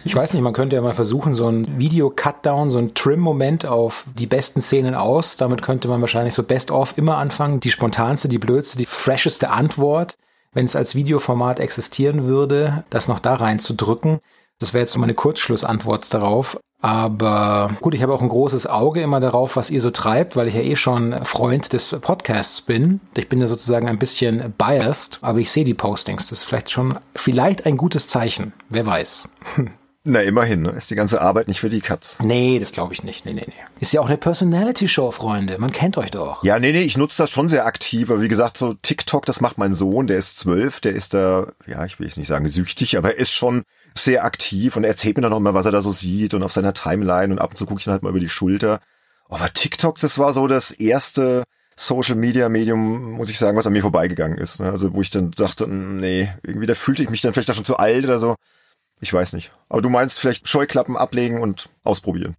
ich 0.06 0.16
weiß 0.16 0.34
nicht, 0.34 0.42
man 0.42 0.54
könnte 0.54 0.76
ja 0.76 0.82
mal 0.82 0.94
versuchen, 0.94 1.36
so 1.36 1.48
ein 1.48 1.78
Video-Cutdown, 1.78 2.70
so 2.70 2.80
ein 2.80 2.94
Trim-Moment 2.94 3.66
auf 3.66 4.06
die 4.18 4.26
besten 4.26 4.62
Szenen 4.62 4.96
aus. 4.96 5.38
Damit 5.38 5.62
könnte 5.62 5.88
man 5.88 6.02
wahrscheinlich 6.02 6.34
so 6.34 6.44
Best-of 6.44 6.98
immer 6.98 7.18
anfangen. 7.18 7.60
Die 7.60 7.72
spontanste, 7.72 8.30
die 8.30 8.40
blödste, 8.40 8.78
die 8.78 8.86
fresheste 8.86 9.52
Antwort, 9.52 10.18
wenn 10.54 10.66
es 10.66 10.76
als 10.76 10.96
Videoformat 10.96 11.60
existieren 11.60 12.26
würde, 12.26 12.84
das 12.90 13.08
noch 13.08 13.20
da 13.20 13.36
reinzudrücken. 13.36 14.20
Das 14.60 14.74
wäre 14.74 14.84
jetzt 14.84 14.98
meine 14.98 15.14
Kurzschlussantwort 15.14 16.14
darauf. 16.14 16.58
Aber 16.84 17.72
gut, 17.80 17.94
ich 17.94 18.04
habe 18.04 18.14
auch 18.14 18.22
ein 18.22 18.28
großes 18.28 18.68
Auge 18.68 19.02
immer 19.02 19.22
darauf, 19.22 19.56
was 19.56 19.70
ihr 19.70 19.80
so 19.80 19.90
treibt, 19.90 20.36
weil 20.36 20.50
ich 20.50 20.54
ja 20.56 20.60
eh 20.60 20.76
schon 20.76 21.16
Freund 21.24 21.72
des 21.72 21.96
Podcasts 22.02 22.62
bin. 22.62 23.00
Ich 23.16 23.30
bin 23.30 23.40
ja 23.40 23.48
sozusagen 23.48 23.88
ein 23.88 24.00
bisschen 24.00 24.54
biased, 24.58 25.20
aber 25.22 25.40
ich 25.40 25.50
sehe 25.50 25.64
die 25.64 25.74
Postings. 25.74 26.28
Das 26.28 26.40
ist 26.40 26.44
vielleicht 26.44 26.72
schon 26.72 27.00
vielleicht 27.16 27.66
ein 27.66 27.78
gutes 27.78 28.10
Zeichen. 28.10 28.52
Wer 28.68 28.86
weiß. 28.86 29.24
Na, 30.06 30.22
immerhin, 30.22 30.64
ne? 30.64 30.72
Ist 30.72 30.92
die 30.92 30.96
ganze 30.96 31.22
Arbeit 31.22 31.48
nicht 31.48 31.62
für 31.62 31.70
die 31.70 31.80
Katz. 31.80 32.20
Nee, 32.22 32.60
das 32.60 32.74
glaube 32.74 32.94
ich 32.94 33.04
nicht. 33.04 33.26
Nee, 33.26 33.32
nee, 33.32 33.46
nee. 33.48 33.54
Ist 33.80 33.94
ja 33.94 34.02
auch 34.02 34.08
eine 34.08 34.18
Personality-Show, 34.18 35.12
Freunde. 35.12 35.58
Man 35.60 35.72
kennt 35.72 35.98
euch 35.98 36.12
doch. 36.12 36.44
Ja, 36.44 36.60
nee, 36.60 36.74
nee, 36.74 36.82
ich 36.82 36.98
nutze 36.98 37.24
das 37.24 37.30
schon 37.30 37.48
sehr 37.48 37.66
aktiv. 37.66 38.10
Aber 38.12 38.22
wie 38.22 38.28
gesagt, 38.28 38.58
so 38.58 38.74
TikTok, 38.74 39.26
das 39.26 39.40
macht 39.40 39.58
mein 39.58 39.72
Sohn, 39.72 40.08
der 40.08 40.18
ist 40.18 40.38
zwölf, 40.38 40.82
der 40.82 40.92
ist 40.92 41.14
da, 41.14 41.48
ja, 41.68 41.86
ich 41.86 42.00
will 42.00 42.08
jetzt 42.08 42.18
nicht 42.18 42.28
sagen 42.28 42.50
süchtig, 42.50 42.98
aber 42.98 43.12
er 43.14 43.20
ist 43.20 43.32
schon 43.32 43.64
sehr 43.96 44.26
aktiv 44.26 44.76
und 44.76 44.84
er 44.84 44.90
erzählt 44.90 45.16
mir 45.16 45.22
dann 45.22 45.32
auch 45.32 45.38
immer, 45.38 45.54
was 45.54 45.66
er 45.66 45.72
da 45.72 45.80
so 45.80 45.92
sieht 45.92 46.34
und 46.34 46.44
auf 46.44 46.52
seiner 46.52 46.74
Timeline 46.74 47.32
und 47.32 47.40
ab 47.40 47.52
und 47.52 47.56
zu 47.56 47.66
gucke 47.66 47.80
ich 47.80 47.86
dann 47.86 47.94
halt 47.94 48.04
mal 48.04 48.10
über 48.10 48.20
die 48.20 48.30
Schulter. 48.30 48.82
Aber 49.30 49.54
TikTok, 49.54 50.00
das 50.00 50.20
war 50.20 50.34
so 50.34 50.48
das 50.48 50.72
erste 50.72 51.44
Social 51.78 52.16
Media 52.16 52.50
Medium, 52.50 53.14
muss 53.14 53.30
ich 53.30 53.40
sagen, 53.40 53.58
was 53.58 53.68
an 53.68 53.74
mir 53.74 53.82
vorbeigegangen 53.82 54.38
ist. 54.38 54.60
Ne? 54.60 54.70
Also 54.70 54.94
wo 54.94 55.02
ich 55.02 55.12
dann 55.12 55.32
dachte, 55.32 55.64
hm, 55.64 55.96
nee, 55.98 56.30
irgendwie 56.44 56.68
da 56.68 56.74
fühlte 56.74 57.04
ich 57.04 57.10
mich 57.10 57.22
dann 57.22 57.32
vielleicht 57.32 57.50
da 57.50 57.54
schon 57.54 57.64
zu 57.64 57.78
alt 57.78 58.04
oder 58.04 58.20
so. 58.20 58.36
Ich 59.04 59.14
weiß 59.14 59.34
nicht. 59.34 59.52
Aber 59.68 59.82
du 59.82 59.90
meinst 59.90 60.18
vielleicht 60.18 60.48
Scheuklappen 60.48 60.96
ablegen 60.96 61.42
und 61.42 61.68
ausprobieren. 61.84 62.38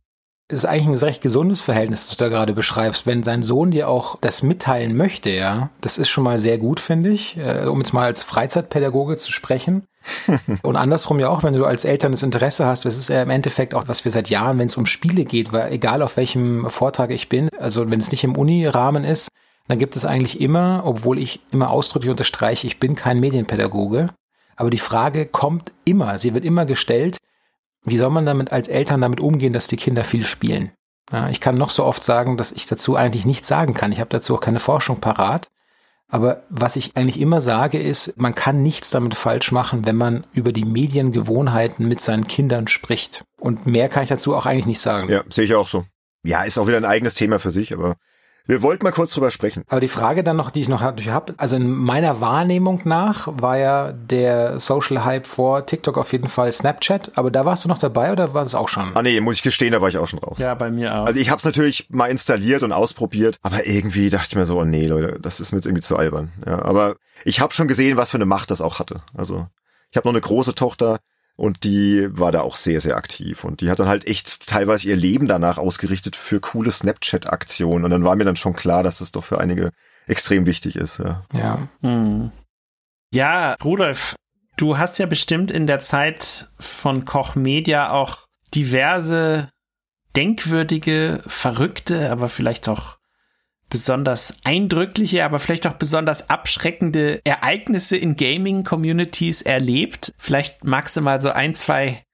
Es 0.48 0.60
ist 0.60 0.64
eigentlich 0.64 0.86
ein 0.86 0.94
recht 0.94 1.20
gesundes 1.20 1.60
Verhältnis, 1.60 2.06
das 2.06 2.16
du 2.16 2.24
da 2.24 2.30
gerade 2.30 2.54
beschreibst. 2.54 3.06
Wenn 3.06 3.20
dein 3.20 3.42
Sohn 3.42 3.70
dir 3.70 3.86
auch 3.86 4.18
das 4.22 4.42
mitteilen 4.42 4.96
möchte, 4.96 5.28
ja, 5.28 5.68
das 5.82 5.98
ist 5.98 6.08
schon 6.08 6.24
mal 6.24 6.38
sehr 6.38 6.56
gut, 6.56 6.80
finde 6.80 7.10
ich, 7.10 7.36
äh, 7.36 7.66
um 7.66 7.80
jetzt 7.80 7.92
mal 7.92 8.06
als 8.06 8.24
Freizeitpädagoge 8.24 9.18
zu 9.18 9.30
sprechen. 9.30 9.84
und 10.62 10.76
andersrum 10.76 11.20
ja 11.20 11.28
auch, 11.28 11.42
wenn 11.42 11.52
du 11.52 11.66
als 11.66 11.84
Eltern 11.84 12.12
das 12.12 12.22
Interesse 12.22 12.64
hast, 12.64 12.86
das 12.86 12.96
ist 12.96 13.10
ja 13.10 13.22
im 13.22 13.30
Endeffekt 13.30 13.74
auch, 13.74 13.86
was 13.86 14.04
wir 14.06 14.10
seit 14.10 14.30
Jahren, 14.30 14.58
wenn 14.58 14.68
es 14.68 14.78
um 14.78 14.86
Spiele 14.86 15.24
geht, 15.24 15.52
weil 15.52 15.70
egal 15.70 16.00
auf 16.00 16.16
welchem 16.16 16.70
Vortrag 16.70 17.10
ich 17.10 17.28
bin, 17.28 17.50
also 17.58 17.90
wenn 17.90 18.00
es 18.00 18.10
nicht 18.10 18.24
im 18.24 18.36
Uni-Rahmen 18.36 19.04
ist, 19.04 19.28
dann 19.68 19.78
gibt 19.78 19.96
es 19.96 20.06
eigentlich 20.06 20.40
immer, 20.40 20.82
obwohl 20.86 21.18
ich 21.18 21.40
immer 21.50 21.68
ausdrücklich 21.68 22.10
unterstreiche, 22.10 22.66
ich 22.66 22.80
bin 22.80 22.96
kein 22.96 23.20
Medienpädagoge, 23.20 24.08
aber 24.56 24.70
die 24.70 24.78
Frage 24.78 25.26
kommt 25.26 25.72
immer, 25.84 26.18
sie 26.18 26.34
wird 26.34 26.44
immer 26.44 26.66
gestellt, 26.66 27.18
wie 27.84 27.98
soll 27.98 28.10
man 28.10 28.26
damit 28.26 28.52
als 28.52 28.68
Eltern 28.68 29.00
damit 29.00 29.20
umgehen, 29.20 29.52
dass 29.52 29.66
die 29.66 29.76
Kinder 29.76 30.04
viel 30.04 30.24
spielen? 30.24 30.72
Ja, 31.12 31.28
ich 31.28 31.40
kann 31.40 31.58
noch 31.58 31.70
so 31.70 31.84
oft 31.84 32.04
sagen, 32.04 32.36
dass 32.36 32.52
ich 32.52 32.66
dazu 32.66 32.96
eigentlich 32.96 33.26
nichts 33.26 33.48
sagen 33.48 33.74
kann. 33.74 33.92
Ich 33.92 34.00
habe 34.00 34.10
dazu 34.10 34.34
auch 34.34 34.40
keine 34.40 34.60
Forschung 34.60 35.00
parat. 35.00 35.50
Aber 36.08 36.42
was 36.48 36.76
ich 36.76 36.96
eigentlich 36.96 37.20
immer 37.20 37.40
sage, 37.40 37.78
ist, 37.78 38.18
man 38.18 38.34
kann 38.34 38.62
nichts 38.62 38.90
damit 38.90 39.14
falsch 39.14 39.52
machen, 39.52 39.86
wenn 39.86 39.96
man 39.96 40.26
über 40.32 40.52
die 40.52 40.64
Mediengewohnheiten 40.64 41.88
mit 41.88 42.00
seinen 42.00 42.26
Kindern 42.26 42.68
spricht. 42.68 43.24
Und 43.38 43.66
mehr 43.66 43.88
kann 43.88 44.04
ich 44.04 44.08
dazu 44.08 44.34
auch 44.34 44.46
eigentlich 44.46 44.66
nicht 44.66 44.80
sagen. 44.80 45.10
Ja, 45.10 45.22
sehe 45.28 45.44
ich 45.44 45.54
auch 45.54 45.68
so. 45.68 45.84
Ja, 46.22 46.42
ist 46.44 46.56
auch 46.56 46.66
wieder 46.66 46.76
ein 46.76 46.84
eigenes 46.84 47.14
Thema 47.14 47.38
für 47.38 47.50
sich, 47.50 47.74
aber 47.74 47.96
wir 48.46 48.60
wollten 48.60 48.84
mal 48.84 48.92
kurz 48.92 49.12
drüber 49.12 49.30
sprechen. 49.30 49.64
Aber 49.68 49.80
die 49.80 49.88
Frage 49.88 50.22
dann 50.22 50.36
noch, 50.36 50.50
die 50.50 50.60
ich 50.60 50.68
noch 50.68 50.82
habe, 50.82 51.34
also 51.38 51.56
in 51.56 51.70
meiner 51.70 52.20
Wahrnehmung 52.20 52.82
nach 52.84 53.28
war 53.30 53.56
ja 53.56 53.92
der 53.92 54.60
Social 54.60 55.04
Hype 55.04 55.26
vor 55.26 55.64
TikTok 55.64 55.96
auf 55.96 56.12
jeden 56.12 56.28
Fall 56.28 56.52
Snapchat, 56.52 57.12
aber 57.14 57.30
da 57.30 57.44
warst 57.44 57.64
du 57.64 57.68
noch 57.68 57.78
dabei 57.78 58.12
oder 58.12 58.34
war 58.34 58.44
es 58.44 58.54
auch 58.54 58.68
schon? 58.68 58.92
Ah 58.94 59.02
nee, 59.02 59.18
muss 59.20 59.36
ich 59.36 59.42
gestehen, 59.42 59.72
da 59.72 59.80
war 59.80 59.88
ich 59.88 59.96
auch 59.96 60.08
schon 60.08 60.18
raus. 60.18 60.38
Ja, 60.38 60.54
bei 60.54 60.70
mir 60.70 60.94
auch. 60.94 61.06
Also 61.06 61.20
ich 61.20 61.30
habe 61.30 61.38
es 61.38 61.44
natürlich 61.44 61.88
mal 61.88 62.06
installiert 62.06 62.62
und 62.62 62.72
ausprobiert, 62.72 63.38
aber 63.42 63.66
irgendwie 63.66 64.10
dachte 64.10 64.28
ich 64.30 64.36
mir 64.36 64.46
so, 64.46 64.60
oh 64.60 64.64
nee, 64.64 64.86
Leute, 64.86 65.18
das 65.20 65.40
ist 65.40 65.52
mir 65.52 65.58
jetzt 65.58 65.66
irgendwie 65.66 65.82
zu 65.82 65.96
albern. 65.96 66.32
Ja, 66.46 66.62
aber 66.62 66.96
ich 67.24 67.40
habe 67.40 67.54
schon 67.54 67.68
gesehen, 67.68 67.96
was 67.96 68.10
für 68.10 68.18
eine 68.18 68.26
Macht 68.26 68.50
das 68.50 68.60
auch 68.60 68.78
hatte. 68.78 69.00
Also 69.14 69.46
ich 69.90 69.96
habe 69.96 70.06
noch 70.06 70.12
eine 70.12 70.20
große 70.20 70.54
Tochter, 70.54 70.98
und 71.36 71.64
die 71.64 72.08
war 72.10 72.30
da 72.30 72.42
auch 72.42 72.56
sehr, 72.56 72.80
sehr 72.80 72.96
aktiv. 72.96 73.44
Und 73.44 73.60
die 73.60 73.70
hat 73.70 73.80
dann 73.80 73.88
halt 73.88 74.06
echt 74.06 74.46
teilweise 74.46 74.88
ihr 74.88 74.96
Leben 74.96 75.26
danach 75.26 75.58
ausgerichtet 75.58 76.14
für 76.14 76.40
coole 76.40 76.70
Snapchat-Aktionen. 76.70 77.84
Und 77.84 77.90
dann 77.90 78.04
war 78.04 78.14
mir 78.14 78.24
dann 78.24 78.36
schon 78.36 78.54
klar, 78.54 78.82
dass 78.82 78.98
das 78.98 79.10
doch 79.10 79.24
für 79.24 79.40
einige 79.40 79.72
extrem 80.06 80.46
wichtig 80.46 80.76
ist. 80.76 80.98
Ja. 80.98 81.22
Ja, 81.32 81.68
hm. 81.82 82.30
ja 83.12 83.54
Rudolf, 83.64 84.14
du 84.56 84.78
hast 84.78 84.98
ja 84.98 85.06
bestimmt 85.06 85.50
in 85.50 85.66
der 85.66 85.80
Zeit 85.80 86.50
von 86.60 87.04
Koch 87.04 87.34
Media 87.34 87.90
auch 87.90 88.26
diverse 88.54 89.48
denkwürdige, 90.14 91.22
verrückte, 91.26 92.12
aber 92.12 92.28
vielleicht 92.28 92.68
auch 92.68 92.98
besonders 93.68 94.36
eindrückliche, 94.44 95.24
aber 95.24 95.38
vielleicht 95.38 95.66
auch 95.66 95.74
besonders 95.74 96.30
abschreckende 96.30 97.20
Ereignisse 97.24 97.96
in 97.96 98.16
Gaming-Communities 98.16 99.42
erlebt? 99.42 100.12
Vielleicht 100.18 100.64
magst 100.64 100.96
du 100.96 101.00
mal 101.00 101.20
so 101.20 101.30
ein, 101.30 101.54
zwei 101.54 102.04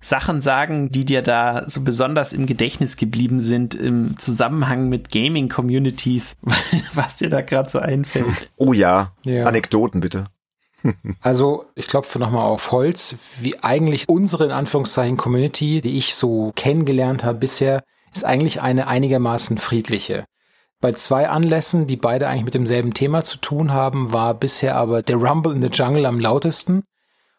Sachen 0.00 0.40
sagen, 0.40 0.88
die 0.88 1.04
dir 1.04 1.22
da 1.22 1.64
so 1.68 1.82
besonders 1.82 2.32
im 2.32 2.46
Gedächtnis 2.46 2.96
geblieben 2.96 3.40
sind 3.40 3.74
im 3.74 4.18
Zusammenhang 4.18 4.88
mit 4.88 5.10
Gaming-Communities, 5.10 6.36
was 6.94 7.16
dir 7.16 7.28
da 7.28 7.42
gerade 7.42 7.68
so 7.68 7.78
einfällt. 7.78 8.50
Oh 8.56 8.72
ja. 8.72 9.12
ja. 9.24 9.44
Anekdoten 9.44 10.00
bitte. 10.00 10.24
Also 11.20 11.66
ich 11.74 11.86
klopfe 11.86 12.18
nochmal 12.18 12.46
auf 12.46 12.72
Holz, 12.72 13.16
wie 13.40 13.62
eigentlich 13.62 14.08
unsere 14.08 14.46
in 14.46 14.50
Anführungszeichen 14.50 15.18
Community, 15.18 15.82
die 15.82 15.98
ich 15.98 16.14
so 16.14 16.52
kennengelernt 16.56 17.22
habe 17.22 17.36
bisher, 17.36 17.82
ist 18.14 18.24
eigentlich 18.24 18.62
eine 18.62 18.86
einigermaßen 18.86 19.58
friedliche. 19.58 20.24
Bei 20.80 20.92
zwei 20.92 21.28
Anlässen, 21.28 21.86
die 21.86 21.96
beide 21.96 22.26
eigentlich 22.26 22.44
mit 22.44 22.54
demselben 22.54 22.94
Thema 22.94 23.22
zu 23.22 23.36
tun 23.36 23.72
haben, 23.72 24.12
war 24.12 24.32
bisher 24.32 24.76
aber 24.76 25.02
der 25.02 25.16
Rumble 25.16 25.54
in 25.54 25.60
the 25.60 25.68
Jungle 25.68 26.06
am 26.06 26.18
lautesten. 26.18 26.84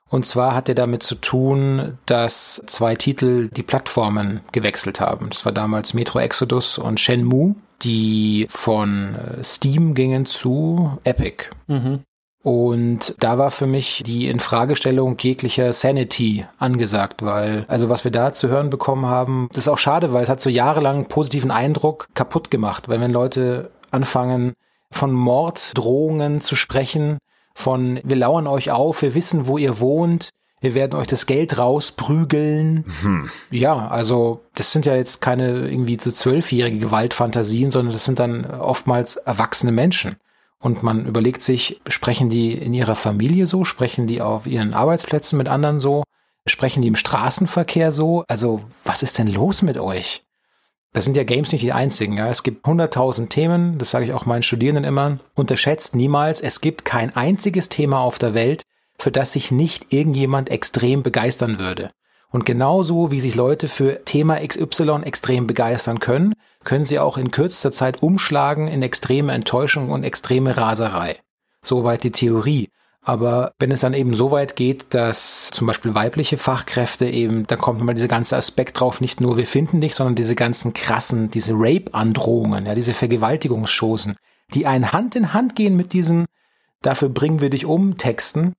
Und 0.09 0.25
zwar 0.25 0.53
hat 0.53 0.69
er 0.69 0.75
damit 0.75 1.03
zu 1.03 1.15
tun, 1.15 1.97
dass 2.05 2.61
zwei 2.67 2.95
Titel 2.95 3.47
die 3.47 3.63
Plattformen 3.63 4.41
gewechselt 4.51 4.99
haben. 4.99 5.29
Das 5.29 5.45
war 5.45 5.53
damals 5.53 5.93
Metro 5.93 6.19
Exodus 6.19 6.77
und 6.77 6.99
Shenmue, 6.99 7.55
die 7.81 8.45
von 8.49 9.15
äh, 9.15 9.43
Steam 9.43 9.95
gingen 9.95 10.25
zu 10.25 10.99
Epic. 11.03 11.45
Mhm. 11.67 12.01
Und 12.43 13.13
da 13.19 13.37
war 13.37 13.51
für 13.51 13.67
mich 13.67 14.01
die 14.03 14.27
Infragestellung 14.27 15.15
jeglicher 15.19 15.73
Sanity 15.73 16.45
angesagt, 16.57 17.23
weil, 17.23 17.65
also 17.67 17.89
was 17.89 18.03
wir 18.03 18.11
da 18.11 18.33
zu 18.33 18.47
hören 18.47 18.71
bekommen 18.71 19.05
haben, 19.05 19.47
das 19.49 19.65
ist 19.65 19.67
auch 19.67 19.77
schade, 19.77 20.11
weil 20.11 20.23
es 20.23 20.29
hat 20.29 20.41
so 20.41 20.49
jahrelang 20.49 21.05
positiven 21.05 21.51
Eindruck 21.51 22.07
kaputt 22.15 22.49
gemacht, 22.49 22.89
weil 22.89 22.99
wenn 22.99 23.11
Leute 23.11 23.69
anfangen, 23.91 24.53
von 24.89 25.13
Morddrohungen 25.13 26.41
zu 26.41 26.55
sprechen, 26.55 27.19
von 27.53 27.99
wir 28.03 28.17
lauern 28.17 28.47
euch 28.47 28.71
auf, 28.71 29.01
wir 29.03 29.15
wissen, 29.15 29.47
wo 29.47 29.57
ihr 29.57 29.79
wohnt, 29.79 30.29
wir 30.61 30.75
werden 30.75 30.99
euch 30.99 31.07
das 31.07 31.25
Geld 31.25 31.57
rausprügeln. 31.57 32.85
Hm. 33.01 33.29
Ja, 33.49 33.87
also 33.87 34.41
das 34.55 34.71
sind 34.71 34.85
ja 34.85 34.95
jetzt 34.95 35.21
keine 35.21 35.67
irgendwie 35.69 35.97
so 35.99 36.11
zwölfjährige 36.11 36.77
Gewaltfantasien, 36.77 37.71
sondern 37.71 37.93
das 37.93 38.05
sind 38.05 38.19
dann 38.19 38.45
oftmals 38.45 39.15
erwachsene 39.15 39.71
Menschen. 39.71 40.17
Und 40.61 40.83
man 40.83 41.07
überlegt 41.07 41.41
sich, 41.41 41.81
sprechen 41.87 42.29
die 42.29 42.53
in 42.53 42.73
ihrer 42.73 42.95
Familie 42.95 43.47
so, 43.47 43.65
sprechen 43.65 44.05
die 44.07 44.21
auf 44.21 44.45
ihren 44.45 44.73
Arbeitsplätzen 44.73 45.37
mit 45.37 45.49
anderen 45.49 45.79
so? 45.79 46.03
Sprechen 46.45 46.81
die 46.81 46.87
im 46.87 46.95
Straßenverkehr 46.95 47.91
so? 47.91 48.23
Also, 48.27 48.61
was 48.85 49.03
ist 49.03 49.17
denn 49.17 49.27
los 49.27 49.63
mit 49.63 49.77
euch? 49.77 50.23
Das 50.93 51.05
sind 51.05 51.17
ja 51.17 51.23
Games 51.23 51.51
nicht 51.51 51.63
die 51.63 51.73
einzigen. 51.73 52.17
Ja. 52.17 52.27
Es 52.27 52.43
gibt 52.43 52.65
hunderttausend 52.67 53.31
Themen, 53.31 53.77
das 53.77 53.91
sage 53.91 54.05
ich 54.05 54.13
auch 54.13 54.25
meinen 54.25 54.43
Studierenden 54.43 54.83
immer. 54.83 55.19
Unterschätzt 55.35 55.95
niemals, 55.95 56.41
es 56.41 56.61
gibt 56.61 56.85
kein 56.85 57.15
einziges 57.15 57.69
Thema 57.69 58.01
auf 58.01 58.19
der 58.19 58.33
Welt, 58.33 58.63
für 58.99 59.11
das 59.11 59.33
sich 59.33 59.51
nicht 59.51 59.91
irgendjemand 59.91 60.49
extrem 60.49 61.01
begeistern 61.01 61.57
würde. 61.57 61.91
Und 62.31 62.45
genauso 62.45 63.11
wie 63.11 63.19
sich 63.19 63.35
Leute 63.35 63.67
für 63.67 64.05
Thema 64.05 64.39
XY 64.39 65.01
extrem 65.03 65.47
begeistern 65.47 65.99
können, 65.99 66.33
können 66.63 66.85
sie 66.85 66.97
auch 66.97 67.17
in 67.17 67.29
kürzester 67.29 67.73
Zeit 67.73 68.01
umschlagen 68.01 68.69
in 68.69 68.81
extreme 68.81 69.33
Enttäuschung 69.33 69.89
und 69.89 70.03
extreme 70.03 70.55
Raserei. 70.55 71.19
Soweit 71.61 72.03
die 72.03 72.11
Theorie. 72.11 72.69
Aber 73.03 73.53
wenn 73.59 73.71
es 73.71 73.81
dann 73.81 73.93
eben 73.93 74.13
so 74.13 74.31
weit 74.31 74.55
geht, 74.55 74.93
dass 74.93 75.49
zum 75.49 75.67
Beispiel 75.67 75.93
weibliche 75.93 76.37
Fachkräfte 76.37 77.07
eben, 77.07 77.47
dann 77.47 77.59
kommt 77.59 77.81
immer 77.81 77.95
dieser 77.95 78.07
ganze 78.07 78.37
Aspekt 78.37 78.79
drauf, 78.79 79.01
nicht 79.01 79.19
nur 79.19 79.37
wir 79.37 79.47
finden 79.47 79.81
dich, 79.81 79.95
sondern 79.95 80.15
diese 80.15 80.35
ganzen 80.35 80.73
krassen, 80.73 81.31
diese 81.31 81.53
Rape-Androhungen, 81.53 82.65
ja, 82.65 82.75
diese 82.75 82.93
Vergewaltigungschosen, 82.93 84.17
die 84.53 84.67
ein 84.67 84.91
Hand 84.91 85.15
in 85.15 85.33
Hand 85.33 85.55
gehen 85.55 85.75
mit 85.75 85.93
diesen, 85.93 86.25
dafür 86.81 87.09
bringen 87.09 87.41
wir 87.41 87.49
dich 87.49 87.65
um, 87.65 87.97
Texten. 87.97 88.53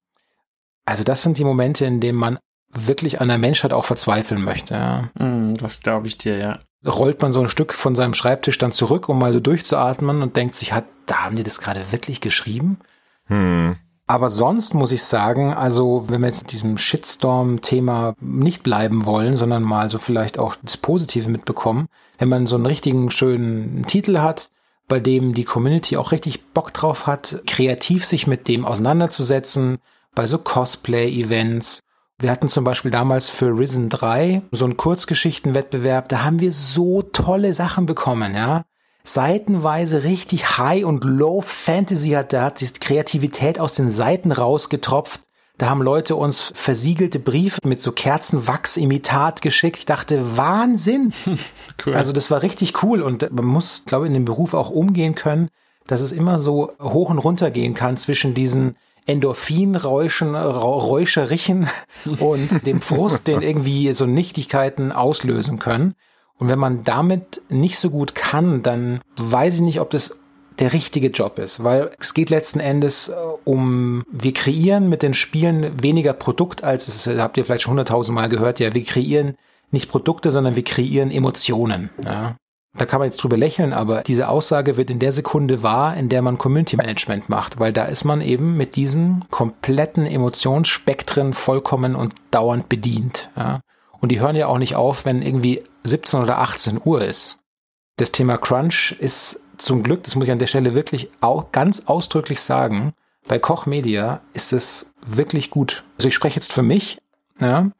Also 0.84 1.04
das 1.04 1.22
sind 1.22 1.38
die 1.38 1.44
Momente, 1.44 1.86
in 1.86 2.00
denen 2.00 2.18
man 2.18 2.38
wirklich 2.72 3.20
an 3.20 3.28
der 3.28 3.38
Menschheit 3.38 3.72
auch 3.72 3.84
verzweifeln 3.84 4.42
möchte. 4.42 4.74
Ja. 4.74 5.10
Mm, 5.24 5.54
das 5.54 5.80
glaube 5.80 6.06
ich 6.06 6.18
dir, 6.18 6.38
ja. 6.38 6.58
Rollt 6.84 7.22
man 7.22 7.32
so 7.32 7.40
ein 7.40 7.48
Stück 7.48 7.72
von 7.72 7.94
seinem 7.94 8.14
Schreibtisch 8.14 8.58
dann 8.58 8.72
zurück, 8.72 9.08
um 9.08 9.18
mal 9.18 9.32
so 9.32 9.40
durchzuatmen 9.40 10.22
und 10.22 10.36
denkt 10.36 10.54
sich, 10.54 10.72
hat, 10.72 10.84
da 11.06 11.24
haben 11.24 11.36
die 11.36 11.44
das 11.44 11.60
gerade 11.60 11.92
wirklich 11.92 12.20
geschrieben? 12.20 12.78
Hm. 13.26 13.76
Aber 14.06 14.30
sonst 14.30 14.74
muss 14.74 14.92
ich 14.92 15.04
sagen, 15.04 15.54
also 15.54 16.06
wenn 16.08 16.20
wir 16.20 16.26
jetzt 16.26 16.42
in 16.42 16.48
diesem 16.48 16.78
Shitstorm-Thema 16.78 18.14
nicht 18.20 18.62
bleiben 18.62 19.06
wollen, 19.06 19.36
sondern 19.36 19.62
mal 19.62 19.88
so 19.88 19.98
vielleicht 19.98 20.38
auch 20.38 20.56
das 20.62 20.76
Positive 20.76 21.30
mitbekommen, 21.30 21.86
wenn 22.18 22.28
man 22.28 22.46
so 22.46 22.56
einen 22.56 22.66
richtigen 22.66 23.10
schönen 23.10 23.86
Titel 23.86 24.18
hat, 24.18 24.50
bei 24.88 24.98
dem 25.00 25.34
die 25.34 25.44
Community 25.44 25.96
auch 25.96 26.12
richtig 26.12 26.52
Bock 26.52 26.74
drauf 26.74 27.06
hat, 27.06 27.42
kreativ 27.46 28.04
sich 28.04 28.26
mit 28.26 28.48
dem 28.48 28.64
auseinanderzusetzen, 28.64 29.78
bei 30.14 30.26
so 30.26 30.36
Cosplay-Events. 30.38 31.80
Wir 32.22 32.30
hatten 32.30 32.48
zum 32.48 32.62
Beispiel 32.62 32.92
damals 32.92 33.28
für 33.28 33.46
Risen 33.58 33.88
3 33.88 34.42
so 34.52 34.64
einen 34.64 34.76
Kurzgeschichtenwettbewerb, 34.76 36.08
da 36.08 36.22
haben 36.22 36.38
wir 36.38 36.52
so 36.52 37.02
tolle 37.02 37.52
Sachen 37.52 37.84
bekommen, 37.84 38.34
ja 38.34 38.64
seitenweise 39.04 40.04
richtig 40.04 40.58
High 40.58 40.84
und 40.84 41.04
Low 41.04 41.40
Fantasy 41.40 42.10
hat. 42.10 42.32
Da 42.32 42.44
hat 42.44 42.60
die 42.60 42.66
Kreativität 42.66 43.58
aus 43.58 43.72
den 43.72 43.88
Seiten 43.88 44.32
rausgetropft. 44.32 45.22
Da 45.58 45.68
haben 45.68 45.82
Leute 45.82 46.16
uns 46.16 46.52
versiegelte 46.54 47.18
Briefe 47.18 47.60
mit 47.64 47.82
so 47.82 47.92
Kerzenwachs-Imitat 47.92 49.42
geschickt. 49.42 49.78
Ich 49.78 49.86
dachte, 49.86 50.36
Wahnsinn! 50.36 51.12
cool. 51.86 51.94
Also 51.94 52.12
das 52.12 52.30
war 52.30 52.42
richtig 52.42 52.82
cool 52.82 53.02
und 53.02 53.30
man 53.32 53.44
muss, 53.44 53.82
glaube 53.84 54.06
ich, 54.06 54.10
in 54.10 54.14
dem 54.14 54.24
Beruf 54.24 54.54
auch 54.54 54.70
umgehen 54.70 55.14
können, 55.14 55.48
dass 55.86 56.00
es 56.00 56.12
immer 56.12 56.38
so 56.38 56.72
hoch 56.80 57.10
und 57.10 57.18
runter 57.18 57.50
gehen 57.50 57.74
kann 57.74 57.96
zwischen 57.96 58.34
diesen 58.34 58.76
Endorphinräuschen, 59.07 60.34
Räuscherichen 60.34 61.68
und 62.18 62.66
dem 62.66 62.80
Frust, 62.80 63.26
den 63.26 63.42
irgendwie 63.42 63.92
so 63.92 64.07
Nichtigkeiten 64.07 64.92
auslösen 64.92 65.59
können. 65.59 65.94
Und 66.38 66.48
wenn 66.48 66.59
man 66.59 66.82
damit 66.82 67.40
nicht 67.48 67.78
so 67.78 67.90
gut 67.90 68.14
kann, 68.14 68.62
dann 68.62 69.00
weiß 69.16 69.57
ich 69.57 69.61
nicht, 69.61 69.80
ob 69.80 69.90
das 69.90 70.16
der 70.59 70.72
richtige 70.72 71.09
Job 71.09 71.38
ist, 71.38 71.64
weil 71.64 71.90
es 71.98 72.14
geht 72.14 72.30
letzten 72.30 72.61
Endes 72.61 73.09
äh, 73.09 73.14
um, 73.44 74.03
wir 74.11 74.34
kreieren 74.34 74.88
mit 74.88 75.03
den 75.03 75.14
Spielen 75.14 75.82
weniger 75.82 76.12
Produkt, 76.12 76.62
als 76.62 76.88
es, 76.88 77.07
habt 77.07 77.36
ihr 77.36 77.44
vielleicht 77.44 77.62
schon 77.62 77.72
hunderttausend 77.72 78.14
Mal 78.14 78.28
gehört, 78.28 78.61
ja, 78.61 78.74
wir 78.74 78.84
kreieren 78.84 79.36
nicht 79.70 79.90
Produkte, 79.90 80.30
sondern 80.30 80.55
wir 80.55 80.64
kreieren 80.64 81.11
Emotionen. 81.11 81.90
Ja. 82.05 82.36
Da 82.76 82.86
kann 82.86 83.00
man 83.00 83.08
jetzt 83.08 83.22
drüber 83.22 83.36
lächeln, 83.36 83.74
aber 83.74 84.02
diese 84.02 84.28
Aussage 84.28 84.78
wird 84.78 84.88
in 84.88 84.98
der 84.98 85.12
Sekunde 85.12 85.62
wahr, 85.62 85.94
in 85.96 86.08
der 86.08 86.22
man 86.22 86.38
Community 86.38 86.76
Management 86.76 87.28
macht, 87.28 87.60
weil 87.60 87.72
da 87.72 87.84
ist 87.84 88.04
man 88.04 88.22
eben 88.22 88.56
mit 88.56 88.76
diesen 88.76 89.24
kompletten 89.30 90.06
Emotionsspektren 90.06 91.34
vollkommen 91.34 91.94
und 91.94 92.14
dauernd 92.30 92.70
bedient. 92.70 93.30
Ja. 93.36 93.60
Und 94.00 94.08
die 94.10 94.20
hören 94.20 94.36
ja 94.36 94.46
auch 94.46 94.58
nicht 94.58 94.74
auf, 94.74 95.04
wenn 95.04 95.20
irgendwie 95.20 95.62
17 95.84 96.20
oder 96.20 96.38
18 96.38 96.80
Uhr 96.82 97.04
ist. 97.04 97.38
Das 97.96 98.10
Thema 98.10 98.38
Crunch 98.38 98.96
ist 98.98 99.42
zum 99.58 99.82
Glück, 99.82 100.02
das 100.04 100.16
muss 100.16 100.24
ich 100.24 100.32
an 100.32 100.38
der 100.38 100.46
Stelle 100.46 100.74
wirklich 100.74 101.10
auch 101.20 101.52
ganz 101.52 101.82
ausdrücklich 101.86 102.40
sagen, 102.40 102.94
bei 103.28 103.38
Koch 103.38 103.66
Media 103.66 104.20
ist 104.32 104.52
es 104.52 104.92
wirklich 105.06 105.50
gut. 105.50 105.84
Also 105.98 106.08
ich 106.08 106.14
spreche 106.14 106.36
jetzt 106.36 106.52
für 106.52 106.62
mich, 106.62 106.98
ja, 107.38 107.70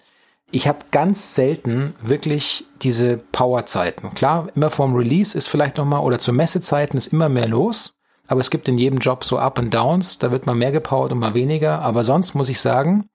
ich 0.53 0.69
habe 0.69 0.81
ganz 0.91 1.35
selten 1.35 1.95
wirklich 2.03 2.67
diese 2.83 3.17
Powerzeiten. 3.17 4.11
Klar, 4.15 4.49
immer 4.55 4.71
vorm 4.71 4.95
Release 4.95 5.37
ist 5.37 5.49
vielleicht 5.49 5.79
nochmal 5.79 6.01
oder 6.01 6.19
zu 6.19 6.33
Messezeiten 6.33 6.99
ist 6.99 7.09
immer 7.09 7.29
mehr 7.29 7.49
los. 7.49 7.95
Aber 8.29 8.41
es 8.41 8.51
gibt 8.51 8.69
in 8.69 8.79
jedem 8.79 8.99
Job 8.99 9.25
so 9.25 9.39
Up 9.39 9.59
and 9.59 9.75
Downs. 9.75 10.19
Da 10.19 10.31
wird 10.31 10.47
mal 10.47 10.55
mehr 10.55 10.71
gepowert 10.71 11.13
und 11.13 11.19
mal 11.19 11.35
weniger. 11.35 11.81
Aber 11.81 12.05
sonst 12.05 12.35
muss 12.35 12.51
ich 12.51 12.61
sagen, 12.61 13.09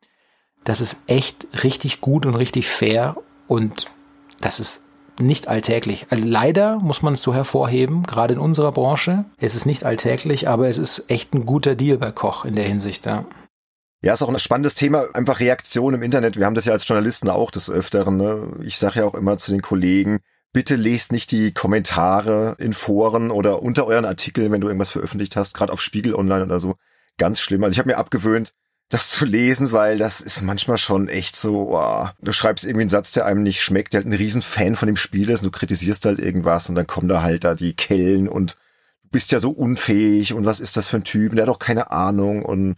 das 0.64 0.82
ist 0.82 0.98
echt 1.06 1.48
richtig 1.64 2.02
gut 2.02 2.26
und 2.26 2.36
richtig 2.36 2.68
fair 2.68 3.16
und 3.48 3.86
das 4.42 4.60
ist 4.60 4.84
nicht 5.20 5.48
alltäglich. 5.48 6.08
Also 6.10 6.28
leider 6.28 6.80
muss 6.80 7.02
man 7.02 7.14
es 7.14 7.22
so 7.22 7.34
hervorheben, 7.34 8.04
gerade 8.04 8.34
in 8.34 8.40
unserer 8.40 8.72
Branche. 8.72 9.26
Es 9.38 9.56
ist 9.56 9.66
nicht 9.66 9.84
alltäglich, 9.84 10.48
aber 10.48 10.68
es 10.68 10.78
ist 10.78 11.06
echt 11.08 11.34
ein 11.34 11.46
guter 11.46 11.76
Deal 11.76 11.98
bei 11.98 12.12
Koch 12.12 12.46
in 12.46 12.56
der 12.56 12.66
Hinsicht, 12.66 13.06
ja. 13.06 13.26
Ja, 14.02 14.14
ist 14.14 14.22
auch 14.22 14.30
ein 14.30 14.38
spannendes 14.40 14.76
Thema, 14.76 15.06
einfach 15.14 15.40
Reaktion 15.40 15.96
im 15.96 16.04
Internet. 16.04 16.38
Wir 16.38 16.46
haben 16.46 16.54
das 16.54 16.66
ja 16.66 16.74
als 16.74 16.88
Journalisten 16.88 17.30
auch 17.30 17.50
des 17.50 17.70
Öfteren. 17.70 18.18
Ne? 18.18 18.54
Ich 18.64 18.78
sage 18.78 19.00
ja 19.00 19.06
auch 19.06 19.16
immer 19.16 19.40
zu 19.40 19.52
den 19.52 19.62
Kollegen, 19.62 20.20
bitte 20.54 20.76
lest 20.76 21.12
nicht 21.12 21.32
die 21.32 21.52
Kommentare 21.52 22.56
in 22.60 22.74
Foren 22.74 23.32
oder 23.32 23.64
unter 23.64 23.88
euren 23.88 24.06
Artikeln, 24.06 24.52
wenn 24.52 24.62
du 24.62 24.68
irgendwas 24.68 24.92
veröffentlicht 24.92 25.36
hast, 25.36 25.56
gerade 25.56 25.74
auf 25.74 25.82
Spiegel 25.82 26.14
Online 26.14 26.44
oder 26.44 26.60
so. 26.60 26.76
Ganz 27.18 27.42
schlimm. 27.42 27.64
Also 27.64 27.74
ich 27.74 27.80
habe 27.80 27.90
mir 27.90 27.98
abgewöhnt, 27.98 28.54
das 28.90 29.10
zu 29.10 29.26
lesen, 29.26 29.72
weil 29.72 29.98
das 29.98 30.22
ist 30.22 30.44
manchmal 30.44 30.78
schon 30.78 31.10
echt 31.10 31.36
so, 31.36 31.70
wow. 31.70 32.12
du 32.22 32.32
schreibst 32.32 32.64
irgendwie 32.64 32.82
einen 32.82 32.90
Satz, 32.90 33.12
der 33.12 33.26
einem 33.26 33.44
nicht 33.44 33.62
schmeckt, 33.62 33.94
der 33.94 34.00
halt 34.00 34.08
ein 34.08 34.14
Riesenfan 34.14 34.76
von 34.76 34.88
dem 34.88 34.96
Spiel 34.96 35.30
ist 35.30 35.42
und 35.42 35.48
du 35.48 35.58
kritisierst 35.58 36.06
halt 36.06 36.20
irgendwas 36.20 36.70
und 36.70 36.76
dann 36.76 36.88
kommen 36.88 37.10
da 37.10 37.22
halt 37.22 37.44
da 37.44 37.54
die 37.54 37.74
Kellen 37.74 38.30
und 38.30 38.58
du 39.04 39.10
bist 39.12 39.32
ja 39.32 39.40
so 39.40 39.50
unfähig 39.52 40.34
und 40.34 40.46
was 40.46 40.60
ist 40.60 40.78
das 40.78 40.90
für 40.90 40.98
ein 40.98 41.04
Typ, 41.04 41.34
der 41.34 41.44
hat 41.44 41.50
doch 41.50 41.60
keine 41.60 41.92
Ahnung 41.92 42.44
und 42.44 42.78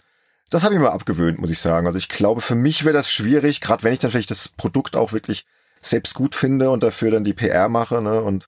das 0.50 0.64
habe 0.64 0.74
ich 0.74 0.80
mir 0.80 0.92
abgewöhnt, 0.92 1.40
muss 1.40 1.52
ich 1.52 1.60
sagen. 1.60 1.88
Also 1.88 1.98
ich 1.98 2.10
glaube, 2.10 2.42
für 2.42 2.56
mich 2.56 2.84
wäre 2.86 2.94
das 2.94 3.12
schwierig, 3.12 3.62
gerade 3.62 3.84
wenn 3.84 3.94
ich 3.94 4.00
dann 4.00 4.12
vielleicht 4.12 4.32
das 4.32 4.50
Produkt 4.50 4.96
auch 4.96 5.14
wirklich 5.14 5.46
selbst 5.82 6.16
gut 6.16 6.36
finde 6.36 6.72
und 6.72 6.84
dafür 6.84 7.12
dann 7.12 7.24
die 7.24 7.34
PR 7.34 7.70
mache, 7.70 8.02
ne, 8.02 8.22
und 8.22 8.48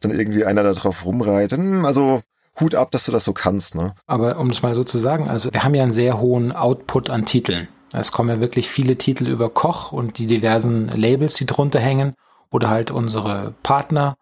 dann 0.00 0.12
irgendwie 0.12 0.44
einer 0.44 0.62
da 0.62 0.72
drauf 0.72 1.04
rumreitet. 1.04 1.58
Hm, 1.58 1.84
also 1.84 2.22
Hut 2.58 2.74
ab, 2.74 2.90
dass 2.90 3.04
du 3.04 3.12
das 3.12 3.24
so 3.24 3.32
kannst. 3.32 3.74
Ne? 3.74 3.94
Aber 4.06 4.38
um 4.38 4.50
es 4.50 4.62
mal 4.62 4.74
so 4.74 4.84
zu 4.84 4.98
sagen, 4.98 5.28
also 5.28 5.52
wir 5.52 5.62
haben 5.62 5.74
ja 5.74 5.82
einen 5.82 5.92
sehr 5.92 6.20
hohen 6.20 6.52
Output 6.52 7.10
an 7.10 7.26
Titeln. 7.26 7.68
Es 7.92 8.12
kommen 8.12 8.28
ja 8.28 8.40
wirklich 8.40 8.68
viele 8.68 8.96
Titel 8.96 9.26
über 9.26 9.50
Koch 9.50 9.92
und 9.92 10.18
die 10.18 10.26
diversen 10.26 10.88
Labels, 10.88 11.34
die 11.34 11.46
drunter 11.46 11.80
hängen 11.80 12.14
oder 12.50 12.70
halt 12.70 12.90
unsere 12.90 13.54
Partner. 13.62 14.16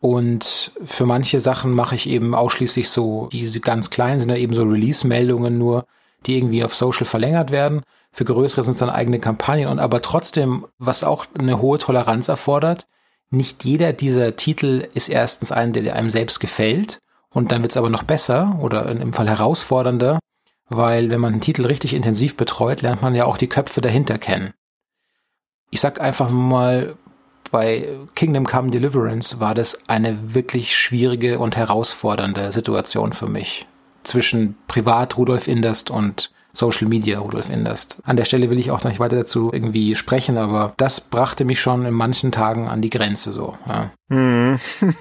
Und 0.00 0.72
für 0.84 1.06
manche 1.06 1.40
Sachen 1.40 1.72
mache 1.72 1.94
ich 1.94 2.06
eben 2.08 2.34
ausschließlich 2.34 2.90
so, 2.90 3.28
diese 3.32 3.60
ganz 3.60 3.88
kleinen 3.88 4.20
sind 4.20 4.28
ja 4.28 4.36
eben 4.36 4.54
so 4.54 4.64
Release-Meldungen 4.64 5.56
nur, 5.56 5.86
die 6.26 6.36
irgendwie 6.36 6.64
auf 6.64 6.74
Social 6.74 7.06
verlängert 7.06 7.50
werden. 7.50 7.82
Für 8.12 8.24
größere 8.24 8.62
sind 8.62 8.74
es 8.74 8.78
dann 8.78 8.90
eigene 8.90 9.18
Kampagnen 9.18 9.68
und 9.68 9.78
aber 9.78 10.02
trotzdem, 10.02 10.66
was 10.78 11.04
auch 11.04 11.26
eine 11.38 11.60
hohe 11.60 11.78
Toleranz 11.78 12.28
erfordert, 12.28 12.86
nicht 13.30 13.64
jeder 13.64 13.92
dieser 13.92 14.36
Titel 14.36 14.88
ist 14.94 15.08
erstens 15.08 15.50
ein, 15.50 15.72
der 15.72 15.96
einem 15.96 16.10
selbst 16.10 16.38
gefällt 16.40 16.98
und 17.30 17.50
dann 17.50 17.62
wird's 17.62 17.76
aber 17.76 17.90
noch 17.90 18.04
besser 18.04 18.58
oder 18.60 18.86
im 18.86 19.12
Fall 19.12 19.28
herausfordernder, 19.28 20.20
weil 20.68 21.10
wenn 21.10 21.20
man 21.20 21.32
einen 21.32 21.42
Titel 21.42 21.66
richtig 21.66 21.94
intensiv 21.94 22.36
betreut, 22.36 22.82
lernt 22.82 23.02
man 23.02 23.14
ja 23.14 23.24
auch 23.24 23.36
die 23.36 23.48
Köpfe 23.48 23.80
dahinter 23.80 24.18
kennen. 24.18 24.52
Ich 25.70 25.80
sag 25.80 26.00
einfach 26.00 26.30
mal, 26.30 26.96
bei 27.50 27.88
Kingdom 28.14 28.46
Come 28.46 28.70
Deliverance 28.70 29.40
war 29.40 29.54
das 29.54 29.88
eine 29.88 30.34
wirklich 30.34 30.76
schwierige 30.76 31.38
und 31.38 31.56
herausfordernde 31.56 32.52
Situation 32.52 33.12
für 33.12 33.28
mich. 33.28 33.66
Zwischen 34.04 34.56
Privat 34.68 35.16
Rudolf 35.16 35.48
Inderst 35.48 35.90
und 35.90 36.30
Social 36.54 36.86
Media, 36.86 37.18
Rudolf 37.18 37.50
Inderst. 37.50 37.98
An 38.04 38.16
der 38.16 38.24
Stelle 38.24 38.48
will 38.48 38.60
ich 38.60 38.70
auch 38.70 38.82
noch 38.82 38.90
nicht 38.90 39.00
weiter 39.00 39.16
dazu 39.16 39.50
irgendwie 39.52 39.96
sprechen, 39.96 40.38
aber 40.38 40.72
das 40.76 41.00
brachte 41.00 41.44
mich 41.44 41.60
schon 41.60 41.84
in 41.84 41.92
manchen 41.92 42.30
Tagen 42.30 42.68
an 42.68 42.80
die 42.80 42.90
Grenze 42.90 43.32
so. 43.32 43.58
Ja. 43.66 43.90
Hm, 44.10 44.58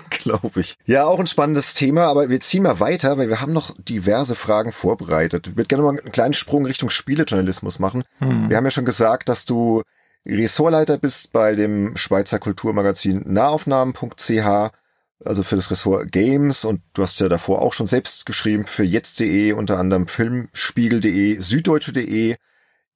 Glaube 0.10 0.62
ich. 0.62 0.76
Ja, 0.86 1.04
auch 1.04 1.20
ein 1.20 1.28
spannendes 1.28 1.76
Thema, 1.76 2.06
aber 2.06 2.30
wir 2.30 2.40
ziehen 2.40 2.64
mal 2.64 2.80
weiter, 2.80 3.18
weil 3.18 3.30
wir 3.30 3.42
haben 3.42 3.54
noch 3.54 3.76
diverse 3.78 4.34
Fragen 4.34 4.72
vorbereitet. 4.72 5.48
Ich 5.48 5.58
würde 5.58 5.68
gerne 5.68 5.84
mal 5.84 5.90
einen 5.90 6.12
kleinen 6.12 6.34
Sprung 6.34 6.66
Richtung 6.66 6.90
Spielejournalismus 6.90 7.78
machen. 7.78 8.04
Hm. 8.20 8.50
Wir 8.50 8.58
haben 8.58 8.64
ja 8.64 8.72
schon 8.72 8.86
gesagt, 8.86 9.30
dass 9.30 9.46
du 9.46 9.84
Ressortleiter 10.26 10.98
bist 10.98 11.32
bei 11.34 11.54
dem 11.54 11.96
Schweizer 11.98 12.40
Kulturmagazin 12.40 13.24
nahaufnahmen.ch 13.26 14.72
also 15.26 15.44
für 15.44 15.56
das 15.56 15.72
Ressort 15.72 16.12
Games 16.12 16.66
und 16.66 16.82
du 16.94 17.02
hast 17.02 17.20
ja 17.20 17.30
davor 17.30 17.62
auch 17.62 17.74
schon 17.74 17.88
selbst 17.88 18.26
geschrieben 18.26 18.66
für 18.66 18.84
jetzt.de, 18.84 19.54
unter 19.54 19.78
anderem 19.78 20.08
Filmspiegel.de, 20.08 21.40
süddeutsche.de. 21.40 22.36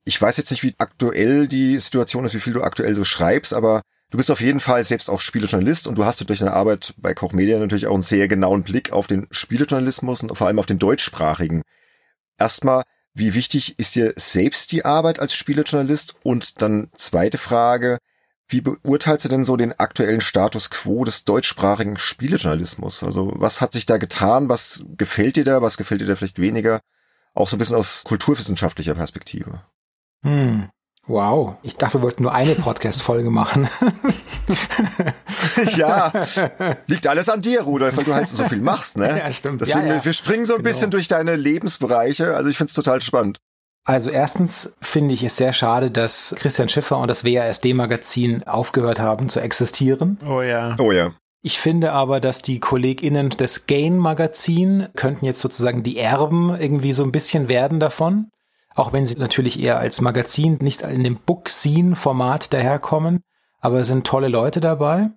Ich 0.05 0.21
weiß 0.21 0.37
jetzt 0.37 0.51
nicht, 0.51 0.63
wie 0.63 0.75
aktuell 0.77 1.47
die 1.47 1.77
Situation 1.79 2.25
ist, 2.25 2.33
wie 2.33 2.39
viel 2.39 2.53
du 2.53 2.63
aktuell 2.63 2.95
so 2.95 3.03
schreibst, 3.03 3.53
aber 3.53 3.81
du 4.09 4.17
bist 4.17 4.31
auf 4.31 4.41
jeden 4.41 4.59
Fall 4.59 4.83
selbst 4.83 5.09
auch 5.09 5.19
Spielejournalist 5.19 5.87
und 5.87 5.97
du 5.97 6.05
hast 6.05 6.27
durch 6.27 6.39
deine 6.39 6.53
Arbeit 6.53 6.93
bei 6.97 7.13
Koch 7.13 7.33
Media 7.33 7.59
natürlich 7.59 7.87
auch 7.87 7.93
einen 7.93 8.03
sehr 8.03 8.27
genauen 8.27 8.63
Blick 8.63 8.91
auf 8.91 9.07
den 9.07 9.27
Spielejournalismus 9.31 10.21
und 10.21 10.37
vor 10.37 10.47
allem 10.47 10.59
auf 10.59 10.65
den 10.65 10.79
deutschsprachigen. 10.79 11.63
Erstmal, 12.37 12.83
wie 13.13 13.33
wichtig 13.33 13.79
ist 13.79 13.95
dir 13.95 14.13
selbst 14.15 14.71
die 14.71 14.85
Arbeit 14.85 15.19
als 15.19 15.33
Spielejournalist? 15.33 16.15
Und 16.23 16.61
dann 16.61 16.89
zweite 16.97 17.37
Frage, 17.37 17.97
wie 18.49 18.61
beurteilst 18.61 19.25
du 19.25 19.29
denn 19.29 19.43
so 19.43 19.57
den 19.57 19.77
aktuellen 19.77 20.21
Status 20.21 20.69
quo 20.69 21.03
des 21.03 21.25
deutschsprachigen 21.25 21.97
Spielejournalismus? 21.97 23.03
Also 23.03 23.33
was 23.35 23.59
hat 23.61 23.73
sich 23.73 23.85
da 23.85 23.97
getan? 23.97 24.47
Was 24.47 24.83
gefällt 24.97 25.35
dir 25.35 25.43
da? 25.43 25.61
Was 25.61 25.77
gefällt 25.77 26.01
dir 26.01 26.07
da 26.07 26.15
vielleicht 26.15 26.39
weniger? 26.39 26.79
Auch 27.33 27.49
so 27.49 27.55
ein 27.55 27.59
bisschen 27.59 27.75
aus 27.75 28.03
kulturwissenschaftlicher 28.05 28.95
Perspektive. 28.95 29.61
Hm. 30.23 30.69
Wow, 31.09 31.55
ich 31.63 31.77
dachte, 31.77 31.99
wir 31.99 32.01
wollten 32.01 32.23
nur 32.23 32.33
eine 32.33 32.53
Podcast-Folge 32.53 33.29
machen. 33.29 33.69
ja, 35.77 36.11
liegt 36.85 37.07
alles 37.07 37.29
an 37.29 37.41
dir, 37.41 37.61
Rudolf, 37.61 37.95
weil 37.95 38.03
du 38.03 38.13
halt 38.13 38.27
so 38.27 38.43
viel 38.43 38.59
machst, 38.59 38.97
ne? 38.97 39.17
Ja, 39.17 39.31
stimmt. 39.31 39.61
Deswegen, 39.61 39.87
ja, 39.87 39.95
ja. 39.95 40.05
wir 40.05 40.11
springen 40.11 40.45
so 40.45 40.55
ein 40.55 40.57
genau. 40.57 40.69
bisschen 40.69 40.91
durch 40.91 41.07
deine 41.07 41.37
Lebensbereiche. 41.37 42.35
Also 42.35 42.49
ich 42.49 42.57
find's 42.57 42.73
total 42.73 42.99
spannend. 42.99 43.39
Also 43.87 44.09
erstens 44.09 44.75
finde 44.81 45.13
ich 45.13 45.23
es 45.23 45.37
sehr 45.37 45.53
schade, 45.53 45.89
dass 45.89 46.35
Christian 46.37 46.67
Schiffer 46.67 46.97
und 46.97 47.07
das 47.07 47.23
WASD-Magazin 47.23 48.43
aufgehört 48.43 48.99
haben 48.99 49.29
zu 49.29 49.39
existieren. 49.39 50.19
Oh 50.27 50.41
ja. 50.41 50.75
Oh 50.77 50.91
ja. 50.91 51.13
Ich 51.41 51.57
finde 51.57 51.93
aber, 51.93 52.19
dass 52.19 52.41
die 52.41 52.59
KollegInnen 52.59 53.29
des 53.29 53.65
Gain-Magazin 53.65 54.89
könnten 54.97 55.23
jetzt 55.25 55.39
sozusagen 55.39 55.83
die 55.83 55.97
Erben 55.97 56.53
irgendwie 56.59 56.91
so 56.91 57.01
ein 57.03 57.13
bisschen 57.13 57.47
werden 57.47 57.79
davon. 57.79 58.29
Auch 58.75 58.91
wenn 58.91 59.05
sie 59.05 59.15
natürlich 59.15 59.57
eher 59.57 59.79
als 59.79 60.01
Magazin 60.01 60.57
nicht 60.61 60.81
in 60.81 61.05
dem 61.05 61.15
Book-Scene-Format 61.15 62.51
daherkommen. 62.51 63.21
Aber 63.61 63.79
es 63.79 63.87
sind 63.87 64.05
tolle 64.05 64.27
Leute 64.27 64.59
dabei. 64.59 65.11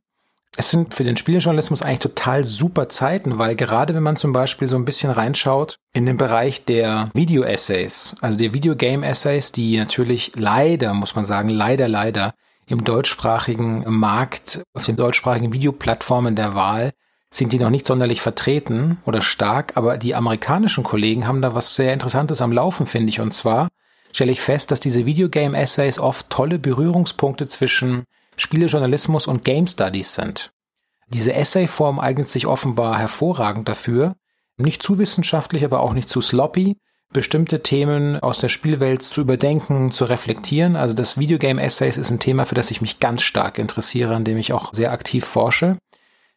Es 0.56 0.70
sind 0.70 0.94
für 0.94 1.04
den 1.04 1.16
Spieljournalismus 1.16 1.82
eigentlich 1.82 2.00
total 2.00 2.44
super 2.44 2.88
Zeiten, 2.88 3.38
weil 3.38 3.54
gerade 3.54 3.94
wenn 3.94 4.02
man 4.02 4.16
zum 4.16 4.32
Beispiel 4.32 4.66
so 4.66 4.76
ein 4.76 4.84
bisschen 4.84 5.10
reinschaut 5.10 5.78
in 5.92 6.06
den 6.06 6.16
Bereich 6.16 6.64
der 6.64 7.08
Video-Essays, 7.14 8.16
also 8.20 8.36
der 8.36 8.52
Videogame-Essays, 8.52 9.52
die 9.52 9.78
natürlich 9.78 10.32
leider, 10.34 10.92
muss 10.92 11.14
man 11.14 11.24
sagen, 11.24 11.48
leider, 11.48 11.86
leider 11.86 12.34
im 12.66 12.84
deutschsprachigen 12.84 13.84
Markt, 13.86 14.62
auf 14.74 14.84
den 14.84 14.96
deutschsprachigen 14.96 15.52
Videoplattformen 15.52 16.34
der 16.36 16.54
Wahl, 16.54 16.92
sind 17.32 17.52
die 17.52 17.58
noch 17.58 17.70
nicht 17.70 17.86
sonderlich 17.86 18.20
vertreten 18.20 18.98
oder 19.04 19.22
stark, 19.22 19.76
aber 19.76 19.98
die 19.98 20.16
amerikanischen 20.16 20.82
Kollegen 20.82 21.28
haben 21.28 21.42
da 21.42 21.54
was 21.54 21.76
sehr 21.76 21.92
Interessantes 21.92 22.42
am 22.42 22.52
Laufen, 22.52 22.86
finde 22.86 23.08
ich. 23.08 23.20
Und 23.20 23.32
zwar 23.32 23.68
stelle 24.12 24.32
ich 24.32 24.40
fest, 24.40 24.72
dass 24.72 24.80
diese 24.80 25.06
Videogame-Essays 25.06 26.00
oft 26.00 26.28
tolle 26.28 26.58
Berührungspunkte 26.58 27.46
zwischen 27.46 28.04
Spielejournalismus 28.40 29.26
und 29.26 29.44
Game 29.44 29.66
Studies 29.66 30.14
sind. 30.14 30.52
Diese 31.08 31.34
Essayform 31.34 31.98
eignet 31.98 32.28
sich 32.28 32.46
offenbar 32.46 32.98
hervorragend 32.98 33.68
dafür, 33.68 34.16
nicht 34.56 34.82
zu 34.82 34.98
wissenschaftlich, 34.98 35.64
aber 35.64 35.80
auch 35.80 35.92
nicht 35.92 36.08
zu 36.08 36.20
sloppy, 36.20 36.76
bestimmte 37.12 37.62
Themen 37.62 38.20
aus 38.20 38.38
der 38.38 38.48
Spielwelt 38.48 39.02
zu 39.02 39.20
überdenken, 39.20 39.90
zu 39.90 40.04
reflektieren. 40.04 40.76
Also 40.76 40.94
das 40.94 41.18
Videogame 41.18 41.60
Essays 41.60 41.96
ist 41.96 42.10
ein 42.10 42.20
Thema, 42.20 42.46
für 42.46 42.54
das 42.54 42.70
ich 42.70 42.80
mich 42.80 43.00
ganz 43.00 43.22
stark 43.22 43.58
interessiere, 43.58 44.14
an 44.14 44.24
dem 44.24 44.38
ich 44.38 44.52
auch 44.52 44.72
sehr 44.72 44.92
aktiv 44.92 45.24
forsche. 45.24 45.76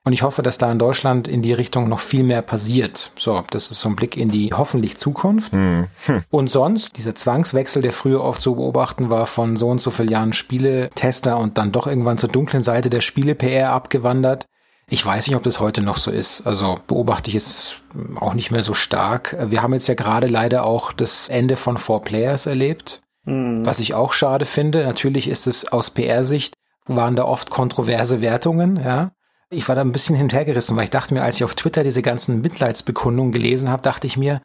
Und 0.06 0.12
ich 0.12 0.22
hoffe, 0.22 0.44
dass 0.44 0.58
da 0.58 0.70
in 0.70 0.80
Deutschland 0.80 1.30
in 1.30 1.42
die 1.42 1.54
Richtung 1.54 1.88
noch 1.88 2.02
viel 2.02 2.24
mehr 2.24 2.42
passiert. 2.42 3.12
So, 3.18 3.42
das 3.52 3.72
ist 3.72 3.80
so 3.80 3.88
ein 3.88 3.96
Blick 3.96 4.18
in 4.18 4.32
die 4.32 4.52
hoffentlich 4.54 4.98
Zukunft. 4.98 5.54
Hm. 5.54 5.88
Hm. 6.06 6.24
Und 6.30 6.50
sonst, 6.50 6.98
dieser 6.98 7.16
Zwangswechsel, 7.16 7.82
der 7.82 7.94
früher 7.94 8.22
oft 8.22 8.42
zu 8.42 8.56
beobachten 8.56 9.10
war, 9.10 9.26
von 9.28 9.56
so 9.56 9.70
und 9.70 9.80
so 9.80 9.92
vielen 9.92 10.10
Jahren 10.10 10.34
Spiele-Tester 10.34 11.38
und 11.38 11.58
dann 11.58 11.72
doch 11.72 11.88
irgendwann 11.88 12.18
zur 12.18 12.30
dunklen 12.30 12.64
Seite 12.64 12.90
der 12.90 13.00
Spiele-PR 13.00 13.72
abgewandert. 13.72 14.46
Ich 14.90 15.06
weiß 15.06 15.28
nicht, 15.28 15.38
ob 15.38 15.44
das 15.44 15.62
heute 15.62 15.82
noch 15.82 15.96
so 15.96 16.12
ist. 16.12 16.46
Also 16.46 16.76
beobachte 16.88 17.30
ich 17.30 17.38
es 17.38 17.78
auch 18.20 18.34
nicht 18.34 18.52
mehr 18.52 18.64
so 18.64 18.74
stark. 18.74 19.38
Wir 19.40 19.62
haben 19.62 19.74
jetzt 19.74 19.88
ja 19.88 19.96
gerade 19.96 20.28
leider 20.28 20.66
auch 20.66 20.92
das 20.92 21.30
Ende 21.30 21.56
von 21.56 21.78
Four 21.78 22.02
Players 22.02 22.46
erlebt, 22.46 23.02
hm. 23.24 23.66
was 23.66 23.80
ich 23.80 23.94
auch 23.94 24.12
schade 24.12 24.46
finde. 24.46 24.84
Natürlich 24.84 25.30
ist 25.30 25.48
es 25.48 25.72
aus 25.72 25.92
PR-Sicht 25.92 26.56
waren 26.86 27.16
da 27.16 27.24
oft 27.24 27.50
kontroverse 27.50 28.22
Wertungen, 28.22 28.76
ja. 28.84 29.12
Ich 29.54 29.68
war 29.68 29.76
da 29.76 29.82
ein 29.82 29.92
bisschen 29.92 30.16
hintergerissen, 30.16 30.76
weil 30.76 30.86
ich 30.86 30.90
dachte 30.90 31.14
mir, 31.14 31.22
als 31.22 31.38
ich 31.38 31.44
auf 31.44 31.56
Twitter 31.56 31.84
diese 31.84 32.02
ganzen 32.02 32.42
Mitleidsbekundungen 32.42 33.32
gelesen 33.32 33.70
habe, 33.70 33.84
dachte 33.84 34.08
ich 34.08 34.18
mir, 34.18 34.42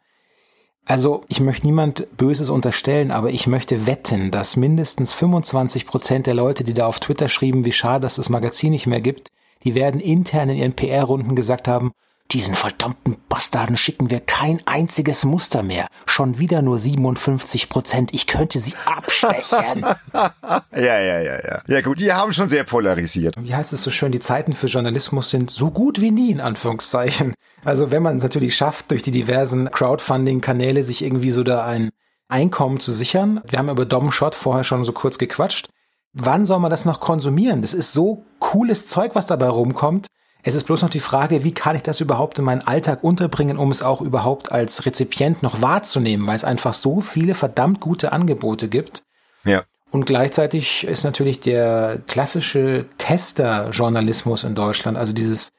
also 0.85 1.21
ich 1.27 1.39
möchte 1.39 1.67
niemand 1.67 2.07
Böses 2.17 2.49
unterstellen, 2.49 3.11
aber 3.11 3.29
ich 3.31 3.47
möchte 3.47 3.85
wetten, 3.85 4.31
dass 4.31 4.55
mindestens 4.55 5.13
25 5.13 5.85
Prozent 5.85 6.27
der 6.27 6.33
Leute, 6.33 6.63
die 6.63 6.73
da 6.73 6.87
auf 6.87 6.99
Twitter 6.99 7.27
schrieben, 7.27 7.65
wie 7.65 7.71
schade, 7.71 8.01
dass 8.01 8.15
das 8.15 8.29
Magazin 8.29 8.71
nicht 8.71 8.87
mehr 8.87 9.01
gibt, 9.01 9.29
die 9.63 9.75
werden 9.75 9.99
intern 9.99 10.49
in 10.49 10.57
ihren 10.57 10.73
PR-Runden 10.73 11.35
gesagt 11.35 11.67
haben, 11.67 11.91
diesen 12.31 12.53
verdammten 12.53 13.17
Bastarden 13.27 13.75
schicken 13.75 14.11
wir 14.11 14.19
kein 14.19 14.61
einziges 14.67 15.25
Muster 15.25 15.63
mehr. 15.63 15.87
Schon 16.05 16.37
wieder 16.37 16.61
nur 16.61 16.77
57 16.77 17.69
Prozent. 17.69 18.13
Ich 18.13 18.27
könnte 18.27 18.59
sie 18.59 18.75
abstechen. 18.85 19.83
ja, 20.13 20.61
ja, 20.71 21.19
ja, 21.21 21.39
ja. 21.43 21.61
Ja 21.67 21.81
gut, 21.81 21.99
die 21.99 22.13
haben 22.13 22.31
schon 22.31 22.47
sehr 22.47 22.63
polarisiert. 22.65 23.35
Wie 23.41 23.55
heißt 23.55 23.73
es 23.73 23.81
so 23.81 23.89
schön, 23.89 24.11
die 24.11 24.19
Zeiten 24.19 24.53
für 24.53 24.67
Journalismus 24.67 25.31
sind 25.31 25.49
so 25.49 25.71
gut 25.71 26.01
wie 26.01 26.11
nie, 26.11 26.31
in 26.31 26.39
Anführungszeichen. 26.41 27.33
Also 27.65 27.89
wenn 27.89 28.03
man 28.03 28.17
es 28.17 28.23
natürlich 28.23 28.55
schafft, 28.55 28.91
durch 28.91 29.01
die 29.01 29.11
diversen 29.11 29.71
Crowdfunding-Kanäle 29.71 30.83
sich 30.83 31.03
irgendwie 31.03 31.31
so 31.31 31.43
da 31.43 31.65
ein 31.65 31.89
Einkommen 32.27 32.79
zu 32.79 32.93
sichern. 32.93 33.41
Wir 33.47 33.57
haben 33.57 33.69
über 33.69 33.85
Dom 33.85 34.11
Shot 34.11 34.35
vorher 34.35 34.63
schon 34.63 34.85
so 34.85 34.91
kurz 34.91 35.17
gequatscht. 35.17 35.69
Wann 36.13 36.45
soll 36.45 36.59
man 36.59 36.69
das 36.69 36.85
noch 36.85 36.99
konsumieren? 36.99 37.63
Das 37.63 37.73
ist 37.73 37.91
so 37.91 38.23
cooles 38.37 38.85
Zeug, 38.85 39.15
was 39.15 39.25
dabei 39.25 39.47
rumkommt. 39.47 40.07
Es 40.41 40.55
ist 40.55 40.63
bloß 40.63 40.83
noch 40.83 40.89
die 40.89 41.01
Frage, 41.01 41.43
wie 41.43 41.53
kann 41.53 41.75
ich 41.75 41.83
das 41.83 41.99
überhaupt 41.99 42.39
in 42.39 42.45
meinen 42.45 42.65
Alltag 42.65 43.03
unterbringen, 43.03 43.57
um 43.57 43.71
es 43.71 43.81
auch 43.81 44.01
überhaupt 44.01 44.51
als 44.51 44.85
Rezipient 44.85 45.43
noch 45.43 45.61
wahrzunehmen, 45.61 46.25
weil 46.27 46.35
es 46.35 46.45
einfach 46.45 46.73
so 46.73 47.01
viele 47.01 47.33
verdammt 47.33 47.81
gute 47.81 48.13
Angebote 48.13 48.69
gibt. 48.69 49.03
Ja. 49.43 49.63
Und 49.91 50.05
gleichzeitig 50.05 50.85
ist 50.85 51.03
natürlich 51.03 51.39
der 51.39 51.99
klassische 52.07 52.85
Tester-Journalismus 52.97 54.43
in 54.43 54.55
Deutschland, 54.55 54.97
also 54.97 55.13
dieses, 55.13 55.49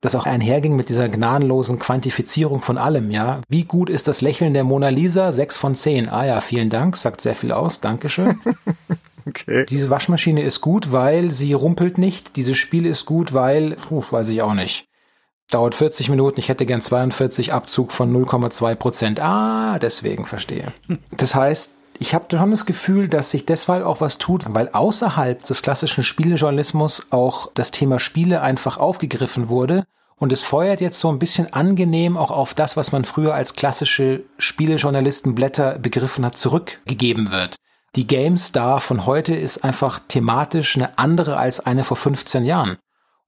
das 0.00 0.14
auch 0.14 0.26
einherging 0.26 0.76
mit 0.76 0.88
dieser 0.88 1.08
gnadenlosen 1.08 1.80
Quantifizierung 1.80 2.60
von 2.60 2.78
allem, 2.78 3.10
ja. 3.10 3.40
Wie 3.48 3.64
gut 3.64 3.90
ist 3.90 4.06
das 4.06 4.20
Lächeln 4.20 4.54
der 4.54 4.62
Mona 4.62 4.90
Lisa? 4.90 5.32
Sechs 5.32 5.56
von 5.56 5.74
zehn. 5.74 6.08
Ah 6.08 6.26
ja, 6.26 6.40
vielen 6.40 6.70
Dank, 6.70 6.96
sagt 6.96 7.22
sehr 7.22 7.34
viel 7.34 7.50
aus. 7.50 7.80
Dankeschön. 7.80 8.38
Okay. 9.28 9.66
Diese 9.68 9.90
Waschmaschine 9.90 10.42
ist 10.42 10.60
gut, 10.60 10.92
weil 10.92 11.30
sie 11.30 11.52
rumpelt 11.52 11.98
nicht. 11.98 12.36
Dieses 12.36 12.56
Spiel 12.56 12.86
ist 12.86 13.06
gut, 13.06 13.34
weil, 13.34 13.76
puh, 13.76 14.04
weiß 14.10 14.28
ich 14.28 14.42
auch 14.42 14.54
nicht. 14.54 14.86
Dauert 15.50 15.74
40 15.74 16.10
Minuten, 16.10 16.40
ich 16.40 16.48
hätte 16.48 16.66
gern 16.66 16.82
42 16.82 17.52
Abzug 17.52 17.92
von 17.92 18.14
0,2 18.14 18.74
Prozent. 18.74 19.20
Ah, 19.20 19.78
deswegen 19.78 20.26
verstehe. 20.26 20.72
Das 21.10 21.34
heißt, 21.34 21.72
ich 21.98 22.14
habe 22.14 22.26
schon 22.30 22.50
das 22.50 22.66
Gefühl, 22.66 23.08
dass 23.08 23.30
sich 23.30 23.46
deshalb 23.46 23.84
auch 23.84 24.00
was 24.00 24.18
tut, 24.18 24.44
weil 24.48 24.68
außerhalb 24.68 25.42
des 25.42 25.62
klassischen 25.62 26.04
Spielejournalismus 26.04 27.06
auch 27.10 27.50
das 27.54 27.70
Thema 27.70 27.98
Spiele 27.98 28.42
einfach 28.42 28.76
aufgegriffen 28.76 29.48
wurde. 29.48 29.84
Und 30.16 30.32
es 30.32 30.42
feuert 30.42 30.80
jetzt 30.80 31.00
so 31.00 31.10
ein 31.10 31.18
bisschen 31.18 31.52
angenehm 31.52 32.16
auch 32.16 32.30
auf 32.30 32.52
das, 32.52 32.76
was 32.76 32.92
man 32.92 33.04
früher 33.04 33.34
als 33.34 33.54
klassische 33.54 34.24
Spielejournalistenblätter 34.36 35.78
begriffen 35.78 36.26
hat, 36.26 36.36
zurückgegeben 36.38 37.30
wird 37.30 37.56
die 37.96 38.06
GameStar 38.06 38.80
von 38.80 39.06
heute 39.06 39.34
ist 39.34 39.64
einfach 39.64 40.00
thematisch 40.08 40.76
eine 40.76 40.98
andere 40.98 41.36
als 41.36 41.60
eine 41.60 41.84
vor 41.84 41.96
15 41.96 42.44
Jahren. 42.44 42.76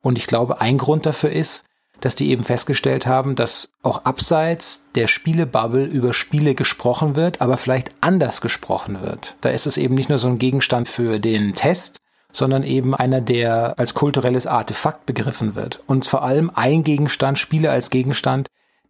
Und 0.02 0.18
ich 0.18 0.26
glaube, 0.26 0.61
ein 0.61 0.78
Grund 0.78 1.06
dafür 1.06 1.30
ist, 1.30 1.64
dass 2.00 2.14
die 2.14 2.30
eben 2.30 2.44
festgestellt 2.44 3.06
haben, 3.06 3.34
dass 3.34 3.72
auch 3.82 4.04
abseits 4.04 4.84
der 4.94 5.06
Spielebubble 5.06 5.84
über 5.84 6.14
Spiele 6.14 6.54
gesprochen 6.54 7.14
wird, 7.14 7.40
aber 7.40 7.56
vielleicht 7.56 7.92
anders 8.00 8.40
gesprochen 8.40 9.02
wird. 9.02 9.36
Da 9.42 9.50
ist 9.50 9.66
es 9.66 9.76
eben 9.76 9.94
nicht 9.94 10.08
nur 10.08 10.18
so 10.18 10.28
ein 10.28 10.38
Gegenstand 10.38 10.88
für 10.88 11.18
den 11.18 11.54
Test, 11.54 11.98
sondern 12.32 12.62
eben 12.62 12.94
einer, 12.94 13.20
der 13.20 13.78
als 13.78 13.94
kulturelles 13.94 14.46
Artefakt 14.46 15.04
begriffen 15.04 15.54
wird. 15.56 15.82
Und 15.86 16.06
vor 16.06 16.22
allem 16.22 16.50
ein 16.54 16.84
Gegenstand, 16.84 17.38
Spiele 17.38 17.70
als 17.70 17.90
Gegenstand, 17.90 18.48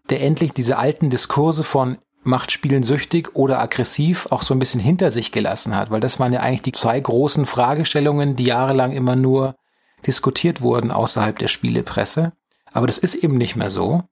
der 0.09 0.21
endlich 0.23 0.53
diese 0.53 0.77
alten 0.77 1.11
Diskurse 1.11 1.65
von 1.65 1.99
macht 2.23 2.53
Spielen 2.53 2.83
süchtig 2.83 3.35
oder 3.35 3.61
aggressiv 3.61 4.27
auch 4.31 4.43
so 4.43 4.55
ein 4.55 4.59
bisschen 4.59 4.81
hinter 4.81 5.11
sich 5.11 5.33
gelassen 5.33 5.75
hat, 5.77 5.91
weil 5.91 6.01
das 6.01 6.21
waren 6.21 6.33
ja 6.33 6.41
eigentlich 6.41 6.63
die 6.63 6.73
zwei 6.73 7.01
großen 7.01 7.47
Fragestellungen, 7.47 8.37
die 8.37 8.45
jahrelang 8.45 8.93
immer 8.93 9.17
nur 9.17 9.57
diskutiert 10.07 10.61
wurden 10.61 10.91
außerhalb 10.91 11.39
der 11.39 11.49
Spielepresse. 11.49 12.33
Aber 12.73 12.87
das 12.87 12.99
ist 12.99 13.15
eben 13.15 13.39
nicht 13.39 13.57
mehr 13.57 13.71
so. 13.71 14.03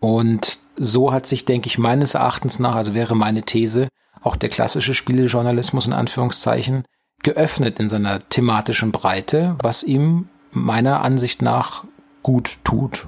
Und 0.00 0.58
so 0.76 1.12
hat 1.12 1.26
sich, 1.26 1.44
denke 1.44 1.68
ich, 1.68 1.78
meines 1.78 2.14
Erachtens 2.14 2.58
nach, 2.58 2.74
also 2.74 2.94
wäre 2.94 3.16
meine 3.16 3.42
These, 3.42 3.88
auch 4.22 4.36
der 4.36 4.48
klassische 4.48 4.94
Spielejournalismus 4.94 5.86
in 5.86 5.92
Anführungszeichen 5.92 6.84
geöffnet 7.22 7.78
in 7.80 7.88
seiner 7.88 8.28
thematischen 8.28 8.92
Breite, 8.92 9.56
was 9.62 9.82
ihm 9.82 10.28
meiner 10.50 11.02
Ansicht 11.02 11.42
nach 11.42 11.84
gut 12.22 12.58
tut. 12.64 13.06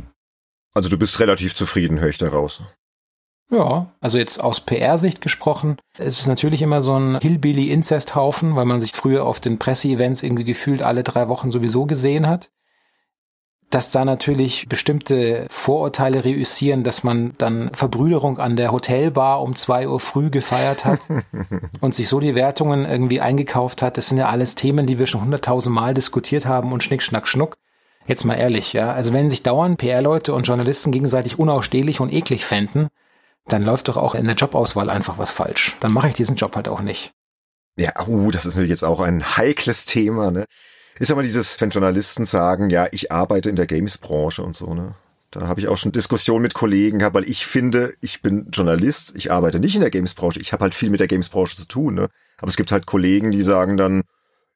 Also 0.74 0.88
du 0.88 0.98
bist 0.98 1.18
relativ 1.20 1.54
zufrieden, 1.54 1.98
höre 2.00 2.10
ich 2.10 2.18
daraus. 2.18 2.62
Ja, 3.50 3.86
also 4.00 4.18
jetzt 4.18 4.42
aus 4.42 4.60
PR-Sicht 4.60 5.22
gesprochen, 5.22 5.78
es 5.96 6.20
ist 6.20 6.26
natürlich 6.26 6.60
immer 6.60 6.82
so 6.82 6.94
ein 6.98 7.18
Hillbilly-Incest-Haufen, 7.18 8.56
weil 8.56 8.66
man 8.66 8.80
sich 8.80 8.92
früher 8.92 9.24
auf 9.24 9.40
den 9.40 9.58
Presseevents 9.58 10.22
irgendwie 10.22 10.44
gefühlt 10.44 10.82
alle 10.82 11.02
drei 11.02 11.28
Wochen 11.28 11.50
sowieso 11.50 11.86
gesehen 11.86 12.26
hat. 12.26 12.50
Dass 13.70 13.90
da 13.90 14.04
natürlich 14.04 14.68
bestimmte 14.68 15.46
Vorurteile 15.50 16.24
reüssieren, 16.24 16.84
dass 16.84 17.04
man 17.04 17.34
dann 17.36 17.70
Verbrüderung 17.74 18.38
an 18.38 18.56
der 18.56 18.72
Hotelbar 18.72 19.42
um 19.42 19.56
zwei 19.56 19.88
Uhr 19.88 20.00
früh 20.00 20.30
gefeiert 20.30 20.84
hat 20.84 21.00
und 21.80 21.94
sich 21.94 22.08
so 22.08 22.20
die 22.20 22.34
Wertungen 22.34 22.84
irgendwie 22.84 23.20
eingekauft 23.20 23.82
hat. 23.82 23.96
Das 23.96 24.08
sind 24.08 24.18
ja 24.18 24.28
alles 24.28 24.54
Themen, 24.54 24.86
die 24.86 24.98
wir 24.98 25.06
schon 25.06 25.22
hunderttausend 25.22 25.74
Mal 25.74 25.94
diskutiert 25.94 26.46
haben 26.46 26.72
und 26.72 26.82
Schnick, 26.82 27.02
Schnack, 27.02 27.28
Schnuck. 27.28 27.56
Jetzt 28.06 28.24
mal 28.24 28.34
ehrlich, 28.34 28.72
ja. 28.72 28.92
Also 28.92 29.12
wenn 29.12 29.28
sich 29.28 29.42
dauernd 29.42 29.78
PR-Leute 29.78 30.32
und 30.32 30.46
Journalisten 30.46 30.92
gegenseitig 30.92 31.38
unausstehlich 31.38 32.00
und 32.00 32.10
eklig 32.10 32.46
fänden, 32.46 32.88
dann 33.48 33.62
läuft 33.62 33.88
doch 33.88 33.96
auch 33.96 34.14
in 34.14 34.26
der 34.26 34.34
Jobauswahl 34.34 34.90
einfach 34.90 35.18
was 35.18 35.30
falsch. 35.30 35.76
Dann 35.80 35.92
mache 35.92 36.08
ich 36.08 36.14
diesen 36.14 36.36
Job 36.36 36.54
halt 36.56 36.68
auch 36.68 36.80
nicht. 36.80 37.12
Ja, 37.76 37.92
uh, 38.06 38.30
das 38.30 38.44
ist 38.44 38.54
natürlich 38.54 38.70
jetzt 38.70 38.84
auch 38.84 39.00
ein 39.00 39.36
heikles 39.36 39.84
Thema, 39.84 40.30
ne? 40.30 40.44
Ist 40.98 41.12
aber 41.12 41.22
dieses, 41.22 41.60
wenn 41.60 41.70
Journalisten 41.70 42.26
sagen, 42.26 42.70
ja, 42.70 42.88
ich 42.90 43.12
arbeite 43.12 43.48
in 43.48 43.56
der 43.56 43.66
Games-Branche 43.66 44.42
und 44.42 44.56
so, 44.56 44.74
ne? 44.74 44.96
Da 45.30 45.46
habe 45.46 45.60
ich 45.60 45.68
auch 45.68 45.76
schon 45.76 45.92
Diskussionen 45.92 46.42
mit 46.42 46.54
Kollegen 46.54 46.98
gehabt, 46.98 47.14
weil 47.14 47.28
ich 47.28 47.46
finde, 47.46 47.94
ich 48.00 48.22
bin 48.22 48.48
Journalist, 48.50 49.12
ich 49.14 49.30
arbeite 49.30 49.60
nicht 49.60 49.74
in 49.74 49.82
der 49.82 49.90
Games-Branche, 49.90 50.40
ich 50.40 50.52
habe 50.52 50.62
halt 50.62 50.74
viel 50.74 50.90
mit 50.90 51.00
der 51.00 51.06
Games-Branche 51.06 51.54
zu 51.54 51.66
tun, 51.66 51.94
ne? 51.94 52.08
Aber 52.38 52.48
es 52.48 52.56
gibt 52.56 52.72
halt 52.72 52.86
Kollegen, 52.86 53.30
die 53.30 53.42
sagen 53.42 53.76
dann, 53.76 54.02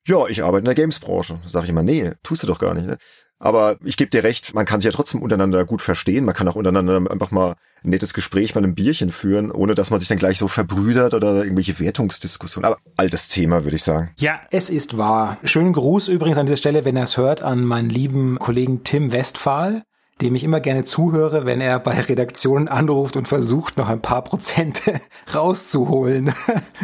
ja, 0.06 0.26
ich 0.26 0.42
arbeite 0.42 0.60
in 0.60 0.64
der 0.66 0.74
Games-Branche. 0.74 1.40
Sag 1.46 1.64
ich 1.64 1.70
immer, 1.70 1.82
nee, 1.82 2.12
tust 2.22 2.42
du 2.42 2.46
doch 2.46 2.58
gar 2.58 2.74
nicht. 2.74 2.86
Ne? 2.86 2.96
Aber 3.42 3.76
ich 3.82 3.96
gebe 3.96 4.08
dir 4.08 4.22
recht, 4.22 4.54
man 4.54 4.64
kann 4.64 4.80
sich 4.80 4.90
ja 4.90 4.96
trotzdem 4.96 5.20
untereinander 5.20 5.64
gut 5.64 5.82
verstehen. 5.82 6.24
Man 6.24 6.34
kann 6.34 6.46
auch 6.46 6.54
untereinander 6.54 7.10
einfach 7.10 7.32
mal 7.32 7.56
ein 7.82 7.90
nettes 7.90 8.14
Gespräch 8.14 8.54
bei 8.54 8.58
einem 8.58 8.76
Bierchen 8.76 9.10
führen, 9.10 9.50
ohne 9.50 9.74
dass 9.74 9.90
man 9.90 9.98
sich 9.98 10.08
dann 10.08 10.18
gleich 10.18 10.38
so 10.38 10.46
verbrüdert 10.46 11.12
oder 11.12 11.42
irgendwelche 11.42 11.80
Wertungsdiskussionen. 11.80 12.64
Aber 12.64 12.78
altes 12.96 13.26
Thema, 13.26 13.64
würde 13.64 13.74
ich 13.74 13.82
sagen. 13.82 14.10
Ja, 14.16 14.40
es 14.52 14.70
ist 14.70 14.96
wahr. 14.96 15.38
Schönen 15.42 15.72
Gruß 15.72 16.06
übrigens 16.06 16.38
an 16.38 16.46
dieser 16.46 16.56
Stelle, 16.56 16.84
wenn 16.84 16.96
er 16.96 17.02
es 17.02 17.16
hört, 17.16 17.42
an 17.42 17.64
meinen 17.64 17.90
lieben 17.90 18.38
Kollegen 18.38 18.84
Tim 18.84 19.10
Westphal 19.10 19.82
dem 20.22 20.36
ich 20.36 20.44
immer 20.44 20.60
gerne 20.60 20.84
zuhöre, 20.84 21.46
wenn 21.46 21.60
er 21.60 21.80
bei 21.80 22.00
Redaktionen 22.00 22.68
anruft 22.68 23.16
und 23.16 23.26
versucht, 23.26 23.76
noch 23.76 23.88
ein 23.88 24.00
paar 24.00 24.22
Prozente 24.22 25.00
rauszuholen. 25.34 26.32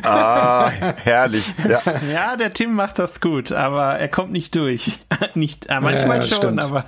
Ah, 0.03 0.69
herrlich. 0.69 1.55
Ja. 1.69 1.81
ja, 2.13 2.37
der 2.37 2.53
Tim 2.53 2.75
macht 2.75 2.99
das 2.99 3.21
gut, 3.21 3.53
aber 3.53 3.99
er 3.99 4.09
kommt 4.09 4.33
nicht 4.33 4.55
durch. 4.57 4.99
nicht, 5.35 5.67
äh, 5.67 5.81
manchmal 5.81 6.17
ja, 6.17 6.23
schon, 6.23 6.37
stimmt. 6.37 6.61
aber. 6.61 6.85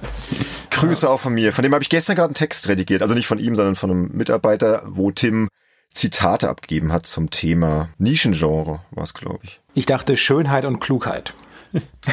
Grüße 0.71 1.09
auch 1.09 1.21
von 1.21 1.35
mir. 1.35 1.53
Von 1.53 1.63
dem 1.63 1.73
habe 1.73 1.83
ich 1.83 1.89
gestern 1.89 2.17
gerade 2.17 2.29
einen 2.29 2.35
Text 2.35 2.69
redigiert. 2.69 3.03
Also 3.03 3.15
nicht 3.15 3.27
von 3.27 3.39
ihm, 3.39 3.55
sondern 3.55 3.77
von 3.77 3.91
einem 3.91 4.11
Mitarbeiter, 4.13 4.83
wo 4.87 5.11
Tim 5.13 5.49
Zitate 5.93 6.49
abgegeben 6.49 6.93
hat 6.93 7.07
zum 7.07 7.31
Thema 7.31 7.91
Nischengenre, 7.99 8.81
war 8.91 9.05
es, 9.05 9.15
glaube 9.15 9.41
ich. 9.43 9.61
Ich 9.75 9.87
dachte 9.87 10.17
Schönheit 10.17 10.65
und 10.65 10.81
Klugheit. 10.81 11.35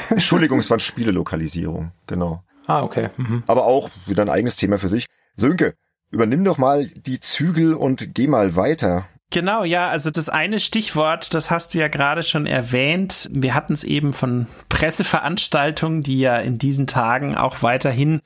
Entschuldigung, 0.10 0.60
es 0.60 0.70
war 0.70 0.80
Spielelokalisierung, 0.80 1.92
genau. 2.06 2.44
Ah, 2.68 2.84
okay. 2.84 3.10
Mhm. 3.18 3.44
Aber 3.48 3.66
auch 3.66 3.90
wieder 4.06 4.22
ein 4.22 4.30
eigenes 4.30 4.58
Thema 4.58 4.78
für 4.78 4.90
sich. 4.90 5.08
Sönke, 5.36 5.74
übernimm 6.12 6.44
doch 6.44 6.58
mal 6.58 6.88
die 6.88 7.20
Zügel 7.20 7.74
und 7.74 8.14
geh 8.14 8.28
mal 8.28 8.56
weiter. 8.56 9.08
Genau, 9.30 9.66
ja, 9.66 9.90
also 9.90 10.10
das 10.10 10.30
eine 10.30 10.60
Stichwort, 10.60 11.34
das 11.34 11.52
hast 11.52 11.74
du 11.74 11.80
ja 11.80 11.90
gerade 11.90 12.24
schon 12.24 12.46
erwähnt. 12.46 13.30
Wir 13.34 13.56
hatten 13.56 13.74
es 13.74 13.84
eben 13.84 14.14
von 14.14 14.48
Presseveranstaltungen, 14.70 16.02
die 16.02 16.20
ja 16.20 16.38
in 16.38 16.58
diesen 16.58 16.88
Tagen 16.88 17.36
auch 17.36 17.62
weiterhin 17.62 18.22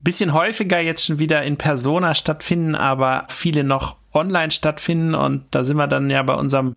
bisschen 0.00 0.32
häufiger 0.32 0.78
jetzt 0.78 1.04
schon 1.04 1.18
wieder 1.18 1.42
in 1.42 1.56
Persona 1.56 2.14
stattfinden, 2.14 2.74
aber 2.74 3.26
viele 3.28 3.64
noch 3.64 3.96
online 4.12 4.50
stattfinden. 4.50 5.14
Und 5.14 5.44
da 5.50 5.64
sind 5.64 5.76
wir 5.76 5.88
dann 5.88 6.08
ja 6.08 6.22
bei 6.22 6.34
unserem 6.34 6.76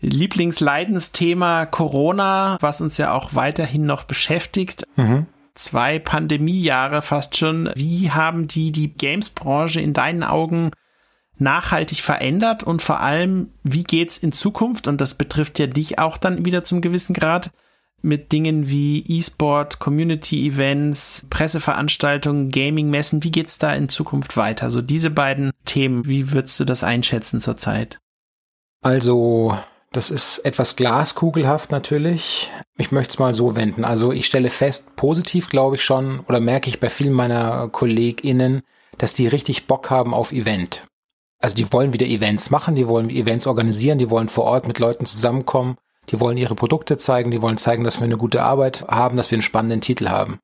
Lieblingsleidensthema 0.00 1.66
Corona, 1.66 2.56
was 2.60 2.80
uns 2.80 2.96
ja 2.96 3.12
auch 3.12 3.34
weiterhin 3.34 3.86
noch 3.86 4.04
beschäftigt. 4.04 4.84
Mhm 4.96 5.26
zwei 5.54 5.98
Pandemiejahre 5.98 7.02
fast 7.02 7.36
schon. 7.36 7.70
Wie 7.74 8.10
haben 8.10 8.48
die 8.48 8.72
die 8.72 8.92
Games-Branche 8.92 9.80
in 9.80 9.92
deinen 9.92 10.22
Augen 10.22 10.70
nachhaltig 11.36 12.00
verändert 12.00 12.62
und 12.62 12.82
vor 12.82 13.00
allem, 13.00 13.50
wie 13.62 13.84
geht's 13.84 14.18
in 14.18 14.32
Zukunft? 14.32 14.88
Und 14.88 15.00
das 15.00 15.14
betrifft 15.14 15.58
ja 15.58 15.66
dich 15.66 15.98
auch 15.98 16.16
dann 16.16 16.44
wieder 16.44 16.64
zum 16.64 16.80
gewissen 16.80 17.14
Grad 17.14 17.50
mit 18.02 18.32
Dingen 18.32 18.68
wie 18.68 19.02
E-Sport, 19.08 19.78
Community-Events, 19.78 21.26
Presseveranstaltungen, 21.30 22.50
Gaming-Messen. 22.50 23.24
Wie 23.24 23.30
geht's 23.30 23.58
da 23.58 23.74
in 23.74 23.88
Zukunft 23.88 24.36
weiter? 24.36 24.70
So 24.70 24.82
diese 24.82 25.10
beiden 25.10 25.52
Themen, 25.64 26.06
wie 26.06 26.32
würdest 26.32 26.60
du 26.60 26.64
das 26.64 26.84
einschätzen 26.84 27.40
zurzeit? 27.40 27.98
Also 28.82 29.58
das 29.94 30.10
ist 30.10 30.38
etwas 30.38 30.74
glaskugelhaft 30.74 31.70
natürlich. 31.70 32.50
Ich 32.76 32.90
möchte 32.90 33.12
es 33.12 33.18
mal 33.20 33.32
so 33.32 33.54
wenden. 33.54 33.84
Also 33.84 34.10
ich 34.10 34.26
stelle 34.26 34.50
fest, 34.50 34.96
positiv 34.96 35.48
glaube 35.48 35.76
ich 35.76 35.84
schon 35.84 36.20
oder 36.20 36.40
merke 36.40 36.68
ich 36.68 36.80
bei 36.80 36.90
vielen 36.90 37.12
meiner 37.12 37.68
KollegInnen, 37.68 38.62
dass 38.98 39.14
die 39.14 39.28
richtig 39.28 39.68
Bock 39.68 39.90
haben 39.90 40.12
auf 40.12 40.32
Event. 40.32 40.84
Also 41.38 41.54
die 41.54 41.72
wollen 41.72 41.92
wieder 41.92 42.06
Events 42.06 42.50
machen, 42.50 42.74
die 42.74 42.88
wollen 42.88 43.08
Events 43.08 43.46
organisieren, 43.46 43.98
die 43.98 44.10
wollen 44.10 44.28
vor 44.28 44.44
Ort 44.44 44.66
mit 44.66 44.80
Leuten 44.80 45.06
zusammenkommen, 45.06 45.76
die 46.08 46.18
wollen 46.18 46.38
ihre 46.38 46.56
Produkte 46.56 46.96
zeigen, 46.96 47.30
die 47.30 47.42
wollen 47.42 47.58
zeigen, 47.58 47.84
dass 47.84 48.00
wir 48.00 48.04
eine 48.04 48.16
gute 48.16 48.42
Arbeit 48.42 48.84
haben, 48.88 49.16
dass 49.16 49.30
wir 49.30 49.36
einen 49.36 49.42
spannenden 49.42 49.80
Titel 49.80 50.08
haben. 50.08 50.40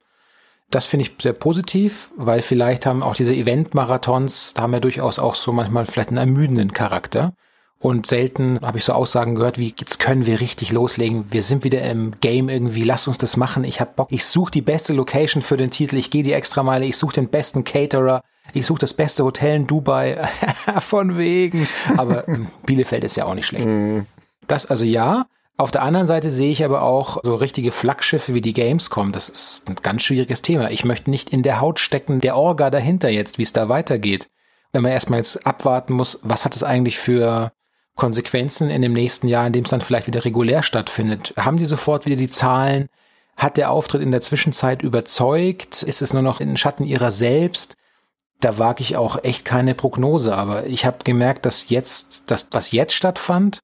Das 0.70 0.86
finde 0.86 1.06
ich 1.06 1.12
sehr 1.20 1.32
positiv, 1.32 2.12
weil 2.16 2.40
vielleicht 2.40 2.86
haben 2.86 3.02
auch 3.02 3.16
diese 3.16 3.34
Event-Marathons, 3.34 4.52
da 4.54 4.62
haben 4.62 4.72
wir 4.72 4.80
durchaus 4.80 5.18
auch 5.18 5.34
so 5.34 5.50
manchmal 5.50 5.86
vielleicht 5.86 6.10
einen 6.10 6.18
ermüdenden 6.18 6.72
Charakter. 6.72 7.34
Und 7.82 8.06
selten 8.06 8.60
habe 8.60 8.76
ich 8.76 8.84
so 8.84 8.92
Aussagen 8.92 9.36
gehört 9.36 9.56
wie, 9.56 9.74
jetzt 9.78 9.98
können 9.98 10.26
wir 10.26 10.40
richtig 10.40 10.70
loslegen. 10.70 11.24
Wir 11.30 11.42
sind 11.42 11.64
wieder 11.64 11.80
im 11.82 12.12
Game 12.20 12.50
irgendwie, 12.50 12.82
lass 12.82 13.08
uns 13.08 13.16
das 13.16 13.38
machen. 13.38 13.64
Ich 13.64 13.80
habe 13.80 13.92
Bock. 13.96 14.08
Ich 14.10 14.26
suche 14.26 14.50
die 14.50 14.60
beste 14.60 14.92
Location 14.92 15.42
für 15.42 15.56
den 15.56 15.70
Titel. 15.70 15.96
Ich 15.96 16.10
gehe 16.10 16.22
die 16.22 16.34
extra 16.34 16.62
Meile. 16.62 16.84
Ich 16.84 16.98
suche 16.98 17.14
den 17.14 17.28
besten 17.28 17.64
Caterer. 17.64 18.22
Ich 18.52 18.66
suche 18.66 18.80
das 18.80 18.92
beste 18.92 19.24
Hotel 19.24 19.56
in 19.56 19.66
Dubai. 19.66 20.28
Von 20.80 21.16
wegen. 21.16 21.66
Aber 21.96 22.26
hm, 22.26 22.48
Bielefeld 22.66 23.02
ist 23.02 23.16
ja 23.16 23.24
auch 23.24 23.34
nicht 23.34 23.46
schlecht. 23.46 23.66
Mhm. 23.66 24.04
Das 24.46 24.66
also 24.66 24.84
ja. 24.84 25.24
Auf 25.56 25.70
der 25.70 25.82
anderen 25.82 26.06
Seite 26.06 26.30
sehe 26.30 26.50
ich 26.50 26.64
aber 26.64 26.82
auch 26.82 27.18
so 27.22 27.34
richtige 27.34 27.72
Flaggschiffe 27.72 28.34
wie 28.34 28.40
die 28.42 28.54
Gamescom. 28.54 29.12
Das 29.12 29.30
ist 29.30 29.68
ein 29.68 29.76
ganz 29.82 30.02
schwieriges 30.02 30.42
Thema. 30.42 30.70
Ich 30.70 30.84
möchte 30.84 31.10
nicht 31.10 31.30
in 31.30 31.42
der 31.42 31.60
Haut 31.62 31.80
stecken, 31.80 32.20
der 32.20 32.36
Orga 32.36 32.70
dahinter 32.70 33.08
jetzt, 33.08 33.38
wie 33.38 33.42
es 33.42 33.54
da 33.54 33.70
weitergeht. 33.70 34.28
Wenn 34.72 34.82
man 34.82 34.92
erstmal 34.92 35.18
jetzt 35.18 35.46
abwarten 35.46 35.94
muss, 35.94 36.18
was 36.22 36.44
hat 36.44 36.56
es 36.56 36.62
eigentlich 36.62 36.98
für 36.98 37.52
Konsequenzen 37.96 38.70
in 38.70 38.82
dem 38.82 38.92
nächsten 38.92 39.28
Jahr, 39.28 39.46
in 39.46 39.52
dem 39.52 39.64
es 39.64 39.70
dann 39.70 39.80
vielleicht 39.80 40.06
wieder 40.06 40.24
regulär 40.24 40.62
stattfindet? 40.62 41.34
Haben 41.36 41.58
die 41.58 41.66
sofort 41.66 42.06
wieder 42.06 42.16
die 42.16 42.30
Zahlen? 42.30 42.88
Hat 43.36 43.56
der 43.56 43.70
Auftritt 43.70 44.02
in 44.02 44.10
der 44.10 44.20
Zwischenzeit 44.20 44.82
überzeugt? 44.82 45.82
Ist 45.82 46.02
es 46.02 46.12
nur 46.12 46.22
noch 46.22 46.40
in 46.40 46.56
Schatten 46.56 46.84
ihrer 46.84 47.12
selbst? 47.12 47.76
Da 48.40 48.58
wage 48.58 48.82
ich 48.82 48.96
auch 48.96 49.22
echt 49.22 49.44
keine 49.44 49.74
Prognose, 49.74 50.34
aber 50.34 50.66
ich 50.66 50.86
habe 50.86 51.04
gemerkt, 51.04 51.44
dass 51.44 51.68
jetzt, 51.68 52.30
das, 52.30 52.48
was 52.52 52.72
jetzt 52.72 52.94
stattfand, 52.94 53.60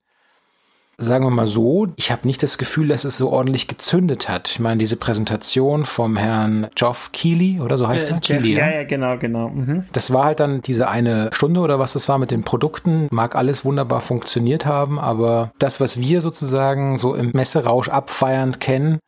sagen 0.98 1.24
wir 1.24 1.30
mal 1.30 1.46
so, 1.46 1.86
ich 1.96 2.10
habe 2.10 2.26
nicht 2.26 2.42
das 2.42 2.56
Gefühl, 2.56 2.88
dass 2.88 3.04
es 3.04 3.18
so 3.18 3.30
ordentlich 3.30 3.68
gezündet 3.68 4.28
hat. 4.28 4.50
Ich 4.50 4.60
meine, 4.60 4.78
diese 4.78 4.96
Präsentation 4.96 5.84
vom 5.84 6.16
Herrn 6.16 6.68
Geoff 6.74 7.10
Keighley 7.12 7.60
oder 7.60 7.76
so 7.76 7.86
heißt 7.86 8.08
äh, 8.08 8.14
er? 8.14 8.20
Keighley, 8.20 8.54
ja, 8.54 8.70
ja, 8.70 8.84
genau, 8.84 9.18
genau. 9.18 9.48
Mhm. 9.50 9.84
Das 9.92 10.12
war 10.12 10.24
halt 10.24 10.40
dann 10.40 10.62
diese 10.62 10.88
eine 10.88 11.30
Stunde 11.32 11.60
oder 11.60 11.78
was 11.78 11.92
das 11.92 12.08
war 12.08 12.18
mit 12.18 12.30
den 12.30 12.44
Produkten. 12.44 13.08
Mag 13.10 13.34
alles 13.34 13.64
wunderbar 13.64 14.00
funktioniert 14.00 14.64
haben, 14.64 14.98
aber 14.98 15.52
das, 15.58 15.80
was 15.80 16.00
wir 16.00 16.22
sozusagen 16.22 16.96
so 16.96 17.14
im 17.14 17.30
Messerausch 17.34 17.88
abfeiernd 17.88 18.60
kennen, 18.60 18.98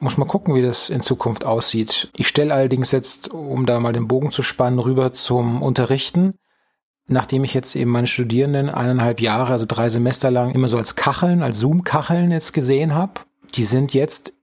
muss 0.00 0.18
man 0.18 0.28
gucken, 0.28 0.54
wie 0.54 0.62
das 0.62 0.90
in 0.90 1.00
Zukunft 1.00 1.44
aussieht. 1.44 2.10
Ich 2.16 2.28
stelle 2.28 2.54
allerdings 2.54 2.92
jetzt, 2.92 3.32
um 3.32 3.66
da 3.66 3.80
mal 3.80 3.92
den 3.92 4.08
Bogen 4.08 4.30
zu 4.30 4.42
spannen, 4.42 4.78
rüber 4.78 5.12
zum 5.12 5.62
Unterrichten 5.62 6.34
nachdem 7.08 7.42
ich 7.42 7.54
jetzt 7.54 7.74
eben 7.74 7.90
meine 7.90 8.06
Studierenden 8.06 8.70
eineinhalb 8.70 9.20
Jahre, 9.20 9.52
also 9.52 9.64
drei 9.66 9.88
Semester 9.88 10.30
lang 10.30 10.52
immer 10.52 10.68
so 10.68 10.78
als 10.78 10.94
Kacheln, 10.94 11.42
als 11.42 11.58
Zoom-Kacheln 11.58 12.30
jetzt 12.30 12.52
gesehen 12.52 12.94
habe, 12.94 13.20
die 13.54 13.64
sind 13.64 13.94
jetzt 13.94 14.34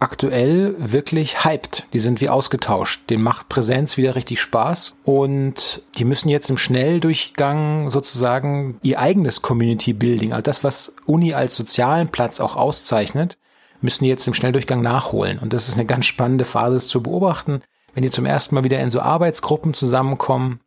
aktuell 0.00 0.74
wirklich 0.78 1.44
hyped. 1.44 1.86
Die 1.92 1.98
sind 1.98 2.20
wie 2.20 2.28
ausgetauscht. 2.28 3.08
Den 3.08 3.22
macht 3.22 3.48
Präsenz 3.48 3.96
wieder 3.96 4.16
richtig 4.16 4.40
Spaß 4.40 4.96
und 5.04 5.82
die 5.96 6.04
müssen 6.04 6.28
jetzt 6.28 6.50
im 6.50 6.58
Schnelldurchgang 6.58 7.90
sozusagen 7.90 8.78
ihr 8.82 9.00
eigenes 9.00 9.40
Community 9.40 9.92
Building, 9.92 10.32
also 10.32 10.42
das, 10.42 10.62
was 10.62 10.94
Uni 11.06 11.32
als 11.32 11.54
sozialen 11.54 12.08
Platz 12.08 12.40
auch 12.40 12.56
auszeichnet, 12.56 13.38
müssen 13.80 14.04
die 14.04 14.10
jetzt 14.10 14.26
im 14.26 14.34
Schnelldurchgang 14.34 14.82
nachholen. 14.82 15.38
Und 15.38 15.52
das 15.52 15.68
ist 15.68 15.74
eine 15.74 15.86
ganz 15.86 16.06
spannende 16.06 16.44
Phase 16.44 16.80
zu 16.86 17.02
beobachten. 17.02 17.62
Wenn 17.94 18.02
die 18.02 18.10
zum 18.10 18.26
ersten 18.26 18.54
Mal 18.54 18.64
wieder 18.64 18.80
in 18.80 18.90
so 18.90 19.00
Arbeitsgruppen 19.00 19.72
zusammenkommen, 19.72 20.60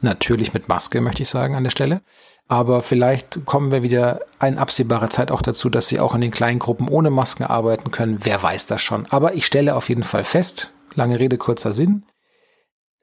Natürlich 0.00 0.52
mit 0.52 0.68
Maske, 0.68 1.00
möchte 1.00 1.22
ich 1.22 1.28
sagen, 1.28 1.54
an 1.54 1.64
der 1.64 1.70
Stelle. 1.70 2.02
Aber 2.48 2.82
vielleicht 2.82 3.44
kommen 3.46 3.72
wir 3.72 3.82
wieder 3.82 4.20
in 4.40 4.58
absehbarer 4.58 5.10
Zeit 5.10 5.30
auch 5.30 5.42
dazu, 5.42 5.68
dass 5.70 5.88
sie 5.88 5.98
auch 5.98 6.14
in 6.14 6.20
den 6.20 6.30
kleinen 6.30 6.58
Gruppen 6.58 6.88
ohne 6.88 7.10
Masken 7.10 7.44
arbeiten 7.44 7.90
können. 7.90 8.18
Wer 8.22 8.42
weiß 8.42 8.66
das 8.66 8.82
schon. 8.82 9.06
Aber 9.06 9.34
ich 9.34 9.46
stelle 9.46 9.74
auf 9.74 9.88
jeden 9.88 10.04
Fall 10.04 10.22
fest, 10.22 10.72
lange 10.94 11.18
Rede, 11.18 11.38
kurzer 11.38 11.72
Sinn. 11.72 12.04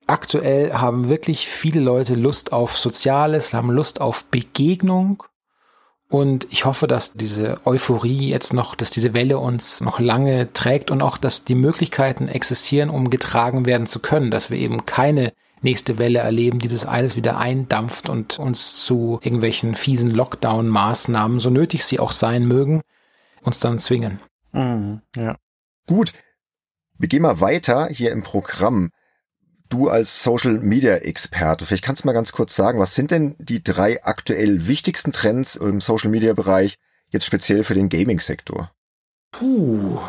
aktuell 0.08 0.74
haben 0.74 1.10
wirklich 1.10 1.48
viele 1.48 1.80
Leute 1.80 2.14
Lust 2.16 2.52
auf 2.52 2.78
Soziales, 2.78 3.54
haben 3.54 3.72
Lust 3.72 4.02
auf 4.02 4.26
Begegnung. 4.26 5.24
Und 6.10 6.46
ich 6.52 6.66
hoffe, 6.66 6.88
dass 6.88 7.14
diese 7.14 7.60
Euphorie 7.66 8.30
jetzt 8.30 8.54
noch, 8.54 8.76
dass 8.76 8.91
diese 8.91 9.14
Welle 9.14 9.39
uns 9.39 9.82
noch 9.82 10.00
lange 10.00 10.54
trägt 10.54 10.91
und 10.91 11.02
auch, 11.02 11.18
dass 11.18 11.44
die 11.44 11.56
Möglichkeiten 11.56 12.28
existieren, 12.28 12.89
um 12.89 13.10
getragen 13.10 13.66
werden 13.66 13.88
zu 13.88 14.00
können, 14.00 14.30
dass 14.30 14.52
wir 14.52 14.58
eben 14.60 14.86
keine 14.86 15.34
nächste 15.64 15.97
Welle 15.97 16.20
erleben, 16.20 16.59
die 16.59 16.68
das 16.68 16.86
alles 16.86 17.16
wieder 17.16 17.38
eindampft 17.38 18.09
und 18.09 18.39
uns 18.39 18.84
zu 18.84 19.20
irgendwelchen 19.22 19.76
fiesen 19.76 20.11
Lockdown-Maßnahmen, 20.11 21.39
so 21.39 21.49
nötig 21.49 21.86
sie 21.86 21.99
auch 21.99 22.11
sein 22.11 22.47
mögen, 22.47 22.82
uns 23.41 23.59
dann 23.59 23.80
zwingen. 23.80 24.20
Mhm, 24.51 25.01
ja. 25.16 25.36
Gut. 25.88 26.14
Wir 26.97 27.09
gehen 27.09 27.24
mal 27.24 27.41
weiter 27.41 27.88
hier 27.88 28.11
im 28.11 28.24
Programm. 28.24 28.91
Du 29.70 29.89
als 29.89 30.24
Social 30.24 30.59
Media 30.59 30.97
Experte, 30.97 31.66
vielleicht 31.66 31.84
kannst 31.84 32.03
du 32.03 32.07
mal 32.07 32.14
ganz 32.14 32.32
kurz 32.32 32.55
sagen, 32.55 32.80
was 32.80 32.93
sind 32.93 33.09
denn 33.09 33.36
die 33.39 33.64
drei 33.64 34.03
aktuell 34.03 34.68
wichtigsten 34.68 35.11
Trends 35.11 35.55
im 35.55 35.82
Social 35.82 36.11
Media 36.11 36.34
Bereich, 36.34 36.76
jetzt 37.09 37.26
speziell 37.26 37.64
für 37.64 37.74
den 37.74 37.89
Gaming 37.89 38.20
Sektor? 38.20 38.72
Puh. 39.32 39.99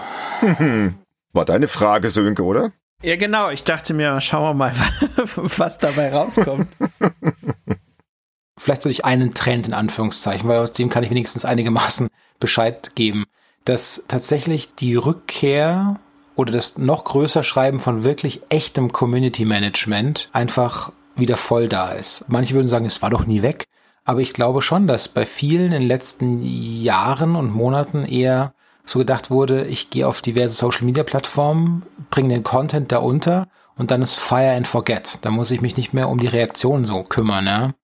War 1.32 1.44
deine 1.46 1.68
Frage, 1.68 2.11
Sönke, 2.11 2.44
oder? 2.44 2.72
Ja, 3.03 3.16
genau. 3.16 3.51
Ich 3.51 3.64
dachte 3.64 3.95
mir, 3.95 4.20
schauen 4.20 4.45
wir 4.45 4.55
mal, 4.55 4.72
was 5.36 5.78
dabei 5.78 6.12
rauskommt. 6.12 6.68
Vielleicht 8.59 8.82
soll 8.82 8.92
ich 8.92 9.05
einen 9.05 9.34
Trend 9.34 9.66
in 9.66 9.74
Anführungszeichen, 9.74 10.49
weil 10.49 10.61
aus 10.61 10.72
dem 10.72 10.88
kann 10.88 11.05
ich 11.05 11.11
wenigstens 11.11 11.45
einigermaßen 11.45 12.09
Bescheid 12.40 12.95
geben, 12.95 13.24
dass 13.64 14.05
tatsächlich 14.09 14.74
die 14.74 14.95
Rückkehr 14.95 16.01
oder 16.36 16.53
das 16.53 16.78
noch 16.78 17.05
größer 17.05 17.42
Schreiben 17.42 17.80
von 17.80 18.05
wirklich 18.05 18.42
echtem 18.49 18.92
Community 18.92 19.45
Management 19.45 20.28
einfach 20.32 20.92
wieder 21.16 21.36
voll 21.36 21.68
da 21.68 21.92
ist. 21.92 22.24
Manche 22.28 22.55
würden 22.55 22.68
sagen, 22.68 22.86
es 22.86 23.03
war 23.03 23.11
doch 23.11 23.26
nie 23.26 23.42
weg. 23.42 23.66
Aber 24.05 24.20
ich 24.20 24.32
glaube 24.32 24.61
schon, 24.61 24.86
dass 24.86 25.09
bei 25.09 25.24
vielen 25.24 25.66
in 25.66 25.72
den 25.72 25.88
letzten 25.88 26.42
Jahren 26.42 27.36
und 27.36 27.55
Monaten 27.55 28.05
eher 28.05 28.53
so 28.85 28.99
gedacht 28.99 29.30
wurde, 29.30 29.64
ich 29.64 29.91
gehe 29.91 30.07
auf 30.07 30.20
diverse 30.20 30.55
Social 30.55 30.85
Media 30.85 31.03
Plattformen, 31.03 31.82
bringe 32.11 32.35
den 32.35 32.43
Content 32.45 32.93
da 32.93 32.99
unter 32.99 33.47
und 33.76 33.91
dann 33.91 34.03
ist 34.03 34.16
Fire 34.16 34.53
and 34.53 34.66
Forget. 34.66 35.18
Da 35.22 35.30
muss 35.30 35.51
ich 35.51 35.61
mich 35.61 35.76
nicht 35.76 35.95
mehr 35.95 36.09
um 36.09 36.18
die 36.18 36.26
Reaktion 36.26 36.85
so 36.85 37.03
kümmern. 37.03 37.47
Ja? 37.47 37.74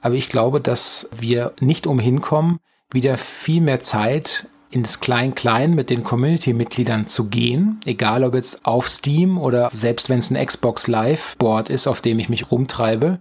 Aber 0.00 0.14
ich 0.14 0.28
glaube, 0.28 0.60
dass 0.60 1.08
wir 1.12 1.52
nicht 1.60 1.86
umhin 1.86 2.20
kommen, 2.20 2.58
wieder 2.90 3.16
viel 3.16 3.60
mehr 3.60 3.80
Zeit 3.80 4.48
in 4.70 4.82
das 4.82 5.00
Klein-Klein 5.00 5.74
mit 5.74 5.90
den 5.90 6.04
Community-Mitgliedern 6.04 7.08
zu 7.08 7.24
gehen, 7.24 7.80
egal 7.86 8.22
ob 8.22 8.34
jetzt 8.34 8.64
auf 8.64 8.88
Steam 8.88 9.36
oder 9.36 9.70
selbst 9.74 10.08
wenn 10.08 10.20
es 10.20 10.30
ein 10.30 10.44
Xbox 10.44 10.86
Live-Board 10.86 11.70
ist, 11.70 11.86
auf 11.86 12.00
dem 12.00 12.18
ich 12.20 12.28
mich 12.28 12.50
rumtreibe, 12.50 13.20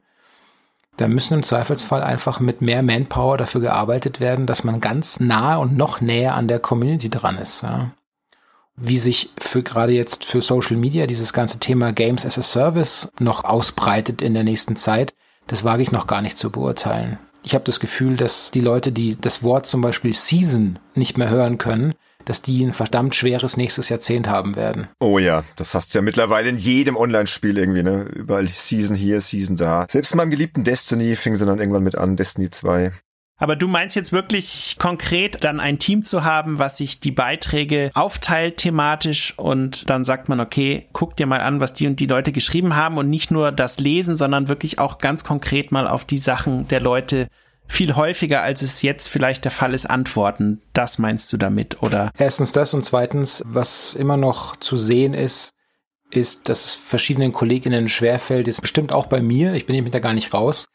da 0.99 1.07
müssen 1.07 1.35
im 1.35 1.43
Zweifelsfall 1.43 2.03
einfach 2.03 2.41
mit 2.41 2.61
mehr 2.61 2.83
Manpower 2.83 3.37
dafür 3.37 3.61
gearbeitet 3.61 4.19
werden, 4.19 4.45
dass 4.45 4.65
man 4.65 4.81
ganz 4.81 5.19
nah 5.21 5.55
und 5.55 5.77
noch 5.77 6.01
näher 6.01 6.35
an 6.35 6.49
der 6.49 6.59
Community 6.59 7.09
dran 7.09 7.37
ist. 7.37 7.61
Ja. 7.63 7.91
Wie 8.75 8.97
sich 8.97 9.29
für 9.37 9.63
gerade 9.63 9.93
jetzt 9.93 10.25
für 10.25 10.41
Social 10.41 10.75
Media 10.75 11.07
dieses 11.07 11.31
ganze 11.31 11.59
Thema 11.59 11.93
Games 11.93 12.25
as 12.25 12.37
a 12.37 12.41
Service 12.41 13.11
noch 13.19 13.45
ausbreitet 13.45 14.21
in 14.21 14.33
der 14.33 14.43
nächsten 14.43 14.75
Zeit, 14.75 15.13
das 15.47 15.63
wage 15.63 15.83
ich 15.83 15.91
noch 15.93 16.05
gar 16.05 16.21
nicht 16.21 16.37
zu 16.37 16.49
beurteilen. 16.49 17.17
Ich 17.43 17.53
habe 17.53 17.63
das 17.63 17.79
Gefühl, 17.79 18.17
dass 18.17 18.51
die 18.51 18.59
Leute, 18.59 18.91
die 18.91 19.15
das 19.19 19.41
Wort 19.41 19.67
zum 19.67 19.81
Beispiel 19.81 20.13
Season 20.13 20.79
nicht 20.95 21.17
mehr 21.17 21.29
hören 21.29 21.57
können, 21.57 21.93
dass 22.29 22.43
die 22.43 22.63
ein 22.63 22.73
verdammt 22.73 23.15
schweres 23.15 23.57
nächstes 23.57 23.89
Jahrzehnt 23.89 24.27
haben 24.27 24.55
werden. 24.55 24.87
Oh 24.99 25.17
ja, 25.17 25.43
das 25.55 25.73
hast 25.73 25.93
du 25.93 25.97
ja 25.97 26.03
mittlerweile 26.03 26.49
in 26.49 26.59
jedem 26.59 26.95
Online-Spiel 26.95 27.57
irgendwie, 27.57 27.81
ne? 27.81 28.03
Überall 28.03 28.47
Season 28.47 28.95
hier, 28.95 29.19
Season 29.19 29.55
da. 29.55 29.87
Selbst 29.89 30.11
in 30.11 30.17
meinem 30.17 30.29
geliebten 30.29 30.63
Destiny 30.63 31.15
fing 31.15 31.35
sie 31.35 31.47
dann 31.47 31.57
irgendwann 31.57 31.81
mit 31.81 31.97
an, 31.97 32.15
Destiny 32.15 32.51
2. 32.51 32.91
Aber 33.39 33.55
du 33.55 33.67
meinst 33.67 33.95
jetzt 33.95 34.11
wirklich 34.11 34.75
konkret 34.77 35.43
dann 35.43 35.59
ein 35.59 35.79
Team 35.79 36.03
zu 36.03 36.23
haben, 36.23 36.59
was 36.59 36.77
sich 36.77 36.99
die 36.99 37.11
Beiträge 37.11 37.89
aufteilt 37.95 38.57
thematisch 38.57 39.33
und 39.37 39.89
dann 39.89 40.03
sagt 40.03 40.29
man, 40.29 40.39
okay, 40.39 40.87
guck 40.93 41.15
dir 41.15 41.25
mal 41.25 41.41
an, 41.41 41.59
was 41.59 41.73
die 41.73 41.87
und 41.87 41.99
die 41.99 42.05
Leute 42.05 42.31
geschrieben 42.31 42.75
haben 42.75 42.97
und 42.97 43.09
nicht 43.09 43.31
nur 43.31 43.51
das 43.51 43.79
lesen, 43.79 44.17
sondern 44.17 44.49
wirklich 44.49 44.77
auch 44.77 44.99
ganz 44.99 45.23
konkret 45.23 45.71
mal 45.71 45.87
auf 45.87 46.05
die 46.05 46.19
Sachen 46.19 46.67
der 46.67 46.81
Leute 46.81 47.27
viel 47.69 47.95
häufiger, 47.95 48.41
als 48.41 48.61
es 48.61 48.81
jetzt 48.81 49.07
vielleicht 49.07 49.45
der 49.45 49.51
Fall 49.51 49.73
ist, 49.73 49.85
antworten. 49.85 50.61
Das 50.73 50.97
meinst 50.97 51.31
du 51.31 51.37
damit, 51.37 51.81
oder? 51.81 52.11
Erstens 52.17 52.51
das 52.51 52.73
und 52.73 52.83
zweitens, 52.83 53.43
was 53.45 53.93
immer 53.93 54.17
noch 54.17 54.57
zu 54.57 54.75
sehen 54.75 55.13
ist, 55.13 55.51
ist, 56.11 56.49
dass 56.49 56.65
es 56.65 56.73
verschiedenen 56.73 57.31
Kolleginnen 57.31 57.87
schwerfällt, 57.87 58.47
ist 58.47 58.61
bestimmt 58.61 58.91
auch 58.91 59.05
bei 59.05 59.21
mir, 59.21 59.53
ich 59.53 59.67
bin 59.67 59.75
nämlich 59.75 59.93
da 59.93 59.99
gar 59.99 60.13
nicht 60.13 60.33
raus, 60.33 60.67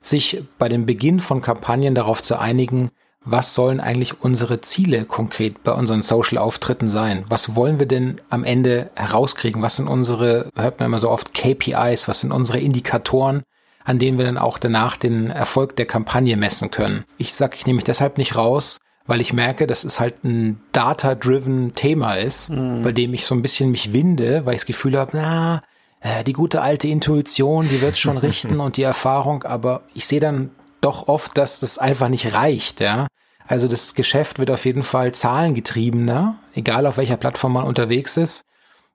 sich 0.00 0.42
bei 0.58 0.70
dem 0.70 0.86
Beginn 0.86 1.20
von 1.20 1.42
Kampagnen 1.42 1.94
darauf 1.94 2.22
zu 2.22 2.38
einigen, 2.38 2.90
was 3.22 3.54
sollen 3.54 3.80
eigentlich 3.80 4.22
unsere 4.22 4.62
Ziele 4.62 5.04
konkret 5.04 5.62
bei 5.62 5.72
unseren 5.72 6.00
Social-Auftritten 6.00 6.88
sein? 6.88 7.26
Was 7.28 7.54
wollen 7.54 7.78
wir 7.78 7.86
denn 7.86 8.18
am 8.30 8.44
Ende 8.44 8.90
herauskriegen? 8.94 9.60
Was 9.60 9.76
sind 9.76 9.88
unsere, 9.88 10.48
hört 10.56 10.80
man 10.80 10.86
immer 10.86 10.98
so 10.98 11.10
oft, 11.10 11.34
KPIs? 11.34 12.08
Was 12.08 12.20
sind 12.20 12.32
unsere 12.32 12.60
Indikatoren? 12.60 13.42
An 13.90 13.98
denen 13.98 14.18
wir 14.18 14.24
dann 14.24 14.38
auch 14.38 14.56
danach 14.56 14.96
den 14.96 15.30
Erfolg 15.30 15.74
der 15.74 15.84
Kampagne 15.84 16.36
messen 16.36 16.70
können. 16.70 17.04
Ich 17.18 17.34
sage, 17.34 17.56
ich 17.56 17.66
nehme 17.66 17.78
mich 17.78 17.84
deshalb 17.84 18.18
nicht 18.18 18.36
raus, 18.36 18.78
weil 19.04 19.20
ich 19.20 19.32
merke, 19.32 19.66
dass 19.66 19.82
es 19.82 19.98
halt 19.98 20.22
ein 20.22 20.60
data-driven 20.70 21.74
Thema 21.74 22.14
ist, 22.14 22.50
mhm. 22.50 22.82
bei 22.82 22.92
dem 22.92 23.12
ich 23.14 23.26
so 23.26 23.34
ein 23.34 23.42
bisschen 23.42 23.72
mich 23.72 23.92
winde, 23.92 24.46
weil 24.46 24.54
ich 24.54 24.60
das 24.60 24.66
Gefühl 24.66 24.96
habe, 24.96 25.10
na, 25.14 25.62
äh, 26.02 26.22
die 26.22 26.34
gute 26.34 26.62
alte 26.62 26.86
Intuition, 26.86 27.68
die 27.68 27.82
wird 27.82 27.98
schon 27.98 28.16
richten 28.28 28.60
und 28.60 28.76
die 28.76 28.84
Erfahrung, 28.84 29.42
aber 29.42 29.82
ich 29.92 30.06
sehe 30.06 30.20
dann 30.20 30.52
doch 30.80 31.08
oft, 31.08 31.36
dass 31.36 31.58
das 31.58 31.78
einfach 31.78 32.08
nicht 32.08 32.32
reicht, 32.32 32.80
ja. 32.80 33.08
Also 33.48 33.66
das 33.66 33.96
Geschäft 33.96 34.38
wird 34.38 34.52
auf 34.52 34.64
jeden 34.64 34.84
Fall 34.84 35.10
zahlengetriebener, 35.10 36.38
egal 36.54 36.86
auf 36.86 36.96
welcher 36.96 37.16
Plattform 37.16 37.54
man 37.54 37.64
unterwegs 37.64 38.16
ist 38.16 38.44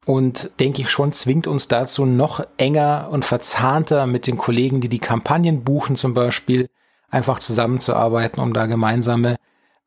und 0.06 0.52
denke 0.60 0.84
ich 0.84 0.90
schon 0.90 1.12
zwingt 1.12 1.48
uns 1.48 1.68
dazu, 1.68 2.06
noch 2.06 2.46
enger 2.58 3.10
und 3.12 3.26
verzahnter 3.26 4.06
mit 4.06 4.28
den 4.28 4.38
Kollegen, 4.38 4.82
die 4.82 4.90
die 4.90 5.00
Kampagnen 5.00 5.64
buchen 5.64 5.96
zum 5.96 6.14
Beispiel, 6.14 6.70
einfach 7.10 7.40
zusammenzuarbeiten, 7.40 8.42
um 8.42 8.54
da 8.54 8.68
gemeinsame 8.68 9.36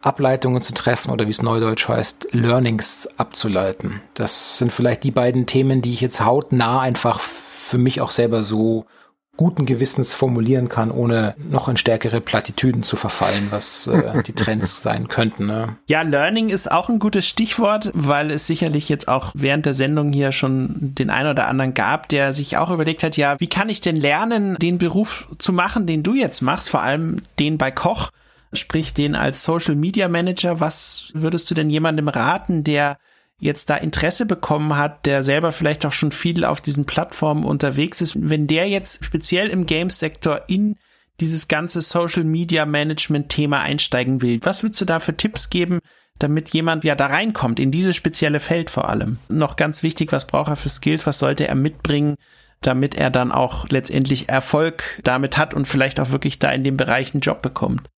Ableitungen 0.00 0.62
zu 0.62 0.74
treffen 0.74 1.10
oder 1.10 1.26
wie 1.26 1.30
es 1.30 1.42
neudeutsch 1.42 1.88
heißt, 1.88 2.28
Learnings 2.32 3.08
abzuleiten. 3.16 4.00
Das 4.14 4.58
sind 4.58 4.72
vielleicht 4.72 5.02
die 5.02 5.10
beiden 5.10 5.46
Themen, 5.46 5.82
die 5.82 5.92
ich 5.92 6.00
jetzt 6.00 6.24
hautnah 6.24 6.80
einfach 6.80 7.20
für 7.20 7.78
mich 7.78 8.00
auch 8.00 8.10
selber 8.10 8.44
so 8.44 8.86
guten 9.38 9.66
Gewissens 9.66 10.14
formulieren 10.14 10.68
kann, 10.68 10.90
ohne 10.90 11.34
noch 11.48 11.68
in 11.68 11.76
stärkere 11.78 12.20
Plattitüden 12.20 12.82
zu 12.82 12.96
verfallen, 12.96 13.46
was 13.50 13.86
äh, 13.86 14.22
die 14.26 14.34
Trends 14.34 14.82
sein 14.82 15.08
könnten. 15.08 15.46
Ne? 15.46 15.76
Ja, 15.86 16.02
Learning 16.02 16.50
ist 16.50 16.70
auch 16.70 16.90
ein 16.90 16.98
gutes 16.98 17.26
Stichwort, 17.26 17.92
weil 17.94 18.32
es 18.32 18.46
sicherlich 18.48 18.88
jetzt 18.88 19.08
auch 19.08 19.30
während 19.34 19.64
der 19.64 19.74
Sendung 19.74 20.12
hier 20.12 20.32
schon 20.32 20.94
den 20.96 21.08
einen 21.08 21.30
oder 21.30 21.46
anderen 21.46 21.72
gab, 21.72 22.08
der 22.08 22.32
sich 22.32 22.56
auch 22.56 22.70
überlegt 22.70 23.02
hat, 23.04 23.16
ja, 23.16 23.38
wie 23.38 23.48
kann 23.48 23.68
ich 23.68 23.80
denn 23.80 23.96
lernen, 23.96 24.56
den 24.56 24.76
Beruf 24.76 25.28
zu 25.38 25.52
machen, 25.52 25.86
den 25.86 26.02
du 26.02 26.14
jetzt 26.14 26.42
machst, 26.42 26.68
vor 26.68 26.82
allem 26.82 27.22
den 27.38 27.58
bei 27.58 27.70
Koch, 27.70 28.10
sprich 28.52 28.92
den 28.92 29.14
als 29.14 29.44
Social 29.44 29.76
Media 29.76 30.08
Manager. 30.08 30.58
Was 30.58 31.10
würdest 31.14 31.48
du 31.48 31.54
denn 31.54 31.70
jemandem 31.70 32.08
raten, 32.08 32.64
der 32.64 32.98
jetzt 33.38 33.70
da 33.70 33.76
Interesse 33.76 34.26
bekommen 34.26 34.76
hat, 34.76 35.06
der 35.06 35.22
selber 35.22 35.52
vielleicht 35.52 35.86
auch 35.86 35.92
schon 35.92 36.12
viel 36.12 36.44
auf 36.44 36.60
diesen 36.60 36.86
Plattformen 36.86 37.44
unterwegs 37.44 38.00
ist, 38.00 38.16
wenn 38.28 38.46
der 38.46 38.68
jetzt 38.68 39.04
speziell 39.04 39.48
im 39.48 39.66
Games-Sektor 39.66 40.42
in 40.48 40.76
dieses 41.20 41.48
ganze 41.48 41.80
Social 41.82 42.24
Media 42.24 42.66
Management 42.66 43.28
Thema 43.28 43.60
einsteigen 43.60 44.22
will, 44.22 44.40
was 44.42 44.62
würdest 44.62 44.80
du 44.80 44.84
da 44.84 45.00
für 45.00 45.16
Tipps 45.16 45.50
geben, 45.50 45.80
damit 46.18 46.48
jemand 46.50 46.84
ja 46.84 46.94
da 46.94 47.06
reinkommt, 47.06 47.60
in 47.60 47.70
dieses 47.70 47.96
spezielle 47.96 48.40
Feld 48.40 48.70
vor 48.70 48.88
allem? 48.88 49.18
Noch 49.28 49.56
ganz 49.56 49.82
wichtig, 49.82 50.12
was 50.12 50.26
braucht 50.26 50.50
er 50.50 50.56
für 50.56 50.68
Skills, 50.68 51.06
was 51.06 51.18
sollte 51.18 51.46
er 51.46 51.54
mitbringen, 51.54 52.16
damit 52.60 52.96
er 52.96 53.10
dann 53.10 53.30
auch 53.30 53.68
letztendlich 53.68 54.28
Erfolg 54.28 55.00
damit 55.04 55.38
hat 55.38 55.54
und 55.54 55.66
vielleicht 55.66 56.00
auch 56.00 56.10
wirklich 56.10 56.40
da 56.40 56.50
in 56.50 56.64
dem 56.64 56.76
Bereich 56.76 57.14
einen 57.14 57.20
Job 57.20 57.40
bekommt? 57.42 57.88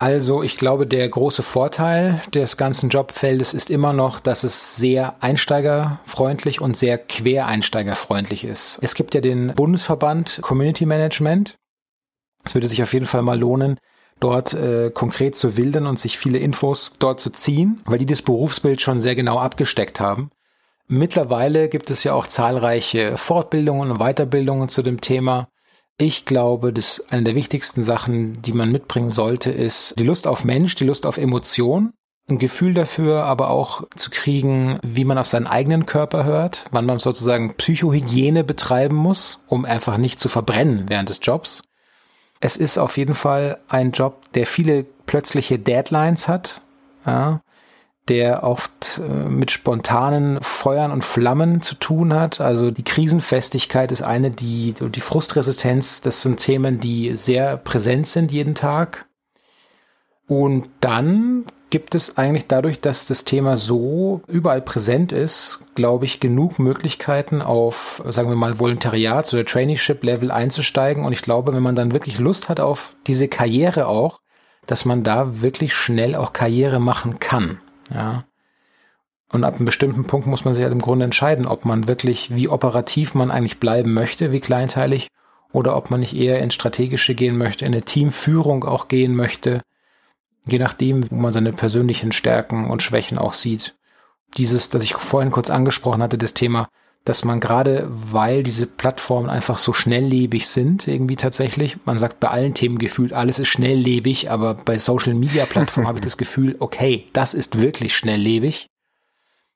Also 0.00 0.44
ich 0.44 0.56
glaube, 0.56 0.86
der 0.86 1.08
große 1.08 1.42
Vorteil 1.42 2.22
des 2.32 2.56
ganzen 2.56 2.88
Jobfeldes 2.88 3.52
ist 3.52 3.68
immer 3.68 3.92
noch, 3.92 4.20
dass 4.20 4.44
es 4.44 4.76
sehr 4.76 5.16
einsteigerfreundlich 5.20 6.60
und 6.60 6.76
sehr 6.76 6.98
quereinsteigerfreundlich 6.98 8.44
ist. 8.44 8.78
Es 8.80 8.94
gibt 8.94 9.14
ja 9.16 9.20
den 9.20 9.54
Bundesverband 9.54 10.38
Community 10.40 10.86
Management. 10.86 11.56
Es 12.44 12.54
würde 12.54 12.68
sich 12.68 12.80
auf 12.80 12.92
jeden 12.92 13.06
Fall 13.06 13.22
mal 13.22 13.38
lohnen, 13.38 13.80
dort 14.20 14.54
äh, 14.54 14.90
konkret 14.90 15.34
zu 15.34 15.56
wildern 15.56 15.86
und 15.86 15.98
sich 15.98 16.16
viele 16.16 16.38
Infos 16.38 16.92
dort 17.00 17.18
zu 17.18 17.30
ziehen, 17.30 17.80
weil 17.84 17.98
die 17.98 18.06
das 18.06 18.22
Berufsbild 18.22 18.80
schon 18.80 19.00
sehr 19.00 19.16
genau 19.16 19.40
abgesteckt 19.40 19.98
haben. 19.98 20.30
Mittlerweile 20.86 21.68
gibt 21.68 21.90
es 21.90 22.04
ja 22.04 22.14
auch 22.14 22.28
zahlreiche 22.28 23.16
Fortbildungen 23.16 23.90
und 23.90 23.98
Weiterbildungen 23.98 24.68
zu 24.68 24.82
dem 24.82 25.00
Thema. 25.00 25.48
Ich 25.98 26.24
glaube, 26.24 26.72
dass 26.72 27.02
eine 27.10 27.24
der 27.24 27.34
wichtigsten 27.34 27.82
Sachen, 27.82 28.40
die 28.40 28.52
man 28.52 28.70
mitbringen 28.70 29.10
sollte, 29.10 29.50
ist 29.50 29.98
die 29.98 30.04
Lust 30.04 30.26
auf 30.26 30.44
Mensch, 30.44 30.76
die 30.76 30.84
Lust 30.84 31.04
auf 31.04 31.18
Emotion 31.18 31.92
ein 32.28 32.38
Gefühl 32.38 32.74
dafür, 32.74 33.24
aber 33.24 33.50
auch 33.50 33.84
zu 33.96 34.10
kriegen, 34.10 34.78
wie 34.82 35.04
man 35.04 35.18
auf 35.18 35.26
seinen 35.26 35.46
eigenen 35.46 35.86
Körper 35.86 36.24
hört, 36.24 36.64
wann 36.70 36.86
man 36.86 36.98
sozusagen 36.98 37.54
Psychohygiene 37.54 38.44
betreiben 38.44 38.96
muss, 38.96 39.40
um 39.48 39.64
einfach 39.64 39.96
nicht 39.96 40.20
zu 40.20 40.28
verbrennen 40.28 40.84
während 40.88 41.08
des 41.08 41.20
Jobs. 41.22 41.62
Es 42.40 42.56
ist 42.56 42.78
auf 42.78 42.96
jeden 42.96 43.14
Fall 43.14 43.58
ein 43.68 43.92
Job, 43.92 44.30
der 44.34 44.46
viele 44.46 44.84
plötzliche 45.06 45.58
Deadlines 45.58 46.28
hat, 46.28 46.60
ja, 47.06 47.40
der 48.08 48.42
oft 48.42 48.98
äh, 48.98 49.28
mit 49.28 49.50
spontanen 49.50 50.42
Feuern 50.42 50.90
und 50.90 51.04
Flammen 51.04 51.62
zu 51.62 51.74
tun 51.74 52.12
hat. 52.14 52.40
Also 52.40 52.70
die 52.70 52.84
Krisenfestigkeit 52.84 53.92
ist 53.92 54.02
eine, 54.02 54.30
die, 54.30 54.74
die 54.74 55.00
Frustresistenz, 55.00 56.00
das 56.00 56.22
sind 56.22 56.38
Themen, 56.38 56.80
die 56.80 57.16
sehr 57.16 57.56
präsent 57.56 58.06
sind 58.08 58.32
jeden 58.32 58.54
Tag. 58.54 59.06
Und 60.26 60.68
dann 60.80 61.44
gibt 61.70 61.94
es 61.94 62.16
eigentlich 62.16 62.46
dadurch, 62.46 62.80
dass 62.80 63.06
das 63.06 63.24
Thema 63.24 63.56
so 63.56 64.22
überall 64.26 64.62
präsent 64.62 65.12
ist, 65.12 65.60
glaube 65.74 66.06
ich, 66.06 66.20
genug 66.20 66.58
Möglichkeiten 66.58 67.42
auf, 67.42 68.02
sagen 68.08 68.30
wir 68.30 68.36
mal, 68.36 68.58
Volontariat 68.58 69.32
oder 69.32 69.44
Traineeship-Level 69.44 70.30
einzusteigen. 70.30 71.04
Und 71.04 71.12
ich 71.12 71.22
glaube, 71.22 71.52
wenn 71.52 71.62
man 71.62 71.76
dann 71.76 71.92
wirklich 71.92 72.18
Lust 72.18 72.48
hat 72.48 72.60
auf 72.60 72.94
diese 73.06 73.28
Karriere 73.28 73.86
auch, 73.86 74.20
dass 74.66 74.84
man 74.84 75.02
da 75.02 75.40
wirklich 75.40 75.74
schnell 75.74 76.14
auch 76.14 76.32
Karriere 76.32 76.78
machen 76.78 77.18
kann. 77.18 77.60
Ja. 77.90 78.24
Und 79.30 79.44
ab 79.44 79.56
einem 79.56 79.66
bestimmten 79.66 80.06
Punkt 80.06 80.26
muss 80.26 80.44
man 80.44 80.54
sich 80.54 80.62
halt 80.62 80.72
im 80.72 80.80
Grunde 80.80 81.04
entscheiden, 81.04 81.46
ob 81.46 81.64
man 81.64 81.86
wirklich, 81.86 82.34
wie 82.34 82.48
operativ 82.48 83.14
man 83.14 83.30
eigentlich 83.30 83.60
bleiben 83.60 83.92
möchte, 83.92 84.32
wie 84.32 84.40
kleinteilig, 84.40 85.08
oder 85.52 85.76
ob 85.76 85.90
man 85.90 86.00
nicht 86.00 86.14
eher 86.14 86.40
ins 86.40 86.54
Strategische 86.54 87.14
gehen 87.14 87.38
möchte, 87.38 87.64
in 87.64 87.72
eine 87.72 87.82
Teamführung 87.82 88.64
auch 88.64 88.88
gehen 88.88 89.14
möchte, 89.14 89.62
je 90.46 90.58
nachdem, 90.58 91.10
wo 91.10 91.16
man 91.16 91.32
seine 91.32 91.52
persönlichen 91.52 92.12
Stärken 92.12 92.70
und 92.70 92.82
Schwächen 92.82 93.18
auch 93.18 93.34
sieht. 93.34 93.76
Dieses, 94.36 94.68
das 94.68 94.82
ich 94.82 94.94
vorhin 94.94 95.30
kurz 95.30 95.50
angesprochen 95.50 96.02
hatte, 96.02 96.18
das 96.18 96.34
Thema, 96.34 96.68
dass 97.04 97.24
man 97.24 97.40
gerade, 97.40 97.88
weil 97.90 98.42
diese 98.42 98.66
Plattformen 98.66 99.30
einfach 99.30 99.58
so 99.58 99.72
schnelllebig 99.72 100.46
sind, 100.48 100.86
irgendwie 100.86 101.16
tatsächlich, 101.16 101.78
man 101.84 101.98
sagt 101.98 102.20
bei 102.20 102.28
allen 102.28 102.54
Themen 102.54 102.78
gefühlt, 102.78 103.12
alles 103.12 103.38
ist 103.38 103.48
schnelllebig, 103.48 104.30
aber 104.30 104.54
bei 104.54 104.78
Social 104.78 105.14
Media 105.14 105.46
Plattformen 105.46 105.88
habe 105.88 105.98
ich 105.98 106.04
das 106.04 106.16
Gefühl, 106.16 106.56
okay, 106.60 107.06
das 107.12 107.34
ist 107.34 107.60
wirklich 107.60 107.96
schnelllebig. 107.96 108.66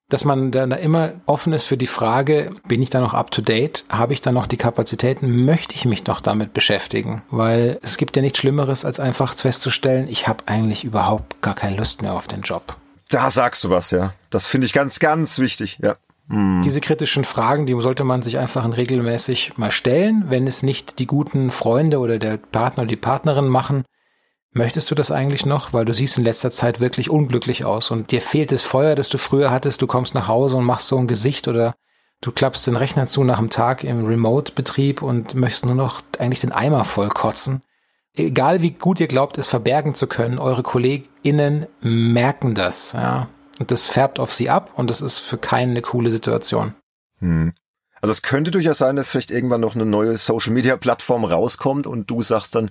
Dass 0.09 0.25
man 0.27 0.51
da 0.51 0.65
immer 0.65 1.15
offen 1.25 1.55
ist 1.55 1.65
für 1.65 1.79
die 1.79 1.87
Frage, 1.87 2.55
bin 2.69 2.83
ich 2.83 2.91
da 2.91 3.01
noch 3.01 3.15
up 3.15 3.31
to 3.31 3.41
date? 3.41 3.87
Habe 3.89 4.13
ich 4.13 4.21
da 4.21 4.31
noch 4.31 4.47
die 4.47 4.59
Kapazitäten? 4.59 5.47
Möchte 5.47 5.75
ich 5.75 5.87
mich 5.87 6.07
noch 6.07 6.21
damit 6.21 6.53
beschäftigen? 6.53 7.23
Weil 7.31 7.79
es 7.81 7.97
gibt 7.97 8.15
ja 8.17 8.21
nichts 8.21 8.39
Schlimmeres, 8.39 8.85
als 8.85 9.01
einfach 9.01 9.35
festzustellen, 9.35 10.09
ich 10.09 10.29
habe 10.29 10.45
eigentlich 10.47 10.85
überhaupt 10.85 11.41
gar 11.41 11.55
keine 11.55 11.77
Lust 11.77 12.03
mehr 12.03 12.13
auf 12.13 12.29
den 12.29 12.43
Job. 12.43 12.77
Da 13.09 13.31
sagst 13.31 13.65
du 13.65 13.71
was, 13.71 13.91
ja. 13.91 14.13
Das 14.29 14.47
finde 14.47 14.67
ich 14.67 14.75
ganz, 14.75 14.99
ganz 14.99 15.39
wichtig, 15.39 15.79
ja. 15.83 15.97
Hm. 16.29 16.63
Diese 16.65 16.81
kritischen 16.81 17.25
Fragen, 17.25 17.67
die 17.67 17.81
sollte 17.81 18.05
man 18.05 18.23
sich 18.23 18.39
einfach 18.39 18.65
regelmäßig 18.77 19.59
mal 19.59 19.73
stellen, 19.73 20.25
wenn 20.29 20.47
es 20.47 20.63
nicht 20.63 20.99
die 20.99 21.07
guten 21.07 21.51
Freunde 21.51 21.99
oder 21.99 22.19
der 22.19 22.37
Partner 22.37 22.83
oder 22.83 22.91
die 22.91 22.97
Partnerin 22.97 23.49
machen. 23.49 23.85
Möchtest 24.55 24.91
du 24.91 24.95
das 24.95 25.11
eigentlich 25.11 25.47
noch? 25.47 25.73
Weil 25.73 25.85
du 25.85 25.95
siehst 25.95 26.19
in 26.19 26.25
letzter 26.25 26.51
Zeit 26.51 26.81
wirklich 26.81 27.09
unglücklich 27.09 27.65
aus 27.65 27.91
und 27.91 28.11
dir 28.11 28.21
fehlt 28.21 28.53
das 28.53 28.65
Feuer, 28.65 28.95
das 28.95 29.09
du 29.09 29.19
früher 29.19 29.51
hattest. 29.51 29.81
Du 29.81 29.87
kommst 29.87 30.15
nach 30.15 30.29
Hause 30.29 30.57
und 30.57 30.65
machst 30.65 30.89
so 30.89 30.99
ein 30.99 31.09
Gesicht 31.09 31.49
oder 31.49 31.75
du 32.21 32.33
klappst 32.33 32.67
den 32.67 32.77
Rechner 32.77 33.07
zu 33.07 33.25
nach 33.25 33.39
dem 33.39 33.51
Tag 33.51 33.83
im 33.83 34.05
Remote-Betrieb 34.05 35.01
und 35.01 35.35
möchtest 35.35 35.65
nur 35.65 35.75
noch 35.75 36.03
eigentlich 36.19 36.41
den 36.41 36.53
Eimer 36.53 36.85
voll 36.85 37.09
kotzen. 37.09 37.63
Egal 38.15 38.61
wie 38.61 38.73
gut 38.73 39.01
ihr 39.01 39.07
glaubt, 39.07 39.39
es 39.39 39.49
verbergen 39.49 39.95
zu 39.95 40.07
können, 40.07 40.39
eure 40.39 40.63
KollegInnen 40.63 41.67
merken 41.81 42.55
das, 42.55 42.93
ja. 42.93 43.29
Und 43.59 43.71
das 43.71 43.91
färbt 43.91 44.19
auf 44.19 44.33
sie 44.33 44.51
ab 44.51 44.71
und 44.75 44.89
das 44.89 45.01
ist 45.01 45.19
für 45.19 45.39
keinen 45.39 45.71
eine 45.71 45.83
coole 45.83 46.11
Situation. 46.11 46.75
Hm. 47.19 47.53
Also 48.01 48.13
es 48.13 48.23
könnte 48.23 48.51
durchaus 48.51 48.79
sein, 48.79 48.97
dass 48.97 49.11
vielleicht 49.11 49.31
irgendwann 49.31 49.61
noch 49.61 49.75
eine 49.75 49.87
neue 49.87 50.19
Social 50.19 50.53
Media 50.53 50.77
Plattform 50.77 51.25
rauskommt 51.25 51.87
und 51.87 52.11
du 52.11 52.23
sagst 52.23 52.55
dann, 52.57 52.71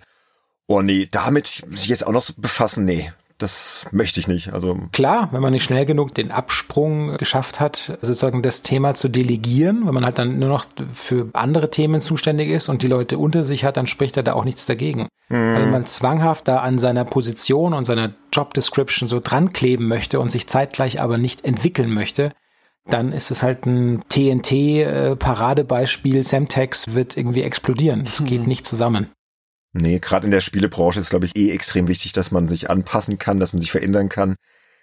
oh 0.67 0.81
nee, 0.81 1.07
damit 1.09 1.47
sich 1.47 1.87
jetzt 1.87 2.05
auch 2.05 2.11
noch 2.11 2.29
befassen, 2.35 2.83
nee, 2.83 3.11
das 3.41 3.87
möchte 3.91 4.19
ich 4.19 4.27
nicht. 4.27 4.53
Also 4.53 4.77
klar, 4.91 5.29
wenn 5.31 5.41
man 5.41 5.53
nicht 5.53 5.63
schnell 5.63 5.85
genug 5.85 6.13
den 6.13 6.31
Absprung 6.31 7.17
geschafft 7.17 7.59
hat, 7.59 7.97
sozusagen 8.01 8.41
das 8.41 8.61
Thema 8.61 8.93
zu 8.93 9.09
delegieren, 9.09 9.85
wenn 9.85 9.93
man 9.93 10.05
halt 10.05 10.19
dann 10.19 10.39
nur 10.39 10.49
noch 10.49 10.65
für 10.93 11.29
andere 11.33 11.69
Themen 11.69 12.01
zuständig 12.01 12.49
ist 12.49 12.69
und 12.69 12.81
die 12.81 12.87
Leute 12.87 13.17
unter 13.17 13.43
sich 13.43 13.65
hat, 13.65 13.77
dann 13.77 13.87
spricht 13.87 14.17
er 14.17 14.23
da 14.23 14.33
auch 14.33 14.45
nichts 14.45 14.65
dagegen. 14.65 15.07
Mhm. 15.29 15.37
Aber 15.37 15.63
wenn 15.63 15.71
man 15.71 15.85
zwanghaft 15.85 16.47
da 16.47 16.57
an 16.57 16.79
seiner 16.79 17.05
Position 17.05 17.73
und 17.73 17.85
seiner 17.85 18.13
Job 18.33 18.53
Description 18.53 19.09
so 19.09 19.19
dran 19.19 19.53
kleben 19.53 19.87
möchte 19.87 20.19
und 20.19 20.31
sich 20.31 20.47
zeitgleich 20.47 21.01
aber 21.01 21.17
nicht 21.17 21.45
entwickeln 21.45 21.93
möchte, 21.93 22.31
dann 22.87 23.13
ist 23.13 23.31
es 23.31 23.43
halt 23.43 23.65
ein 23.65 24.01
TNT-Paradebeispiel. 24.09 26.17
Äh, 26.17 26.23
Semtex 26.23 26.93
wird 26.93 27.15
irgendwie 27.15 27.43
explodieren. 27.43 28.05
Das 28.05 28.23
geht 28.23 28.41
mhm. 28.41 28.47
nicht 28.47 28.65
zusammen. 28.65 29.11
Nee, 29.73 29.99
gerade 29.99 30.25
in 30.25 30.31
der 30.31 30.41
Spielebranche 30.41 30.99
ist, 30.99 31.11
glaube 31.11 31.25
ich, 31.25 31.35
eh 31.35 31.51
extrem 31.51 31.87
wichtig, 31.87 32.11
dass 32.13 32.31
man 32.31 32.49
sich 32.49 32.69
anpassen 32.69 33.17
kann, 33.19 33.39
dass 33.39 33.53
man 33.53 33.61
sich 33.61 33.71
verändern 33.71 34.09
kann, 34.09 34.35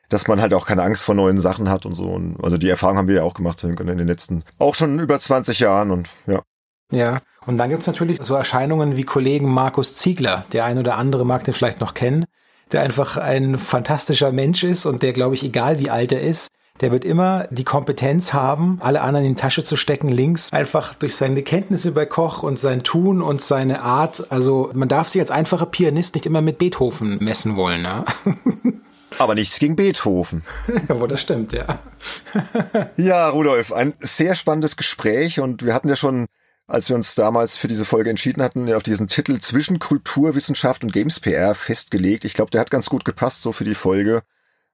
dass 0.09 0.27
man 0.27 0.41
halt 0.41 0.55
auch 0.55 0.67
keine 0.67 0.83
Angst 0.83 1.03
vor 1.03 1.15
neuen 1.15 1.39
Sachen 1.39 1.69
hat 1.69 1.85
und 1.85 1.93
so. 1.93 2.05
Und 2.05 2.43
also 2.43 2.57
die 2.57 2.71
Erfahrung 2.71 2.97
haben 2.97 3.09
wir 3.09 3.17
ja 3.17 3.23
auch 3.23 3.35
gemacht 3.35 3.63
in 3.65 3.77
den 3.77 4.07
letzten, 4.07 4.45
auch 4.59 4.75
schon 4.75 4.99
über 4.99 5.21
20 5.21 5.61
Jahren 5.61 5.91
und 5.91 6.09
ja. 6.27 6.43
Ja, 6.91 7.21
und 7.45 7.59
dann 7.59 7.69
gibt's 7.69 7.87
natürlich 7.87 8.19
so 8.23 8.35
Erscheinungen 8.35 8.97
wie 8.97 9.05
Kollegen 9.05 9.53
Markus 9.53 9.95
Ziegler. 9.95 10.47
Der 10.53 10.65
ein 10.65 10.79
oder 10.79 10.97
andere 10.97 11.27
mag 11.27 11.45
den 11.45 11.53
vielleicht 11.53 11.81
noch 11.81 11.93
kennen, 11.93 12.25
der 12.73 12.81
einfach 12.81 13.19
ein 13.19 13.59
fantastischer 13.59 14.33
Mensch 14.33 14.65
ist 14.65 14.87
und 14.87 15.03
der, 15.03 15.13
glaube 15.13 15.35
ich, 15.35 15.43
egal 15.43 15.81
wie 15.81 15.91
alt 15.91 16.13
er 16.13 16.23
ist, 16.23 16.49
der 16.81 16.93
wird 16.93 17.05
immer 17.05 17.47
die 17.51 17.65
Kompetenz 17.65 18.33
haben, 18.33 18.79
alle 18.81 19.01
anderen 19.01 19.27
in 19.27 19.35
die 19.35 19.41
Tasche 19.41 19.65
zu 19.65 19.77
stecken, 19.77 20.09
links, 20.09 20.53
einfach 20.53 20.95
durch 20.95 21.17
seine 21.17 21.43
Kenntnisse 21.43 21.93
bei 21.93 22.07
Koch 22.07 22.43
und 22.43 22.59
sein 22.59 22.83
Tun 22.83 23.23
und 23.23 23.41
seine 23.41 23.83
Art. 23.83 24.31
Also 24.31 24.71
man 24.75 24.89
darf 24.89 25.09
sich 25.09 25.21
als 25.21 25.31
einfacher 25.31 25.67
Pianist 25.67 26.15
nicht 26.15 26.27
immer 26.27 26.41
mit 26.41 26.59
Beethoven 26.59 27.19
messen 27.21 27.57
wollen. 27.57 27.83
Ne? 27.83 28.05
Aber 29.19 29.35
nichts 29.35 29.59
gegen 29.59 29.75
Beethoven. 29.75 30.43
ja, 30.89 31.07
das 31.07 31.21
stimmt, 31.21 31.53
ja. 31.53 31.81
ja, 32.97 33.29
Rudolf, 33.29 33.73
ein 33.73 33.95
sehr 34.01 34.35
spannendes 34.35 34.77
Gespräch 34.77 35.41
und 35.41 35.65
wir 35.65 35.75
hatten 35.75 35.89
ja 35.89 35.97
schon, 35.97 36.27
als 36.67 36.89
wir 36.89 36.97
uns 36.97 37.15
damals 37.15 37.57
für 37.57 37.69
diese 37.69 37.85
Folge 37.85 38.11
entschieden 38.11 38.43
hatten, 38.43 38.73
auf 38.73 38.83
diesen 38.83 39.09
Titel 39.09 39.39
zwischen 39.41 39.79
Kulturwissenschaft 39.79 40.85
und 40.85 40.93
Games 40.93 41.19
PR 41.21 41.55
festgelegt. 41.55 42.25
Ich 42.25 42.35
glaube, 42.35 42.51
der 42.51 42.61
hat 42.61 42.71
ganz 42.71 42.89
gut 42.89 43.05
gepasst 43.05 43.43
so 43.43 43.53
für 43.53 43.65
die 43.65 43.75
Folge 43.75 44.23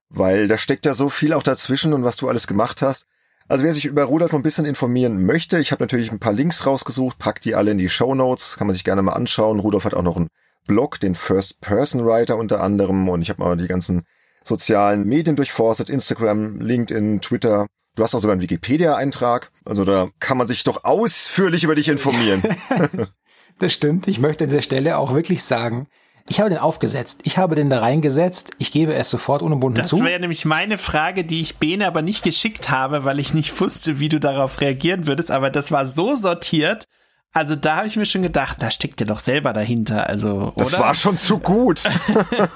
weil 0.08 0.48
da 0.48 0.56
steckt 0.56 0.86
ja 0.86 0.94
so 0.94 1.08
viel 1.08 1.32
auch 1.32 1.42
dazwischen 1.42 1.92
und 1.92 2.04
was 2.04 2.16
du 2.16 2.28
alles 2.28 2.46
gemacht 2.46 2.82
hast. 2.82 3.06
Also 3.46 3.62
wer 3.64 3.74
sich 3.74 3.84
über 3.84 4.04
Rudolf 4.04 4.32
ein 4.34 4.42
bisschen 4.42 4.64
informieren 4.64 5.26
möchte, 5.26 5.58
ich 5.58 5.70
habe 5.70 5.82
natürlich 5.82 6.10
ein 6.10 6.18
paar 6.18 6.32
Links 6.32 6.64
rausgesucht, 6.64 7.18
pack 7.18 7.40
die 7.42 7.54
alle 7.54 7.72
in 7.72 7.78
die 7.78 7.90
Show 7.90 8.14
Notes, 8.14 8.56
kann 8.56 8.66
man 8.66 8.74
sich 8.74 8.84
gerne 8.84 9.02
mal 9.02 9.12
anschauen. 9.12 9.60
Rudolf 9.60 9.84
hat 9.84 9.94
auch 9.94 10.02
noch 10.02 10.16
einen 10.16 10.28
Blog, 10.66 10.98
den 11.00 11.14
First 11.14 11.60
Person 11.60 12.06
Writer 12.06 12.36
unter 12.36 12.62
anderem 12.62 13.08
und 13.08 13.20
ich 13.20 13.28
habe 13.28 13.42
mal 13.42 13.56
die 13.56 13.68
ganzen 13.68 14.04
sozialen 14.42 15.06
Medien 15.06 15.36
durchforstet, 15.36 15.90
Instagram, 15.90 16.60
LinkedIn, 16.60 17.20
Twitter. 17.20 17.66
Du 17.96 18.02
hast 18.02 18.14
auch 18.14 18.20
sogar 18.20 18.32
einen 18.32 18.42
Wikipedia-Eintrag, 18.42 19.52
also 19.64 19.84
da 19.84 20.08
kann 20.20 20.38
man 20.38 20.46
sich 20.46 20.64
doch 20.64 20.84
ausführlich 20.84 21.64
über 21.64 21.74
dich 21.74 21.88
informieren. 21.88 22.42
das 23.58 23.72
stimmt. 23.72 24.08
Ich 24.08 24.18
möchte 24.18 24.44
an 24.44 24.50
dieser 24.50 24.62
Stelle 24.62 24.96
auch 24.98 25.14
wirklich 25.14 25.44
sagen, 25.44 25.86
ich 26.26 26.40
habe 26.40 26.48
den 26.48 26.58
aufgesetzt. 26.58 27.20
Ich 27.24 27.36
habe 27.36 27.54
den 27.54 27.68
da 27.68 27.80
reingesetzt. 27.80 28.52
Ich 28.58 28.72
gebe 28.72 28.94
es 28.94 29.10
sofort 29.10 29.42
unumwunden 29.42 29.82
das 29.82 29.90
zu. 29.90 29.96
Das 29.96 30.06
wäre 30.06 30.20
nämlich 30.20 30.44
meine 30.44 30.78
Frage, 30.78 31.24
die 31.24 31.42
ich 31.42 31.56
Bene 31.56 31.86
aber 31.86 32.00
nicht 32.00 32.22
geschickt 32.22 32.70
habe, 32.70 33.04
weil 33.04 33.18
ich 33.18 33.34
nicht 33.34 33.60
wusste, 33.60 33.98
wie 33.98 34.08
du 34.08 34.18
darauf 34.18 34.60
reagieren 34.60 35.06
würdest. 35.06 35.30
Aber 35.30 35.50
das 35.50 35.70
war 35.70 35.84
so 35.84 36.14
sortiert. 36.14 36.84
Also 37.32 37.56
da 37.56 37.76
habe 37.78 37.88
ich 37.88 37.96
mir 37.96 38.06
schon 38.06 38.22
gedacht, 38.22 38.58
da 38.60 38.70
steckt 38.70 39.00
ihr 39.00 39.06
doch 39.06 39.18
selber 39.18 39.52
dahinter. 39.52 40.08
Also, 40.08 40.52
oder? 40.54 40.64
Das 40.64 40.78
war 40.78 40.94
schon 40.94 41.18
zu 41.18 41.40
gut. 41.40 41.82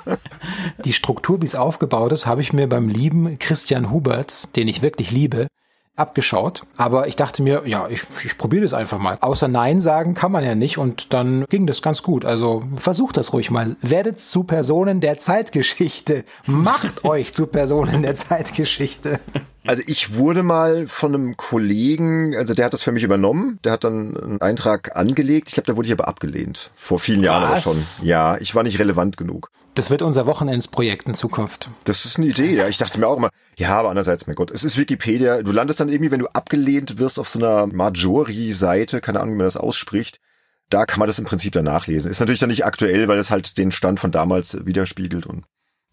die 0.84 0.92
Struktur, 0.92 1.42
wie 1.42 1.46
es 1.46 1.56
aufgebaut 1.56 2.12
ist, 2.12 2.26
habe 2.26 2.40
ich 2.40 2.52
mir 2.52 2.68
beim 2.68 2.88
lieben 2.88 3.38
Christian 3.38 3.90
Huberts, 3.90 4.50
den 4.52 4.68
ich 4.68 4.80
wirklich 4.80 5.10
liebe, 5.10 5.48
abgeschaut. 5.98 6.62
Aber 6.76 7.08
ich 7.08 7.16
dachte 7.16 7.42
mir, 7.42 7.62
ja, 7.66 7.88
ich, 7.88 8.02
ich 8.24 8.38
probiere 8.38 8.62
das 8.62 8.74
einfach 8.74 8.98
mal. 8.98 9.16
Außer 9.20 9.48
Nein 9.48 9.82
sagen 9.82 10.14
kann 10.14 10.32
man 10.32 10.44
ja 10.44 10.54
nicht 10.54 10.78
und 10.78 11.12
dann 11.12 11.44
ging 11.48 11.66
das 11.66 11.82
ganz 11.82 12.02
gut. 12.02 12.24
Also 12.24 12.62
versucht 12.76 13.16
das 13.16 13.32
ruhig 13.32 13.50
mal. 13.50 13.76
Werdet 13.82 14.20
zu 14.20 14.44
Personen 14.44 15.00
der 15.00 15.18
Zeitgeschichte. 15.18 16.24
Macht 16.46 17.04
euch 17.04 17.34
zu 17.34 17.46
Personen 17.46 18.02
der 18.02 18.14
Zeitgeschichte. 18.14 19.20
Also 19.66 19.82
ich 19.86 20.14
wurde 20.14 20.42
mal 20.42 20.88
von 20.88 21.14
einem 21.14 21.36
Kollegen, 21.36 22.34
also 22.36 22.54
der 22.54 22.64
hat 22.64 22.72
das 22.72 22.82
für 22.82 22.92
mich 22.92 23.02
übernommen, 23.02 23.58
der 23.64 23.72
hat 23.72 23.84
dann 23.84 24.16
einen 24.16 24.40
Eintrag 24.40 24.96
angelegt. 24.96 25.48
Ich 25.48 25.54
glaube, 25.54 25.66
da 25.66 25.76
wurde 25.76 25.88
ich 25.88 25.92
aber 25.92 26.08
abgelehnt. 26.08 26.70
Vor 26.76 26.98
vielen 26.98 27.22
Jahren 27.22 27.44
aber 27.44 27.56
schon. 27.56 27.76
Ja, 28.02 28.38
ich 28.38 28.54
war 28.54 28.62
nicht 28.62 28.78
relevant 28.78 29.18
genug. 29.18 29.50
Das 29.78 29.90
wird 29.90 30.02
unser 30.02 30.26
Wochenendsprojekt 30.26 31.06
in 31.06 31.14
Zukunft. 31.14 31.70
Das 31.84 32.04
ist 32.04 32.16
eine 32.16 32.26
Idee, 32.26 32.56
ja. 32.56 32.66
Ich 32.66 32.78
dachte 32.78 32.98
mir 32.98 33.06
auch 33.06 33.16
immer, 33.16 33.28
ja, 33.56 33.78
aber 33.78 33.90
andererseits, 33.90 34.26
mein 34.26 34.34
Gott, 34.34 34.50
es 34.50 34.64
ist 34.64 34.76
Wikipedia. 34.76 35.40
Du 35.40 35.52
landest 35.52 35.78
dann 35.78 35.88
irgendwie, 35.88 36.10
wenn 36.10 36.18
du 36.18 36.26
abgelehnt 36.26 36.98
wirst 36.98 37.20
auf 37.20 37.28
so 37.28 37.38
einer 37.38 37.68
Majori-Seite, 37.68 39.00
keine 39.00 39.20
Ahnung, 39.20 39.34
wie 39.34 39.38
man 39.38 39.46
das 39.46 39.56
ausspricht. 39.56 40.18
Da 40.68 40.84
kann 40.84 40.98
man 40.98 41.06
das 41.06 41.20
im 41.20 41.26
Prinzip 41.26 41.52
dann 41.52 41.66
nachlesen. 41.66 42.10
Ist 42.10 42.18
natürlich 42.18 42.40
dann 42.40 42.48
nicht 42.48 42.64
aktuell, 42.64 43.06
weil 43.06 43.20
es 43.20 43.30
halt 43.30 43.56
den 43.56 43.70
Stand 43.70 44.00
von 44.00 44.10
damals 44.10 44.66
widerspiegelt 44.66 45.26
und 45.26 45.44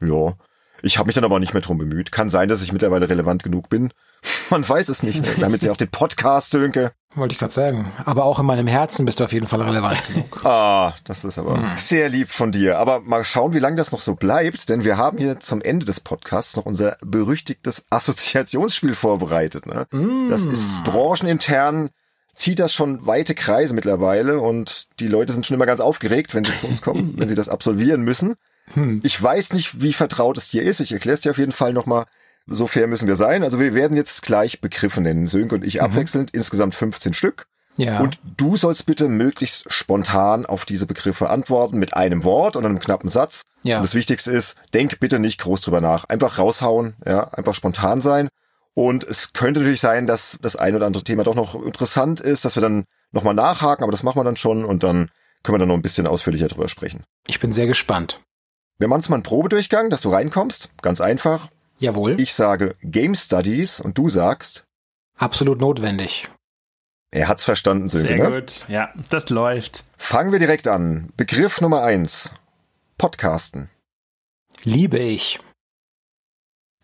ja. 0.02 0.34
Ich 0.82 0.98
habe 0.98 1.06
mich 1.06 1.14
dann 1.14 1.24
aber 1.24 1.40
nicht 1.40 1.54
mehr 1.54 1.62
drum 1.62 1.78
bemüht. 1.78 2.12
Kann 2.12 2.32
sein, 2.32 2.50
dass 2.50 2.64
ich 2.64 2.74
mittlerweile 2.74 3.08
relevant 3.08 3.44
genug 3.44 3.70
bin. 3.70 3.94
Man 4.50 4.68
weiß 4.68 4.90
es 4.90 5.04
nicht. 5.04 5.38
Wir 5.38 5.46
haben 5.46 5.54
jetzt 5.54 5.64
ja 5.64 5.72
auch 5.72 5.78
den 5.78 5.90
Podcast, 5.90 6.52
Sönke. 6.52 6.92
Wollte 7.16 7.34
ich 7.34 7.40
gerade 7.40 7.54
sagen. 7.54 7.92
Aber 8.04 8.26
auch 8.26 8.40
in 8.40 8.46
meinem 8.46 8.68
Herzen 8.68 9.06
bist 9.06 9.20
du 9.20 9.24
auf 9.24 9.32
jeden 9.32 9.48
Fall 9.48 9.62
relevant 9.62 10.06
genug. 10.08 10.42
Ah, 10.46 10.94
das 11.06 11.24
ist 11.24 11.40
aber 11.40 11.58
hm. 11.58 11.78
sehr 11.78 12.10
lieb 12.10 12.30
von 12.30 12.52
dir. 12.52 12.78
Aber 12.78 13.00
mal 13.00 13.26
schauen, 13.26 13.54
wie 13.54 13.60
lange 13.60 13.78
das 13.78 13.92
noch 13.92 14.00
so 14.00 14.16
bleibt, 14.16 14.70
denn 14.70 14.84
wir 14.84 14.98
haben 14.98 15.18
hier 15.18 15.40
zum 15.40 15.62
Ende 15.62 15.86
des 15.86 16.00
Podcasts 16.00 16.56
noch 16.56 16.66
unser 16.66 16.98
berüchtigtes 17.02 17.86
Assoziationsspiel 17.90 18.94
vorbereitet. 18.94 19.66
Ne? 19.66 19.88
Mm. 19.92 20.30
Das 20.30 20.46
ist 20.46 20.84
branchenintern 20.84 21.90
zieht 22.36 22.60
das 22.60 22.74
schon 22.74 23.08
weite 23.08 23.34
Kreise 23.34 23.74
mittlerweile 23.74 24.40
und 24.40 24.88
die 25.00 25.08
Leute 25.08 25.34
sind 25.34 25.48
schon 25.48 25.56
immer 25.56 25.66
ganz 25.66 25.80
aufgeregt, 25.80 26.36
wenn 26.36 26.44
sie 26.44 26.56
zu 26.56 26.68
uns 26.68 26.82
kommen, 26.82 27.14
wenn 27.18 27.30
sie 27.30 27.36
das 27.36 27.50
absolvieren 27.50 28.02
müssen. 28.02 28.36
Hm. 28.74 29.00
Ich 29.04 29.22
weiß 29.22 29.54
nicht, 29.54 29.82
wie 29.82 29.94
vertraut 29.94 30.38
es 30.38 30.50
dir 30.50 30.62
ist. 30.62 30.82
Ich 30.82 30.92
erkläre 30.92 31.14
es 31.16 31.22
dir 31.22 31.32
auf 31.32 31.38
jeden 31.38 31.54
Fall 31.54 31.72
nochmal. 31.72 32.06
So 32.48 32.68
fair 32.68 32.88
müssen 32.88 33.08
wir 33.08 33.16
sein. 33.16 33.44
Also 33.44 33.60
wir 33.60 33.74
werden 33.74 33.98
jetzt 33.98 34.22
gleich 34.22 34.62
Begriffe 34.62 35.02
nennen. 35.02 35.28
Sönke 35.28 35.56
und 35.56 35.66
ich 35.66 35.76
mhm. 35.76 35.82
abwechselnd, 35.82 36.32
insgesamt 36.32 36.76
15 36.76 37.14
Stück. 37.14 37.48
Ja. 37.78 38.00
Und 38.00 38.20
du 38.38 38.56
sollst 38.56 38.86
bitte 38.86 39.10
möglichst 39.10 39.72
spontan 39.72 40.46
auf 40.46 40.66
diese 40.66 40.86
Begriffe 40.86 41.30
antworten 41.30 41.78
mit 41.78 41.94
einem 41.94 42.24
Wort 42.24 42.56
und 42.56 42.66
einem 42.66 42.80
knappen 42.80 43.10
Satz. 43.10 43.42
Ja. 43.64 43.78
Und 43.78 43.84
das 43.84 43.96
Wichtigste 43.96 44.32
ist, 44.32 44.56
denk 44.74 45.00
bitte 45.00 45.20
nicht 45.20 45.42
groß 45.42 45.62
drüber 45.62 45.82
nach. 45.82 46.06
Einfach 46.06 46.38
raushauen, 46.38 46.96
ja, 47.06 47.28
einfach 47.34 47.56
spontan 47.56 48.02
sein. 48.02 48.30
Und 48.74 49.04
es 49.04 49.34
könnte 49.34 49.62
natürlich 49.62 49.82
sein, 49.82 50.06
dass 50.06 50.38
das 50.42 50.56
ein 50.56 50.76
oder 50.76 50.86
andere 50.86 51.04
Thema 51.04 51.24
doch 51.24 51.36
noch 51.36 51.56
interessant 51.56 52.20
ist, 52.20 52.46
dass 52.46 52.56
wir 52.56 52.62
dann 52.62 52.86
nochmal 53.12 53.34
nachhaken, 53.34 53.84
aber 53.84 53.92
das 53.92 54.04
machen 54.04 54.20
wir 54.20 54.24
dann 54.24 54.36
schon 54.36 54.66
und 54.66 54.84
dann 54.84 55.10
können 55.44 55.56
wir 55.56 55.60
dann 55.60 55.70
noch 55.70 55.76
ein 55.76 55.82
bisschen 55.82 56.08
ausführlicher 56.08 56.48
drüber 56.48 56.68
sprechen. 56.68 57.04
Ich 57.28 57.40
bin 57.40 57.54
sehr 57.54 57.68
gespannt. 57.68 58.22
Wir 58.78 58.90
machen 58.90 59.04
mal 59.10 59.16
einen 59.16 59.24
Probedurchgang, 59.24 59.90
dass 59.90 60.02
du 60.02 60.10
reinkommst. 60.10 60.70
Ganz 60.82 61.00
einfach. 61.00 61.50
Jawohl. 61.86 62.20
Ich 62.20 62.34
sage 62.34 62.76
Game 62.82 63.14
Studies 63.14 63.80
und 63.80 63.96
du 63.98 64.10
sagst. 64.10 64.66
Absolut 65.20 65.62
notwendig. 65.62 66.28
Er 67.12 67.28
hat's 67.28 67.44
verstanden, 67.44 67.90
Sönke, 67.90 68.08
Sehr 68.08 68.30
ne? 68.30 68.42
gut. 68.42 68.66
Ja, 68.68 68.92
das 69.12 69.30
läuft. 69.30 69.84
Fangen 69.96 70.32
wir 70.32 70.40
direkt 70.40 70.68
an. 70.68 71.14
Begriff 71.16 71.62
Nummer 71.62 71.84
eins. 71.84 72.34
Podcasten. 72.98 73.70
Liebe 74.64 74.98
ich. 74.98 75.40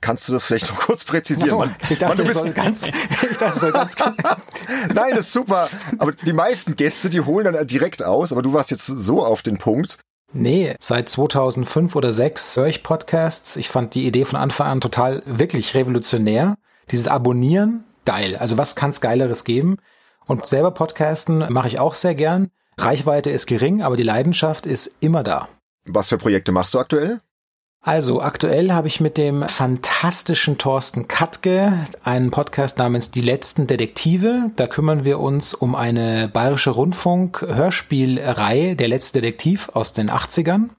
Kannst 0.02 0.30
du 0.30 0.34
das 0.34 0.45
vielleicht 0.45 0.70
noch 0.70 0.80
kurz 0.86 1.04
präzisieren? 1.04 1.49
So, 1.49 1.58
Mann, 1.58 1.76
ich 1.89 1.97
dachte, 1.97 2.24
Mann, 2.24 2.34
du 2.34 2.41
bist 2.43 2.56
ganz, 2.56 2.88
ich 3.32 3.38
dachte, 3.39 3.60
soll 3.60 3.72
ganz 3.72 3.95
Nein, 4.93 5.12
das 5.12 5.22
ist 5.22 5.34
super. 5.34 5.68
Aber 5.97 6.12
die 6.12 6.34
meisten 6.34 6.76
Gäste, 6.76 7.10
die 7.10 7.22
holen 7.22 7.52
dann 7.52 7.66
direkt 7.66 8.04
aus. 8.04 8.32
Aber 8.32 8.43
du 8.43 8.54
warst 8.54 8.70
jetzt 8.70 8.86
so 8.86 9.26
auf 9.26 9.41
den 9.41 9.58
Punkt. 9.58 9.97
Nee, 10.34 10.76
seit 10.80 11.10
2005 11.10 11.96
oder 11.96 12.14
6 12.14 12.56
höre 12.56 12.68
ich 12.68 12.84
Podcasts. 12.84 13.58
Ich 13.58 13.70
fand 13.70 13.96
die 13.96 14.06
Idee 14.06 14.26
von 14.26 14.40
Anfang 14.40 14.68
an 14.68 14.82
total 14.82 15.24
wirklich 15.26 15.76
revolutionär. 15.76 16.56
Dieses 16.90 17.08
Abonnieren, 17.08 17.84
geil. 18.06 18.38
Also 18.38 18.58
was 18.58 18.76
kann 18.76 18.92
es 18.92 19.02
geileres 19.02 19.44
geben? 19.44 19.78
Und 20.26 20.46
selber 20.46 20.72
Podcasten 20.72 21.46
mache 21.50 21.68
ich 21.68 21.80
auch 21.80 21.96
sehr 21.96 22.16
gern. 22.16 22.50
Reichweite 22.78 23.30
ist 23.30 23.48
gering, 23.48 23.82
aber 23.82 23.98
die 23.98 24.04
Leidenschaft 24.04 24.66
ist 24.66 24.96
immer 25.02 25.24
da. 25.24 25.50
Was 25.86 26.10
für 26.10 26.18
Projekte 26.18 26.52
machst 26.52 26.74
du 26.74 26.80
aktuell? 26.80 27.20
Also 27.84 28.22
aktuell 28.22 28.72
habe 28.72 28.88
ich 28.88 29.00
mit 29.00 29.18
dem 29.18 29.42
fantastischen 29.48 30.60
Thorsten 30.60 31.08
Katke 31.08 31.74
einen 32.04 32.30
Podcast 32.30 32.78
namens 32.78 33.10
Die 33.10 33.22
letzten 33.22 33.66
Detektive. 33.66 34.52
Da 34.56 34.68
kümmern 34.68 35.04
wir 35.04 35.20
uns 35.20 35.56
um 35.56 35.74
eine 35.74 36.28
bayerische 36.28 36.70
Rundfunk-Hörspielreihe, 36.70 38.76
Der 38.76 38.88
letzte 38.88 39.20
Detektiv 39.20 39.70
aus 39.74 39.94
den 39.94 40.12
80ern. 40.12 40.70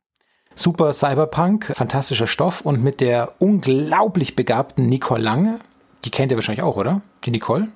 Super 0.54 0.92
Cyberpunk, 0.92 1.72
fantastischer 1.74 2.28
Stoff 2.28 2.60
und 2.60 2.84
mit 2.84 3.00
der 3.00 3.32
unglaublich 3.40 4.36
begabten 4.36 4.88
Nicole 4.88 5.22
Lange. 5.22 5.58
Die 6.04 6.10
kennt 6.10 6.30
ihr 6.30 6.36
wahrscheinlich 6.36 6.62
auch, 6.62 6.76
oder? 6.76 7.02
Die 7.24 7.32
Nicole? 7.32 7.66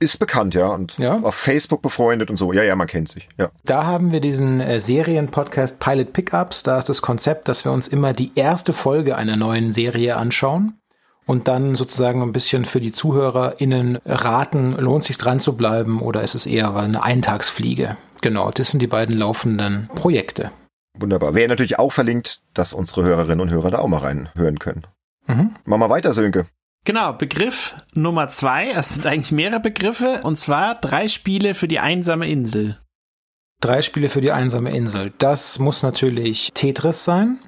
Ist 0.00 0.18
bekannt, 0.18 0.54
ja. 0.54 0.68
Und 0.68 0.96
ja? 0.98 1.18
auf 1.22 1.34
Facebook 1.34 1.82
befreundet 1.82 2.30
und 2.30 2.36
so. 2.36 2.52
Ja, 2.52 2.62
ja, 2.62 2.76
man 2.76 2.86
kennt 2.86 3.08
sich. 3.08 3.28
Ja. 3.36 3.50
Da 3.64 3.84
haben 3.84 4.12
wir 4.12 4.20
diesen 4.20 4.60
äh, 4.60 4.80
Serienpodcast 4.80 5.80
Pilot 5.80 6.12
Pickups. 6.12 6.62
Da 6.62 6.78
ist 6.78 6.88
das 6.88 7.02
Konzept, 7.02 7.48
dass 7.48 7.64
wir 7.64 7.72
uns 7.72 7.88
immer 7.88 8.12
die 8.12 8.32
erste 8.34 8.72
Folge 8.72 9.16
einer 9.16 9.36
neuen 9.36 9.72
Serie 9.72 10.16
anschauen 10.16 10.78
und 11.26 11.46
dann 11.46 11.76
sozusagen 11.76 12.22
ein 12.22 12.32
bisschen 12.32 12.64
für 12.64 12.80
die 12.80 12.92
ZuhörerInnen 12.92 13.98
raten, 14.06 14.72
lohnt 14.72 15.04
sich 15.04 15.18
dran 15.18 15.40
zu 15.40 15.56
bleiben 15.56 16.00
oder 16.00 16.22
ist 16.22 16.34
es 16.34 16.46
eher 16.46 16.74
eine 16.74 17.02
Eintagsfliege? 17.02 17.96
Genau, 18.22 18.50
das 18.50 18.70
sind 18.70 18.80
die 18.80 18.86
beiden 18.86 19.16
laufenden 19.16 19.90
Projekte. 19.94 20.50
Wunderbar. 20.94 21.34
Wäre 21.34 21.48
natürlich 21.48 21.78
auch 21.78 21.92
verlinkt, 21.92 22.40
dass 22.54 22.72
unsere 22.72 23.04
Hörerinnen 23.04 23.40
und 23.40 23.50
Hörer 23.50 23.70
da 23.70 23.78
auch 23.78 23.88
mal 23.88 23.98
reinhören 23.98 24.58
können. 24.58 24.86
Mhm. 25.26 25.54
Machen 25.64 25.80
wir 25.80 25.90
weiter, 25.90 26.14
Sönke. 26.14 26.46
Genau, 26.88 27.12
Begriff 27.12 27.74
Nummer 27.92 28.28
zwei. 28.28 28.70
Es 28.70 28.94
sind 28.94 29.06
eigentlich 29.06 29.30
mehrere 29.30 29.60
Begriffe. 29.60 30.22
Und 30.22 30.36
zwar 30.36 30.74
drei 30.74 31.06
Spiele 31.08 31.52
für 31.52 31.68
die 31.68 31.80
einsame 31.80 32.26
Insel. 32.26 32.78
Drei 33.60 33.82
Spiele 33.82 34.08
für 34.08 34.22
die 34.22 34.32
einsame 34.32 34.74
Insel. 34.74 35.12
Das 35.18 35.58
muss 35.58 35.82
natürlich 35.82 36.50
Tetris 36.54 37.04
sein. 37.04 37.40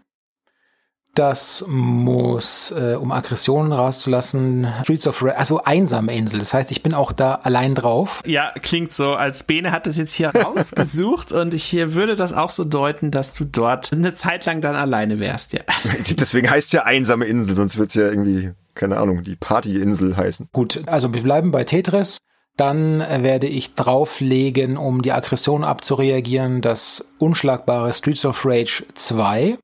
Das 1.14 1.64
muss, 1.66 2.70
äh, 2.70 2.94
um 2.94 3.10
Aggressionen 3.10 3.72
rauszulassen, 3.72 4.66
Streets 4.84 5.06
of 5.08 5.22
Rage, 5.22 5.38
also 5.38 5.62
einsame 5.62 6.14
Insel. 6.14 6.38
Das 6.38 6.54
heißt, 6.54 6.70
ich 6.70 6.82
bin 6.82 6.94
auch 6.94 7.12
da 7.12 7.34
allein 7.34 7.74
drauf. 7.74 8.22
Ja, 8.24 8.52
klingt 8.62 8.92
so, 8.92 9.14
als 9.14 9.42
Bene 9.42 9.72
hat 9.72 9.86
es 9.86 9.96
jetzt 9.96 10.12
hier 10.12 10.28
rausgesucht 10.34 11.32
und 11.32 11.52
ich 11.52 11.64
hier 11.64 11.94
würde 11.94 12.14
das 12.14 12.32
auch 12.32 12.50
so 12.50 12.64
deuten, 12.64 13.10
dass 13.10 13.34
du 13.34 13.44
dort 13.44 13.92
eine 13.92 14.14
Zeit 14.14 14.46
lang 14.46 14.60
dann 14.60 14.76
alleine 14.76 15.18
wärst, 15.18 15.52
ja. 15.52 15.60
Deswegen 16.10 16.48
heißt 16.48 16.72
ja 16.72 16.84
einsame 16.84 17.24
Insel, 17.26 17.56
sonst 17.56 17.76
wird's 17.76 17.94
ja 17.94 18.08
irgendwie, 18.08 18.52
keine 18.74 18.96
Ahnung, 18.98 19.24
die 19.24 19.36
Partyinsel 19.36 20.16
heißen. 20.16 20.48
Gut, 20.52 20.82
also 20.86 21.12
wir 21.12 21.22
bleiben 21.22 21.50
bei 21.50 21.64
Tetris. 21.64 22.18
Dann 22.56 22.98
werde 22.98 23.46
ich 23.46 23.74
drauflegen, 23.74 24.76
um 24.76 25.02
die 25.02 25.12
Aggression 25.12 25.64
abzureagieren, 25.64 26.60
das 26.60 27.04
unschlagbare 27.18 27.92
Streets 27.92 28.24
of 28.26 28.44
Rage 28.44 28.84
2. 28.94 29.56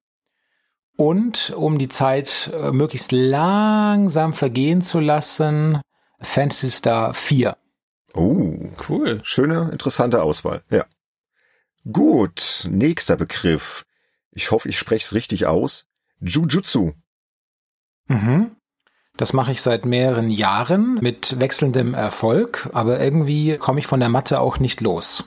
Und 0.97 1.51
um 1.51 1.79
die 1.79 1.89
Zeit 1.89 2.51
äh, 2.55 2.73
möglichst 2.73 3.13
langsam 3.13 4.33
vergehen 4.33 4.81
zu 4.81 4.99
lassen, 4.99 5.81
Fantasy 6.21 6.71
Star 6.71 7.13
4. 7.13 7.57
Oh, 8.15 8.71
cool. 8.89 9.21
Schöne, 9.23 9.69
interessante 9.71 10.23
Auswahl. 10.23 10.63
Ja. 10.71 10.87
Gut, 11.91 12.67
nächster 12.71 13.17
Begriff. 13.17 13.85
Ich 14.31 14.51
hoffe, 14.51 14.69
ich 14.69 14.79
spreche 14.79 15.05
es 15.05 15.15
richtig 15.15 15.47
aus. 15.47 15.87
Jujutsu. 16.21 16.93
Mhm. 18.09 18.57
Das 19.17 19.33
mache 19.33 19.53
ich 19.53 19.63
seit 19.63 19.87
mehreren 19.87 20.31
Jahren 20.31 20.95
mit 20.95 21.41
wechselndem 21.41 21.95
Erfolg, 21.95 22.69
aber 22.73 23.01
irgendwie 23.01 23.57
komme 23.57 23.81
ich 23.81 23.87
von 23.87 24.01
der 24.01 24.11
Mathe 24.11 24.41
auch 24.41 24.59
nicht 24.59 24.81
los. 24.81 25.25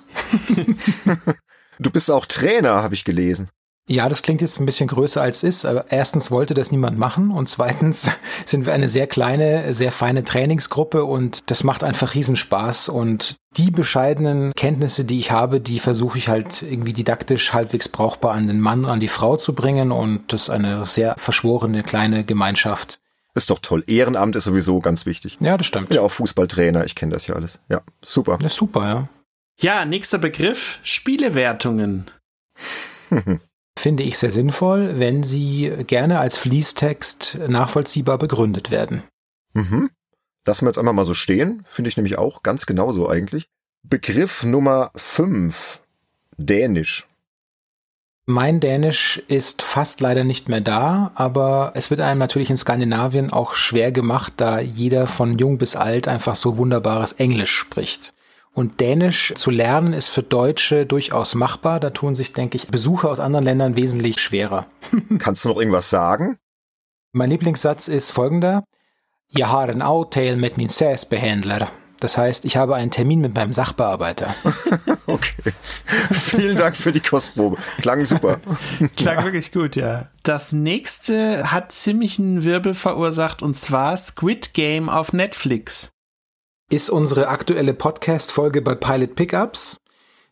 du 1.79 1.89
bist 1.89 2.11
auch 2.11 2.25
Trainer, 2.27 2.83
habe 2.83 2.93
ich 2.93 3.03
gelesen. 3.03 3.49
Ja, 3.91 4.07
das 4.07 4.21
klingt 4.21 4.41
jetzt 4.41 4.59
ein 4.59 4.67
bisschen 4.67 4.87
größer 4.87 5.19
als 5.19 5.41
ist, 5.41 5.65
aber 5.65 5.85
erstens 5.89 6.29
wollte 6.29 6.53
das 6.53 6.71
niemand 6.71 6.99
machen 6.99 7.31
und 7.31 7.49
zweitens 7.49 8.11
sind 8.45 8.67
wir 8.67 8.73
eine 8.73 8.87
sehr 8.87 9.07
kleine, 9.07 9.73
sehr 9.73 9.91
feine 9.91 10.23
Trainingsgruppe 10.23 11.03
und 11.05 11.49
das 11.49 11.63
macht 11.63 11.83
einfach 11.83 12.13
Riesenspaß 12.13 12.89
und 12.89 13.37
die 13.57 13.71
bescheidenen 13.71 14.51
Kenntnisse, 14.55 15.05
die 15.05 15.17
ich 15.17 15.31
habe, 15.31 15.59
die 15.59 15.79
versuche 15.79 16.19
ich 16.19 16.29
halt 16.29 16.61
irgendwie 16.61 16.93
didaktisch 16.93 17.51
halbwegs 17.51 17.89
brauchbar 17.89 18.33
an 18.33 18.45
den 18.45 18.59
Mann, 18.59 18.85
an 18.85 18.99
die 18.99 19.07
Frau 19.07 19.37
zu 19.37 19.55
bringen 19.55 19.91
und 19.91 20.31
das 20.31 20.43
ist 20.43 20.49
eine 20.51 20.85
sehr 20.85 21.15
verschworene 21.17 21.81
kleine 21.81 22.23
Gemeinschaft. 22.23 22.99
Ist 23.33 23.49
doch 23.49 23.59
toll. 23.59 23.83
Ehrenamt 23.87 24.35
ist 24.35 24.43
sowieso 24.43 24.81
ganz 24.81 25.07
wichtig. 25.07 25.39
Ja, 25.39 25.57
das 25.57 25.65
stimmt. 25.65 25.95
Ja, 25.95 26.01
auch 26.01 26.11
Fußballtrainer, 26.11 26.85
ich 26.85 26.93
kenne 26.93 27.13
das 27.13 27.25
ja 27.25 27.33
alles. 27.33 27.57
Ja, 27.69 27.81
super. 28.03 28.37
Ja, 28.39 28.49
super, 28.49 28.87
ja. 28.87 29.05
Ja, 29.59 29.85
nächster 29.85 30.19
Begriff, 30.19 30.77
Spielewertungen. 30.83 32.05
finde 33.79 34.03
ich 34.03 34.17
sehr 34.17 34.31
sinnvoll, 34.31 34.99
wenn 34.99 35.23
sie 35.23 35.71
gerne 35.87 36.19
als 36.19 36.37
Fließtext 36.37 37.39
nachvollziehbar 37.47 38.17
begründet 38.17 38.71
werden. 38.71 39.03
Mhm. 39.53 39.89
Lassen 40.45 40.65
wir 40.65 40.69
jetzt 40.69 40.77
einmal 40.77 40.93
mal 40.93 41.05
so 41.05 41.13
stehen. 41.13 41.63
Finde 41.65 41.89
ich 41.89 41.97
nämlich 41.97 42.17
auch 42.17 42.43
ganz 42.43 42.65
genauso 42.65 43.09
eigentlich. 43.09 43.47
Begriff 43.83 44.43
Nummer 44.43 44.91
5. 44.95 45.79
Dänisch. 46.37 47.07
Mein 48.25 48.59
Dänisch 48.59 49.23
ist 49.27 49.63
fast 49.63 50.01
leider 50.01 50.23
nicht 50.23 50.49
mehr 50.49 50.61
da, 50.61 51.11
aber 51.15 51.71
es 51.73 51.89
wird 51.89 51.99
einem 51.99 52.19
natürlich 52.19 52.51
in 52.51 52.57
Skandinavien 52.57 53.33
auch 53.33 53.55
schwer 53.55 53.91
gemacht, 53.91 54.33
da 54.37 54.59
jeder 54.59 55.07
von 55.07 55.39
jung 55.39 55.57
bis 55.57 55.75
alt 55.75 56.07
einfach 56.07 56.35
so 56.35 56.57
wunderbares 56.57 57.13
Englisch 57.13 57.55
spricht. 57.55 58.13
Und 58.59 58.81
Dänisch 58.81 59.33
zu 59.37 59.51
lernen 59.51 59.93
ist 59.93 60.09
für 60.09 60.21
Deutsche 60.21 60.85
durchaus 60.85 61.33
machbar. 61.33 61.79
Da 61.79 61.91
tun 61.91 62.17
sich, 62.17 62.33
denke 62.33 62.57
ich, 62.57 62.67
Besucher 62.67 63.09
aus 63.09 63.21
anderen 63.21 63.45
Ländern 63.45 63.77
wesentlich 63.77 64.19
schwerer. 64.19 64.65
Kannst 65.17 65.45
du 65.45 65.49
noch 65.49 65.59
irgendwas 65.59 65.89
sagen? 65.89 66.37
Mein 67.13 67.29
Lieblingssatz 67.29 67.87
ist 67.87 68.11
folgender. 68.11 68.65
Jeg 69.29 69.49
har 69.49 69.69
en 69.69 69.81
aftale 69.81 70.35
med 70.35 70.57
min 70.57 70.67
sagsbehandler. 70.67 71.69
Das 72.01 72.17
heißt, 72.17 72.43
ich 72.43 72.57
habe 72.57 72.75
einen 72.75 72.91
Termin 72.91 73.21
mit 73.21 73.33
meinem 73.33 73.53
Sachbearbeiter. 73.53 74.35
okay. 75.07 75.53
Vielen 76.11 76.57
Dank 76.57 76.75
für 76.75 76.91
die 76.91 76.99
Kostprobe. 76.99 77.55
Klang 77.79 78.03
super. 78.03 78.41
Klang 78.97 79.19
ja. 79.19 79.23
wirklich 79.23 79.53
gut, 79.53 79.77
ja. 79.77 80.09
Das 80.23 80.51
nächste 80.51 81.49
hat 81.49 81.71
ziemlich 81.71 82.19
einen 82.19 82.43
Wirbel 82.43 82.73
verursacht 82.73 83.41
und 83.41 83.55
zwar 83.55 83.95
Squid 83.95 84.53
Game 84.53 84.89
auf 84.89 85.13
Netflix. 85.13 85.93
Ist 86.71 86.91
unsere 86.91 87.29
aktuelle 87.29 87.73
Podcast-Folge 87.73 88.61
bei 88.61 88.75
Pilot 88.75 89.15
Pickups. 89.15 89.77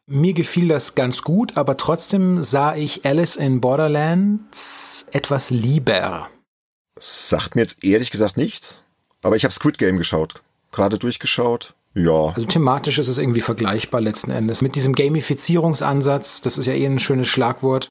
Mir 0.06 0.34
gefiel 0.34 0.68
das 0.68 0.94
ganz 0.94 1.24
gut, 1.24 1.58
aber 1.58 1.78
trotzdem 1.78 2.44
sah 2.44 2.76
ich 2.76 3.08
Alice 3.08 3.38
in 3.38 3.60
Borderlands 3.60 5.08
etwas 5.12 5.50
lieber. 5.50 6.30
Sagt 7.00 7.56
mir 7.56 7.64
jetzt 7.64 7.84
ehrlich 7.84 8.12
gesagt 8.12 8.38
nichts, 8.38 8.84
aber 9.24 9.36
ich 9.36 9.46
habe 9.46 9.52
Squid 9.52 9.80
Game 9.80 9.98
geschaut. 9.98 10.44
Gerade 10.72 11.00
durchgeschaut. 11.00 11.74
Ja. 11.96 12.34
Also 12.36 12.46
thematisch 12.46 13.00
ist 13.00 13.08
es 13.08 13.18
irgendwie 13.18 13.42
vergleichbar 13.42 14.00
letzten 14.02 14.30
Endes. 14.30 14.62
Mit 14.62 14.76
diesem 14.76 14.94
Gamifizierungsansatz, 14.94 16.42
das 16.42 16.60
ist 16.60 16.68
ja 16.68 16.74
eh 16.74 16.86
ein 16.86 17.00
schönes 17.00 17.30
Schlagwort. 17.30 17.90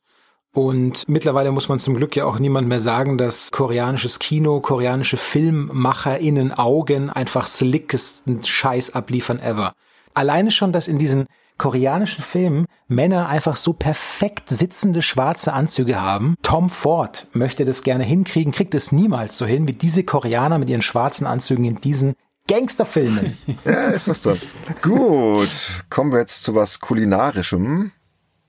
Und 0.56 1.06
mittlerweile 1.06 1.52
muss 1.52 1.68
man 1.68 1.78
zum 1.78 1.96
Glück 1.96 2.16
ja 2.16 2.24
auch 2.24 2.38
niemand 2.38 2.66
mehr 2.66 2.80
sagen, 2.80 3.18
dass 3.18 3.50
koreanisches 3.50 4.18
Kino, 4.18 4.60
koreanische 4.60 5.18
FilmmacherInnen 5.18 6.54
Augen 6.54 7.10
einfach 7.10 7.46
slickesten 7.46 8.42
Scheiß 8.42 8.94
abliefern 8.94 9.38
ever. 9.38 9.74
Alleine 10.14 10.50
schon, 10.50 10.72
dass 10.72 10.88
in 10.88 10.98
diesen 10.98 11.26
koreanischen 11.58 12.24
Filmen 12.24 12.64
Männer 12.88 13.28
einfach 13.28 13.56
so 13.56 13.74
perfekt 13.74 14.48
sitzende 14.48 15.02
schwarze 15.02 15.52
Anzüge 15.52 16.00
haben. 16.00 16.36
Tom 16.40 16.70
Ford 16.70 17.26
möchte 17.32 17.66
das 17.66 17.82
gerne 17.82 18.04
hinkriegen, 18.04 18.54
kriegt 18.54 18.74
es 18.74 18.92
niemals 18.92 19.36
so 19.36 19.44
hin 19.44 19.68
wie 19.68 19.74
diese 19.74 20.04
Koreaner 20.04 20.56
mit 20.58 20.70
ihren 20.70 20.80
schwarzen 20.80 21.26
Anzügen 21.26 21.66
in 21.66 21.76
diesen 21.76 22.14
Gangsterfilmen. 22.48 23.36
ja, 23.66 23.88
ist 23.90 24.08
was 24.08 24.22
dran. 24.22 24.40
Gut, 24.80 25.84
kommen 25.90 26.12
wir 26.12 26.20
jetzt 26.20 26.44
zu 26.44 26.54
was 26.54 26.80
kulinarischem. 26.80 27.92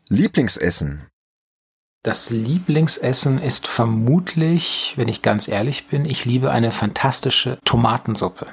Lieblingsessen. 0.08 1.08
Das 2.03 2.29
Lieblingsessen 2.29 3.41
ist 3.41 3.67
vermutlich, 3.67 4.93
wenn 4.95 5.07
ich 5.07 5.21
ganz 5.21 5.47
ehrlich 5.47 5.87
bin, 5.87 6.05
ich 6.05 6.25
liebe 6.25 6.51
eine 6.51 6.71
fantastische 6.71 7.57
Tomatensuppe. 7.65 8.47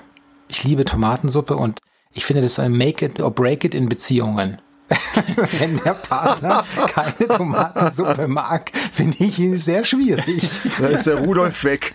Ich 0.48 0.64
liebe 0.64 0.84
Tomatensuppe 0.84 1.56
und 1.56 1.78
ich 2.12 2.24
finde, 2.24 2.42
das 2.42 2.52
ist 2.52 2.58
ein 2.58 2.76
Make 2.76 3.04
it 3.04 3.20
or 3.20 3.30
break 3.30 3.64
it 3.64 3.74
in 3.74 3.88
Beziehungen. 3.88 4.58
Wenn 5.58 5.80
der 5.82 5.94
Partner 5.94 6.64
keine 6.88 7.28
Tomatensuppe 7.28 8.28
mag, 8.28 8.70
finde 8.92 9.16
ich 9.24 9.38
ihn 9.38 9.56
sehr 9.56 9.84
schwierig. 9.84 10.50
Da 10.78 10.88
ist 10.88 11.06
der 11.06 11.18
Rudolf 11.18 11.64
weg. 11.64 11.94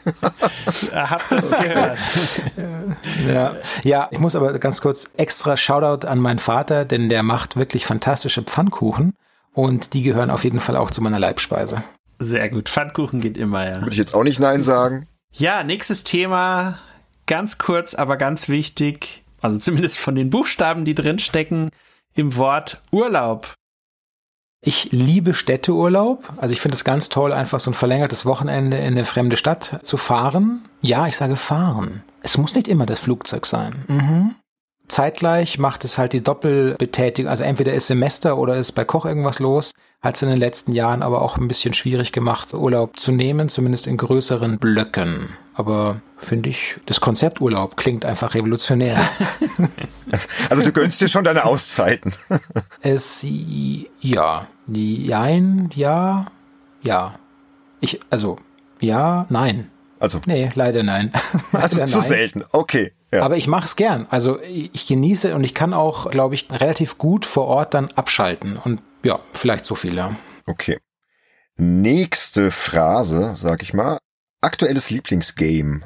Habt 0.93 1.31
das 1.31 1.51
gehört. 1.51 1.99
Ja. 3.27 3.55
ja, 3.83 4.07
ich 4.11 4.19
muss 4.19 4.35
aber 4.35 4.57
ganz 4.59 4.81
kurz 4.81 5.09
extra 5.17 5.55
Shoutout 5.55 6.07
an 6.07 6.19
meinen 6.19 6.39
Vater, 6.39 6.85
denn 6.85 7.09
der 7.09 7.23
macht 7.23 7.57
wirklich 7.57 7.85
fantastische 7.85 8.41
Pfannkuchen 8.41 9.13
und 9.53 9.93
die 9.93 10.01
gehören 10.01 10.31
auf 10.31 10.43
jeden 10.43 10.59
Fall 10.59 10.75
auch 10.75 10.91
zu 10.91 11.01
meiner 11.01 11.19
Leibspeise. 11.19 11.83
Sehr 12.19 12.49
gut. 12.49 12.69
Pfannkuchen 12.69 13.21
geht 13.21 13.37
immer, 13.37 13.65
ja. 13.67 13.75
Würde 13.75 13.91
ich 13.91 13.97
jetzt 13.97 14.13
auch 14.13 14.23
nicht 14.23 14.39
Nein 14.39 14.63
sagen. 14.63 15.07
Ja, 15.31 15.63
nächstes 15.63 16.03
Thema. 16.03 16.79
Ganz 17.27 17.57
kurz, 17.57 17.93
aber 17.93 18.17
ganz 18.17 18.49
wichtig 18.49 19.23
also 19.41 19.57
zumindest 19.57 19.99
von 19.99 20.15
den 20.15 20.29
Buchstaben, 20.29 20.85
die 20.85 20.95
drin 20.95 21.19
stecken, 21.19 21.69
im 22.15 22.35
Wort 22.35 22.81
Urlaub. 22.91 23.53
Ich 24.61 24.89
liebe 24.91 25.33
Städteurlaub. 25.33 26.33
Also 26.37 26.51
ich 26.51 26.59
finde 26.59 26.75
es 26.75 26.83
ganz 26.83 27.07
toll, 27.07 27.31
einfach 27.31 27.61
so 27.61 27.71
ein 27.71 27.75
verlängertes 27.75 28.25
Wochenende 28.25 28.77
in 28.77 28.93
eine 28.93 29.05
fremde 29.05 29.37
Stadt 29.37 29.79
zu 29.83 29.95
fahren. 29.95 30.65
Ja, 30.81 31.07
ich 31.07 31.15
sage 31.15 31.37
fahren. 31.37 32.03
Es 32.23 32.37
muss 32.37 32.55
nicht 32.55 32.67
immer 32.67 32.85
das 32.85 32.99
Flugzeug 32.99 33.45
sein. 33.45 33.85
Mhm. 33.87 34.35
Zeitgleich 34.89 35.59
macht 35.59 35.85
es 35.85 35.97
halt 35.97 36.13
die 36.13 36.23
Doppelbetätigung, 36.23 37.29
also 37.29 37.43
entweder 37.43 37.73
ist 37.73 37.87
Semester 37.87 38.37
oder 38.37 38.57
ist 38.57 38.73
bei 38.73 38.83
Koch 38.83 39.05
irgendwas 39.05 39.39
los, 39.39 39.71
hat 40.01 40.15
es 40.15 40.21
in 40.21 40.29
den 40.29 40.39
letzten 40.39 40.73
Jahren 40.73 41.03
aber 41.03 41.21
auch 41.21 41.37
ein 41.37 41.47
bisschen 41.47 41.73
schwierig 41.73 42.11
gemacht, 42.11 42.53
Urlaub 42.53 42.99
zu 42.99 43.11
nehmen, 43.11 43.49
zumindest 43.49 43.87
in 43.87 43.97
größeren 43.97 44.57
Blöcken. 44.57 45.29
Aber 45.53 46.01
finde 46.17 46.49
ich, 46.49 46.77
das 46.85 47.01
Konzept 47.01 47.39
Urlaub 47.39 47.77
klingt 47.77 48.05
einfach 48.05 48.33
revolutionär. 48.33 48.97
Also 50.49 50.63
du 50.63 50.71
gönnst 50.71 50.99
dir 51.01 51.07
schon 51.07 51.23
deine 51.23 51.45
Auszeiten. 51.45 52.11
Es, 52.81 53.23
ja, 54.01 54.47
jein, 54.65 55.69
ja, 55.75 56.25
ja. 56.81 57.19
Ich, 57.79 57.99
also, 58.09 58.37
ja, 58.81 59.27
nein. 59.29 59.69
Also. 59.99 60.19
Nee, 60.25 60.49
leider 60.55 60.81
nein. 60.81 61.11
Also 61.51 61.77
leider 61.77 61.85
zu 61.85 61.99
nein. 61.99 62.07
selten. 62.07 62.43
Okay. 62.51 62.91
Ja. 63.11 63.23
Aber 63.23 63.37
ich 63.37 63.47
mache 63.47 63.65
es 63.65 63.75
gern. 63.75 64.05
Also 64.09 64.39
ich 64.41 64.85
genieße 64.85 65.33
und 65.33 65.43
ich 65.43 65.55
kann 65.55 65.73
auch, 65.73 66.11
glaube 66.11 66.35
ich, 66.35 66.49
relativ 66.51 66.97
gut 66.97 67.25
vor 67.25 67.45
Ort 67.45 67.73
dann 67.73 67.89
abschalten. 67.95 68.57
Und 68.57 68.83
ja, 69.03 69.19
vielleicht 69.33 69.65
so 69.65 69.75
viel, 69.75 69.95
ja. 69.95 70.15
Okay. 70.45 70.79
Nächste 71.57 72.51
Phrase, 72.51 73.33
sag 73.35 73.63
ich 73.63 73.73
mal. 73.73 73.97
Aktuelles 74.41 74.89
Lieblingsgame. 74.89 75.81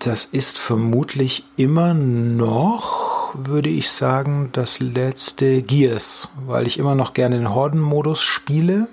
Das 0.00 0.24
ist 0.24 0.58
vermutlich 0.58 1.44
immer 1.56 1.92
noch, 1.92 3.34
würde 3.34 3.68
ich 3.68 3.90
sagen, 3.90 4.50
das 4.52 4.80
letzte 4.80 5.62
Gears, 5.62 6.30
weil 6.46 6.66
ich 6.66 6.78
immer 6.78 6.94
noch 6.94 7.14
gerne 7.14 7.36
den 7.36 7.54
Horden-Modus 7.54 8.22
spiele. 8.22 8.88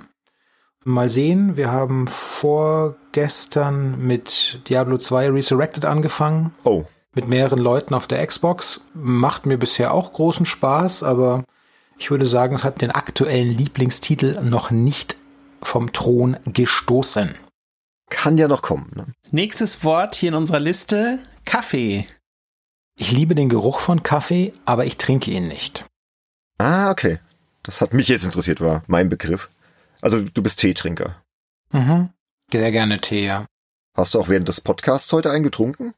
Mal 0.84 1.10
sehen, 1.10 1.58
wir 1.58 1.72
haben 1.72 2.08
vorgestern 2.08 4.06
mit 4.06 4.62
Diablo 4.70 4.98
2 4.98 5.32
Resurrected 5.32 5.86
angefangen. 5.86 6.54
Oh. 6.64 6.86
Mit 7.16 7.28
mehreren 7.28 7.60
Leuten 7.60 7.94
auf 7.94 8.08
der 8.08 8.26
Xbox. 8.26 8.82
Macht 8.94 9.46
mir 9.46 9.58
bisher 9.58 9.94
auch 9.94 10.14
großen 10.14 10.46
Spaß, 10.46 11.02
aber 11.02 11.46
ich 11.98 12.12
würde 12.12 12.26
sagen, 12.26 12.56
es 12.56 12.64
hat 12.64 12.82
den 12.82 12.92
aktuellen 12.92 13.58
Lieblingstitel 13.58 14.42
noch 14.42 14.70
nicht 14.70 15.16
vom 15.62 15.94
Thron 15.94 16.38
gestoßen. 16.46 17.38
Kann 18.10 18.38
ja 18.38 18.48
noch 18.48 18.62
kommen. 18.62 18.92
Ne? 18.96 19.08
Nächstes 19.32 19.84
Wort 19.84 20.16
hier 20.16 20.30
in 20.30 20.36
unserer 20.36 20.60
Liste, 20.60 21.20
Kaffee. 21.46 22.06
Ich 22.98 23.12
liebe 23.12 23.34
den 23.34 23.50
Geruch 23.50 23.80
von 23.80 24.04
Kaffee, 24.04 24.54
aber 24.66 24.86
ich 24.86 24.98
trinke 24.98 25.32
ihn 25.32 25.48
nicht. 25.48 25.86
Ah, 26.58 26.92
okay. 26.92 27.20
Das 27.64 27.82
hat 27.82 27.94
mich 27.94 28.08
jetzt 28.10 28.26
interessiert, 28.26 28.62
war 28.62 28.84
mein 28.88 29.10
Begriff. 29.10 29.50
Also 30.02 30.22
du 30.22 30.44
bist 30.44 30.60
Teetrinker. 30.60 31.22
Mhm. 31.72 32.10
Sehr 32.52 32.72
gerne 32.72 33.02
Tee, 33.02 33.26
ja. 33.26 33.48
Hast 33.98 34.14
du 34.14 34.20
auch 34.20 34.30
während 34.30 34.48
des 34.48 34.62
Podcasts 34.62 35.12
heute 35.12 35.32
eingetrunken? 35.32 35.94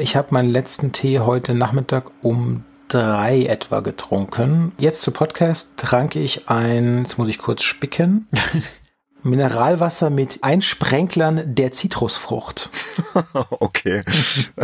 Ich 0.00 0.14
habe 0.14 0.28
meinen 0.30 0.50
letzten 0.50 0.92
Tee 0.92 1.18
heute 1.18 1.54
Nachmittag 1.54 2.12
um 2.22 2.64
drei 2.86 3.46
etwa 3.46 3.80
getrunken. 3.80 4.70
Jetzt 4.78 5.00
zu 5.00 5.10
Podcast 5.10 5.70
trank 5.76 6.14
ich 6.14 6.48
ein, 6.48 7.02
jetzt 7.02 7.18
muss 7.18 7.26
ich 7.26 7.38
kurz 7.38 7.64
spicken, 7.64 8.28
Mineralwasser 9.24 10.08
mit 10.08 10.44
Einsprenklern 10.44 11.52
der 11.52 11.72
Zitrusfrucht. 11.72 12.70
okay. 13.50 14.02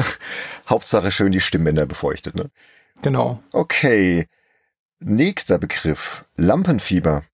Hauptsache 0.69 1.11
schön 1.11 1.33
die 1.33 1.41
Stimmbänder 1.41 1.87
befeuchtet, 1.87 2.37
ne? 2.37 2.51
Genau. 3.03 3.43
Okay. 3.53 4.29
Nächster 5.01 5.59
Begriff. 5.59 6.25
Lampenfieber 6.37 7.25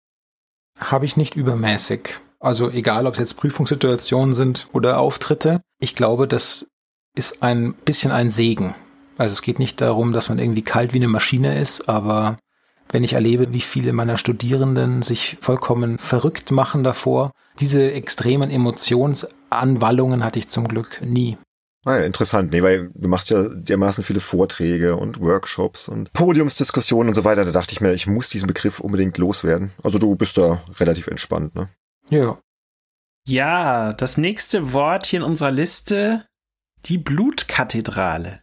habe 0.79 1.05
ich 1.05 1.19
nicht 1.19 1.37
übermäßig. 1.37 2.15
Also 2.39 2.71
egal, 2.71 3.07
ob 3.07 3.13
es 3.13 3.19
jetzt 3.19 3.37
Prüfungssituationen 3.37 4.35
sind 4.35 4.69
oder 4.73 4.99
Auftritte. 4.99 5.61
Ich 5.79 5.95
glaube, 5.95 6.27
das 6.27 6.70
ist 7.15 7.43
ein 7.43 7.75
bisschen 7.75 8.13
ein 8.13 8.31
Segen. 8.31 8.75
Also 9.19 9.33
es 9.33 9.43
geht 9.43 9.59
nicht 9.59 9.81
darum, 9.81 10.13
dass 10.13 10.29
man 10.29 10.39
irgendwie 10.39 10.63
kalt 10.63 10.95
wie 10.95 10.99
eine 10.99 11.09
Maschine 11.09 11.61
ist, 11.61 11.89
aber 11.89 12.39
wenn 12.91 13.05
ich 13.05 13.13
erlebe, 13.13 13.53
wie 13.53 13.61
viele 13.61 13.93
meiner 13.93 14.17
Studierenden 14.17 15.03
sich 15.03 15.37
vollkommen 15.41 15.99
verrückt 15.99 16.51
machen 16.51 16.83
davor, 16.83 17.33
diese 17.59 17.93
extremen 17.93 18.51
Emotionsanwallungen 18.51 20.25
hatte 20.25 20.39
ich 20.39 20.49
zum 20.49 20.67
Glück 20.67 21.01
nie. 21.03 21.37
Ah 21.85 21.97
ja, 21.99 22.05
interessant. 22.05 22.51
Nee, 22.51 22.63
weil 22.63 22.91
du 22.95 23.09
machst 23.09 23.31
ja 23.31 23.49
dermaßen 23.49 24.05
viele 24.05 24.21
Vorträge 24.21 24.97
und 24.97 25.19
Workshops 25.21 25.89
und 25.89 26.13
Podiumsdiskussionen 26.13 27.09
und 27.09 27.15
so 27.15 27.25
weiter. 27.25 27.45
Da 27.45 27.53
dachte 27.53 27.73
ich 27.73 27.81
mir, 27.81 27.93
ich 27.93 28.07
muss 28.07 28.29
diesen 28.29 28.47
Begriff 28.47 28.81
unbedingt 28.81 29.17
loswerden. 29.17 29.71
Also 29.83 29.99
du 29.99 30.15
bist 30.15 30.37
da 30.37 30.63
relativ 30.79 31.07
entspannt, 31.07 31.55
ne? 31.55 31.69
Ja. 32.11 32.39
Ja, 33.27 33.93
das 33.95 34.19
nächste 34.19 34.73
Wort 34.73 35.07
hier 35.07 35.21
in 35.21 35.27
unserer 35.27 35.51
Liste, 35.51 36.27
die 36.87 36.99
Blutkathedrale. 36.99 38.39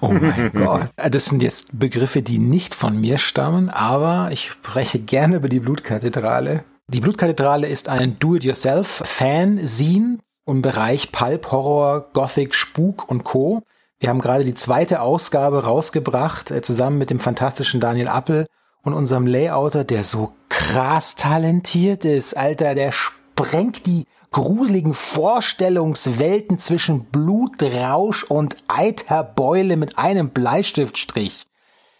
Oh 0.00 0.12
mein 0.12 0.50
Gott. 0.54 0.88
Das 0.96 1.26
sind 1.26 1.42
jetzt 1.42 1.78
Begriffe, 1.78 2.22
die 2.22 2.38
nicht 2.38 2.74
von 2.74 2.98
mir 3.00 3.18
stammen, 3.18 3.68
aber 3.68 4.30
ich 4.32 4.50
spreche 4.50 4.98
gerne 4.98 5.36
über 5.36 5.48
die 5.48 5.60
Blutkathedrale. 5.60 6.64
Die 6.88 7.00
Blutkathedrale 7.00 7.68
ist 7.68 7.88
ein 7.88 8.18
Do-it-yourself-Fanzine 8.18 10.18
im 10.46 10.62
Bereich 10.62 11.12
Pulp, 11.12 11.52
Horror, 11.52 12.10
Gothic, 12.12 12.54
Spuk 12.54 13.08
und 13.08 13.24
Co. 13.24 13.62
Wir 14.00 14.08
haben 14.08 14.20
gerade 14.20 14.44
die 14.44 14.54
zweite 14.54 15.00
Ausgabe 15.00 15.64
rausgebracht, 15.64 16.50
äh, 16.50 16.62
zusammen 16.62 16.98
mit 16.98 17.10
dem 17.10 17.20
fantastischen 17.20 17.80
Daniel 17.80 18.08
Appel 18.08 18.46
und 18.82 18.94
unserem 18.94 19.26
Layouter, 19.26 19.84
der 19.84 20.04
so 20.04 20.32
krass 20.48 21.14
talentiert 21.14 22.04
ist. 22.04 22.36
Alter, 22.36 22.74
der 22.74 22.92
sprengt 22.92 23.86
die 23.86 24.06
gruseligen 24.30 24.94
Vorstellungswelten 24.94 26.58
zwischen 26.58 27.04
Blutrausch 27.06 28.24
und 28.24 28.56
Eiterbeule 28.68 29.76
mit 29.76 29.98
einem 29.98 30.30
Bleistiftstrich. 30.30 31.46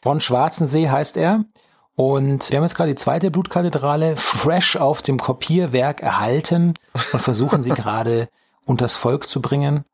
Ron 0.05 0.20
Schwarzensee 0.20 0.89
heißt 0.89 1.16
er. 1.16 1.44
Und 1.97 2.51
wir 2.51 2.57
haben 2.57 2.65
jetzt 2.65 2.77
gerade 2.77 2.90
die 2.90 2.97
zweite 2.97 3.31
Blutkathedrale 3.31 4.16
fresh 4.16 4.77
auf 4.77 5.02
dem 5.02 5.19
Kopierwerk 5.19 6.01
erhalten 6.02 6.74
und 7.12 7.20
versuchen 7.20 7.62
sie 7.62 7.70
gerade 7.74 8.28
unters 8.65 8.97
Volk 8.97 9.28
zu 9.28 9.43
bringen. 9.43 9.85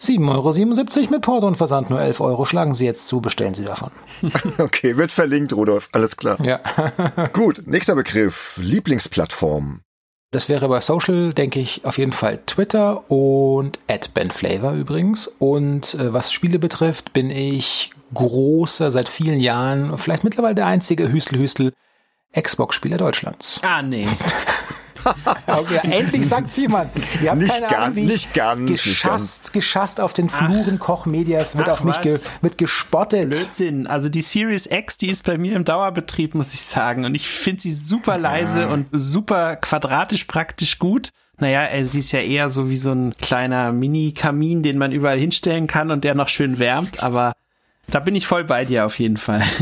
7,77 0.00 0.98
Euro 0.98 1.10
mit 1.10 1.22
Porto 1.22 1.46
und 1.46 1.56
Versand 1.56 1.90
nur 1.90 2.00
11 2.00 2.20
Euro. 2.20 2.44
Schlagen 2.44 2.74
Sie 2.74 2.84
jetzt 2.84 3.06
zu, 3.06 3.20
bestellen 3.20 3.54
Sie 3.54 3.64
davon. 3.64 3.92
Okay, 4.58 4.96
wird 4.96 5.12
verlinkt, 5.12 5.52
Rudolf. 5.52 5.88
Alles 5.92 6.16
klar. 6.16 6.38
Ja. 6.44 6.58
Gut, 7.32 7.62
nächster 7.66 7.94
Begriff. 7.94 8.58
Lieblingsplattform. 8.60 9.82
Das 10.32 10.48
wäre 10.48 10.66
bei 10.66 10.80
Social, 10.80 11.34
denke 11.34 11.60
ich, 11.60 11.84
auf 11.84 11.98
jeden 11.98 12.12
Fall 12.12 12.38
Twitter 12.46 13.10
und 13.10 13.78
@benflavor 14.14 14.72
übrigens. 14.72 15.26
Und 15.26 15.92
äh, 15.92 16.14
was 16.14 16.32
Spiele 16.32 16.58
betrifft, 16.58 17.12
bin 17.12 17.28
ich 17.28 17.90
großer, 18.14 18.90
seit 18.90 19.10
vielen 19.10 19.40
Jahren, 19.40 19.96
vielleicht 19.98 20.24
mittlerweile 20.24 20.54
der 20.54 20.66
einzige 20.66 21.12
Hüstel-Hüstel 21.12 21.74
Xbox-Spieler 22.34 22.96
Deutschlands. 22.96 23.60
Ah, 23.62 23.82
nee. 23.82 24.08
Okay, 25.46 25.80
endlich 25.82 26.26
sagt 26.26 26.56
jemand. 26.56 26.90
Ihr 27.22 27.30
habt 27.30 27.40
Nicht 27.40 27.52
keine 27.52 27.66
ganz, 27.66 27.96
Ahnung, 27.96 28.06
nicht 28.06 28.34
ganz, 28.34 28.70
nicht 28.70 28.84
Geschasst, 28.84 29.52
geschasst 29.52 30.00
auf 30.00 30.12
den 30.12 30.28
Fluren 30.28 30.78
Koch-Medias, 30.78 31.56
wird 31.56 31.68
Ach, 31.68 31.74
auf 31.74 31.84
mich 31.84 32.00
ge, 32.00 32.18
wird 32.40 32.58
gespottet. 32.58 33.30
Blödsinn. 33.30 33.86
Also 33.86 34.08
die 34.08 34.22
Series 34.22 34.66
X, 34.66 34.98
die 34.98 35.08
ist 35.08 35.24
bei 35.24 35.36
mir 35.36 35.54
im 35.54 35.64
Dauerbetrieb, 35.64 36.34
muss 36.34 36.54
ich 36.54 36.62
sagen. 36.62 37.04
Und 37.04 37.14
ich 37.14 37.28
finde 37.28 37.62
sie 37.62 37.72
super 37.72 38.18
leise 38.18 38.68
und 38.68 38.86
super 38.92 39.56
quadratisch 39.56 40.24
praktisch 40.24 40.78
gut. 40.78 41.10
Naja, 41.38 41.66
äh, 41.66 41.84
sie 41.84 41.98
ist 41.98 42.12
ja 42.12 42.20
eher 42.20 42.50
so 42.50 42.70
wie 42.70 42.76
so 42.76 42.92
ein 42.92 43.14
kleiner 43.20 43.72
Mini-Kamin, 43.72 44.62
den 44.62 44.78
man 44.78 44.92
überall 44.92 45.18
hinstellen 45.18 45.66
kann 45.66 45.90
und 45.90 46.04
der 46.04 46.14
noch 46.14 46.28
schön 46.28 46.58
wärmt, 46.58 47.02
aber 47.02 47.32
da 47.90 48.00
bin 48.00 48.14
ich 48.14 48.26
voll 48.26 48.44
bei 48.44 48.64
dir 48.64 48.86
auf 48.86 48.98
jeden 48.98 49.16
Fall. 49.16 49.42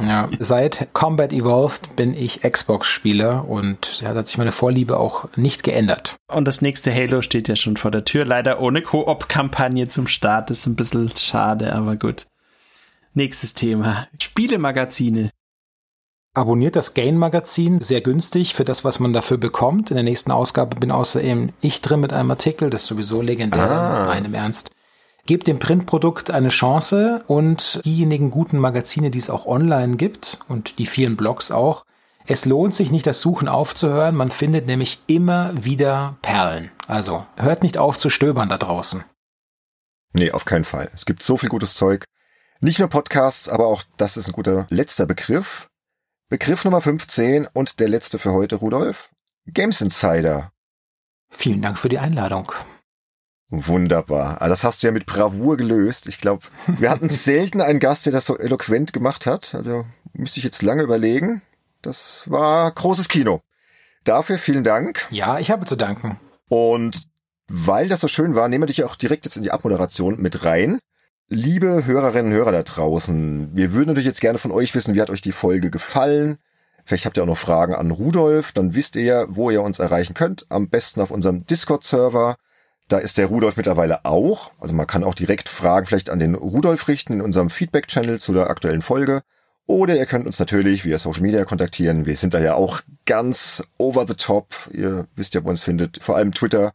Ja, 0.00 0.28
seit 0.38 0.94
Combat 0.94 1.32
Evolved 1.32 1.96
bin 1.96 2.14
ich 2.14 2.42
Xbox-Spieler 2.42 3.48
und 3.48 4.00
da 4.00 4.14
hat 4.14 4.28
sich 4.28 4.38
meine 4.38 4.52
Vorliebe 4.52 4.96
auch 4.96 5.24
nicht 5.34 5.64
geändert. 5.64 6.14
Und 6.32 6.44
das 6.46 6.62
nächste 6.62 6.94
Halo 6.94 7.20
steht 7.20 7.48
ja 7.48 7.56
schon 7.56 7.76
vor 7.76 7.90
der 7.90 8.04
Tür. 8.04 8.24
Leider 8.24 8.60
ohne 8.60 8.80
Koop-Kampagne 8.80 9.88
zum 9.88 10.06
Start. 10.06 10.50
Das 10.50 10.58
ist 10.60 10.66
ein 10.68 10.76
bisschen 10.76 11.10
schade, 11.16 11.74
aber 11.74 11.96
gut. 11.96 12.26
Nächstes 13.12 13.54
Thema. 13.54 14.06
Spielemagazine. 14.22 15.30
Abonniert 16.32 16.76
das 16.76 16.94
Gain-Magazin, 16.94 17.80
sehr 17.82 18.00
günstig 18.00 18.54
für 18.54 18.64
das, 18.64 18.84
was 18.84 19.00
man 19.00 19.12
dafür 19.12 19.36
bekommt. 19.38 19.90
In 19.90 19.96
der 19.96 20.04
nächsten 20.04 20.30
Ausgabe 20.30 20.76
bin 20.78 20.92
außerdem 20.92 21.50
ich 21.60 21.80
drin 21.80 21.98
mit 21.98 22.12
einem 22.12 22.30
Artikel, 22.30 22.70
das 22.70 22.82
ist 22.82 22.86
sowieso 22.86 23.20
legendär, 23.20 23.68
Ah. 23.68 24.00
in 24.02 24.06
meinem 24.22 24.34
Ernst. 24.34 24.70
Gebt 25.28 25.46
dem 25.46 25.58
Printprodukt 25.58 26.30
eine 26.30 26.48
Chance 26.48 27.22
und 27.26 27.82
diejenigen 27.84 28.30
guten 28.30 28.58
Magazine, 28.58 29.10
die 29.10 29.18
es 29.18 29.28
auch 29.28 29.44
online 29.44 29.96
gibt 29.98 30.38
und 30.48 30.78
die 30.78 30.86
vielen 30.86 31.18
Blogs 31.18 31.50
auch. 31.50 31.84
Es 32.26 32.46
lohnt 32.46 32.74
sich 32.74 32.90
nicht, 32.90 33.06
das 33.06 33.20
Suchen 33.20 33.46
aufzuhören. 33.46 34.16
Man 34.16 34.30
findet 34.30 34.64
nämlich 34.64 35.02
immer 35.06 35.52
wieder 35.62 36.16
Perlen. 36.22 36.70
Also 36.86 37.26
hört 37.36 37.62
nicht 37.62 37.76
auf 37.76 37.98
zu 37.98 38.08
stöbern 38.08 38.48
da 38.48 38.56
draußen. 38.56 39.04
Nee, 40.14 40.30
auf 40.30 40.46
keinen 40.46 40.64
Fall. 40.64 40.90
Es 40.94 41.04
gibt 41.04 41.22
so 41.22 41.36
viel 41.36 41.50
gutes 41.50 41.74
Zeug. 41.74 42.06
Nicht 42.62 42.78
nur 42.78 42.88
Podcasts, 42.88 43.50
aber 43.50 43.66
auch 43.66 43.82
das 43.98 44.16
ist 44.16 44.28
ein 44.28 44.32
guter 44.32 44.66
letzter 44.70 45.04
Begriff. 45.04 45.68
Begriff 46.30 46.64
Nummer 46.64 46.80
15 46.80 47.46
und 47.52 47.80
der 47.80 47.90
letzte 47.90 48.18
für 48.18 48.32
heute, 48.32 48.56
Rudolf. 48.56 49.10
Games 49.44 49.82
Insider. 49.82 50.52
Vielen 51.28 51.60
Dank 51.60 51.78
für 51.78 51.90
die 51.90 51.98
Einladung. 51.98 52.50
Wunderbar. 53.50 54.42
Ah, 54.42 54.48
Das 54.48 54.64
hast 54.64 54.82
du 54.82 54.88
ja 54.88 54.92
mit 54.92 55.06
Bravour 55.06 55.56
gelöst. 55.56 56.06
Ich 56.06 56.18
glaube, 56.18 56.44
wir 56.66 56.90
hatten 56.90 57.10
selten 57.10 57.60
einen 57.60 57.80
Gast, 57.80 58.06
der 58.06 58.12
das 58.12 58.26
so 58.26 58.36
eloquent 58.36 58.92
gemacht 58.92 59.26
hat. 59.26 59.54
Also 59.54 59.84
müsste 60.12 60.38
ich 60.38 60.44
jetzt 60.44 60.62
lange 60.62 60.82
überlegen. 60.82 61.42
Das 61.82 62.24
war 62.26 62.70
großes 62.70 63.08
Kino. 63.08 63.40
Dafür 64.04 64.38
vielen 64.38 64.64
Dank. 64.64 65.06
Ja, 65.10 65.38
ich 65.38 65.50
habe 65.50 65.64
zu 65.64 65.76
danken. 65.76 66.18
Und 66.48 67.02
weil 67.46 67.88
das 67.88 68.00
so 68.00 68.08
schön 68.08 68.34
war, 68.34 68.48
nehmen 68.48 68.62
wir 68.62 68.66
dich 68.66 68.84
auch 68.84 68.96
direkt 68.96 69.24
jetzt 69.24 69.36
in 69.36 69.42
die 69.42 69.50
Abmoderation 69.50 70.20
mit 70.20 70.44
rein. 70.44 70.78
Liebe 71.30 71.84
Hörerinnen 71.84 72.32
und 72.32 72.38
Hörer 72.38 72.52
da 72.52 72.62
draußen, 72.62 73.54
wir 73.54 73.72
würden 73.72 73.88
natürlich 73.88 74.06
jetzt 74.06 74.20
gerne 74.20 74.38
von 74.38 74.50
euch 74.50 74.74
wissen, 74.74 74.94
wie 74.94 75.00
hat 75.00 75.10
euch 75.10 75.20
die 75.20 75.32
Folge 75.32 75.70
gefallen? 75.70 76.38
Vielleicht 76.84 77.04
habt 77.04 77.18
ihr 77.18 77.22
auch 77.22 77.26
noch 77.26 77.36
Fragen 77.36 77.74
an 77.74 77.90
Rudolf, 77.90 78.52
dann 78.52 78.74
wisst 78.74 78.96
ihr 78.96 79.02
ja, 79.02 79.24
wo 79.28 79.50
ihr 79.50 79.62
uns 79.62 79.78
erreichen 79.78 80.14
könnt. 80.14 80.46
Am 80.50 80.68
besten 80.70 81.02
auf 81.02 81.10
unserem 81.10 81.44
Discord-Server. 81.44 82.36
Da 82.88 82.98
ist 82.98 83.18
der 83.18 83.26
Rudolf 83.26 83.56
mittlerweile 83.58 84.04
auch. 84.06 84.52
Also 84.58 84.74
man 84.74 84.86
kann 84.86 85.04
auch 85.04 85.14
direkt 85.14 85.48
Fragen 85.50 85.86
vielleicht 85.86 86.08
an 86.08 86.18
den 86.18 86.34
Rudolf 86.34 86.88
richten 86.88 87.12
in 87.12 87.20
unserem 87.20 87.50
Feedback-Channel 87.50 88.18
zu 88.18 88.32
der 88.32 88.48
aktuellen 88.48 88.82
Folge. 88.82 89.20
Oder 89.66 89.96
ihr 89.96 90.06
könnt 90.06 90.24
uns 90.26 90.38
natürlich 90.38 90.86
via 90.86 90.98
Social 90.98 91.20
Media 91.20 91.44
kontaktieren. 91.44 92.06
Wir 92.06 92.16
sind 92.16 92.32
da 92.32 92.40
ja 92.40 92.54
auch 92.54 92.80
ganz 93.04 93.62
over 93.76 94.06
the 94.08 94.14
top. 94.14 94.54
Ihr 94.72 95.06
wisst 95.14 95.34
ja, 95.34 95.44
wo 95.44 95.50
uns 95.50 95.62
findet. 95.62 96.02
Vor 96.02 96.16
allem 96.16 96.32
Twitter 96.32 96.72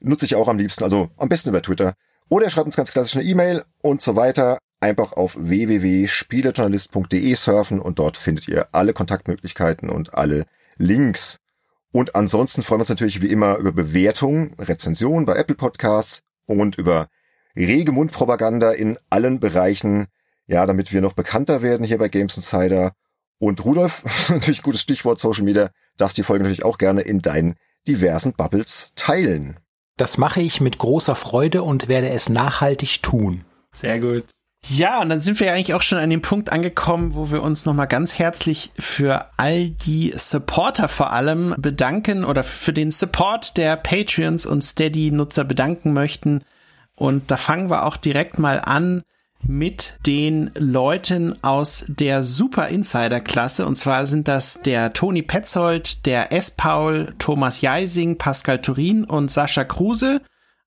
nutze 0.00 0.26
ich 0.26 0.34
auch 0.34 0.48
am 0.48 0.58
liebsten. 0.58 0.84
Also 0.84 1.08
am 1.16 1.30
besten 1.30 1.48
über 1.48 1.62
Twitter. 1.62 1.94
Oder 2.28 2.50
schreibt 2.50 2.66
uns 2.66 2.76
ganz 2.76 2.92
klassisch 2.92 3.16
eine 3.16 3.24
E-Mail 3.24 3.64
und 3.80 4.02
so 4.02 4.16
weiter. 4.16 4.58
Einfach 4.80 5.14
auf 5.14 5.34
www.spielejournalist.de 5.38 7.34
surfen 7.34 7.80
und 7.80 7.98
dort 7.98 8.18
findet 8.18 8.46
ihr 8.48 8.68
alle 8.72 8.92
Kontaktmöglichkeiten 8.92 9.88
und 9.88 10.12
alle 10.12 10.44
Links. 10.76 11.38
Und 11.96 12.14
ansonsten 12.14 12.62
freuen 12.62 12.80
wir 12.80 12.82
uns 12.82 12.90
natürlich 12.90 13.22
wie 13.22 13.28
immer 13.28 13.56
über 13.56 13.72
Bewertungen, 13.72 14.52
Rezensionen 14.58 15.24
bei 15.24 15.34
Apple 15.36 15.54
Podcasts 15.54 16.24
und 16.44 16.76
über 16.76 17.08
rege 17.56 17.90
Mundpropaganda 17.90 18.72
in 18.72 18.98
allen 19.08 19.40
Bereichen, 19.40 20.08
ja, 20.46 20.66
damit 20.66 20.92
wir 20.92 21.00
noch 21.00 21.14
bekannter 21.14 21.62
werden 21.62 21.86
hier 21.86 21.96
bei 21.96 22.08
Games 22.08 22.36
Insider. 22.36 22.92
Und 23.38 23.64
Rudolf, 23.64 24.02
natürlich 24.28 24.60
gutes 24.62 24.82
Stichwort 24.82 25.20
Social 25.20 25.44
Media, 25.44 25.70
darfst 25.96 26.18
die 26.18 26.22
Folge 26.22 26.42
natürlich 26.42 26.66
auch 26.66 26.76
gerne 26.76 27.00
in 27.00 27.22
deinen 27.22 27.54
diversen 27.88 28.34
Bubbles 28.34 28.92
teilen. 28.94 29.58
Das 29.96 30.18
mache 30.18 30.42
ich 30.42 30.60
mit 30.60 30.76
großer 30.76 31.16
Freude 31.16 31.62
und 31.62 31.88
werde 31.88 32.10
es 32.10 32.28
nachhaltig 32.28 33.02
tun. 33.02 33.46
Sehr 33.72 34.00
gut. 34.00 34.26
Ja, 34.68 35.00
und 35.00 35.10
dann 35.10 35.20
sind 35.20 35.38
wir 35.38 35.48
ja 35.48 35.52
eigentlich 35.52 35.74
auch 35.74 35.82
schon 35.82 35.98
an 35.98 36.10
dem 36.10 36.22
Punkt 36.22 36.50
angekommen, 36.50 37.14
wo 37.14 37.30
wir 37.30 37.42
uns 37.42 37.66
nochmal 37.66 37.86
ganz 37.86 38.18
herzlich 38.18 38.72
für 38.78 39.26
all 39.36 39.70
die 39.70 40.12
Supporter 40.16 40.88
vor 40.88 41.12
allem 41.12 41.54
bedanken 41.56 42.24
oder 42.24 42.42
für 42.42 42.72
den 42.72 42.90
Support 42.90 43.56
der 43.56 43.76
Patreons 43.76 44.44
und 44.44 44.62
Steady-Nutzer 44.62 45.44
bedanken 45.44 45.92
möchten. 45.92 46.42
Und 46.96 47.30
da 47.30 47.36
fangen 47.36 47.70
wir 47.70 47.86
auch 47.86 47.96
direkt 47.96 48.38
mal 48.38 48.60
an 48.60 49.02
mit 49.42 49.98
den 50.06 50.50
Leuten 50.54 51.42
aus 51.44 51.84
der 51.88 52.22
Super 52.22 52.68
Insider 52.68 53.20
Klasse. 53.20 53.66
Und 53.66 53.76
zwar 53.76 54.06
sind 54.06 54.26
das 54.26 54.62
der 54.62 54.92
Toni 54.92 55.22
Petzold, 55.22 56.06
der 56.06 56.32
S. 56.32 56.50
Paul, 56.50 57.14
Thomas 57.18 57.60
Jeising, 57.60 58.18
Pascal 58.18 58.60
Turin 58.60 59.04
und 59.04 59.30
Sascha 59.30 59.64
Kruse. 59.64 60.20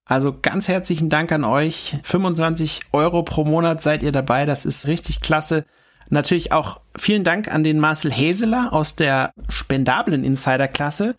Also 0.09 0.35
ganz 0.41 0.67
herzlichen 0.67 1.09
Dank 1.09 1.31
an 1.31 1.43
euch. 1.43 1.95
25 2.01 2.81
Euro 2.93 3.21
pro 3.21 3.45
Monat 3.45 3.83
seid 3.83 4.01
ihr 4.01 4.11
dabei. 4.11 4.47
Das 4.47 4.65
ist 4.65 4.87
richtig 4.87 5.21
klasse. 5.21 5.65
Natürlich 6.09 6.51
auch 6.51 6.81
vielen 6.97 7.23
Dank 7.23 7.53
an 7.53 7.63
den 7.63 7.77
Marcel 7.77 8.11
Häseler 8.11 8.73
aus 8.73 8.95
der 8.95 9.31
spendablen 9.49 10.23
Insiderklasse. 10.23 11.15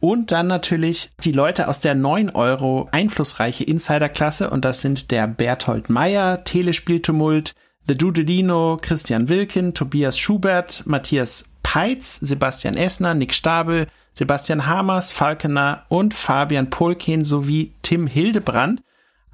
Und 0.00 0.32
dann 0.32 0.48
natürlich 0.48 1.12
die 1.22 1.30
Leute 1.30 1.68
aus 1.68 1.78
der 1.78 1.94
9 1.94 2.30
Euro 2.30 2.88
einflussreiche 2.90 3.62
Insiderklasse. 3.62 4.50
Und 4.50 4.64
das 4.64 4.80
sind 4.80 5.12
der 5.12 5.28
Berthold 5.28 5.88
Meyer, 5.88 6.42
Telespieltumult, 6.42 7.54
The 7.86 7.96
Dudelino, 7.96 8.76
Christian 8.82 9.28
Wilken, 9.28 9.72
Tobias 9.72 10.18
Schubert, 10.18 10.82
Matthias 10.84 11.54
Peitz, 11.62 12.16
Sebastian 12.16 12.76
Essner, 12.76 13.14
Nick 13.14 13.34
Stabel, 13.34 13.86
Sebastian 14.14 14.66
Hamers, 14.66 15.12
Falkener 15.12 15.84
und 15.88 16.14
Fabian 16.14 16.70
Polken 16.70 17.24
sowie 17.24 17.72
Tim 17.82 18.06
Hildebrand. 18.06 18.82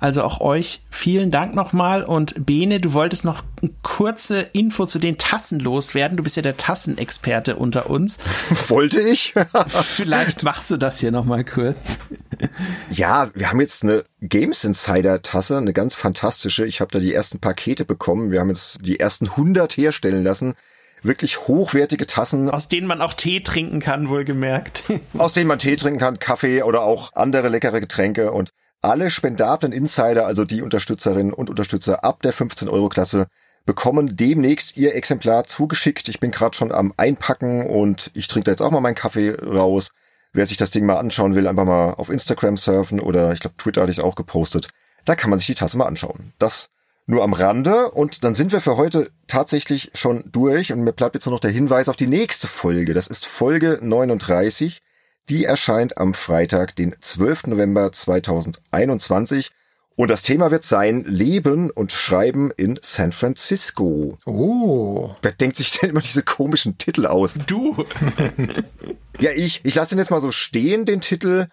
Also 0.01 0.23
auch 0.23 0.41
euch 0.41 0.83
vielen 0.91 1.33
Dank 1.33 1.57
nochmal. 1.57 2.05
Und 2.05 2.47
Bene, 2.47 2.79
du 2.79 2.93
wolltest 2.93 3.25
noch 3.25 3.43
eine 3.61 3.73
kurze 3.83 4.41
Info 4.41 4.87
zu 4.87 5.01
den 5.01 5.19
Tassen 5.19 5.59
loswerden. 5.59 6.17
Du 6.17 6.23
bist 6.23 6.37
ja 6.37 6.43
der 6.43 6.57
Tassenexperte 6.57 7.57
unter 7.57 7.91
uns. 7.91 8.19
Wollte 8.69 9.01
ich? 9.01 9.35
Vielleicht 9.83 10.45
machst 10.45 10.71
du 10.71 10.77
das 10.77 11.01
hier 11.01 11.11
nochmal 11.11 11.45
kurz. 11.45 11.99
Ja, 12.91 13.31
wir 13.35 13.51
haben 13.51 13.61
jetzt 13.61 13.83
eine 13.83 14.05
Games 14.21 14.63
Insider 14.63 15.21
Tasse, 15.23 15.57
eine 15.57 15.73
ganz 15.73 15.97
fantastische. 15.97 16.65
Ich 16.65 16.81
habe 16.81 16.93
da 16.93 17.01
die 17.01 17.13
ersten 17.13 17.41
Pakete 17.41 17.85
bekommen. 17.85 18.31
Wir 18.31 18.39
haben 18.39 18.51
jetzt 18.51 18.79
die 18.83 19.01
ersten 19.01 19.27
100 19.27 19.77
herstellen 19.77 20.23
lassen. 20.23 20.55
Wirklich 21.03 21.47
hochwertige 21.47 22.07
Tassen, 22.07 22.51
Aus 22.51 22.69
denen 22.69 22.87
man 22.87 23.01
auch 23.01 23.15
Tee 23.15 23.41
trinken 23.41 23.81
kann, 23.81 24.09
wohlgemerkt. 24.09 24.85
aus 25.19 25.33
denen 25.35 25.49
man 25.49 25.59
Tee 25.59 25.77
trinken 25.77 26.01
kann, 26.01 26.19
Kaffee 26.19 26.63
oder 26.63 26.83
auch 26.83 27.13
andere 27.15 27.49
leckere 27.49 27.81
Getränke 27.81 28.33
und 28.33 28.51
alle 28.83 29.11
spendablen 29.11 29.73
Insider, 29.73 30.27
also 30.27 30.45
die 30.45 30.63
Unterstützerinnen 30.63 31.33
und 31.33 31.51
Unterstützer 31.51 32.05
ab 32.05 32.23
der 32.23 32.33
15 32.33 32.69
Euro 32.69 32.89
Klasse, 32.89 33.27
bekommen 33.67 34.17
demnächst 34.17 34.77
ihr 34.77 34.95
Exemplar 34.95 35.45
zugeschickt. 35.45 36.09
Ich 36.09 36.21
bin 36.21 36.31
gerade 36.31 36.57
schon 36.57 36.73
am 36.73 36.95
Einpacken 36.97 37.67
und 37.67 38.11
ich 38.15 38.27
trinke 38.27 38.45
da 38.45 38.53
jetzt 38.53 38.63
auch 38.63 38.71
mal 38.71 38.81
meinen 38.81 38.95
Kaffee 38.95 39.35
raus. 39.35 39.91
Wer 40.33 40.47
sich 40.47 40.57
das 40.57 40.71
Ding 40.71 40.87
mal 40.87 40.97
anschauen 40.97 41.35
will, 41.35 41.47
einfach 41.47 41.65
mal 41.65 41.93
auf 41.95 42.09
Instagram 42.09 42.57
surfen 42.57 43.01
oder 43.01 43.33
ich 43.33 43.41
glaube 43.41 43.57
Twitter 43.59 43.83
hatte 43.83 43.91
ich 43.91 43.99
es 43.99 44.05
auch 44.05 44.15
gepostet. 44.15 44.69
Da 45.05 45.17
kann 45.17 45.31
man 45.31 45.39
sich 45.39 45.49
die 45.49 45.55
Tasse 45.55 45.77
mal 45.77 45.87
anschauen. 45.87 46.33
Das 46.39 46.71
nur 47.09 47.25
am 47.25 47.33
Rande 47.33 47.91
und 47.91 48.23
dann 48.23 48.35
sind 48.35 48.53
wir 48.53 48.61
für 48.61 48.77
heute 48.77 49.11
tatsächlich 49.27 49.91
schon 49.95 50.25
durch 50.31 50.73
und 50.73 50.83
mir 50.83 50.93
bleibt 50.93 51.15
jetzt 51.15 51.25
nur 51.25 51.33
noch 51.33 51.41
der 51.41 51.51
Hinweis 51.51 51.89
auf 51.89 51.97
die 51.97 52.07
nächste 52.07 52.47
Folge. 52.47 52.93
Das 52.93 53.07
ist 53.07 53.25
Folge 53.25 53.79
39. 53.83 54.79
Die 55.31 55.45
erscheint 55.45 55.99
am 55.99 56.13
Freitag, 56.15 56.77
den 56.77 56.95
12. 57.01 57.49
November 57.49 57.91
2021 57.93 59.51
und 59.99 60.11
das 60.11 60.23
Thema 60.23 60.51
wird 60.51 60.65
sein 60.65 61.03
Leben 61.09 61.71
und 61.71 61.93
Schreiben 61.93 62.53
in 62.57 62.79
San 62.83 63.11
Francisco. 63.11 64.19
Oh. 64.27 65.11
Wer 65.23 65.33
denkt 65.33 65.57
sich 65.57 65.73
denn 65.73 65.91
immer 65.91 66.03
diese 66.03 66.23
komischen 66.23 66.79
Titel 66.79 67.07
aus? 67.07 67.37
Du. 67.47 67.85
ja, 69.19 69.33
ich. 69.35 69.61
Ich 69.65 69.75
lasse 69.75 69.97
den 69.97 69.99
jetzt 69.99 70.11
mal 70.13 70.21
so 70.21 70.31
stehen, 70.31 70.85
den 70.85 71.01
Titel. 71.01 71.49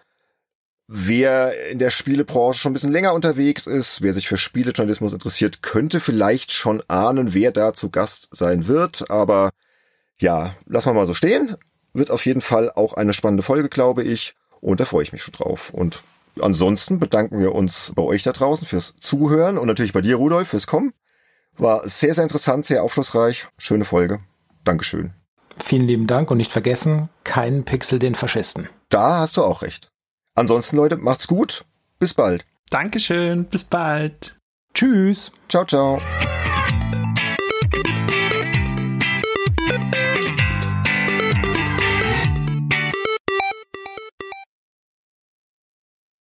Wer 0.88 1.68
in 1.68 1.78
der 1.78 1.90
Spielebranche 1.90 2.60
schon 2.60 2.70
ein 2.70 2.74
bisschen 2.74 2.92
länger 2.92 3.12
unterwegs 3.12 3.66
ist, 3.66 4.02
wer 4.02 4.14
sich 4.14 4.28
für 4.28 4.36
Spielejournalismus 4.36 5.12
interessiert, 5.12 5.62
könnte 5.62 5.98
vielleicht 5.98 6.52
schon 6.52 6.82
ahnen, 6.86 7.34
wer 7.34 7.50
da 7.50 7.72
zu 7.72 7.90
Gast 7.90 8.28
sein 8.30 8.68
wird. 8.68 9.10
Aber 9.10 9.50
ja, 10.18 10.54
lassen 10.66 10.90
wir 10.90 10.94
mal 10.94 11.06
so 11.06 11.14
stehen. 11.14 11.56
Wird 11.92 12.10
auf 12.10 12.24
jeden 12.24 12.40
Fall 12.40 12.70
auch 12.70 12.92
eine 12.92 13.12
spannende 13.12 13.42
Folge, 13.42 13.68
glaube 13.68 14.04
ich. 14.04 14.34
Und 14.60 14.78
da 14.80 14.84
freue 14.84 15.02
ich 15.02 15.12
mich 15.12 15.22
schon 15.22 15.32
drauf. 15.32 15.70
Und 15.72 16.02
Ansonsten 16.40 16.98
bedanken 16.98 17.40
wir 17.40 17.54
uns 17.54 17.92
bei 17.94 18.02
euch 18.02 18.22
da 18.22 18.32
draußen 18.32 18.66
fürs 18.66 18.94
Zuhören 19.00 19.58
und 19.58 19.66
natürlich 19.66 19.92
bei 19.92 20.00
dir, 20.00 20.16
Rudolf, 20.16 20.48
fürs 20.48 20.66
Kommen. 20.66 20.92
War 21.56 21.88
sehr, 21.88 22.14
sehr 22.14 22.24
interessant, 22.24 22.66
sehr 22.66 22.82
aufschlussreich. 22.82 23.48
Schöne 23.56 23.86
Folge. 23.86 24.20
Dankeschön. 24.64 25.14
Vielen 25.64 25.86
lieben 25.86 26.06
Dank 26.06 26.30
und 26.30 26.36
nicht 26.36 26.52
vergessen, 26.52 27.08
keinen 27.24 27.64
Pixel 27.64 27.98
den 27.98 28.14
Faschisten. 28.14 28.68
Da 28.90 29.18
hast 29.18 29.38
du 29.38 29.42
auch 29.42 29.62
recht. 29.62 29.90
Ansonsten, 30.36 30.76
Leute, 30.76 30.96
macht's 30.96 31.26
gut. 31.26 31.64
Bis 31.98 32.14
bald. 32.14 32.44
Dankeschön. 32.70 33.44
Bis 33.46 33.64
bald. 33.64 34.36
Tschüss. 34.74 35.32
Ciao, 35.48 35.64
ciao. 35.64 36.00